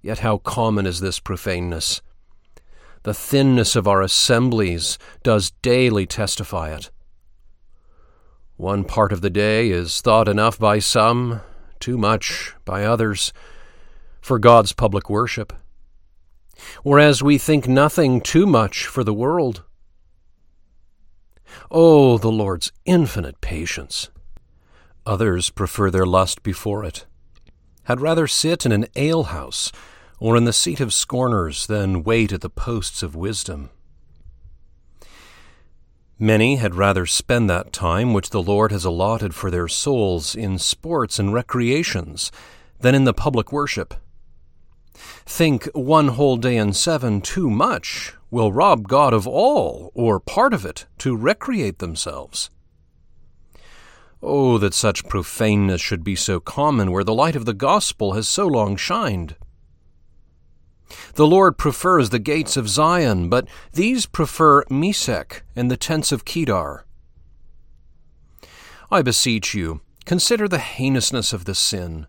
Yet 0.02 0.20
how 0.20 0.38
common 0.38 0.86
is 0.86 1.00
this 1.00 1.20
profaneness! 1.20 2.02
The 3.04 3.14
thinness 3.16 3.76
of 3.76 3.88
our 3.88 4.02
assemblies 4.02 5.00
does 5.24 5.52
daily 5.64 6.06
testify 6.06 6.74
it. 6.74 6.92
One 8.58 8.84
part 8.84 9.12
of 9.12 9.22
the 9.22 9.32
day 9.32 9.72
is 9.72 10.02
thought 10.02 10.28
enough 10.28 10.60
by 10.60 10.78
some, 10.78 11.42
too 11.80 11.98
much 11.98 12.54
by 12.64 12.84
others 12.86 13.34
for 14.22 14.38
God's 14.38 14.72
public 14.72 15.10
worship, 15.10 15.52
whereas 16.84 17.24
we 17.24 17.40
think 17.40 17.68
nothing 17.68 18.22
too 18.22 18.46
much 18.46 18.86
for 18.86 19.04
the 19.04 19.16
world. 19.16 19.64
Oh, 21.72 22.20
the 22.20 22.32
Lord's 22.32 22.72
infinite 22.86 23.42
patience! 23.42 24.10
Others 25.08 25.50
prefer 25.50 25.90
their 25.90 26.06
lust 26.06 26.44
before 26.44 26.86
it, 26.86 27.08
had 27.86 28.00
rather 28.00 28.28
sit 28.28 28.64
in 28.64 28.72
an 28.72 28.86
alehouse 28.96 29.72
or 30.22 30.38
in 30.38 30.46
the 30.46 30.54
seat 30.54 30.80
of 30.80 30.94
scorners 30.94 31.66
than 31.66 32.04
wait 32.04 32.32
at 32.32 32.42
the 32.42 32.50
posts 32.50 33.02
of 33.02 33.16
wisdom. 33.16 33.72
Many 36.20 36.58
had 36.58 36.76
rather 36.76 37.08
spend 37.08 37.50
that 37.50 37.74
time 37.74 38.14
which 38.14 38.30
the 38.30 38.44
Lord 38.44 38.72
has 38.72 38.86
allotted 38.86 39.34
for 39.34 39.50
their 39.50 39.68
souls 39.68 40.36
in 40.36 40.60
sports 40.60 41.18
and 41.18 41.34
recreations 41.34 42.32
than 42.80 42.94
in 42.94 43.06
the 43.06 43.16
public 43.16 43.52
worship. 43.52 43.96
Think 45.26 45.66
one 45.74 46.10
whole 46.10 46.38
day 46.38 46.56
in 46.56 46.74
seven 46.74 47.22
too 47.22 47.50
much 47.50 48.14
will 48.30 48.54
rob 48.54 48.88
God 48.88 49.16
of 49.16 49.28
all 49.28 49.92
or 49.96 50.20
part 50.20 50.54
of 50.54 50.68
it 50.68 50.86
to 51.00 51.18
recreate 51.18 51.80
themselves. 51.80 52.52
Oh, 54.22 54.60
that 54.60 54.76
such 54.76 55.08
profaneness 55.08 55.82
should 55.82 56.04
be 56.04 56.16
so 56.16 56.40
common 56.40 56.92
where 56.92 57.04
the 57.04 57.16
light 57.16 57.36
of 57.36 57.46
the 57.46 57.56
gospel 57.56 58.14
has 58.14 58.28
so 58.28 58.46
long 58.46 58.76
shined. 58.76 59.36
The 61.16 61.28
Lord 61.28 61.58
prefers 61.58 62.10
the 62.10 62.20
gates 62.20 62.58
of 62.58 62.70
Zion, 62.70 63.30
but 63.30 63.48
these 63.74 64.06
prefer 64.06 64.64
Mesech 64.66 65.42
and 65.56 65.70
the 65.70 65.78
tents 65.78 66.12
of 66.12 66.26
Kedar. 66.26 66.86
I 68.92 69.02
beseech 69.02 69.54
you, 69.54 69.82
consider 70.06 70.48
the 70.48 70.60
heinousness 70.60 71.34
of 71.34 71.46
the 71.46 71.56
sin. 71.56 72.08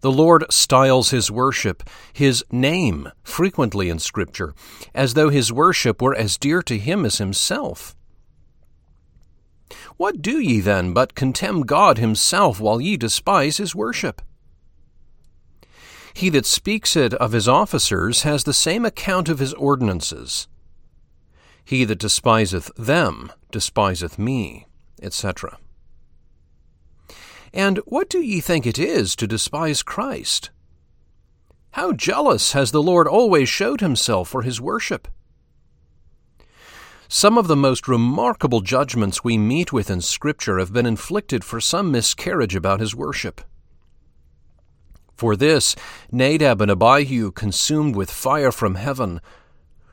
The 0.00 0.12
Lord 0.12 0.44
styles 0.50 1.10
his 1.10 1.30
worship, 1.30 1.82
his 2.12 2.44
name, 2.52 3.10
frequently 3.22 3.88
in 3.88 3.98
Scripture, 3.98 4.54
as 4.94 5.14
though 5.14 5.30
his 5.30 5.52
worship 5.52 6.02
were 6.02 6.14
as 6.14 6.36
dear 6.36 6.62
to 6.62 6.78
him 6.78 7.04
as 7.04 7.18
himself. 7.18 7.96
What 9.96 10.20
do 10.20 10.38
ye 10.38 10.60
then 10.60 10.92
but 10.92 11.14
contemn 11.14 11.62
God 11.62 11.98
himself 11.98 12.60
while 12.60 12.80
ye 12.80 12.96
despise 12.96 13.56
his 13.56 13.74
worship? 13.74 14.22
He 16.16 16.30
that 16.30 16.46
speaks 16.46 16.96
it 16.96 17.12
of 17.12 17.32
his 17.32 17.46
officers 17.46 18.22
has 18.22 18.44
the 18.44 18.54
same 18.54 18.86
account 18.86 19.28
of 19.28 19.38
his 19.38 19.52
ordinances. 19.52 20.48
He 21.62 21.84
that 21.84 21.98
despiseth 21.98 22.74
them 22.74 23.30
despiseth 23.50 24.18
me, 24.18 24.66
etc. 25.02 25.58
And 27.52 27.80
what 27.84 28.08
do 28.08 28.18
ye 28.22 28.40
think 28.40 28.66
it 28.66 28.78
is 28.78 29.14
to 29.16 29.26
despise 29.26 29.82
Christ? 29.82 30.48
How 31.72 31.92
jealous 31.92 32.52
has 32.52 32.70
the 32.70 32.82
Lord 32.82 33.06
always 33.06 33.50
showed 33.50 33.82
himself 33.82 34.26
for 34.30 34.40
his 34.40 34.58
worship! 34.58 35.08
Some 37.08 37.36
of 37.36 37.46
the 37.46 37.56
most 37.56 37.86
remarkable 37.86 38.62
judgments 38.62 39.22
we 39.22 39.36
meet 39.36 39.70
with 39.70 39.90
in 39.90 40.00
Scripture 40.00 40.58
have 40.60 40.72
been 40.72 40.86
inflicted 40.86 41.44
for 41.44 41.60
some 41.60 41.90
miscarriage 41.90 42.56
about 42.56 42.80
his 42.80 42.94
worship. 42.94 43.42
For 45.16 45.34
this 45.34 45.74
Nadab 46.12 46.60
and 46.60 46.70
Abihu 46.70 47.32
consumed 47.32 47.96
with 47.96 48.10
fire 48.10 48.52
from 48.52 48.74
heaven. 48.74 49.20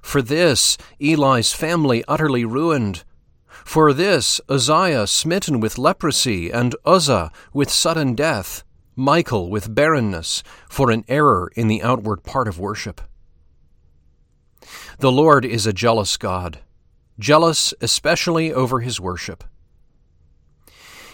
For 0.02 0.22
this 0.22 0.78
Eli's 1.00 1.54
family 1.54 2.04
utterly 2.08 2.44
ruined. 2.44 3.04
For 3.48 3.94
this 3.94 4.42
Uzziah 4.50 5.08
smitten 5.08 5.62
with 5.62 5.78
leprosy, 5.78 6.52
and 6.52 6.76
Uzzah 6.86 7.32
with 7.54 7.72
sudden 7.72 8.14
death, 8.14 8.64
Michal 8.98 9.50
with 9.50 9.74
barrenness, 9.74 10.44
for 10.70 10.92
an 10.92 11.06
error 11.08 11.50
in 11.56 11.70
the 11.70 11.82
outward 11.82 12.24
part 12.24 12.50
of 12.50 12.60
worship. 12.60 13.00
The 15.00 15.12
Lord 15.12 15.46
is 15.46 15.66
a 15.66 15.74
jealous 15.74 16.18
God, 16.18 16.60
jealous 17.18 17.74
especially 17.80 18.52
over 18.52 18.82
his 18.82 19.00
worship. 19.00 19.46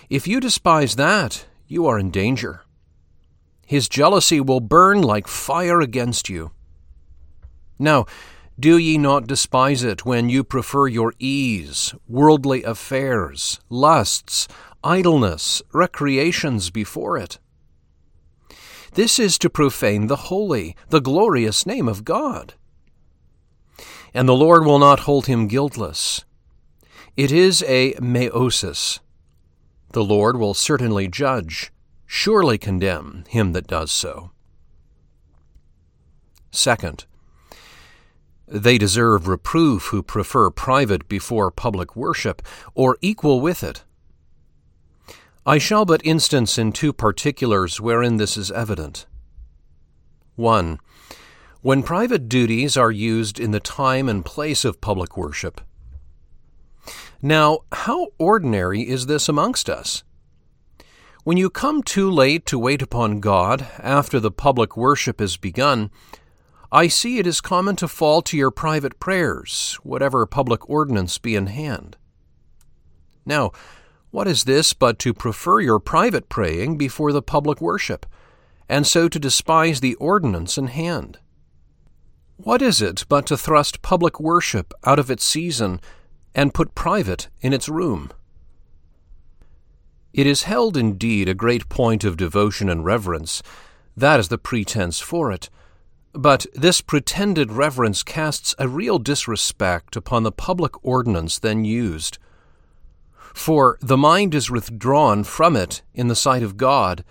If 0.10 0.28
you 0.28 0.40
despise 0.40 0.96
that, 0.96 1.46
you 1.68 1.86
are 1.86 2.00
in 2.00 2.10
danger. 2.10 2.64
His 3.70 3.88
jealousy 3.88 4.42
will 4.42 4.62
burn 4.62 5.04
like 5.04 5.28
fire 5.28 5.80
against 5.80 6.28
you. 6.28 6.50
Now, 7.78 8.08
do 8.60 8.80
ye 8.80 8.98
not 8.98 9.28
despise 9.28 9.84
it 9.84 10.04
when 10.04 10.28
you 10.28 10.44
prefer 10.44 10.88
your 10.88 11.14
ease, 11.20 11.94
worldly 12.08 12.64
affairs, 12.64 13.60
lusts, 13.70 14.48
idleness, 14.84 15.62
recreations 15.72 16.72
before 16.72 17.16
it? 17.20 17.38
This 18.96 19.20
is 19.20 19.38
to 19.38 19.52
profane 19.52 20.08
the 20.08 20.32
holy, 20.34 20.76
the 20.90 21.00
glorious 21.00 21.68
name 21.68 21.88
of 21.88 22.04
God. 22.04 22.56
And 24.16 24.28
the 24.28 24.34
Lord 24.34 24.66
will 24.66 24.80
not 24.80 25.02
hold 25.02 25.28
him 25.28 25.48
guiltless. 25.48 26.26
It 27.16 27.32
is 27.32 27.64
a 27.68 27.94
meiosis. 28.00 29.00
The 29.92 30.04
Lord 30.04 30.38
will 30.38 30.56
certainly 30.56 31.08
judge, 31.08 31.72
surely 32.12 32.58
condemn 32.58 33.24
him 33.30 33.54
that 33.54 33.68
does 33.68 33.92
so. 33.92 34.32
Second, 36.50 37.06
they 38.48 38.80
deserve 38.80 39.28
reproof 39.28 39.90
who 39.92 40.02
prefer 40.02 40.50
private 40.50 41.08
before 41.08 41.52
public 41.52 41.96
worship, 41.96 42.42
or 42.74 42.98
equal 43.00 43.42
with 43.42 43.62
it. 43.62 43.84
I 45.46 45.60
shall 45.60 45.86
but 45.86 46.04
instance 46.04 46.58
in 46.58 46.72
two 46.72 46.94
particulars 46.94 47.80
wherein 47.80 48.18
this 48.18 48.38
is 48.38 48.50
evident. 48.50 49.06
1. 50.36 50.80
When 51.62 51.84
private 51.84 52.28
duties 52.28 52.76
are 52.76 52.92
used 52.92 53.40
in 53.40 53.52
the 53.52 53.60
time 53.60 54.10
and 54.10 54.26
place 54.26 54.66
of 54.66 54.82
public 54.82 55.16
worship. 55.16 55.62
Now, 57.22 57.60
how 57.72 58.08
ordinary 58.18 58.82
is 58.82 59.06
this 59.06 59.30
amongst 59.30 59.70
us? 59.70 60.04
When 61.26 61.36
you 61.36 61.50
come 61.50 61.84
too 61.84 62.10
late 62.10 62.46
to 62.46 62.58
wait 62.58 62.82
upon 62.82 63.20
God 63.20 63.68
after 63.78 64.22
the 64.22 64.32
public 64.32 64.78
worship 64.78 65.20
is 65.20 65.36
begun, 65.36 65.92
I 66.72 66.88
see 66.88 67.18
it 67.18 67.28
is 67.28 67.42
common 67.42 67.76
to 67.78 67.90
fall 67.90 68.22
to 68.22 68.38
your 68.38 68.52
private 68.52 69.00
prayers, 69.02 69.78
whatever 69.84 70.26
public 70.26 70.70
ordinance 70.70 71.18
be 71.18 71.36
in 71.36 71.48
hand. 71.48 71.98
Now, 73.26 73.52
what 74.12 74.28
is 74.28 74.46
this 74.46 74.74
but 74.74 74.98
to 75.00 75.14
prefer 75.14 75.60
your 75.60 75.80
private 75.80 76.30
praying 76.30 76.78
before 76.78 77.12
the 77.12 77.22
public 77.22 77.60
worship, 77.60 78.06
and 78.70 78.88
so 78.88 79.10
to 79.10 79.20
despise 79.20 79.82
the 79.82 79.96
ordinance 79.96 80.58
in 80.58 80.68
hand? 80.68 81.20
What 82.38 82.62
is 82.62 82.82
it 82.82 83.04
but 83.10 83.26
to 83.26 83.38
thrust 83.38 83.82
public 83.82 84.22
worship 84.22 84.74
out 84.86 85.00
of 85.00 85.12
its 85.12 85.26
season 85.26 85.82
and 86.34 86.54
put 86.54 86.76
private 86.76 87.28
in 87.42 87.52
its 87.52 87.68
room? 87.68 88.12
It 90.14 90.26
is 90.26 90.44
held 90.44 90.76
indeed 90.76 91.30
a 91.30 91.34
great 91.34 91.70
point 91.70 92.04
of 92.04 92.18
devotion 92.18 92.70
and 92.70 92.84
reverence. 92.84 93.44
That 93.96 94.20
is 94.20 94.30
the 94.30 94.38
pretense 94.38 95.00
for 95.00 95.32
it. 95.32 95.50
But 96.14 96.48
this 96.54 96.82
pretended 96.82 97.52
reverence 97.52 98.02
casts 98.02 98.56
a 98.58 98.68
real 98.68 98.98
disrespect 98.98 99.96
upon 99.96 100.24
the 100.24 100.32
public 100.32 100.84
ordinance 100.84 101.38
then 101.38 101.64
used. 101.64 102.18
For 103.34 103.78
the 103.82 103.98
mind 103.98 104.34
is 104.34 104.50
withdrawn 104.50 105.24
from 105.24 105.56
it 105.56 105.84
in 105.94 106.08
the 106.08 106.16
sight 106.16 106.42
of 106.42 106.58
God, 106.58 107.04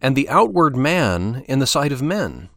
and 0.00 0.16
the 0.16 0.28
outward 0.28 0.76
man 0.76 1.44
in 1.46 1.60
the 1.60 1.66
sight 1.66 1.92
of 1.92 2.02
men. 2.02 2.48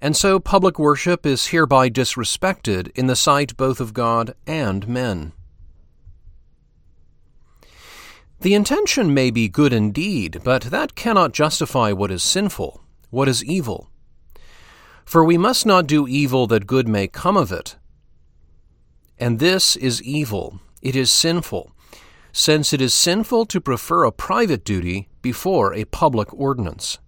And 0.00 0.16
so 0.16 0.38
public 0.38 0.78
worship 0.78 1.26
is 1.26 1.48
hereby 1.48 1.90
disrespected 1.90 2.90
in 2.94 3.06
the 3.06 3.16
sight 3.16 3.56
both 3.56 3.80
of 3.80 3.92
God 3.92 4.34
and 4.46 4.86
men. 4.88 5.32
The 8.40 8.54
intention 8.54 9.12
may 9.12 9.30
be 9.30 9.50
good 9.50 9.74
indeed, 9.74 10.40
but 10.42 10.62
that 10.62 10.94
cannot 10.94 11.34
justify 11.34 11.92
what 11.92 12.10
is 12.10 12.22
sinful, 12.22 12.80
what 13.10 13.28
is 13.28 13.44
evil. 13.44 13.90
For 15.04 15.22
we 15.22 15.36
must 15.36 15.66
not 15.66 15.86
do 15.86 16.08
evil 16.08 16.46
that 16.46 16.66
good 16.66 16.88
may 16.88 17.06
come 17.06 17.36
of 17.36 17.52
it. 17.52 17.76
And 19.18 19.40
this 19.40 19.76
is 19.76 20.02
evil, 20.02 20.58
it 20.80 20.96
is 20.96 21.10
sinful, 21.10 21.72
since 22.32 22.72
it 22.72 22.80
is 22.80 22.94
sinful 22.94 23.44
to 23.44 23.60
prefer 23.60 24.04
a 24.04 24.12
private 24.12 24.64
duty 24.64 25.10
before 25.20 25.74
a 25.74 25.84
public 25.84 26.32
ordinance. 26.32 26.98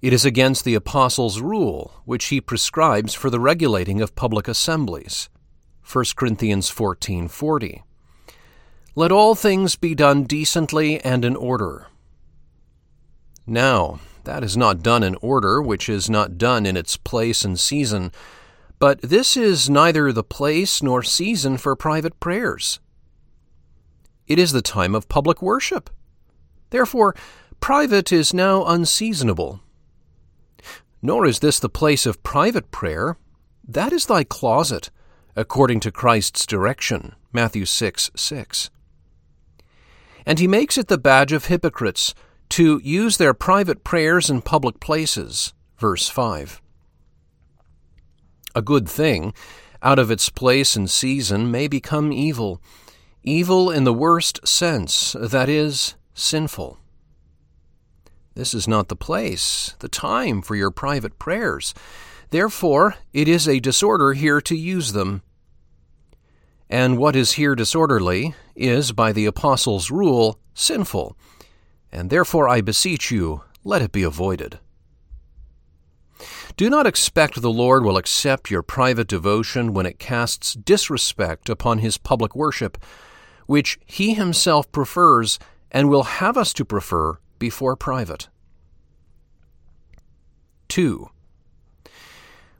It 0.00 0.12
is 0.12 0.24
against 0.24 0.64
the 0.64 0.76
Apostle's 0.76 1.40
rule, 1.40 2.02
which 2.04 2.26
he 2.26 2.40
prescribes 2.40 3.14
for 3.14 3.30
the 3.30 3.40
regulating 3.40 4.00
of 4.00 4.14
public 4.14 4.46
assemblies. 4.46 5.28
1 5.82 6.04
Corinthians 6.14 6.70
14:40. 6.70 7.82
Let 8.98 9.12
all 9.12 9.34
things 9.34 9.76
be 9.76 9.94
done 9.94 10.24
decently 10.24 10.98
and 11.02 11.22
in 11.22 11.36
order. 11.36 11.88
Now, 13.46 14.00
that 14.24 14.42
is 14.42 14.56
not 14.56 14.82
done 14.82 15.02
in 15.02 15.16
order, 15.16 15.60
which 15.60 15.90
is 15.90 16.08
not 16.08 16.38
done 16.38 16.64
in 16.64 16.78
its 16.78 16.96
place 16.96 17.44
and 17.44 17.60
season, 17.60 18.10
but 18.78 19.02
this 19.02 19.36
is 19.36 19.68
neither 19.68 20.12
the 20.12 20.24
place 20.24 20.82
nor 20.82 21.02
season 21.02 21.58
for 21.58 21.76
private 21.76 22.18
prayers. 22.20 22.80
It 24.26 24.38
is 24.38 24.52
the 24.52 24.62
time 24.62 24.94
of 24.94 25.10
public 25.10 25.42
worship. 25.42 25.90
Therefore, 26.70 27.14
private 27.60 28.10
is 28.10 28.32
now 28.32 28.64
unseasonable. 28.64 29.60
Nor 31.02 31.26
is 31.26 31.40
this 31.40 31.60
the 31.60 31.68
place 31.68 32.06
of 32.06 32.22
private 32.22 32.70
prayer. 32.70 33.18
That 33.62 33.92
is 33.92 34.06
thy 34.06 34.24
closet, 34.24 34.88
according 35.36 35.80
to 35.80 35.92
Christ's 35.92 36.46
direction. 36.46 37.14
Matthew 37.30 37.66
6 37.66 38.10
6 38.16 38.70
and 40.26 40.38
he 40.38 40.48
makes 40.48 40.76
it 40.76 40.88
the 40.88 40.98
badge 40.98 41.32
of 41.32 41.46
hypocrites 41.46 42.14
to 42.50 42.80
use 42.82 43.16
their 43.16 43.32
private 43.32 43.84
prayers 43.84 44.28
in 44.28 44.42
public 44.42 44.80
places. 44.80 45.54
Verse 45.78 46.08
5. 46.08 46.60
A 48.54 48.62
good 48.62 48.88
thing, 48.88 49.32
out 49.82 49.98
of 49.98 50.10
its 50.10 50.28
place 50.28 50.74
and 50.74 50.90
season, 50.90 51.50
may 51.50 51.68
become 51.68 52.12
evil, 52.12 52.60
evil 53.22 53.70
in 53.70 53.84
the 53.84 53.92
worst 53.92 54.46
sense, 54.46 55.14
that 55.20 55.48
is, 55.48 55.94
sinful. 56.14 56.78
This 58.34 58.52
is 58.54 58.66
not 58.66 58.88
the 58.88 58.96
place, 58.96 59.74
the 59.78 59.88
time 59.88 60.42
for 60.42 60.54
your 60.54 60.70
private 60.70 61.18
prayers. 61.18 61.74
Therefore, 62.30 62.96
it 63.12 63.28
is 63.28 63.46
a 63.46 63.60
disorder 63.60 64.12
here 64.12 64.40
to 64.42 64.56
use 64.56 64.92
them. 64.92 65.22
And 66.68 66.98
what 66.98 67.14
is 67.14 67.32
here 67.32 67.54
disorderly 67.54 68.34
is, 68.54 68.92
by 68.92 69.12
the 69.12 69.26
Apostles' 69.26 69.90
rule, 69.90 70.40
sinful, 70.54 71.16
and 71.92 72.10
therefore 72.10 72.48
I 72.48 72.60
beseech 72.60 73.10
you, 73.10 73.42
let 73.62 73.82
it 73.82 73.92
be 73.92 74.02
avoided. 74.02 74.58
Do 76.56 76.70
not 76.70 76.86
expect 76.86 77.40
the 77.42 77.50
Lord 77.50 77.84
will 77.84 77.98
accept 77.98 78.50
your 78.50 78.62
private 78.62 79.08
devotion 79.08 79.74
when 79.74 79.86
it 79.86 79.98
casts 79.98 80.54
disrespect 80.54 81.48
upon 81.48 81.78
his 81.78 81.98
public 81.98 82.34
worship, 82.34 82.78
which 83.46 83.78
he 83.84 84.14
himself 84.14 84.70
prefers 84.72 85.38
and 85.70 85.90
will 85.90 86.04
have 86.04 86.36
us 86.36 86.52
to 86.54 86.64
prefer 86.64 87.18
before 87.38 87.76
private. 87.76 88.28
2. 90.68 91.10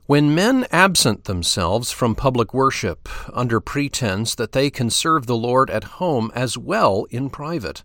When 0.07 0.33
men 0.33 0.65
absent 0.71 1.25
themselves 1.25 1.91
from 1.91 2.15
public 2.15 2.53
worship 2.53 3.09
under 3.33 3.59
pretense 3.59 4.35
that 4.35 4.53
they 4.53 4.69
can 4.69 4.89
serve 4.89 5.25
the 5.25 5.35
Lord 5.35 5.69
at 5.69 5.99
home 5.99 6.31
as 6.33 6.57
well 6.57 7.05
in 7.09 7.29
private. 7.29 7.83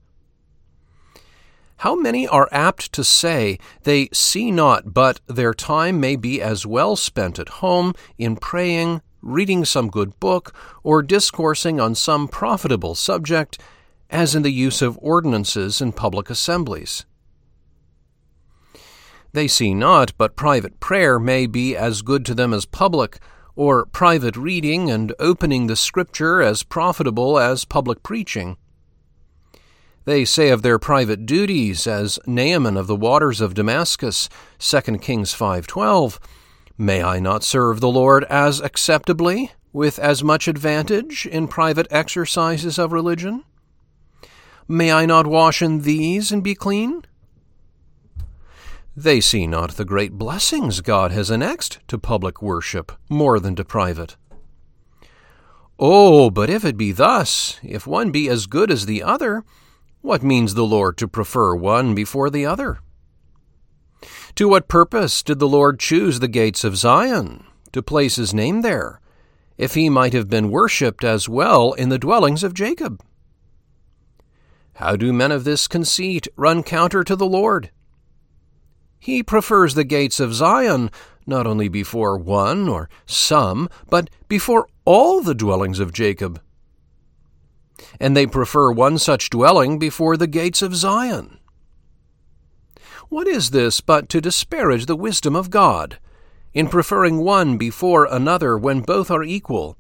How 1.78 1.96
many 1.96 2.28
are 2.28 2.48
apt 2.52 2.92
to 2.92 3.02
say 3.02 3.58
they 3.82 4.08
see 4.12 4.52
not, 4.52 4.94
but 4.94 5.20
their 5.26 5.52
time 5.52 5.98
may 5.98 6.14
be 6.14 6.40
as 6.40 6.64
well 6.64 6.94
spent 6.94 7.40
at 7.40 7.58
home 7.58 7.92
in 8.16 8.36
praying, 8.36 9.02
reading 9.20 9.64
some 9.64 9.90
good 9.90 10.20
book, 10.20 10.54
or 10.84 11.02
discoursing 11.02 11.80
on 11.80 11.96
some 11.96 12.28
profitable 12.28 12.94
subject, 12.94 13.58
as 14.10 14.36
in 14.36 14.42
the 14.42 14.52
use 14.52 14.80
of 14.80 14.96
ordinances 15.02 15.80
in 15.80 15.90
public 15.90 16.30
assemblies? 16.30 17.04
They 19.32 19.48
see 19.48 19.72
not, 19.72 20.12
but 20.18 20.36
private 20.36 20.78
prayer 20.78 21.18
may 21.18 21.46
be 21.46 21.74
as 21.74 22.02
good 22.02 22.26
to 22.26 22.34
them 22.34 22.52
as 22.52 22.66
public, 22.66 23.18
or 23.56 23.86
private 23.86 24.36
reading 24.36 24.90
and 24.90 25.14
opening 25.18 25.66
the 25.66 25.76
Scripture 25.76 26.42
as 26.42 26.62
profitable 26.62 27.38
as 27.38 27.64
public 27.64 28.02
preaching. 28.02 28.56
They 30.04 30.24
say 30.24 30.50
of 30.50 30.62
their 30.62 30.78
private 30.78 31.26
duties, 31.26 31.86
as 31.86 32.18
Naaman 32.26 32.76
of 32.76 32.88
the 32.88 32.96
waters 32.96 33.40
of 33.40 33.54
Damascus, 33.54 34.28
2 34.58 35.00
Kings 35.00 35.32
5:12, 35.32 36.18
May 36.76 37.02
I 37.02 37.20
not 37.20 37.44
serve 37.44 37.80
the 37.80 37.88
Lord 37.88 38.24
as 38.24 38.60
acceptably, 38.60 39.52
with 39.72 39.98
as 39.98 40.24
much 40.24 40.48
advantage, 40.48 41.26
in 41.26 41.46
private 41.46 41.86
exercises 41.90 42.78
of 42.78 42.92
religion? 42.92 43.44
May 44.66 44.90
I 44.92 45.06
not 45.06 45.26
wash 45.26 45.62
in 45.62 45.82
these 45.82 46.32
and 46.32 46.42
be 46.42 46.54
clean? 46.54 47.04
They 48.96 49.20
see 49.20 49.46
not 49.46 49.72
the 49.72 49.86
great 49.86 50.12
blessings 50.12 50.82
God 50.82 51.12
has 51.12 51.30
annexed 51.30 51.78
to 51.88 51.98
public 51.98 52.42
worship 52.42 52.92
more 53.08 53.40
than 53.40 53.56
to 53.56 53.64
private. 53.64 54.16
Oh, 55.78 56.28
but 56.30 56.50
if 56.50 56.64
it 56.64 56.76
be 56.76 56.92
thus, 56.92 57.58
if 57.62 57.86
one 57.86 58.10
be 58.10 58.28
as 58.28 58.46
good 58.46 58.70
as 58.70 58.84
the 58.84 59.02
other, 59.02 59.44
what 60.02 60.22
means 60.22 60.54
the 60.54 60.66
Lord 60.66 60.98
to 60.98 61.08
prefer 61.08 61.54
one 61.54 61.94
before 61.94 62.28
the 62.28 62.44
other? 62.44 62.80
To 64.34 64.48
what 64.48 64.68
purpose 64.68 65.22
did 65.22 65.38
the 65.38 65.48
Lord 65.48 65.78
choose 65.78 66.20
the 66.20 66.28
gates 66.28 66.62
of 66.62 66.76
Zion, 66.76 67.44
to 67.72 67.82
place 67.82 68.16
his 68.16 68.34
name 68.34 68.60
there, 68.60 69.00
if 69.56 69.74
he 69.74 69.88
might 69.88 70.12
have 70.12 70.28
been 70.28 70.50
worshipped 70.50 71.02
as 71.02 71.28
well 71.28 71.72
in 71.72 71.88
the 71.88 71.98
dwellings 71.98 72.44
of 72.44 72.52
Jacob? 72.52 73.02
How 74.74 74.96
do 74.96 75.12
men 75.12 75.32
of 75.32 75.44
this 75.44 75.66
conceit 75.66 76.28
run 76.36 76.62
counter 76.62 77.04
to 77.04 77.16
the 77.16 77.26
Lord? 77.26 77.70
He 79.02 79.24
prefers 79.24 79.74
the 79.74 79.82
gates 79.82 80.20
of 80.20 80.32
Zion 80.32 80.88
not 81.26 81.44
only 81.44 81.66
before 81.66 82.16
one 82.16 82.68
or 82.68 82.88
some, 83.04 83.68
but 83.90 84.08
before 84.28 84.68
all 84.84 85.20
the 85.20 85.34
dwellings 85.34 85.80
of 85.80 85.92
Jacob. 85.92 86.40
And 87.98 88.16
they 88.16 88.28
prefer 88.28 88.70
one 88.70 88.98
such 88.98 89.28
dwelling 89.28 89.80
before 89.80 90.16
the 90.16 90.28
gates 90.28 90.62
of 90.62 90.76
Zion. 90.76 91.40
What 93.08 93.26
is 93.26 93.50
this 93.50 93.80
but 93.80 94.08
to 94.10 94.20
disparage 94.20 94.86
the 94.86 94.94
wisdom 94.94 95.34
of 95.34 95.50
God, 95.50 95.98
in 96.54 96.68
preferring 96.68 97.18
one 97.18 97.56
before 97.56 98.04
another 98.04 98.56
when 98.56 98.82
both 98.82 99.10
are 99.10 99.24
equal, 99.24 99.76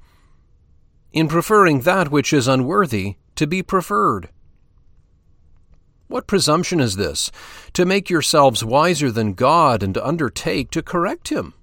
in 1.12 1.28
preferring 1.28 1.82
that 1.82 2.10
which 2.10 2.32
is 2.32 2.48
unworthy 2.48 3.14
to 3.36 3.46
be 3.46 3.62
preferred? 3.62 4.30
What 6.12 6.26
presumption 6.26 6.78
is 6.78 6.96
this, 6.96 7.30
to 7.72 7.86
make 7.86 8.10
yourselves 8.10 8.62
wiser 8.62 9.10
than 9.10 9.32
God 9.32 9.82
and 9.82 9.94
to 9.94 10.06
undertake 10.06 10.70
to 10.72 10.82
correct 10.82 11.30
him? 11.30 11.54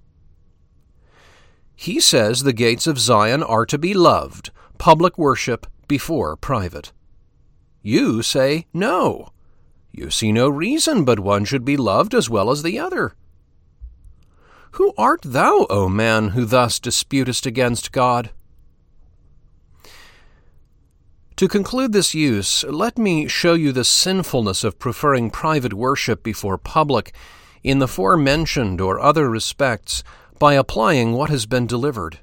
He 1.76 2.00
says 2.00 2.42
the 2.42 2.52
gates 2.52 2.88
of 2.88 2.98
Zion 2.98 3.44
are 3.44 3.64
to 3.66 3.78
be 3.78 3.94
loved, 3.94 4.50
public 4.76 5.16
worship 5.16 5.68
before 5.86 6.34
private. 6.34 6.90
You 7.80 8.22
say 8.22 8.66
no. 8.74 9.28
You 9.92 10.10
see 10.10 10.32
no 10.32 10.48
reason 10.48 11.04
but 11.04 11.20
one 11.20 11.44
should 11.44 11.64
be 11.64 11.76
loved 11.76 12.12
as 12.12 12.28
well 12.28 12.50
as 12.50 12.64
the 12.64 12.76
other. 12.76 13.14
Who 14.72 14.92
art 14.98 15.20
thou, 15.24 15.68
O 15.70 15.88
man, 15.88 16.30
who 16.30 16.44
thus 16.44 16.80
disputest 16.80 17.46
against 17.46 17.92
God? 17.92 18.30
To 21.40 21.48
conclude 21.48 21.92
this 21.94 22.14
use, 22.14 22.64
let 22.64 22.98
me 22.98 23.26
show 23.26 23.54
you 23.54 23.72
the 23.72 23.82
sinfulness 23.82 24.62
of 24.62 24.78
preferring 24.78 25.30
private 25.30 25.72
worship 25.72 26.22
before 26.22 26.58
public 26.58 27.14
in 27.62 27.78
the 27.78 27.88
forementioned 27.88 28.78
or 28.78 29.00
other 29.00 29.30
respects 29.30 30.04
by 30.38 30.52
applying 30.52 31.14
what 31.14 31.30
has 31.30 31.46
been 31.46 31.66
delivered. 31.66 32.18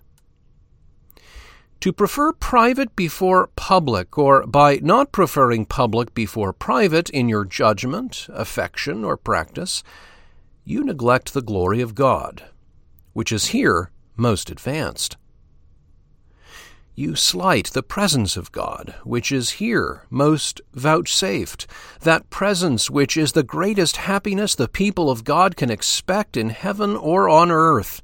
To 1.79 1.91
prefer 1.91 2.31
private 2.31 2.95
before 2.95 3.47
public, 3.55 4.19
or 4.19 4.45
by 4.45 4.75
not 4.83 5.11
preferring 5.11 5.65
public 5.65 6.13
before 6.13 6.53
private 6.53 7.09
in 7.09 7.27
your 7.27 7.43
judgment, 7.43 8.27
affection, 8.29 9.03
or 9.03 9.17
practice, 9.17 9.81
you 10.63 10.83
neglect 10.83 11.33
the 11.33 11.41
glory 11.41 11.81
of 11.81 11.95
God, 11.95 12.43
which 13.13 13.31
is 13.31 13.47
here 13.47 13.89
most 14.15 14.51
advanced 14.51 15.17
you 16.97 17.15
slight 17.15 17.67
the 17.67 17.83
presence 17.83 18.35
of 18.35 18.51
God, 18.51 18.95
which 19.03 19.31
is 19.31 19.61
here 19.61 20.07
most 20.09 20.61
vouchsafed, 20.73 21.67
that 22.01 22.31
presence 22.31 22.89
which 22.89 23.15
is 23.15 23.33
the 23.33 23.43
greatest 23.43 23.97
happiness 23.97 24.55
the 24.55 24.67
people 24.67 25.11
of 25.11 25.23
God 25.23 25.55
can 25.55 25.69
expect 25.69 26.35
in 26.35 26.49
heaven 26.49 26.95
or 26.95 27.29
on 27.29 27.51
earth. 27.51 28.01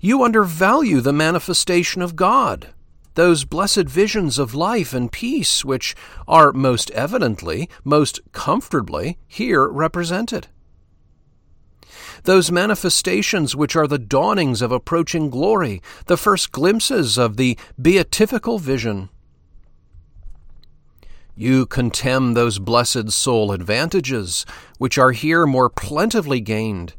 You 0.00 0.24
undervalue 0.24 1.00
the 1.00 1.12
manifestation 1.12 2.02
of 2.02 2.16
God, 2.16 2.70
those 3.14 3.44
blessed 3.44 3.86
visions 3.86 4.36
of 4.36 4.56
life 4.56 4.92
and 4.92 5.12
peace 5.12 5.64
which 5.64 5.94
are 6.26 6.52
most 6.52 6.90
evidently, 6.90 7.70
most 7.84 8.18
comfortably 8.32 9.16
here 9.28 9.68
represented 9.68 10.48
those 12.24 12.50
manifestations 12.50 13.56
which 13.56 13.76
are 13.76 13.86
the 13.86 13.98
dawnings 13.98 14.62
of 14.62 14.72
approaching 14.72 15.30
glory, 15.30 15.82
the 16.06 16.16
first 16.16 16.52
glimpses 16.52 17.18
of 17.18 17.36
the 17.36 17.58
beatifical 17.80 18.58
vision. 18.58 19.08
You 21.34 21.64
contemn 21.64 22.34
those 22.34 22.58
blessed 22.58 23.12
soul 23.12 23.52
advantages 23.52 24.44
which 24.78 24.98
are 24.98 25.12
here 25.12 25.46
more 25.46 25.70
plentifully 25.70 26.40
gained. 26.40 26.94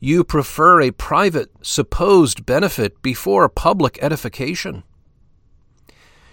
You 0.00 0.24
prefer 0.24 0.80
a 0.80 0.90
private, 0.90 1.50
supposed 1.62 2.46
benefit 2.46 3.02
before 3.02 3.44
a 3.44 3.50
public 3.50 3.98
edification. 4.02 4.84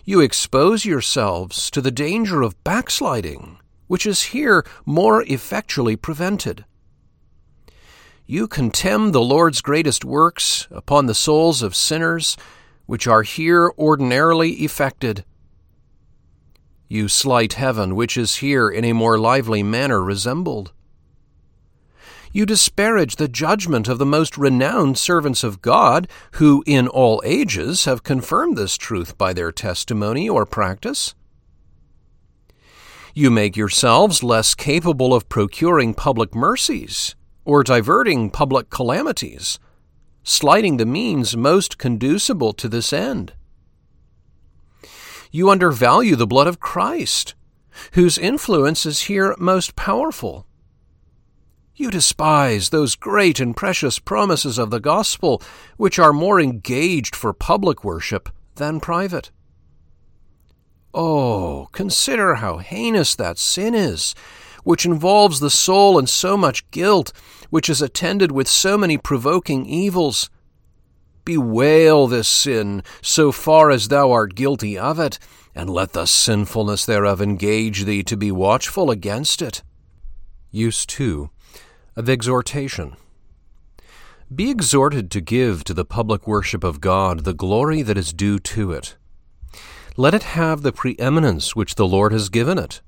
You 0.03 0.19
expose 0.19 0.85
yourselves 0.85 1.69
to 1.71 1.81
the 1.81 1.91
danger 1.91 2.41
of 2.41 2.61
backsliding, 2.63 3.59
which 3.87 4.05
is 4.05 4.23
here 4.23 4.65
more 4.85 5.23
effectually 5.23 5.95
prevented. 5.95 6.65
You 8.31 8.47
contemn 8.47 9.11
the 9.11 9.19
Lord's 9.19 9.59
greatest 9.59 10.05
works 10.05 10.65
upon 10.71 11.05
the 11.05 11.13
souls 11.13 11.61
of 11.61 11.75
sinners, 11.75 12.37
which 12.85 13.05
are 13.05 13.23
here 13.23 13.73
ordinarily 13.77 14.51
effected. 14.63 15.25
You 16.87 17.09
slight 17.09 17.55
heaven, 17.55 17.93
which 17.93 18.15
is 18.15 18.37
here 18.37 18.69
in 18.69 18.85
a 18.85 18.93
more 18.93 19.19
lively 19.19 19.63
manner 19.63 20.01
resembled. 20.01 20.71
You 22.31 22.45
disparage 22.45 23.17
the 23.17 23.27
judgment 23.27 23.89
of 23.89 23.97
the 23.97 24.05
most 24.05 24.37
renowned 24.37 24.97
servants 24.97 25.43
of 25.43 25.61
God, 25.61 26.07
who 26.35 26.63
in 26.65 26.87
all 26.87 27.21
ages 27.25 27.83
have 27.83 28.01
confirmed 28.01 28.57
this 28.57 28.77
truth 28.77 29.17
by 29.17 29.33
their 29.33 29.51
testimony 29.51 30.29
or 30.29 30.45
practice. 30.45 31.15
You 33.13 33.29
make 33.29 33.57
yourselves 33.57 34.23
less 34.23 34.55
capable 34.55 35.13
of 35.13 35.27
procuring 35.27 35.93
public 35.93 36.33
mercies 36.33 37.13
or 37.45 37.63
diverting 37.63 38.29
public 38.29 38.69
calamities, 38.69 39.59
slighting 40.23 40.77
the 40.77 40.85
means 40.85 41.35
most 41.35 41.77
conducible 41.77 42.53
to 42.53 42.67
this 42.67 42.93
end. 42.93 43.33
You 45.31 45.49
undervalue 45.49 46.15
the 46.15 46.27
blood 46.27 46.47
of 46.47 46.59
Christ, 46.59 47.35
whose 47.93 48.17
influence 48.17 48.85
is 48.85 49.01
here 49.01 49.35
most 49.39 49.75
powerful. 49.75 50.45
You 51.73 51.89
despise 51.89 52.69
those 52.69 52.95
great 52.95 53.39
and 53.39 53.55
precious 53.55 53.97
promises 53.97 54.57
of 54.59 54.69
the 54.69 54.79
gospel, 54.79 55.41
which 55.77 55.97
are 55.97 56.13
more 56.13 56.39
engaged 56.39 57.15
for 57.15 57.33
public 57.33 57.83
worship 57.83 58.29
than 58.55 58.79
private. 58.79 59.31
Oh, 60.93 61.69
consider 61.71 62.35
how 62.35 62.57
heinous 62.57 63.15
that 63.15 63.39
sin 63.39 63.73
is, 63.73 64.13
which 64.63 64.85
involves 64.85 65.39
the 65.39 65.49
soul 65.49 65.97
in 65.97 66.07
so 66.07 66.37
much 66.37 66.69
guilt, 66.71 67.11
which 67.49 67.69
is 67.69 67.81
attended 67.81 68.31
with 68.31 68.47
so 68.47 68.77
many 68.77 68.97
provoking 68.97 69.65
evils. 69.65 70.29
Bewail 71.25 72.07
this 72.07 72.27
sin, 72.27 72.83
so 73.01 73.31
far 73.31 73.69
as 73.69 73.87
thou 73.87 74.11
art 74.11 74.35
guilty 74.35 74.77
of 74.77 74.99
it, 74.99 75.19
and 75.53 75.69
let 75.69 75.93
the 75.93 76.05
sinfulness 76.05 76.85
thereof 76.85 77.21
engage 77.21 77.83
thee 77.83 78.03
to 78.03 78.17
be 78.17 78.31
watchful 78.31 78.89
against 78.89 79.41
it. 79.41 79.63
Use 80.49 80.85
2 80.85 81.29
of 81.95 82.09
exhortation. 82.09 82.95
Be 84.33 84.49
exhorted 84.49 85.11
to 85.11 85.21
give 85.21 85.63
to 85.65 85.73
the 85.73 85.83
public 85.83 86.25
worship 86.25 86.63
of 86.63 86.79
God 86.79 87.25
the 87.25 87.33
glory 87.33 87.81
that 87.81 87.97
is 87.97 88.13
due 88.13 88.39
to 88.39 88.71
it. 88.71 88.95
Let 89.97 90.13
it 90.13 90.23
have 90.23 90.61
the 90.61 90.71
preeminence 90.71 91.53
which 91.53 91.75
the 91.75 91.87
Lord 91.87 92.13
has 92.13 92.29
given 92.29 92.57
it. 92.57 92.81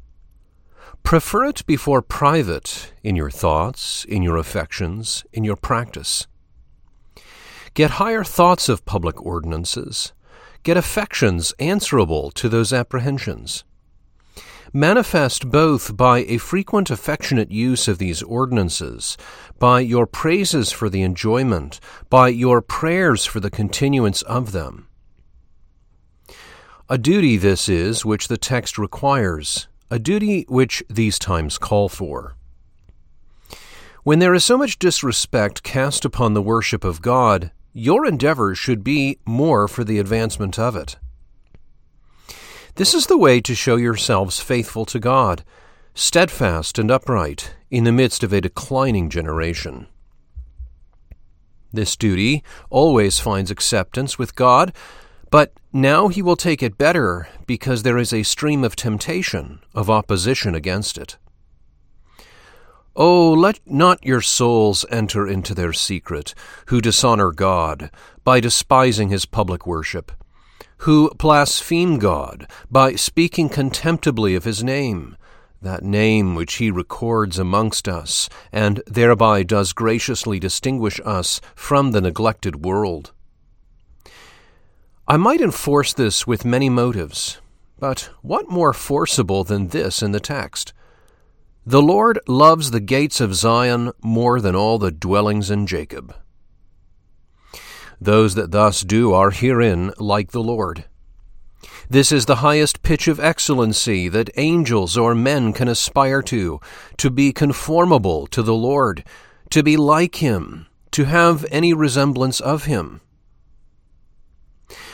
Prefer 1.03 1.45
it 1.45 1.65
before 1.65 2.01
private 2.01 2.93
in 3.03 3.15
your 3.15 3.29
thoughts, 3.29 4.03
in 4.05 4.23
your 4.23 4.37
affections, 4.37 5.23
in 5.31 5.43
your 5.43 5.57
practice. 5.57 6.27
Get 7.73 7.91
higher 7.91 8.23
thoughts 8.23 8.69
of 8.69 8.85
public 8.85 9.21
ordinances. 9.23 10.13
Get 10.63 10.77
affections 10.77 11.53
answerable 11.59 12.31
to 12.31 12.49
those 12.49 12.71
apprehensions. 12.71 13.63
Manifest 14.71 15.51
both 15.51 15.95
by 15.95 16.19
a 16.19 16.37
frequent 16.37 16.89
affectionate 16.89 17.51
use 17.51 17.87
of 17.87 17.99
these 17.99 18.23
ordinances, 18.23 19.17
by 19.59 19.81
your 19.81 20.07
praises 20.07 20.71
for 20.71 20.89
the 20.89 21.03
enjoyment, 21.03 21.79
by 22.09 22.29
your 22.29 22.61
prayers 22.61 23.25
for 23.25 23.39
the 23.39 23.51
continuance 23.51 24.23
of 24.23 24.51
them. 24.51 24.87
A 26.89 26.97
duty 26.97 27.37
this 27.37 27.69
is 27.69 28.03
which 28.03 28.29
the 28.29 28.37
text 28.37 28.79
requires, 28.79 29.67
a 29.89 29.99
duty 29.99 30.45
which 30.47 30.83
these 30.89 31.19
times 31.19 31.57
call 31.57 31.89
for. 31.89 32.35
When 34.03 34.19
there 34.19 34.33
is 34.33 34.43
so 34.43 34.57
much 34.57 34.79
disrespect 34.79 35.63
cast 35.63 36.03
upon 36.03 36.33
the 36.33 36.41
worship 36.41 36.83
of 36.83 37.01
God, 37.01 37.51
your 37.71 38.05
endeavors 38.05 38.57
should 38.57 38.83
be 38.83 39.17
more 39.25 39.67
for 39.67 39.83
the 39.83 39.99
advancement 39.99 40.59
of 40.59 40.75
it. 40.75 40.97
This 42.75 42.93
is 42.93 43.07
the 43.07 43.17
way 43.17 43.39
to 43.41 43.55
show 43.55 43.75
yourselves 43.75 44.39
faithful 44.39 44.85
to 44.85 44.99
God, 44.99 45.43
steadfast 45.93 46.79
and 46.79 46.91
upright 46.91 47.55
in 47.69 47.83
the 47.83 47.91
midst 47.91 48.23
of 48.23 48.33
a 48.33 48.41
declining 48.41 49.09
generation. 49.09 49.87
This 51.71 51.95
duty 51.95 52.43
always 52.69 53.19
finds 53.19 53.49
acceptance 53.49 54.19
with 54.19 54.35
God, 54.35 54.73
but 55.31 55.53
now 55.73 56.07
he 56.07 56.21
will 56.21 56.35
take 56.35 56.61
it 56.61 56.77
better 56.77 57.27
because 57.47 57.81
there 57.81 57.97
is 57.97 58.13
a 58.13 58.21
stream 58.21 58.63
of 58.63 58.75
temptation, 58.75 59.59
of 59.73 59.89
opposition 59.89 60.53
against 60.53 60.99
it. 60.99 61.17
Oh, 62.95 63.33
let 63.33 63.59
not 63.65 64.05
your 64.05 64.21
souls 64.21 64.85
enter 64.91 65.27
into 65.27 65.55
their 65.55 65.73
secret, 65.73 66.35
who 66.67 66.79
dishonor 66.79 67.31
God 67.31 67.89
by 68.23 68.39
despising 68.39 69.09
his 69.09 69.25
public 69.25 69.65
worship, 69.65 70.11
who 70.77 71.09
blaspheme 71.15 71.97
God 71.97 72.47
by 72.69 72.93
speaking 72.93 73.49
contemptibly 73.49 74.35
of 74.35 74.43
his 74.43 74.63
name, 74.63 75.17
that 75.59 75.81
name 75.81 76.35
which 76.35 76.55
he 76.55 76.69
records 76.69 77.39
amongst 77.39 77.87
us, 77.87 78.29
and 78.51 78.83
thereby 78.85 79.41
does 79.41 79.73
graciously 79.73 80.37
distinguish 80.37 80.99
us 81.03 81.41
from 81.55 81.91
the 81.91 82.01
neglected 82.01 82.63
world. 82.63 83.11
I 85.05 85.17
might 85.17 85.41
enforce 85.41 85.91
this 85.91 86.25
with 86.25 86.45
many 86.45 86.69
motives, 86.69 87.41
but 87.77 88.09
what 88.21 88.49
more 88.49 88.71
forcible 88.71 89.43
than 89.43 89.67
this 89.67 90.01
in 90.01 90.13
the 90.13 90.21
text? 90.21 90.71
The 91.65 91.81
Lord 91.81 92.21
loves 92.25 92.71
the 92.71 92.79
gates 92.79 93.19
of 93.19 93.35
Zion 93.35 93.91
more 94.01 94.39
than 94.39 94.55
all 94.55 94.79
the 94.79 94.91
dwellings 94.91 95.51
in 95.51 95.67
Jacob. 95.67 96.15
Those 97.99 98.35
that 98.35 98.51
thus 98.51 98.79
do 98.79 99.11
are 99.11 99.31
herein 99.31 99.91
like 99.97 100.31
the 100.31 100.41
Lord. 100.43 100.85
This 101.89 102.13
is 102.13 102.25
the 102.25 102.37
highest 102.37 102.81
pitch 102.81 103.09
of 103.09 103.19
excellency 103.19 104.07
that 104.07 104.29
angels 104.37 104.95
or 104.95 105.13
men 105.13 105.51
can 105.51 105.67
aspire 105.67 106.21
to, 106.23 106.61
to 106.95 107.09
be 107.09 107.33
conformable 107.33 108.25
to 108.27 108.41
the 108.41 108.55
Lord, 108.55 109.03
to 109.49 109.63
be 109.63 109.75
like 109.75 110.15
Him, 110.15 110.67
to 110.91 111.03
have 111.03 111.45
any 111.51 111.73
resemblance 111.73 112.39
of 112.39 112.65
Him. 112.65 113.01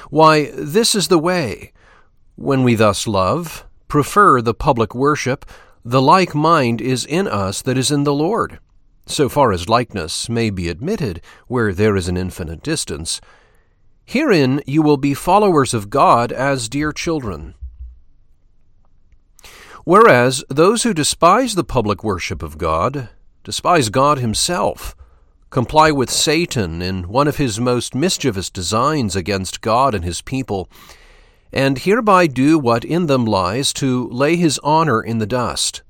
Why, 0.10 0.52
this 0.52 0.96
is 0.96 1.08
the 1.08 1.20
way. 1.20 1.72
When 2.36 2.64
we 2.64 2.76
thus 2.76 3.08
love, 3.08 3.66
prefer 3.88 4.42
the 4.42 4.54
public 4.54 4.96
worship, 4.96 5.46
the 5.86 6.02
like 6.02 6.34
mind 6.34 6.82
is 6.82 7.06
in 7.06 7.28
us 7.28 7.62
that 7.62 7.78
is 7.78 7.92
in 7.92 8.04
the 8.04 8.14
Lord, 8.14 8.60
so 9.06 9.30
far 9.30 9.52
as 9.52 9.70
likeness 9.70 10.28
may 10.30 10.50
be 10.50 10.68
admitted 10.68 11.22
where 11.48 11.74
there 11.74 11.96
is 11.96 12.08
an 12.08 12.18
infinite 12.18 12.64
distance. 12.64 13.22
Herein 14.04 14.62
you 14.66 14.82
will 14.82 14.98
be 14.98 15.14
followers 15.14 15.74
of 15.74 15.90
God 15.90 16.32
as 16.32 16.70
dear 16.70 16.92
children. 16.92 17.54
Whereas 19.86 20.44
those 20.50 20.84
who 20.84 20.94
despise 20.94 21.56
the 21.56 21.64
public 21.64 22.04
worship 22.04 22.42
of 22.42 22.58
God 22.58 23.10
despise 23.44 23.90
God 23.90 24.18
Himself, 24.20 24.96
comply 25.50 25.92
with 25.92 26.10
Satan 26.10 26.82
in 26.82 27.08
one 27.08 27.28
of 27.28 27.38
his 27.38 27.60
most 27.60 27.96
mischievous 27.96 28.50
designs 28.50 29.16
against 29.16 29.62
God 29.62 29.96
and 29.96 30.04
His 30.04 30.22
people, 30.22 30.70
and 31.52 31.80
hereby 31.80 32.28
do 32.28 32.60
what 32.60 32.86
in 32.86 33.08
them 33.08 33.26
lies 33.26 33.74
to 33.74 34.08
lay 34.10 34.36
his 34.36 34.60
honor 34.60 35.02
in 35.02 35.18
the 35.18 35.26
dust. 35.26 35.82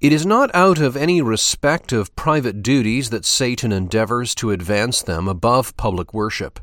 It 0.00 0.12
is 0.12 0.24
not 0.24 0.54
out 0.54 0.78
of 0.78 0.96
any 0.96 1.20
respect 1.20 1.92
of 1.92 2.14
private 2.16 2.62
duties 2.62 3.10
that 3.10 3.26
Satan 3.26 3.70
endeavors 3.70 4.34
to 4.36 4.50
advance 4.50 5.02
them 5.02 5.28
above 5.28 5.76
public 5.76 6.14
worship. 6.14 6.58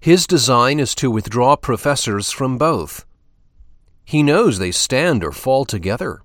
His 0.00 0.26
design 0.26 0.80
is 0.80 0.96
to 0.96 1.12
withdraw 1.12 1.54
professors 1.54 2.32
from 2.32 2.58
both. 2.58 3.04
He 4.04 4.24
knows 4.24 4.58
they 4.58 4.72
stand 4.72 5.22
or 5.22 5.30
fall 5.30 5.64
together. 5.64 6.22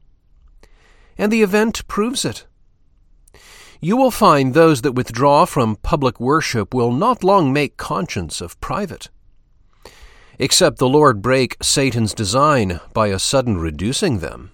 And 1.15 1.31
the 1.31 1.43
event 1.43 1.87
proves 1.87 2.25
it. 2.25 2.46
You 3.79 3.97
will 3.97 4.11
find 4.11 4.53
those 4.53 4.81
that 4.81 4.93
withdraw 4.93 5.45
from 5.45 5.75
public 5.77 6.19
worship 6.19 6.73
will 6.73 6.91
not 6.91 7.23
long 7.23 7.53
make 7.53 7.77
conscience 7.77 8.41
of 8.41 8.59
private 8.59 9.09
except 10.39 10.77
the 10.77 10.89
Lord 10.89 11.21
break 11.21 11.57
Satan's 11.61 12.13
design 12.13 12.79
by 12.93 13.07
a 13.07 13.19
sudden 13.19 13.57
reducing 13.57 14.19
them. 14.19 14.51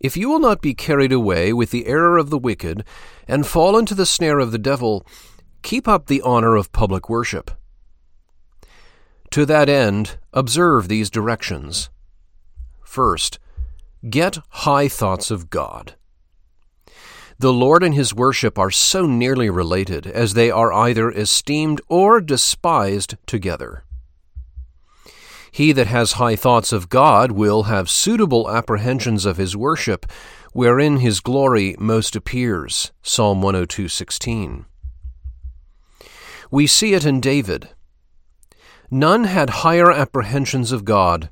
If 0.00 0.16
you 0.16 0.28
will 0.28 0.38
not 0.38 0.62
be 0.62 0.74
carried 0.74 1.12
away 1.12 1.52
with 1.52 1.70
the 1.70 1.86
error 1.86 2.18
of 2.18 2.30
the 2.30 2.38
wicked, 2.38 2.84
and 3.26 3.46
fall 3.46 3.76
into 3.76 3.94
the 3.94 4.06
snare 4.06 4.38
of 4.38 4.52
the 4.52 4.58
devil, 4.58 5.04
keep 5.62 5.88
up 5.88 6.06
the 6.06 6.22
honor 6.22 6.54
of 6.54 6.72
public 6.72 7.10
worship. 7.10 7.50
To 9.32 9.44
that 9.46 9.68
end, 9.68 10.18
observe 10.32 10.86
these 10.88 11.10
directions. 11.10 11.90
First, 12.84 13.38
get 14.08 14.38
high 14.48 14.88
thoughts 14.88 15.30
of 15.30 15.50
God. 15.50 15.94
The 17.40 17.52
Lord 17.52 17.84
and 17.84 17.94
his 17.94 18.12
worship 18.12 18.58
are 18.58 18.70
so 18.70 19.06
nearly 19.06 19.48
related 19.48 20.08
as 20.08 20.34
they 20.34 20.50
are 20.50 20.72
either 20.72 21.08
esteemed 21.08 21.80
or 21.88 22.20
despised 22.20 23.14
together. 23.26 23.84
He 25.52 25.70
that 25.70 25.86
has 25.86 26.12
high 26.12 26.34
thoughts 26.34 26.72
of 26.72 26.88
God 26.88 27.30
will 27.30 27.64
have 27.64 27.88
suitable 27.88 28.50
apprehensions 28.50 29.24
of 29.24 29.36
his 29.36 29.56
worship, 29.56 30.04
wherein 30.52 30.96
his 30.96 31.20
glory 31.20 31.76
most 31.78 32.16
appears. 32.16 32.90
Psalm 33.02 33.40
102:16. 33.40 34.64
We 36.50 36.66
see 36.66 36.94
it 36.94 37.04
in 37.04 37.20
David. 37.20 37.68
None 38.90 39.24
had 39.24 39.62
higher 39.62 39.92
apprehensions 39.92 40.72
of 40.72 40.84
God. 40.84 41.30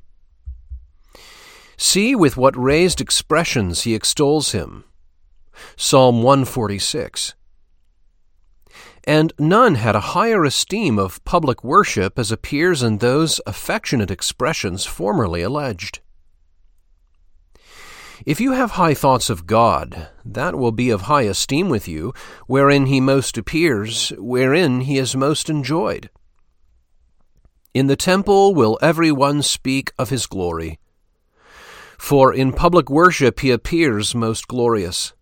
See 1.75 2.15
with 2.15 2.37
what 2.37 2.55
raised 2.55 3.01
expressions 3.01 3.81
he 3.81 3.93
extols 3.93 4.53
him. 4.53 4.85
Psalm 5.75 6.23
146 6.23 7.35
and 9.07 9.31
none 9.39 9.75
had 9.75 9.95
a 9.95 10.11
higher 10.11 10.43
esteem 10.43 10.99
of 10.99 11.23
public 11.23 11.63
worship 11.63 12.19
as 12.19 12.29
appears 12.29 12.83
in 12.83 12.97
those 12.97 13.39
affectionate 13.47 14.11
expressions 14.11 14.85
formerly 14.85 15.41
alleged. 15.41 16.01
If 18.25 18.41
you 18.41 18.51
have 18.51 18.71
high 18.71 18.93
thoughts 18.93 19.29
of 19.29 19.47
God, 19.47 20.09
that 20.25 20.55
will 20.55 20.73
be 20.73 20.89
of 20.89 21.03
high 21.03 21.21
esteem 21.21 21.69
with 21.69 21.87
you, 21.87 22.13
wherein 22.47 22.87
he 22.87 22.99
most 22.99 23.37
appears, 23.37 24.09
wherein 24.17 24.81
he 24.81 24.97
is 24.97 25.15
most 25.15 25.49
enjoyed. 25.49 26.09
In 27.73 27.87
the 27.87 27.95
temple 27.95 28.53
will 28.53 28.77
every 28.81 29.11
one 29.11 29.41
speak 29.41 29.93
of 29.97 30.09
his 30.09 30.25
glory. 30.27 30.79
For 31.97 32.33
in 32.33 32.51
public 32.51 32.89
worship 32.89 33.39
he 33.39 33.51
appears 33.51 34.13
most 34.13 34.49
glorious. 34.49 35.13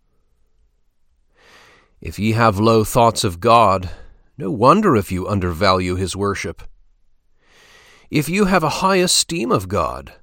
If 2.05 2.19
ye 2.19 2.33
have 2.33 2.59
low 2.59 2.83
thoughts 2.83 3.23
of 3.23 3.39
God, 3.39 3.89
no 4.37 4.51
wonder 4.51 4.95
if 4.95 5.11
you 5.11 5.27
undervalue 5.27 5.95
his 5.95 6.15
worship. 6.15 6.61
If 8.11 8.29
you 8.29 8.45
have 8.45 8.61
a 8.61 8.77
high 8.85 8.97
esteem 8.97 9.51
of 9.51 9.67
God, 9.67 10.13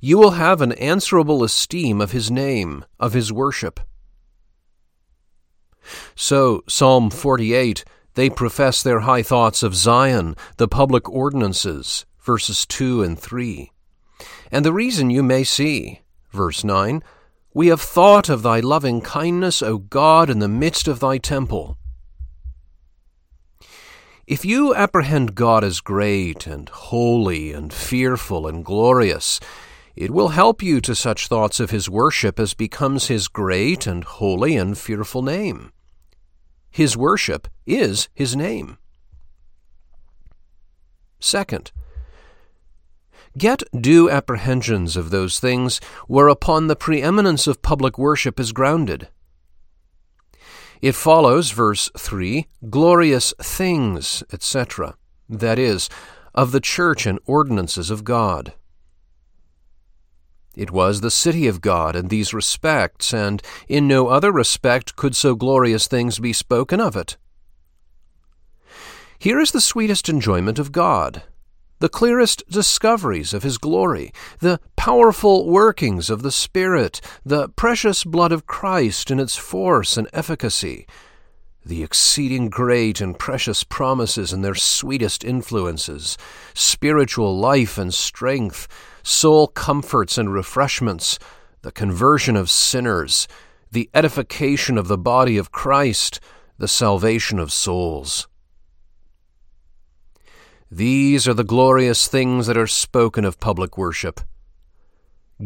you 0.00 0.18
will 0.18 0.32
have 0.32 0.60
an 0.60 0.72
answerable 0.72 1.44
esteem 1.44 2.00
of 2.00 2.10
his 2.10 2.28
name, 2.28 2.84
of 2.98 3.12
his 3.12 3.32
worship. 3.32 3.78
So, 6.16 6.64
Psalm 6.66 7.08
48, 7.08 7.84
they 8.14 8.28
profess 8.28 8.82
their 8.82 9.00
high 9.00 9.22
thoughts 9.22 9.62
of 9.62 9.76
Zion, 9.76 10.34
the 10.56 10.66
public 10.66 11.08
ordinances, 11.08 12.04
verses 12.20 12.66
2 12.66 13.04
and 13.04 13.16
3. 13.16 13.70
And 14.50 14.64
the 14.64 14.72
reason 14.72 15.08
you 15.08 15.22
may 15.22 15.44
see, 15.44 16.00
verse 16.32 16.64
9, 16.64 17.00
we 17.54 17.68
have 17.68 17.80
thought 17.80 18.28
of 18.28 18.42
thy 18.42 18.60
loving 18.60 19.00
kindness, 19.00 19.62
O 19.62 19.78
God, 19.78 20.28
in 20.30 20.38
the 20.38 20.48
midst 20.48 20.86
of 20.86 21.00
thy 21.00 21.18
temple. 21.18 21.78
If 24.26 24.44
you 24.44 24.74
apprehend 24.74 25.34
God 25.34 25.64
as 25.64 25.80
great 25.80 26.46
and 26.46 26.68
holy 26.68 27.52
and 27.52 27.72
fearful 27.72 28.46
and 28.46 28.62
glorious, 28.62 29.40
it 29.96 30.10
will 30.10 30.28
help 30.28 30.62
you 30.62 30.80
to 30.82 30.94
such 30.94 31.28
thoughts 31.28 31.58
of 31.58 31.70
his 31.70 31.88
worship 31.88 32.38
as 32.38 32.52
becomes 32.52 33.06
his 33.06 33.26
great 33.26 33.86
and 33.86 34.04
holy 34.04 34.54
and 34.54 34.76
fearful 34.76 35.22
name. 35.22 35.72
His 36.70 36.96
worship 36.96 37.48
is 37.66 38.08
his 38.14 38.36
name. 38.36 38.76
Second, 41.18 41.72
Get 43.38 43.62
due 43.80 44.10
apprehensions 44.10 44.96
of 44.96 45.10
those 45.10 45.38
things 45.38 45.80
whereupon 46.08 46.66
the 46.66 46.74
preeminence 46.74 47.46
of 47.46 47.62
public 47.62 47.96
worship 47.96 48.40
is 48.40 48.50
grounded. 48.50 49.08
It 50.82 50.96
follows, 50.96 51.52
verse 51.52 51.88
3, 51.96 52.48
glorious 52.68 53.32
things, 53.40 54.24
etc., 54.32 54.96
that 55.28 55.56
is, 55.56 55.88
of 56.34 56.50
the 56.50 56.60
church 56.60 57.06
and 57.06 57.20
ordinances 57.26 57.90
of 57.90 58.02
God. 58.02 58.54
It 60.56 60.72
was 60.72 61.00
the 61.00 61.10
city 61.10 61.46
of 61.46 61.60
God 61.60 61.94
in 61.94 62.08
these 62.08 62.34
respects, 62.34 63.14
and 63.14 63.40
in 63.68 63.86
no 63.86 64.08
other 64.08 64.32
respect 64.32 64.96
could 64.96 65.14
so 65.14 65.36
glorious 65.36 65.86
things 65.86 66.18
be 66.18 66.32
spoken 66.32 66.80
of 66.80 66.96
it. 66.96 67.16
Here 69.20 69.38
is 69.38 69.52
the 69.52 69.60
sweetest 69.60 70.08
enjoyment 70.08 70.58
of 70.58 70.72
God 70.72 71.22
the 71.80 71.88
clearest 71.88 72.42
discoveries 72.48 73.32
of 73.32 73.42
His 73.42 73.58
glory, 73.58 74.12
the 74.40 74.60
powerful 74.76 75.48
workings 75.48 76.10
of 76.10 76.22
the 76.22 76.32
Spirit, 76.32 77.00
the 77.24 77.48
precious 77.50 78.04
blood 78.04 78.32
of 78.32 78.46
Christ 78.46 79.10
in 79.10 79.20
its 79.20 79.36
force 79.36 79.96
and 79.96 80.08
efficacy, 80.12 80.86
the 81.64 81.82
exceeding 81.82 82.48
great 82.48 83.00
and 83.00 83.18
precious 83.18 83.62
promises 83.62 84.32
and 84.32 84.42
their 84.42 84.54
sweetest 84.54 85.22
influences, 85.22 86.16
spiritual 86.54 87.36
life 87.38 87.76
and 87.78 87.92
strength, 87.92 88.66
soul 89.02 89.46
comforts 89.46 90.16
and 90.16 90.32
refreshments, 90.32 91.18
the 91.62 91.72
conversion 91.72 92.36
of 92.36 92.50
sinners, 92.50 93.28
the 93.70 93.90
edification 93.92 94.78
of 94.78 94.88
the 94.88 94.98
body 94.98 95.36
of 95.36 95.52
Christ, 95.52 96.20
the 96.56 96.68
salvation 96.68 97.38
of 97.38 97.52
souls. 97.52 98.26
These 100.70 101.26
are 101.26 101.34
the 101.34 101.44
glorious 101.44 102.08
things 102.08 102.46
that 102.46 102.58
are 102.58 102.66
spoken 102.66 103.24
of 103.24 103.40
public 103.40 103.78
worship. 103.78 104.20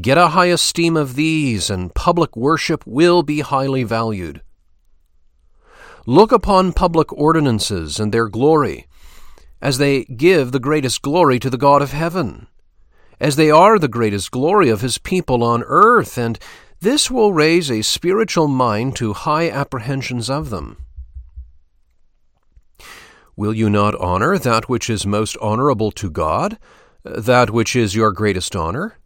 Get 0.01 0.19
a 0.19 0.29
high 0.29 0.47
esteem 0.47 0.97
of 0.97 1.15
these, 1.15 1.71
and 1.71 1.95
public 1.95 2.35
worship 2.37 2.85
will 2.87 3.23
be 3.23 3.41
highly 3.41 3.85
valued. 3.85 4.43
Look 6.07 6.33
upon 6.33 6.73
public 6.73 7.13
ordinances 7.13 8.01
and 8.01 8.11
their 8.11 8.29
glory, 8.29 8.89
as 9.61 9.79
they 9.79 10.05
give 10.05 10.51
the 10.51 10.59
greatest 10.59 11.03
glory 11.03 11.39
to 11.39 11.51
the 11.51 11.59
God 11.59 11.83
of 11.83 11.93
heaven, 11.93 12.49
as 13.21 13.37
they 13.37 13.49
are 13.51 13.79
the 13.79 13.87
greatest 13.87 14.33
glory 14.33 14.71
of 14.71 14.81
his 14.81 14.99
people 14.99 15.45
on 15.45 15.63
earth, 15.69 16.19
and 16.19 16.37
this 16.81 17.13
will 17.13 17.33
raise 17.33 17.71
a 17.71 17.83
spiritual 17.83 18.49
mind 18.49 18.97
to 18.97 19.13
high 19.13 19.49
apprehensions 19.49 20.29
of 20.29 20.51
them. 20.51 20.82
Will 23.37 23.55
you 23.55 23.71
not 23.71 23.95
honor 23.97 24.39
that 24.39 24.69
which 24.69 24.91
is 24.91 25.07
most 25.07 25.37
honorable 25.41 25.91
to 25.93 26.11
God, 26.11 26.59
that 27.05 27.51
which 27.51 27.75
is 27.75 27.95
your 27.95 28.13
greatest 28.13 28.55
honor? 28.55 28.99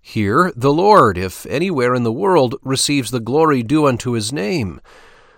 Here, 0.00 0.52
the 0.56 0.72
Lord, 0.72 1.18
if 1.18 1.44
anywhere 1.46 1.94
in 1.94 2.04
the 2.04 2.12
world, 2.12 2.54
receives 2.62 3.10
the 3.10 3.20
glory 3.20 3.62
due 3.62 3.86
unto 3.86 4.12
his 4.12 4.32
name 4.32 4.80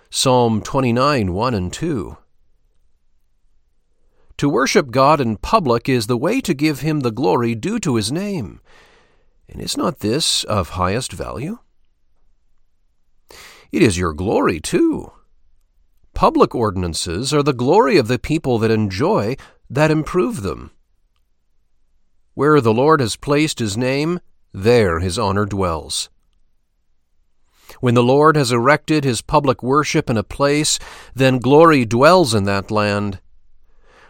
Psalm 0.09 0.61
29 0.61 1.33
1 1.33 1.53
and 1.53 1.73
2. 1.73 2.17
To 4.37 4.49
worship 4.49 4.91
God 4.91 5.21
in 5.21 5.37
public 5.37 5.87
is 5.87 6.07
the 6.07 6.17
way 6.17 6.41
to 6.41 6.53
give 6.53 6.81
Him 6.81 6.99
the 6.99 7.11
glory 7.11 7.55
due 7.55 7.79
to 7.79 7.95
His 7.95 8.11
name. 8.11 8.61
And 9.47 9.61
is 9.61 9.77
not 9.77 9.99
this 9.99 10.43
of 10.43 10.69
highest 10.69 11.11
value? 11.11 11.59
It 13.71 13.81
is 13.81 13.97
your 13.97 14.13
glory, 14.13 14.59
too. 14.59 15.11
Public 16.13 16.53
ordinances 16.55 17.33
are 17.33 17.43
the 17.43 17.53
glory 17.53 17.97
of 17.97 18.07
the 18.07 18.19
people 18.19 18.57
that 18.59 18.71
enjoy, 18.71 19.35
that 19.69 19.91
improve 19.91 20.41
them. 20.41 20.71
Where 22.33 22.61
the 22.61 22.73
Lord 22.73 22.99
has 22.99 23.15
placed 23.15 23.59
His 23.59 23.77
name, 23.77 24.19
there 24.53 24.99
His 24.99 25.19
honor 25.19 25.45
dwells. 25.45 26.09
When 27.79 27.95
the 27.95 28.03
Lord 28.03 28.35
has 28.35 28.51
erected 28.51 29.03
his 29.03 29.21
public 29.21 29.63
worship 29.63 30.09
in 30.09 30.17
a 30.17 30.23
place, 30.23 30.79
then 31.13 31.39
glory 31.39 31.85
dwells 31.85 32.33
in 32.33 32.43
that 32.45 32.71
land. 32.71 33.19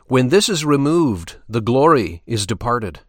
When 0.07 0.29
this 0.29 0.49
is 0.49 0.65
removed, 0.65 1.37
the 1.47 1.61
glory 1.61 2.21
is 2.25 2.45
departed. 2.45 2.99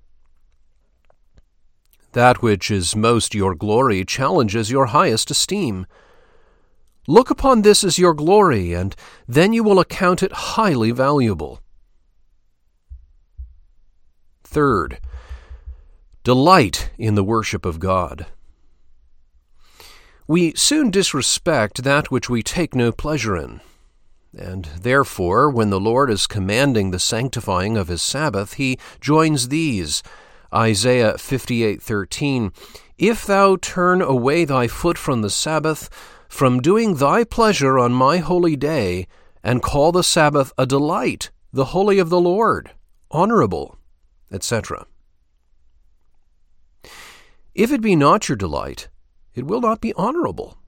That 2.12 2.42
which 2.42 2.70
is 2.70 2.94
most 2.94 3.34
your 3.34 3.54
glory 3.54 4.04
challenges 4.04 4.70
your 4.70 4.86
highest 4.86 5.30
esteem. 5.30 5.86
Look 7.06 7.30
upon 7.30 7.62
this 7.62 7.84
as 7.84 7.98
your 7.98 8.14
glory, 8.14 8.72
and 8.72 8.96
then 9.28 9.52
you 9.52 9.62
will 9.62 9.78
account 9.78 10.22
it 10.22 10.32
highly 10.32 10.90
valuable. 10.90 11.60
Third, 14.42 15.00
delight 16.22 16.90
in 16.96 17.14
the 17.14 17.24
worship 17.24 17.66
of 17.66 17.80
God. 17.80 18.26
We 20.26 20.54
soon 20.54 20.90
disrespect 20.90 21.82
that 21.82 22.10
which 22.10 22.30
we 22.30 22.42
take 22.42 22.74
no 22.74 22.92
pleasure 22.92 23.36
in. 23.36 23.60
And 24.36 24.64
therefore, 24.80 25.50
when 25.50 25.68
the 25.70 25.80
Lord 25.80 26.10
is 26.10 26.26
commanding 26.26 26.90
the 26.90 26.98
sanctifying 26.98 27.76
of 27.76 27.88
his 27.88 28.00
Sabbath, 28.00 28.54
he 28.54 28.78
joins 29.00 29.48
these. 29.48 30.02
Isaiah 30.52 31.14
58:13 31.18 32.52
If 32.96 33.26
thou 33.26 33.56
turn 33.56 34.00
away 34.00 34.44
thy 34.44 34.66
foot 34.66 34.96
from 34.96 35.22
the 35.22 35.30
Sabbath, 35.30 35.90
from 36.34 36.58
doing 36.58 36.96
thy 36.96 37.22
pleasure 37.22 37.78
on 37.78 37.92
my 37.92 38.16
holy 38.16 38.56
day, 38.56 39.06
and 39.44 39.62
call 39.62 39.92
the 39.92 40.02
Sabbath 40.02 40.52
a 40.58 40.66
delight, 40.66 41.30
the 41.52 41.66
holy 41.66 42.00
of 42.00 42.10
the 42.10 42.20
Lord, 42.20 42.72
honorable, 43.08 43.78
etc. 44.32 44.84
If 47.54 47.70
it 47.70 47.80
be 47.80 47.94
not 47.94 48.28
your 48.28 48.34
delight, 48.34 48.88
it 49.36 49.46
will 49.46 49.60
not 49.60 49.80
be 49.80 49.94
honorable. 49.94 50.58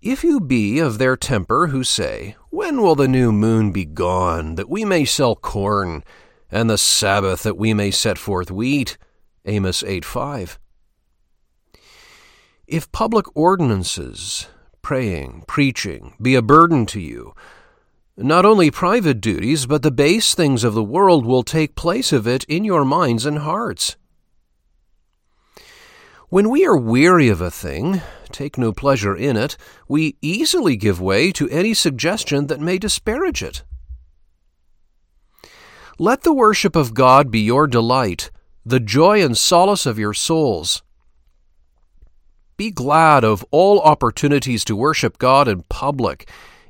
If 0.00 0.24
you 0.24 0.40
be 0.40 0.80
of 0.80 0.98
their 0.98 1.16
temper 1.16 1.68
who 1.68 1.84
say, 1.84 2.34
When 2.50 2.82
will 2.82 2.96
the 2.96 3.06
new 3.06 3.30
moon 3.30 3.70
be 3.70 3.84
gone, 3.84 4.56
that 4.56 4.68
we 4.68 4.84
may 4.84 5.04
sell 5.04 5.36
corn, 5.36 6.02
and 6.50 6.68
the 6.68 6.76
Sabbath 6.76 7.44
that 7.44 7.56
we 7.56 7.72
may 7.72 7.92
set 7.92 8.18
forth 8.18 8.50
wheat? 8.50 8.98
Amos 9.44 9.84
8 9.84 10.04
5. 10.04 10.58
If 12.72 12.90
public 12.90 13.26
ordinances, 13.36 14.46
praying, 14.80 15.44
preaching, 15.46 16.14
be 16.22 16.34
a 16.34 16.40
burden 16.40 16.86
to 16.86 17.00
you, 17.00 17.34
not 18.16 18.46
only 18.46 18.70
private 18.70 19.20
duties, 19.20 19.66
but 19.66 19.82
the 19.82 19.90
base 19.90 20.34
things 20.34 20.64
of 20.64 20.72
the 20.72 20.82
world 20.82 21.26
will 21.26 21.42
take 21.42 21.74
place 21.74 22.14
of 22.14 22.26
it 22.26 22.44
in 22.44 22.64
your 22.64 22.86
minds 22.86 23.26
and 23.26 23.40
hearts. 23.40 23.96
When 26.30 26.48
we 26.48 26.64
are 26.64 26.74
weary 26.74 27.28
of 27.28 27.42
a 27.42 27.50
thing, 27.50 28.00
take 28.30 28.56
no 28.56 28.72
pleasure 28.72 29.14
in 29.14 29.36
it, 29.36 29.58
we 29.86 30.16
easily 30.22 30.74
give 30.74 30.98
way 30.98 31.30
to 31.32 31.50
any 31.50 31.74
suggestion 31.74 32.46
that 32.46 32.58
may 32.58 32.78
disparage 32.78 33.42
it. 33.42 33.64
Let 35.98 36.22
the 36.22 36.32
worship 36.32 36.74
of 36.74 36.94
God 36.94 37.30
be 37.30 37.40
your 37.40 37.66
delight, 37.66 38.30
the 38.64 38.80
joy 38.80 39.22
and 39.22 39.36
solace 39.36 39.84
of 39.84 39.98
your 39.98 40.14
souls. 40.14 40.82
Be 42.56 42.70
glad 42.70 43.24
of 43.24 43.44
all 43.50 43.80
opportunities 43.80 44.64
to 44.64 44.76
worship 44.76 45.18
God 45.18 45.48
in 45.48 45.62
public, 45.64 46.28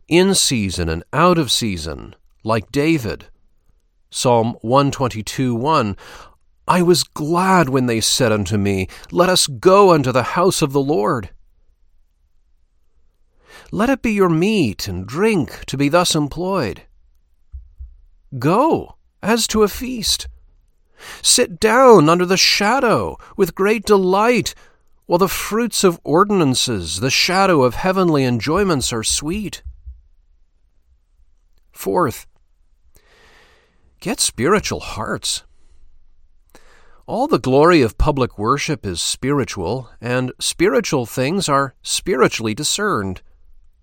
in 0.08 0.34
season 0.34 0.88
and 0.88 1.04
out 1.12 1.38
of 1.38 1.50
season, 1.50 2.14
like 2.44 2.72
David. 2.72 3.26
Psalm 4.10 4.56
122 4.60 5.54
1 5.54 5.96
I 6.68 6.80
was 6.80 7.02
glad 7.02 7.68
when 7.68 7.86
they 7.86 8.00
said 8.00 8.30
unto 8.30 8.56
me, 8.56 8.88
Let 9.10 9.28
us 9.28 9.46
go 9.46 9.92
unto 9.92 10.12
the 10.12 10.22
house 10.22 10.62
of 10.62 10.72
the 10.72 10.80
Lord. 10.80 11.30
Let 13.72 13.90
it 13.90 14.02
be 14.02 14.12
your 14.12 14.28
meat 14.28 14.86
and 14.86 15.06
drink 15.06 15.64
to 15.66 15.76
be 15.76 15.88
thus 15.88 16.14
employed. 16.14 16.82
Go, 18.38 18.96
as 19.22 19.46
to 19.48 19.62
a 19.62 19.68
feast. 19.68 20.28
Sit 21.20 21.58
down 21.58 22.08
under 22.08 22.24
the 22.24 22.36
shadow 22.36 23.18
with 23.36 23.54
great 23.54 23.84
delight, 23.84 24.54
while 25.12 25.18
the 25.18 25.28
fruits 25.28 25.84
of 25.84 26.00
ordinances, 26.04 27.00
the 27.00 27.10
shadow 27.10 27.64
of 27.64 27.74
heavenly 27.74 28.24
enjoyments, 28.24 28.94
are 28.94 29.02
sweet. 29.02 29.62
Fourth, 31.70 32.26
get 34.00 34.20
spiritual 34.20 34.80
hearts. 34.80 35.42
All 37.04 37.28
the 37.28 37.38
glory 37.38 37.82
of 37.82 37.98
public 37.98 38.38
worship 38.38 38.86
is 38.86 39.02
spiritual, 39.02 39.90
and 40.00 40.32
spiritual 40.40 41.04
things 41.04 41.46
are 41.46 41.74
spiritually 41.82 42.54
discerned. 42.54 43.20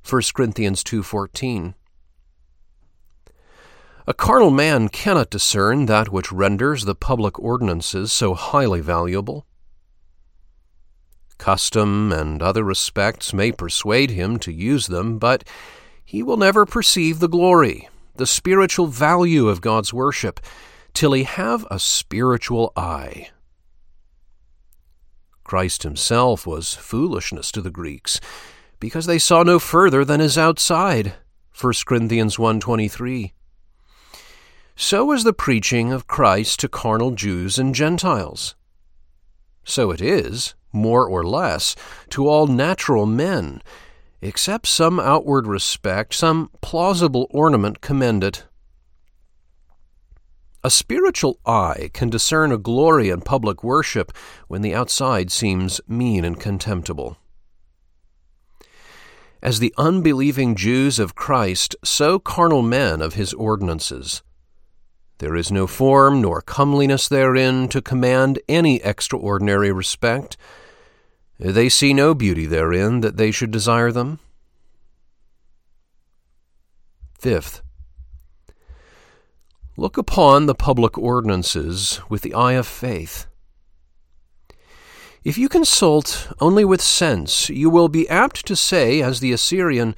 1 0.02 0.34
Corinthians 0.34 0.84
2:14. 0.84 1.76
A 4.08 4.16
carnal 4.16 4.50
man 4.50 4.90
cannot 4.90 5.30
discern 5.30 5.86
that 5.86 6.12
which 6.12 6.32
renders 6.32 6.86
the 6.86 6.96
public 6.96 7.38
ordinances 7.38 8.12
so 8.12 8.34
highly 8.34 8.82
valuable. 8.82 9.46
Custom 11.40 12.12
and 12.12 12.44
other 12.44 12.64
respects 12.64 13.34
may 13.34 13.52
persuade 13.52 14.12
him 14.12 14.38
to 14.40 14.52
use 14.52 14.88
them, 14.88 15.18
but 15.18 15.44
he 16.06 16.22
will 16.22 16.38
never 16.38 16.66
perceive 16.66 17.20
the 17.20 17.30
glory, 17.30 17.88
the 18.16 18.28
spiritual 18.28 18.88
value 18.88 19.48
of 19.48 19.62
God's 19.62 19.94
worship, 19.94 20.40
till 20.94 21.14
he 21.14 21.24
have 21.24 21.66
a 21.72 21.80
spiritual 21.80 22.74
eye. 22.76 23.30
Christ 25.46 25.84
himself 25.84 26.46
was 26.46 26.76
foolishness 26.76 27.52
to 27.54 27.62
the 27.62 27.72
Greeks, 27.72 28.20
because 28.80 29.06
they 29.06 29.18
saw 29.18 29.42
no 29.42 29.60
further 29.60 30.04
than 30.04 30.20
his 30.20 30.38
outside. 30.38 31.14
1 31.60 31.74
Corinthians 31.86 32.36
1.23 32.36 33.32
So 34.76 35.12
is 35.14 35.24
the 35.24 35.34
preaching 35.34 35.94
of 35.94 36.06
Christ 36.06 36.60
to 36.60 36.68
carnal 36.68 37.12
Jews 37.12 37.58
and 37.58 37.74
Gentiles. 37.74 38.56
So 39.64 39.92
it 39.92 40.02
is, 40.02 40.54
more 40.72 41.08
or 41.08 41.24
less, 41.24 41.76
to 42.10 42.28
all 42.28 42.48
natural 42.48 43.06
men, 43.06 43.62
except 44.22 44.68
some 44.68 45.00
outward 45.00 45.48
respect, 45.48 46.14
some 46.14 46.50
plausible 46.62 47.28
ornament 47.32 47.82
commend 47.82 48.24
it 48.24 48.44
A 50.64 50.70
spiritual 50.70 51.40
eye 51.46 51.90
can 51.94 52.10
discern 52.10 52.52
a 52.52 52.58
glory 52.58 53.10
in 53.10 53.22
public 53.22 53.64
worship 53.64 54.12
when 54.48 54.62
the 54.62 54.76
outside 54.76 55.32
seems 55.32 55.80
mean 55.88 56.26
and 56.26 56.38
contemptible. 56.40 57.18
As 59.42 59.60
the 59.60 59.74
unbelieving 59.78 60.56
Jews 60.56 61.00
of 61.00 61.16
Christ, 61.16 61.78
so 61.82 62.20
carnal 62.20 62.62
men 62.62 63.02
of 63.02 63.14
his 63.14 63.34
ordinances. 63.34 64.22
There 65.20 65.36
is 65.36 65.50
no 65.50 65.66
form 65.66 66.22
nor 66.22 66.42
comeliness 66.42 67.08
therein 67.08 67.70
to 67.70 67.82
command 67.82 68.40
any 68.50 68.82
extraordinary 68.84 69.72
respect. 69.72 70.36
They 71.40 71.70
see 71.70 71.94
no 71.94 72.14
beauty 72.14 72.46
therein 72.46 73.00
that 73.00 73.16
they 73.16 73.32
should 73.32 73.52
desire 73.52 73.92
them. 73.92 74.20
Fifth, 77.18 77.62
Look 79.80 79.98
upon 79.98 80.46
the 80.46 80.56
public 80.56 80.98
ordinances 80.98 82.02
with 82.10 82.22
the 82.22 82.34
eye 82.34 82.54
of 82.54 82.68
faith. 82.68 83.28
If 85.24 85.38
you 85.38 85.48
consult 85.48 86.28
only 86.42 86.66
with 86.66 86.82
sense, 86.82 87.48
you 87.48 87.70
will 87.70 87.88
be 87.88 88.10
apt 88.10 88.46
to 88.48 88.58
say, 88.58 89.02
as 89.02 89.22
the 89.22 89.32
Assyrian, 89.32 89.96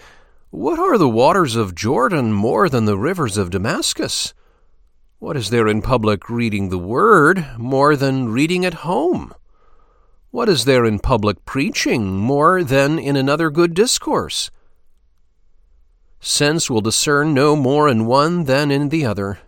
What 0.51 0.77
are 0.77 0.99
the 0.99 1.09
waters 1.09 1.55
of 1.55 1.73
Jordan 1.73 2.31
more 2.31 2.69
than 2.69 2.85
the 2.85 2.97
rivers 2.97 3.37
of 3.37 3.49
Damascus? 3.49 4.35
What 5.17 5.35
is 5.35 5.49
there 5.49 5.67
in 5.67 5.81
public 5.81 6.29
reading 6.29 6.69
the 6.69 6.77
word 6.77 7.43
more 7.57 7.95
than 7.95 8.29
reading 8.29 8.63
at 8.65 8.85
home? 8.85 9.33
What 10.31 10.47
is 10.47 10.63
there 10.63 10.85
in 10.85 10.99
public 10.99 11.43
preaching 11.43 12.17
more 12.17 12.63
than 12.63 12.97
in 12.97 13.17
another 13.17 13.49
good 13.49 13.73
discourse? 13.73 14.49
Sense 16.21 16.69
will 16.69 16.79
discern 16.79 17.33
no 17.33 17.57
more 17.57 17.89
in 17.89 18.05
one 18.05 18.45
than 18.45 18.71
in 18.71 18.87
the 18.87 19.05
other. 19.05 19.39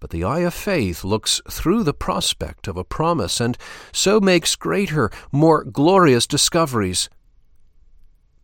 But 0.00 0.10
the 0.10 0.22
eye 0.22 0.40
of 0.40 0.52
faith 0.52 1.02
looks 1.02 1.40
through 1.48 1.82
the 1.82 1.94
prospect 1.94 2.68
of 2.68 2.76
a 2.76 2.84
promise, 2.84 3.40
and 3.40 3.56
so 3.90 4.20
makes 4.20 4.54
greater, 4.54 5.10
more 5.30 5.64
glorious 5.64 6.26
discoveries. 6.26 7.08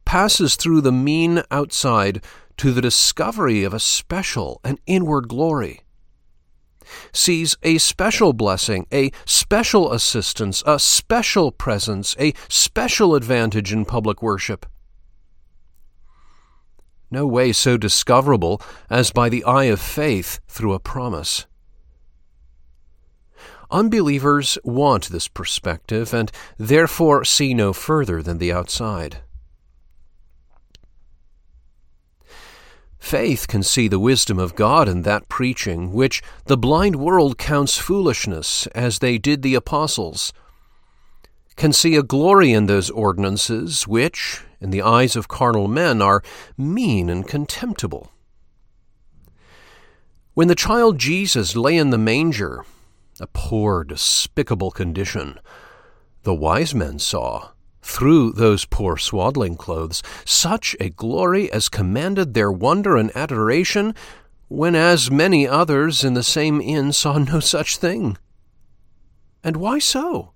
Passes 0.06 0.56
through 0.56 0.80
the 0.80 0.92
mean 0.92 1.42
outside 1.50 2.24
to 2.56 2.72
the 2.72 2.80
discovery 2.80 3.62
of 3.62 3.74
a 3.74 3.80
special 3.80 4.58
and 4.64 4.80
inward 4.86 5.28
glory. 5.28 5.82
Sees 7.12 7.56
a 7.62 7.78
special 7.78 8.32
blessing, 8.32 8.86
a 8.92 9.10
special 9.24 9.92
assistance, 9.92 10.62
a 10.66 10.78
special 10.78 11.52
presence, 11.52 12.16
a 12.18 12.32
special 12.48 13.14
advantage 13.14 13.72
in 13.72 13.84
public 13.84 14.22
worship 14.22 14.66
no 17.10 17.26
way 17.26 17.52
so 17.52 17.76
discoverable 17.76 18.60
as 18.90 19.10
by 19.10 19.28
the 19.28 19.44
eye 19.44 19.64
of 19.64 19.80
faith 19.80 20.40
through 20.48 20.74
a 20.74 20.80
promise. 20.80 21.46
Unbelievers 23.70 24.58
want 24.64 25.08
this 25.08 25.28
perspective 25.28 26.14
and 26.14 26.32
therefore 26.56 27.24
see 27.24 27.52
no 27.52 27.72
further 27.72 28.22
than 28.22 28.38
the 28.38 28.52
outside. 28.52 29.18
Faith 32.98 33.46
can 33.48 33.62
see 33.62 33.88
the 33.88 33.98
wisdom 33.98 34.38
of 34.38 34.54
God 34.54 34.88
in 34.88 35.02
that 35.02 35.28
preaching 35.28 35.92
which 35.92 36.22
the 36.46 36.58
blind 36.58 36.96
world 36.96 37.38
counts 37.38 37.78
foolishness, 37.78 38.66
as 38.68 38.98
they 38.98 39.18
did 39.18 39.42
the 39.42 39.54
apostles, 39.54 40.32
can 41.56 41.72
see 41.72 41.96
a 41.96 42.02
glory 42.02 42.52
in 42.52 42.66
those 42.66 42.90
ordinances 42.90 43.86
which, 43.86 44.42
in 44.60 44.70
the 44.70 44.82
eyes 44.82 45.16
of 45.16 45.26
carnal 45.26 45.68
men, 45.68 46.00
are 46.02 46.22
mean 46.56 47.08
and 47.08 47.26
contemptible. 47.26 48.12
When 50.34 50.48
the 50.48 50.54
child 50.54 50.98
Jesus 50.98 51.56
lay 51.56 51.76
in 51.76 51.90
the 51.90 51.98
manger, 51.98 52.64
a 53.18 53.26
poor, 53.26 53.82
despicable 53.82 54.70
condition, 54.70 55.40
the 56.22 56.34
wise 56.34 56.74
men 56.74 57.00
saw, 57.00 57.50
through 57.82 58.32
those 58.32 58.64
poor 58.64 58.96
swaddling 58.96 59.56
clothes, 59.56 60.02
such 60.24 60.76
a 60.80 60.90
glory 60.90 61.50
as 61.52 61.68
commanded 61.68 62.34
their 62.34 62.52
wonder 62.52 62.96
and 62.96 63.14
adoration, 63.16 63.94
when 64.48 64.74
as 64.74 65.10
many 65.10 65.46
others 65.46 66.04
in 66.04 66.14
the 66.14 66.22
same 66.22 66.60
inn 66.60 66.92
saw 66.92 67.18
no 67.18 67.40
such 67.40 67.76
thing. 67.76 68.16
And 69.44 69.56
why 69.56 69.78
so? 69.78 70.32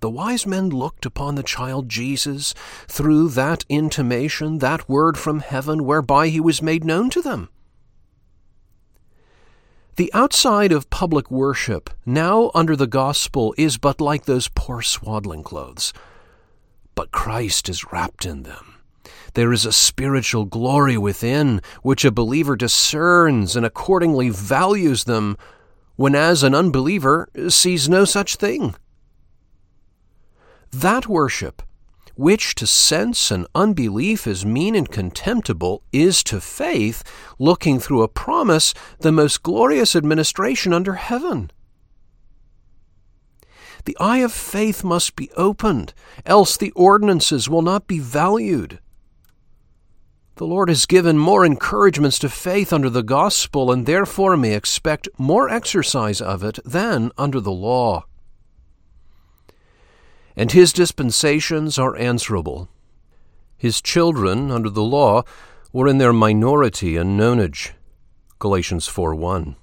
the 0.00 0.10
wise 0.10 0.46
men 0.46 0.68
looked 0.68 1.06
upon 1.06 1.34
the 1.34 1.42
child 1.42 1.88
Jesus 1.88 2.54
through 2.86 3.28
that 3.30 3.64
intimation, 3.68 4.58
that 4.58 4.88
word 4.88 5.18
from 5.18 5.40
heaven 5.40 5.84
whereby 5.84 6.28
he 6.28 6.38
was 6.38 6.62
made 6.62 6.84
known 6.84 7.10
to 7.10 7.22
them. 7.22 7.48
The 9.96 10.12
outside 10.12 10.72
of 10.72 10.90
public 10.90 11.30
worship, 11.30 11.88
now 12.04 12.50
under 12.54 12.76
the 12.76 12.86
gospel, 12.86 13.54
is 13.56 13.78
but 13.78 13.98
like 13.98 14.26
those 14.26 14.48
poor 14.48 14.82
swaddling 14.82 15.42
clothes. 15.42 15.94
But 16.94 17.12
Christ 17.12 17.70
is 17.70 17.90
wrapped 17.90 18.26
in 18.26 18.42
them. 18.42 18.74
There 19.32 19.54
is 19.54 19.64
a 19.64 19.72
spiritual 19.72 20.44
glory 20.44 20.98
within, 20.98 21.62
which 21.80 22.04
a 22.04 22.10
believer 22.10 22.56
discerns 22.56 23.56
and 23.56 23.64
accordingly 23.64 24.28
values 24.28 25.04
them, 25.04 25.38
when 25.94 26.14
as 26.14 26.42
an 26.42 26.54
unbeliever 26.54 27.30
sees 27.48 27.88
no 27.88 28.04
such 28.04 28.36
thing. 28.36 28.74
That 30.72 31.08
worship, 31.08 31.62
which 32.16 32.54
to 32.54 32.66
sense 32.66 33.30
and 33.30 33.46
unbelief 33.54 34.26
is 34.26 34.44
mean 34.44 34.74
and 34.74 34.90
contemptible, 34.90 35.82
is 35.92 36.24
to 36.24 36.40
faith, 36.40 37.04
looking 37.38 37.78
through 37.78 38.02
a 38.02 38.08
promise, 38.08 38.74
the 39.00 39.12
most 39.12 39.42
glorious 39.42 39.94
administration 39.94 40.72
under 40.72 40.94
heaven. 40.94 41.50
The 43.84 43.96
eye 44.00 44.18
of 44.18 44.32
faith 44.32 44.82
must 44.82 45.14
be 45.14 45.30
opened, 45.36 45.92
else 46.24 46.56
the 46.56 46.72
ordinances 46.72 47.48
will 47.48 47.62
not 47.62 47.86
be 47.86 47.98
valued. 47.98 48.80
The 50.36 50.46
Lord 50.46 50.68
has 50.68 50.86
given 50.86 51.18
more 51.18 51.44
encouragements 51.44 52.18
to 52.20 52.28
faith 52.28 52.72
under 52.72 52.90
the 52.90 53.02
gospel, 53.02 53.70
and 53.70 53.86
therefore 53.86 54.36
may 54.36 54.54
expect 54.54 55.08
more 55.18 55.48
exercise 55.48 56.20
of 56.20 56.42
it 56.42 56.58
than 56.64 57.12
under 57.16 57.40
the 57.40 57.52
law 57.52 58.04
and 60.36 60.52
his 60.52 60.72
dispensations 60.72 61.78
are 61.78 61.96
answerable. 61.96 62.68
His 63.56 63.80
children, 63.80 64.50
under 64.50 64.68
the 64.68 64.82
law, 64.82 65.22
were 65.72 65.88
in 65.88 65.98
their 65.98 66.12
minority 66.12 66.96
and 66.96 67.18
nonage. 67.18 67.72
Galatians 68.38 68.86
4 68.86 69.14
1. 69.14 69.56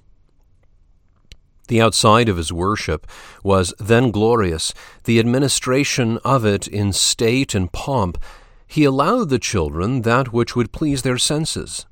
The 1.68 1.80
outside 1.80 2.28
of 2.28 2.36
his 2.36 2.52
worship 2.52 3.06
was 3.42 3.72
then 3.78 4.10
glorious, 4.10 4.74
the 5.04 5.18
administration 5.18 6.18
of 6.18 6.44
it 6.44 6.66
in 6.66 6.92
state 6.92 7.54
and 7.54 7.72
pomp. 7.72 8.18
He 8.66 8.84
allowed 8.84 9.30
the 9.30 9.38
children 9.38 10.02
that 10.02 10.32
which 10.32 10.54
would 10.54 10.72
please 10.72 11.02
their 11.02 11.16
senses. 11.16 11.86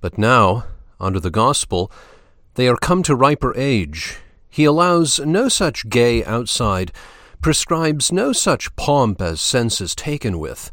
But 0.00 0.16
now, 0.16 0.64
under 0.98 1.20
the 1.20 1.30
gospel, 1.30 1.90
they 2.54 2.68
are 2.68 2.76
come 2.76 3.02
to 3.02 3.14
riper 3.14 3.54
age. 3.56 4.18
He 4.48 4.64
allows 4.64 5.18
no 5.20 5.48
such 5.48 5.88
gay 5.88 6.24
outside, 6.24 6.92
prescribes 7.42 8.12
no 8.12 8.32
such 8.32 8.74
pomp 8.76 9.20
as 9.20 9.40
sense 9.40 9.80
is 9.80 9.94
taken 9.94 10.38
with. 10.38 10.70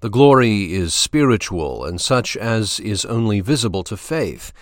The 0.00 0.08
glory 0.08 0.72
is 0.72 0.94
spiritual 0.94 1.84
and 1.84 2.00
such 2.00 2.36
as 2.36 2.78
is 2.78 3.04
only 3.04 3.40
visible 3.40 3.82
to 3.84 3.96
faith. 3.96 4.52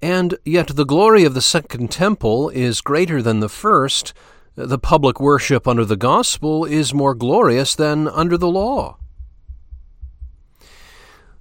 And 0.00 0.38
yet 0.44 0.68
the 0.68 0.86
glory 0.86 1.24
of 1.24 1.34
the 1.34 1.42
second 1.42 1.90
temple 1.90 2.48
is 2.50 2.80
greater 2.80 3.20
than 3.20 3.40
the 3.40 3.48
first. 3.48 4.14
The 4.54 4.78
public 4.78 5.20
worship 5.20 5.68
under 5.68 5.84
the 5.84 5.96
gospel 5.96 6.64
is 6.64 6.94
more 6.94 7.14
glorious 7.14 7.74
than 7.74 8.08
under 8.08 8.38
the 8.38 8.48
law. 8.48 8.96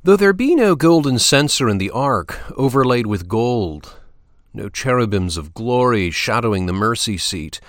Though 0.03 0.17
there 0.17 0.33
be 0.33 0.55
no 0.55 0.75
golden 0.75 1.19
censer 1.19 1.69
in 1.69 1.77
the 1.77 1.89
ark, 1.89 2.39
overlaid 2.57 3.07
with 3.07 3.27
gold, 3.27 3.97
no 4.53 4.67
cherubims 4.67 5.37
of 5.37 5.53
glory 5.53 6.11
shadowing 6.11 6.65
the 6.65 6.73
mercy 6.73 7.17
seat, 7.17 7.59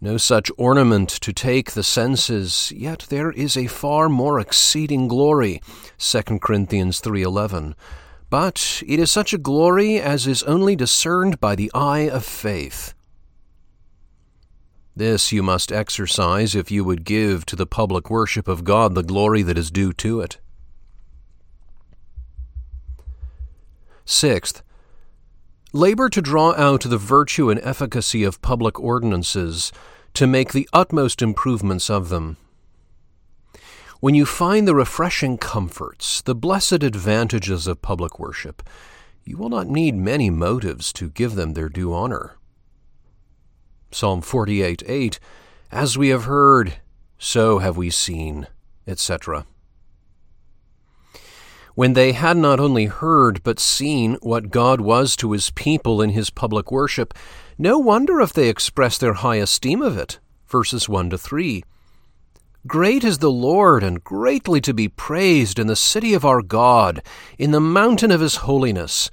no 0.00 0.16
such 0.16 0.50
ornament 0.56 1.08
to 1.08 1.32
take 1.32 1.72
the 1.72 1.82
senses, 1.82 2.72
yet 2.76 3.06
there 3.08 3.30
is 3.30 3.56
a 3.56 3.66
far 3.66 4.08
more 4.08 4.40
exceeding 4.40 5.08
glory. 5.08 5.62
2 5.98 6.40
Corinthians 6.40 7.00
3:11. 7.00 7.74
But 8.30 8.82
it 8.86 8.98
is 8.98 9.10
such 9.10 9.32
a 9.32 9.38
glory 9.38 10.00
as 10.00 10.26
is 10.26 10.42
only 10.42 10.74
discerned 10.74 11.40
by 11.40 11.54
the 11.54 11.70
eye 11.72 12.08
of 12.08 12.24
faith. 12.24 12.94
This 14.96 15.32
you 15.32 15.42
must 15.42 15.72
exercise 15.72 16.54
if 16.54 16.70
you 16.70 16.84
would 16.84 17.04
give 17.04 17.46
to 17.46 17.56
the 17.56 17.66
public 17.66 18.10
worship 18.10 18.48
of 18.48 18.64
God 18.64 18.94
the 18.94 19.02
glory 19.02 19.42
that 19.42 19.58
is 19.58 19.70
due 19.70 19.92
to 19.94 20.20
it. 20.20 20.38
Sixth, 24.04 24.62
labor 25.74 26.08
to 26.08 26.22
draw 26.22 26.54
out 26.54 26.82
the 26.82 26.96
virtue 26.96 27.50
and 27.50 27.60
efficacy 27.64 28.22
of 28.22 28.40
public 28.40 28.78
ordinances 28.78 29.72
to 30.14 30.24
make 30.24 30.52
the 30.52 30.68
utmost 30.72 31.20
improvements 31.20 31.90
of 31.90 32.10
them. 32.10 32.36
When 33.98 34.14
you 34.14 34.24
find 34.24 34.68
the 34.68 34.74
refreshing 34.74 35.36
comforts, 35.36 36.22
the 36.22 36.34
blessed 36.34 36.84
advantages 36.84 37.66
of 37.66 37.82
public 37.82 38.20
worship, 38.20 38.62
you 39.24 39.36
will 39.36 39.48
not 39.48 39.66
need 39.66 39.96
many 39.96 40.30
motives 40.30 40.92
to 40.92 41.10
give 41.10 41.34
them 41.34 41.54
their 41.54 41.68
due 41.68 41.92
honor. 41.92 42.36
Psalm 43.90 44.20
48 44.20 44.84
8 44.86 45.18
As 45.72 45.98
we 45.98 46.10
have 46.10 46.24
heard, 46.24 46.74
so 47.18 47.58
have 47.58 47.76
we 47.76 47.90
seen, 47.90 48.46
etc. 48.86 49.44
When 51.74 51.94
they 51.94 52.12
had 52.12 52.36
not 52.36 52.60
only 52.60 52.86
heard 52.86 53.42
but 53.42 53.58
seen 53.58 54.14
what 54.22 54.50
God 54.50 54.80
was 54.80 55.16
to 55.16 55.32
his 55.32 55.50
people 55.50 56.00
in 56.00 56.10
his 56.10 56.30
public 56.30 56.70
worship, 56.70 57.14
no 57.58 57.78
wonder 57.78 58.20
if 58.20 58.32
they 58.32 58.48
expressed 58.48 59.00
their 59.00 59.14
high 59.14 59.36
esteem 59.36 59.82
of 59.82 59.96
it. 59.96 60.20
Verses 60.46 60.88
1 60.88 61.10
to 61.10 61.18
3. 61.18 61.64
Great 62.66 63.04
is 63.04 63.18
the 63.18 63.30
Lord, 63.30 63.82
and 63.82 64.02
greatly 64.02 64.60
to 64.62 64.72
be 64.72 64.88
praised 64.88 65.58
in 65.58 65.66
the 65.66 65.76
city 65.76 66.14
of 66.14 66.24
our 66.24 66.40
God, 66.40 67.02
in 67.38 67.50
the 67.50 67.60
mountain 67.60 68.10
of 68.10 68.20
his 68.20 68.36
holiness. 68.36 69.10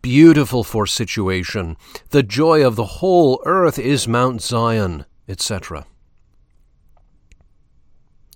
Beautiful 0.00 0.64
for 0.64 0.86
situation, 0.86 1.76
the 2.10 2.22
joy 2.22 2.66
of 2.66 2.76
the 2.76 2.84
whole 2.84 3.42
earth 3.44 3.78
is 3.78 4.08
Mount 4.08 4.40
Zion, 4.40 5.04
etc. 5.28 5.84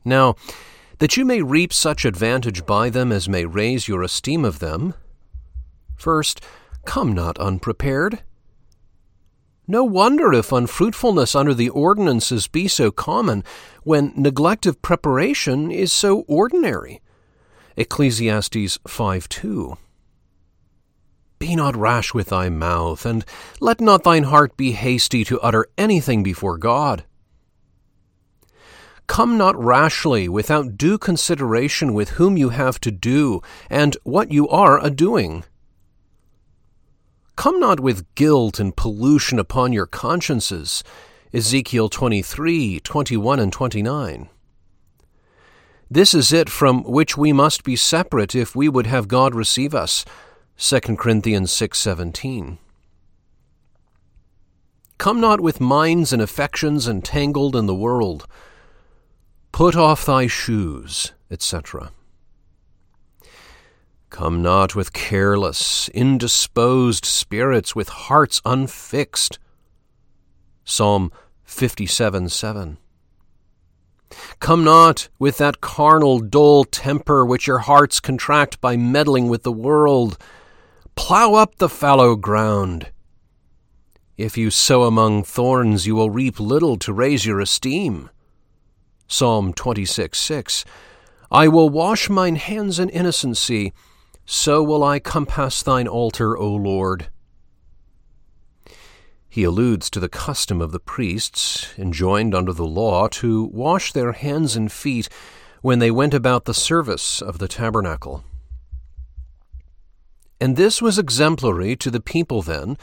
Now, 0.05 0.37
that 0.99 1.17
you 1.17 1.25
may 1.25 1.43
reap 1.43 1.73
such 1.73 2.05
advantage 2.05 2.65
by 2.65 2.91
them 2.91 3.13
as 3.13 3.29
may 3.29 3.45
raise 3.45 3.89
your 3.89 4.03
esteem 4.03 4.45
of 4.45 4.59
them, 4.59 4.95
first, 5.97 6.41
come 6.85 7.13
not 7.13 7.39
unprepared. 7.39 8.21
No 9.69 9.83
wonder 9.83 10.33
if 10.33 10.53
unfruitfulness 10.53 11.35
under 11.35 11.53
the 11.53 11.71
ordinances 11.71 12.47
be 12.47 12.69
so 12.69 12.91
common, 12.91 13.43
when 13.83 14.13
neglect 14.17 14.65
of 14.65 14.81
preparation 14.81 15.73
is 15.73 15.93
so 15.93 16.21
ordinary. 16.29 17.01
Ecclesiastes 17.77 18.79
5 18.87 19.29
2. 19.29 19.77
Be 21.39 21.57
not 21.57 21.77
rash 21.77 22.15
with 22.15 22.29
thy 22.29 22.49
mouth, 22.49 23.05
and 23.05 23.25
let 23.61 23.81
not 23.81 24.05
thine 24.05 24.23
heart 24.23 24.57
be 24.57 24.73
hasty 24.73 25.25
to 25.25 25.41
utter 25.41 25.67
anything 25.77 26.23
before 26.23 26.57
God. 26.57 27.05
Come 29.07 29.39
not 29.39 29.57
rashly 29.63 30.29
without 30.29 30.77
due 30.77 30.99
consideration 30.99 31.95
with 31.95 32.11
whom 32.11 32.37
you 32.37 32.49
have 32.51 32.81
to 32.81 32.91
do, 32.91 33.41
and 33.71 33.97
what 34.03 34.33
you 34.33 34.49
are 34.49 34.85
a 34.85 34.91
doing. 34.91 35.45
Come 37.37 37.61
not 37.61 37.81
with 37.81 38.15
guilt 38.15 38.59
and 38.59 38.77
pollution 38.77 39.39
upon 39.39 39.73
your 39.73 39.87
consciences. 39.87 40.83
Ezekiel 41.33 41.89
23, 41.89 42.81
21, 42.81 43.39
and 43.39 43.53
29. 43.53 44.29
This 45.91 46.15
is 46.15 46.33
it 46.33 46.51
from 46.51 46.83
which 46.83 47.17
we 47.17 47.33
must 47.33 47.63
be 47.63 47.77
separate 47.77 48.35
if 48.35 48.57
we 48.57 48.69
would 48.69 48.87
have 48.87 49.07
God 49.07 49.35
receive 49.35 49.75
us. 49.75 50.05
2 50.57 50.97
Corinthians 50.97 51.53
6:17. 51.53 52.59
Come 54.99 55.21
not 55.21 55.41
with 55.41 55.61
minds 55.61 56.13
and 56.13 56.23
affections 56.23 56.89
entangled 56.89 57.55
in 57.55 57.67
the 57.67 57.75
world. 57.75 58.27
Put 59.57 59.75
off 59.75 60.05
thy 60.05 60.27
shoes, 60.27 61.15
etc. 61.31 61.91
Come 64.11 64.43
not 64.43 64.77
with 64.77 64.93
careless, 64.93 65.89
indisposed 65.95 67.07
spirits, 67.07 67.75
with 67.75 67.89
hearts 67.89 68.43
unfixed. 68.45 69.39
Psalm 70.67 71.11
57 71.45 72.29
7. 72.29 72.77
Come 74.41 74.63
not 74.63 75.09
with 75.19 75.39
that 75.39 75.63
carnal, 75.63 76.19
dull 76.19 76.65
temper 76.65 77.25
which 77.25 77.47
your 77.47 77.61
hearts 77.61 77.99
contract 77.99 78.61
by 78.61 78.77
meddling 78.77 79.31
with 79.31 79.43
the 79.43 79.53
world. 79.53 80.19
Plough 80.97 81.33
up 81.33 81.55
the 81.55 81.71
fallow 81.71 82.15
ground. 82.15 82.91
If 84.19 84.37
you 84.37 84.51
sow 84.51 84.83
among 84.83 85.25
thorns, 85.25 85.87
you 85.87 85.95
will 85.95 86.11
reap 86.11 86.39
little 86.39 86.77
to 86.77 86.93
raise 86.93 87.25
your 87.25 87.41
esteem. 87.41 88.11
Psalm 89.07 89.53
26 89.53 90.19
6. 90.19 90.65
I 91.31 91.49
will 91.49 91.69
wash 91.69 92.09
mine 92.09 92.37
hands 92.37 92.79
in 92.79 92.89
innocency 92.89 93.73
so 94.27 94.61
will 94.61 94.83
I 94.83 94.99
compass 94.99 95.63
thine 95.63 95.87
altar, 95.87 96.37
O 96.37 96.53
Lord. 96.53 97.09
He 99.29 99.45
alludes 99.45 99.89
to 99.91 100.01
the 100.01 100.09
custom 100.09 100.61
of 100.61 100.73
the 100.73 100.81
priests, 100.81 101.73
enjoined 101.79 102.35
under 102.35 102.53
the 102.53 102.67
law, 102.67 103.07
to 103.09 103.45
wash 103.45 103.93
their 103.93 104.13
hands 104.13 104.57
and 104.57 104.71
feet 104.71 105.09
when 105.63 105.79
they 105.79 105.93
went 105.93 106.13
about 106.13 106.45
the 106.45 106.55
service 106.55 107.23
of 107.23 107.39
the 107.39 107.47
tabernacle. 107.47 108.25
And 110.41 110.57
this 110.57 110.83
was 110.83 110.99
exemplary 110.99 111.77
to 111.77 111.91
the 111.91 112.01
people 112.01 112.43
then, 112.43 112.77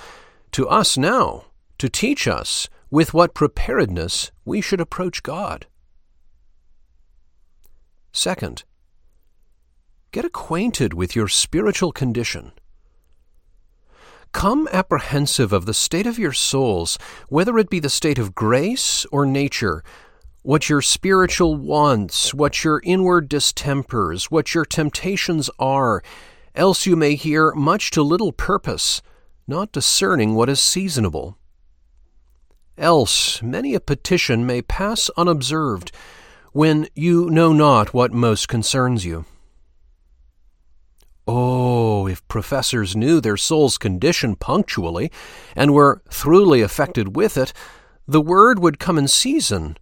to 0.51 0.67
us 0.69 0.97
now, 0.97 1.45
to 1.77 1.89
teach 1.89 2.27
us 2.27 2.69
with 2.89 3.13
what 3.13 3.33
preparedness 3.33 4.31
we 4.45 4.61
should 4.61 4.79
approach 4.79 5.23
God. 5.23 5.67
Second, 8.13 8.63
Get 10.13 10.25
acquainted 10.25 10.93
with 10.93 11.15
your 11.15 11.27
spiritual 11.27 11.91
condition. 11.91 12.51
Come 14.31 14.69
apprehensive 14.71 15.51
of 15.51 15.65
the 15.65 15.73
state 15.73 16.05
of 16.05 16.19
your 16.19 16.33
souls, 16.33 16.99
whether 17.29 17.57
it 17.57 17.71
be 17.71 17.79
the 17.79 17.89
state 17.89 18.19
of 18.19 18.35
grace 18.35 19.07
or 19.11 19.25
nature, 19.25 19.83
what 20.43 20.69
your 20.69 20.83
spiritual 20.83 21.55
wants, 21.55 22.31
what 22.31 22.63
your 22.63 22.79
inward 22.83 23.27
distempers, 23.27 24.25
what 24.25 24.53
your 24.53 24.65
temptations 24.65 25.49
are, 25.57 26.03
else 26.53 26.85
you 26.85 26.95
may 26.95 27.15
hear 27.15 27.51
much 27.55 27.89
to 27.89 28.03
little 28.03 28.31
purpose, 28.31 29.01
not 29.47 29.71
discerning 29.71 30.35
what 30.35 30.47
is 30.47 30.61
seasonable. 30.61 31.39
Else 32.77 33.41
many 33.41 33.73
a 33.73 33.79
petition 33.79 34.45
may 34.45 34.61
pass 34.61 35.09
unobserved, 35.17 35.91
when 36.53 36.87
you 36.95 37.29
know 37.29 37.51
not 37.51 37.93
what 37.93 38.13
most 38.13 38.47
concerns 38.47 39.03
you. 39.03 39.25
Oh, 41.27 42.07
if 42.07 42.27
professors 42.27 42.95
knew 42.95 43.19
their 43.19 43.37
soul's 43.37 43.77
condition 43.77 44.35
punctually, 44.35 45.11
and 45.55 45.73
were 45.73 46.01
throughly 46.09 46.61
affected 46.61 47.15
with 47.15 47.37
it, 47.37 47.53
the 48.07 48.21
word 48.21 48.59
would 48.59 48.79
come 48.79 48.97
in 48.97 49.07
season. 49.07 49.77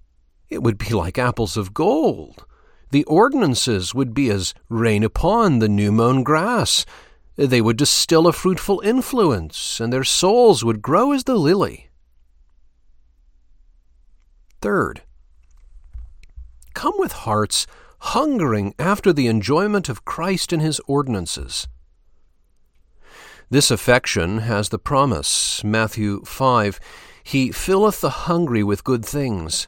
It 0.49 0.63
would 0.63 0.77
be 0.77 0.89
like 0.89 1.17
apples 1.17 1.57
of 1.57 1.73
gold. 1.73 2.45
The 2.91 3.03
ordinances 3.05 3.93
would 3.93 4.13
be 4.13 4.29
as 4.29 4.53
rain 4.69 5.03
upon 5.03 5.59
the 5.59 5.69
new 5.69 5.91
mown 5.91 6.23
grass. 6.23 6.85
They 7.35 7.61
would 7.61 7.77
distill 7.77 8.27
a 8.27 8.33
fruitful 8.33 8.81
influence, 8.81 9.79
and 9.79 9.91
their 9.91 10.03
souls 10.03 10.63
would 10.63 10.81
grow 10.81 11.11
as 11.11 11.23
the 11.23 11.35
lily. 11.35 11.89
Third, 14.61 15.01
come 16.73 16.93
with 16.97 17.11
hearts 17.11 17.67
hungering 17.99 18.73
after 18.79 19.13
the 19.13 19.27
enjoyment 19.27 19.87
of 19.87 20.05
Christ 20.05 20.51
and 20.51 20.61
his 20.61 20.81
ordinances. 20.87 21.67
This 23.49 23.69
affection 23.69 24.39
has 24.39 24.69
the 24.69 24.79
promise, 24.79 25.63
Matthew 25.63 26.23
5, 26.23 26.79
He 27.23 27.51
filleth 27.51 28.01
the 28.01 28.09
hungry 28.25 28.63
with 28.63 28.83
good 28.83 29.05
things. 29.05 29.67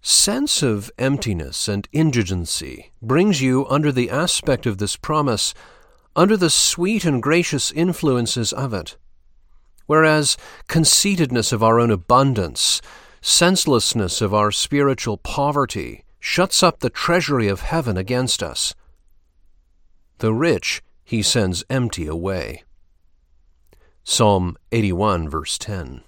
Sense 0.00 0.62
of 0.62 0.90
emptiness 0.98 1.68
and 1.68 1.86
indigency 1.92 2.92
brings 3.02 3.42
you 3.42 3.66
under 3.68 3.92
the 3.92 4.10
aspect 4.10 4.64
of 4.64 4.78
this 4.78 4.96
promise, 4.96 5.52
under 6.16 6.36
the 6.36 6.50
sweet 6.50 7.04
and 7.04 7.22
gracious 7.22 7.70
influences 7.72 8.52
of 8.52 8.72
it. 8.72 8.96
Whereas 9.86 10.36
conceitedness 10.66 11.52
of 11.52 11.62
our 11.62 11.78
own 11.78 11.90
abundance, 11.90 12.80
senselessness 13.20 14.20
of 14.20 14.32
our 14.32 14.50
spiritual 14.50 15.16
poverty, 15.16 16.04
shuts 16.20 16.62
up 16.62 16.80
the 16.80 16.90
treasury 16.90 17.48
of 17.48 17.60
heaven 17.60 17.96
against 17.96 18.42
us. 18.42 18.74
The 20.18 20.32
rich 20.32 20.82
he 21.04 21.22
sends 21.22 21.64
empty 21.70 22.06
away. 22.06 22.64
Psalm 24.04 24.56
81, 24.72 25.28
verse 25.28 25.58
10. 25.58 26.02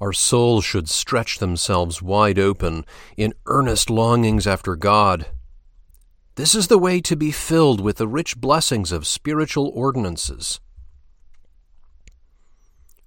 Our 0.00 0.12
souls 0.12 0.64
should 0.64 0.88
stretch 0.88 1.38
themselves 1.38 2.00
wide 2.00 2.38
open 2.38 2.84
in 3.16 3.34
earnest 3.46 3.90
longings 3.90 4.46
after 4.46 4.76
God. 4.76 5.26
This 6.36 6.54
is 6.54 6.68
the 6.68 6.78
way 6.78 7.00
to 7.02 7.16
be 7.16 7.30
filled 7.30 7.80
with 7.80 7.98
the 7.98 8.08
rich 8.08 8.38
blessings 8.38 8.92
of 8.92 9.06
spiritual 9.06 9.70
ordinances. 9.74 10.58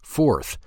Fourth, 0.02 0.58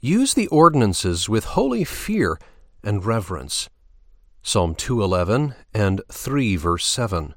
use 0.00 0.34
the 0.34 0.46
ordinances 0.48 1.28
with 1.28 1.44
holy 1.44 1.84
fear 1.84 2.38
and 2.82 3.04
reverence. 3.04 3.68
Psalm 4.42 4.74
211 4.74 5.54
and 5.74 6.00
3 6.10 6.56
verse 6.56 6.86
7. 6.86 7.34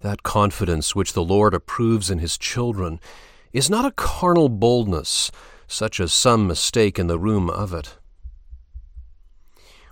That 0.00 0.22
confidence 0.22 0.94
which 0.94 1.12
the 1.12 1.24
Lord 1.24 1.52
approves 1.52 2.10
in 2.10 2.18
his 2.18 2.38
children 2.38 3.00
is 3.52 3.68
not 3.68 3.84
a 3.84 3.90
carnal 3.90 4.48
boldness, 4.48 5.30
such 5.66 6.00
as 6.00 6.12
some 6.12 6.46
mistake 6.46 6.98
in 6.98 7.08
the 7.08 7.18
room 7.18 7.50
of 7.50 7.74
it. 7.74 7.96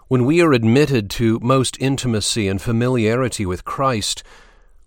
When 0.07 0.25
we 0.25 0.41
are 0.41 0.53
admitted 0.53 1.11
to 1.11 1.41
most 1.41 1.77
intimacy 1.81 2.49
and 2.49 2.63
familiarity 2.63 3.45
with 3.45 3.65
Christ, 3.65 4.23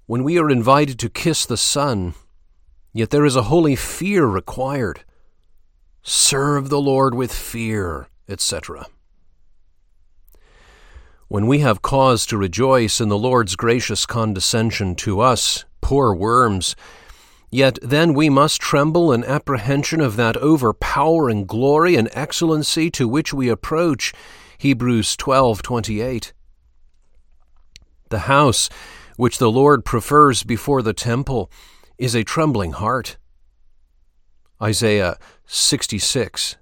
when 0.07 0.23
we 0.23 0.39
are 0.39 0.49
invited 0.49 0.97
to 0.99 1.09
kiss 1.09 1.45
the 1.45 1.57
Son, 1.57 2.15
yet 2.93 3.11
there 3.11 3.25
is 3.25 3.35
a 3.35 3.43
holy 3.43 3.75
fear 3.75 4.25
required. 4.25 5.03
Serve 6.03 6.69
the 6.69 6.81
Lord 6.81 7.13
with 7.13 7.31
fear, 7.31 8.07
etc. 8.27 8.87
When 11.27 11.45
we 11.45 11.59
have 11.59 11.81
cause 11.81 12.25
to 12.25 12.37
rejoice 12.37 12.99
in 12.99 13.09
the 13.09 13.17
Lord's 13.17 13.55
gracious 13.55 14.05
condescension 14.05 14.95
to 14.95 15.21
us, 15.21 15.63
poor 15.79 16.13
worms, 16.13 16.75
yet 17.51 17.77
then 17.83 18.13
we 18.13 18.29
must 18.29 18.59
tremble 18.59 19.13
in 19.13 19.23
apprehension 19.23 20.01
of 20.01 20.15
that 20.15 20.35
overpowering 20.37 21.45
glory 21.45 21.95
and 21.95 22.09
excellency 22.13 22.89
to 22.91 23.07
which 23.07 23.33
we 23.33 23.47
approach. 23.47 24.11
Hebrews 24.57 25.15
12:28. 25.15 26.33
The 28.09 28.19
house 28.19 28.69
which 29.17 29.37
the 29.37 29.51
Lord 29.51 29.85
prefers 29.85 30.43
before 30.43 30.81
the 30.81 30.93
temple 30.93 31.51
is 31.97 32.15
a 32.15 32.23
trembling 32.23 32.73
heart. 32.73 33.17
Isaiah 34.61 35.17
66 35.53 36.55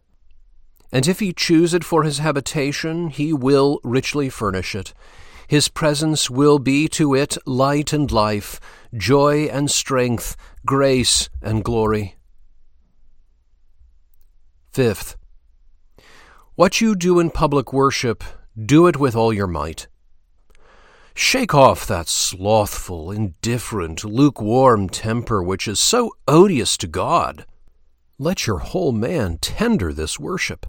and 0.91 1.07
if 1.07 1.19
he 1.19 1.33
choose 1.33 1.73
it 1.73 1.83
for 1.83 2.03
his 2.03 2.17
habitation, 2.17 3.09
he 3.09 3.31
will 3.31 3.79
richly 3.83 4.29
furnish 4.29 4.73
it. 4.73 4.93
His 5.47 5.67
presence 5.67 6.29
will 6.29 6.59
be 6.59 6.87
to 6.89 7.13
it 7.15 7.37
light 7.45 7.93
and 7.93 8.11
life, 8.11 8.59
joy 8.95 9.45
and 9.45 9.69
strength, 9.69 10.35
grace 10.65 11.29
and 11.41 11.63
glory. 11.63 12.15
Fifth, 14.71 15.15
what 16.55 16.81
you 16.81 16.95
do 16.95 17.19
in 17.19 17.31
public 17.31 17.71
worship, 17.73 18.23
do 18.57 18.87
it 18.87 18.97
with 18.97 19.15
all 19.15 19.33
your 19.33 19.47
might. 19.47 19.87
Shake 21.15 21.53
off 21.53 21.85
that 21.87 22.07
slothful, 22.07 23.11
indifferent, 23.11 24.03
lukewarm 24.03 24.87
temper 24.89 25.43
which 25.43 25.67
is 25.67 25.79
so 25.79 26.11
odious 26.27 26.77
to 26.77 26.87
God. 26.87 27.45
Let 28.21 28.45
your 28.45 28.57
whole 28.57 28.91
man 28.91 29.37
tender 29.37 29.93
this 29.93 30.19
worship. 30.19 30.65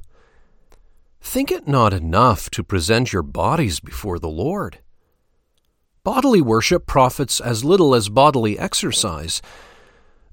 Think 1.21 1.51
it 1.51 1.67
not 1.67 1.93
enough 1.93 2.49
to 2.51 2.63
present 2.63 3.13
your 3.13 3.25
bodies 3.25 3.81
before 3.81 4.21
the 4.21 4.29
Lord. 4.29 4.79
Bodily 6.05 6.41
worship 6.41 6.87
profits 6.87 7.41
as 7.41 7.65
little 7.65 7.93
as 7.93 8.09
bodily 8.09 8.57
exercise. 8.57 9.43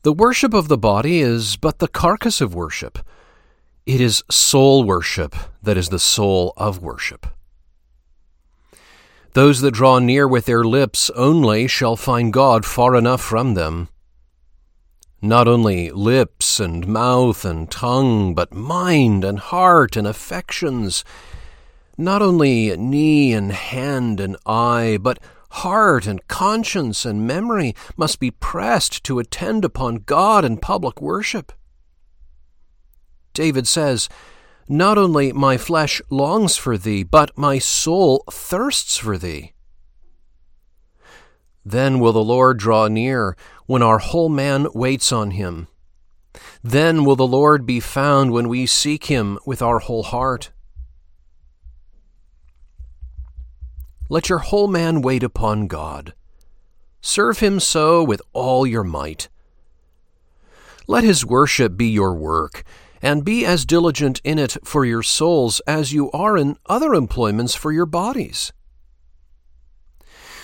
The 0.04 0.14
worship 0.14 0.54
of 0.54 0.68
the 0.68 0.78
body 0.78 1.20
is 1.22 1.58
but 1.58 1.80
the 1.80 1.88
carcass 1.88 2.40
of 2.40 2.54
worship. 2.54 3.00
It 3.88 4.00
is 4.00 4.24
soul 4.30 4.84
worship 4.84 5.36
that 5.64 5.76
is 5.76 5.90
the 5.90 5.98
soul 5.98 6.54
of 6.56 6.84
worship. 6.84 7.26
Those 9.34 9.62
that 9.62 9.74
draw 9.74 9.98
near 9.98 10.28
with 10.28 10.46
their 10.46 10.64
lips 10.64 11.10
only 11.16 11.68
shall 11.68 11.96
find 11.96 12.32
God 12.32 12.64
far 12.64 12.96
enough 12.96 13.22
from 13.22 13.56
them. 13.56 13.90
Not 15.22 15.48
only 15.48 15.90
lips 15.90 16.60
and 16.60 16.88
mouth 16.88 17.44
and 17.44 17.70
tongue, 17.72 18.36
but 18.36 18.54
mind 18.54 19.24
and 19.24 19.40
heart 19.40 19.96
and 19.96 20.06
affections. 20.06 21.04
Not 21.98 22.22
only 22.22 22.78
knee 22.78 23.34
and 23.34 23.52
hand 23.52 24.20
and 24.20 24.38
eye, 24.46 25.00
but 25.02 25.20
heart 25.50 26.06
and 26.06 26.28
conscience 26.28 27.04
and 27.04 27.26
memory 27.26 27.74
must 27.96 28.20
be 28.20 28.30
pressed 28.30 29.04
to 29.06 29.18
attend 29.18 29.66
upon 29.66 30.04
God 30.06 30.46
in 30.46 30.58
public 30.58 31.02
worship. 31.02 31.52
David 33.34 33.68
says, 33.68 34.10
Not 34.70 35.00
only 35.00 35.34
my 35.34 35.58
flesh 35.58 36.00
longs 36.12 36.58
for 36.58 36.78
thee, 36.78 37.02
but 37.02 37.36
my 37.36 37.58
soul 37.58 38.24
thirsts 38.30 38.98
for 38.98 39.18
thee. 39.18 39.54
Then 41.70 42.00
will 42.00 42.14
the 42.14 42.24
Lord 42.24 42.60
draw 42.60 42.88
near 42.88 43.36
when 43.66 43.84
our 43.84 44.00
whole 44.00 44.30
man 44.30 44.68
waits 44.74 45.12
on 45.12 45.32
him. 45.32 45.68
Then 46.64 47.04
will 47.04 47.18
the 47.18 47.28
Lord 47.28 47.66
be 47.66 47.82
found 47.82 48.32
when 48.32 48.48
we 48.48 48.66
seek 48.66 49.08
him 49.08 49.38
with 49.46 49.62
our 49.62 49.80
whole 49.80 50.04
heart. 50.04 50.52
Let 54.08 54.30
your 54.30 54.40
whole 54.40 54.70
man 54.70 55.02
wait 55.02 55.24
upon 55.24 55.68
God. 55.68 56.14
Serve 57.02 57.40
him 57.40 57.60
so 57.60 58.02
with 58.02 58.22
all 58.32 58.66
your 58.66 58.86
might. 58.86 59.28
Let 60.88 61.04
his 61.04 61.26
worship 61.26 61.76
be 61.76 61.88
your 61.90 62.14
work, 62.14 62.64
and 63.02 63.26
be 63.26 63.46
as 63.46 63.66
diligent 63.66 64.22
in 64.24 64.40
it 64.40 64.56
for 64.64 64.86
your 64.86 65.04
souls 65.04 65.60
as 65.68 65.92
you 65.92 66.10
are 66.12 66.38
in 66.38 66.56
other 66.68 66.94
employments 66.94 67.56
for 67.56 67.74
your 67.74 67.86
bodies. 67.86 68.54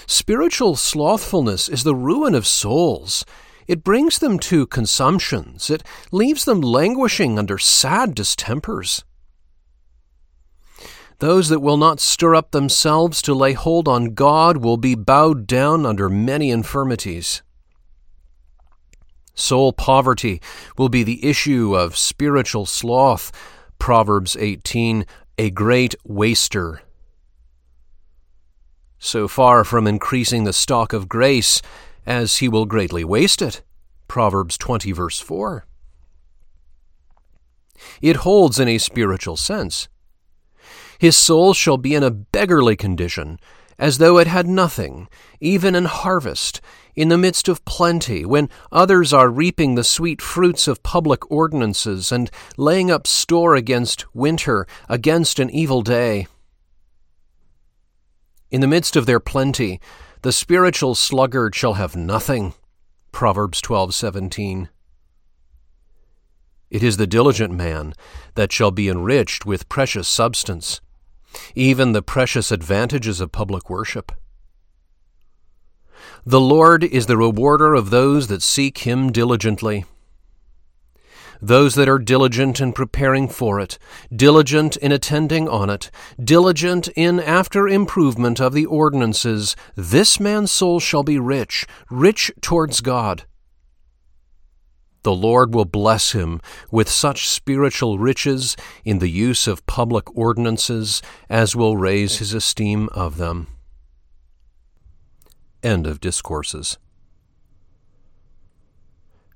Spiritual 0.08 0.76
slothfulness 0.76 1.70
is 1.70 1.84
the 1.84 1.96
ruin 1.96 2.36
of 2.36 2.48
souls. 2.48 3.26
It 3.68 3.84
brings 3.84 4.20
them 4.20 4.40
to 4.40 4.68
consumptions. 4.68 5.70
It 5.70 5.84
leaves 6.12 6.46
them 6.46 6.62
languishing 6.62 7.40
under 7.40 7.58
sad 7.58 8.14
distempers. 8.14 9.04
Those 11.20 11.50
that 11.50 11.62
will 11.62 11.78
not 11.78 12.00
stir 12.00 12.36
up 12.36 12.52
themselves 12.52 13.22
to 13.22 13.34
lay 13.34 13.54
hold 13.54 13.88
on 13.88 14.14
God 14.14 14.58
will 14.58 14.78
be 14.78 14.96
bowed 14.96 15.48
down 15.48 15.86
under 15.86 16.10
many 16.10 16.52
infirmities. 16.52 17.42
Soul 19.34 19.74
poverty 19.74 20.42
will 20.78 20.90
be 20.90 21.04
the 21.04 21.26
issue 21.26 21.76
of 21.76 21.98
spiritual 21.98 22.66
sloth. 22.66 23.32
Proverbs 23.80 24.36
18, 24.40 25.06
a 25.38 25.50
great 25.50 25.96
waster 26.04 26.83
so 29.04 29.28
far 29.28 29.66
from 29.66 29.86
increasing 29.86 30.46
the 30.46 30.54
stock 30.54 30.94
of 30.94 31.10
grace, 31.10 31.62
as 32.06 32.38
he 32.38 32.48
will 32.48 32.66
greatly 32.66 33.04
waste 33.04 33.42
it. 33.42 33.62
Proverbs 34.08 34.58
20, 34.58 34.94
verse 34.94 35.20
4. 35.20 35.66
It 38.02 38.18
holds 38.18 38.60
in 38.60 38.70
a 38.70 38.78
spiritual 38.78 39.36
sense. 39.36 39.90
His 40.98 41.18
soul 41.18 41.54
shall 41.54 41.78
be 41.78 41.96
in 41.96 42.04
a 42.04 42.12
beggarly 42.12 42.78
condition, 42.78 43.40
as 43.78 43.98
though 43.98 44.18
it 44.20 44.28
had 44.28 44.48
nothing, 44.48 45.10
even 45.42 45.76
in 45.76 45.86
harvest, 45.86 46.62
in 46.96 47.10
the 47.10 47.18
midst 47.18 47.50
of 47.50 47.66
plenty, 47.66 48.24
when 48.24 48.50
others 48.72 49.12
are 49.12 49.30
reaping 49.30 49.76
the 49.76 49.84
sweet 49.84 50.22
fruits 50.22 50.66
of 50.66 50.82
public 50.82 51.30
ordinances 51.30 52.10
and 52.10 52.32
laying 52.56 52.90
up 52.90 53.06
store 53.06 53.56
against 53.56 54.06
winter, 54.16 54.66
against 54.88 55.40
an 55.40 55.50
evil 55.50 55.82
day. 55.82 56.28
In 58.54 58.62
the 58.62 58.68
midst 58.68 58.96
of 58.96 59.08
their 59.08 59.20
plenty, 59.20 59.82
the 60.22 60.32
spiritual 60.32 60.94
sluggard 60.94 61.56
shall 61.56 61.74
have 61.74 61.96
nothing. 61.96 62.54
Proverbs 63.12 63.60
12:17. 63.64 64.70
It 66.70 66.84
is 66.84 66.98
the 66.98 67.08
diligent 67.08 67.52
man 67.52 67.96
that 68.36 68.52
shall 68.52 68.70
be 68.70 68.90
enriched 68.90 69.44
with 69.48 69.68
precious 69.70 70.08
substance, 70.08 70.82
even 71.56 71.94
the 71.94 72.04
precious 72.04 72.52
advantages 72.52 73.20
of 73.20 73.32
public 73.32 73.72
worship. 73.72 74.12
The 76.24 76.40
Lord 76.40 76.84
is 76.84 77.08
the 77.08 77.18
rewarder 77.18 77.74
of 77.74 77.90
those 77.90 78.28
that 78.28 78.44
seek 78.44 78.86
him 78.86 79.12
diligently 79.12 79.86
those 81.42 81.76
that 81.76 81.90
are 81.90 82.00
diligent 82.00 82.60
in 82.60 82.74
preparing 82.74 83.28
for 83.28 83.60
it, 83.60 83.78
diligent 84.14 84.78
in 84.78 84.92
attending 84.92 85.48
on 85.48 85.70
it, 85.70 85.90
diligent 86.22 86.88
in 86.96 87.20
after 87.20 87.68
improvement 87.68 88.40
of 88.40 88.54
the 88.54 88.66
ordinances, 88.66 89.56
this 89.76 90.20
man's 90.20 90.52
soul 90.52 90.80
shall 90.80 91.04
be 91.04 91.20
rich, 91.20 91.66
rich 91.90 92.32
towards 92.42 92.82
God. 92.82 93.24
The 95.04 95.14
Lord 95.14 95.54
will 95.54 95.66
bless 95.66 96.14
him 96.14 96.40
with 96.72 96.90
such 96.90 97.28
spiritual 97.28 98.00
riches 98.00 98.56
in 98.86 99.00
the 99.00 99.10
use 99.10 99.48
of 99.48 99.66
public 99.66 100.16
ordinances 100.16 101.02
as 101.30 101.56
will 101.56 101.76
raise 101.76 102.18
his 102.20 102.34
esteem 102.34 102.88
of 102.94 103.18
them. 103.18 103.48
End 105.62 105.86
of 105.86 106.00
Discourses. 106.00 106.78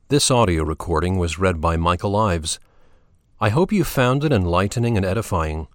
This 0.09 0.31
audio 0.31 0.63
recording 0.63 1.17
was 1.17 1.37
read 1.37 1.59
by 1.59 1.75
Michael 1.75 2.15
Ives. 2.15 2.61
I 3.41 3.49
hope 3.49 3.73
you 3.73 3.83
found 3.83 4.23
it 4.23 4.31
enlightening 4.31 4.95
and 4.95 5.05
edifying. 5.05 5.67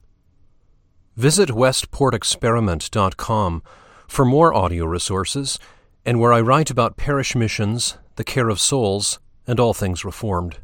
Visit 1.19 1.51
westportexperiment.com 1.51 3.63
for 4.09 4.25
more 4.25 4.55
audio 4.55 4.87
resources 4.87 5.59
and 6.07 6.19
where 6.19 6.33
I 6.33 6.41
write 6.41 6.71
about 6.71 6.97
parish 6.97 7.37
missions, 7.37 7.99
the 8.17 8.25
care 8.25 8.49
of 8.49 8.59
souls, 8.59 9.19
and 9.47 9.61
all 9.61 9.75
things 9.75 10.03
reformed. 10.03 10.61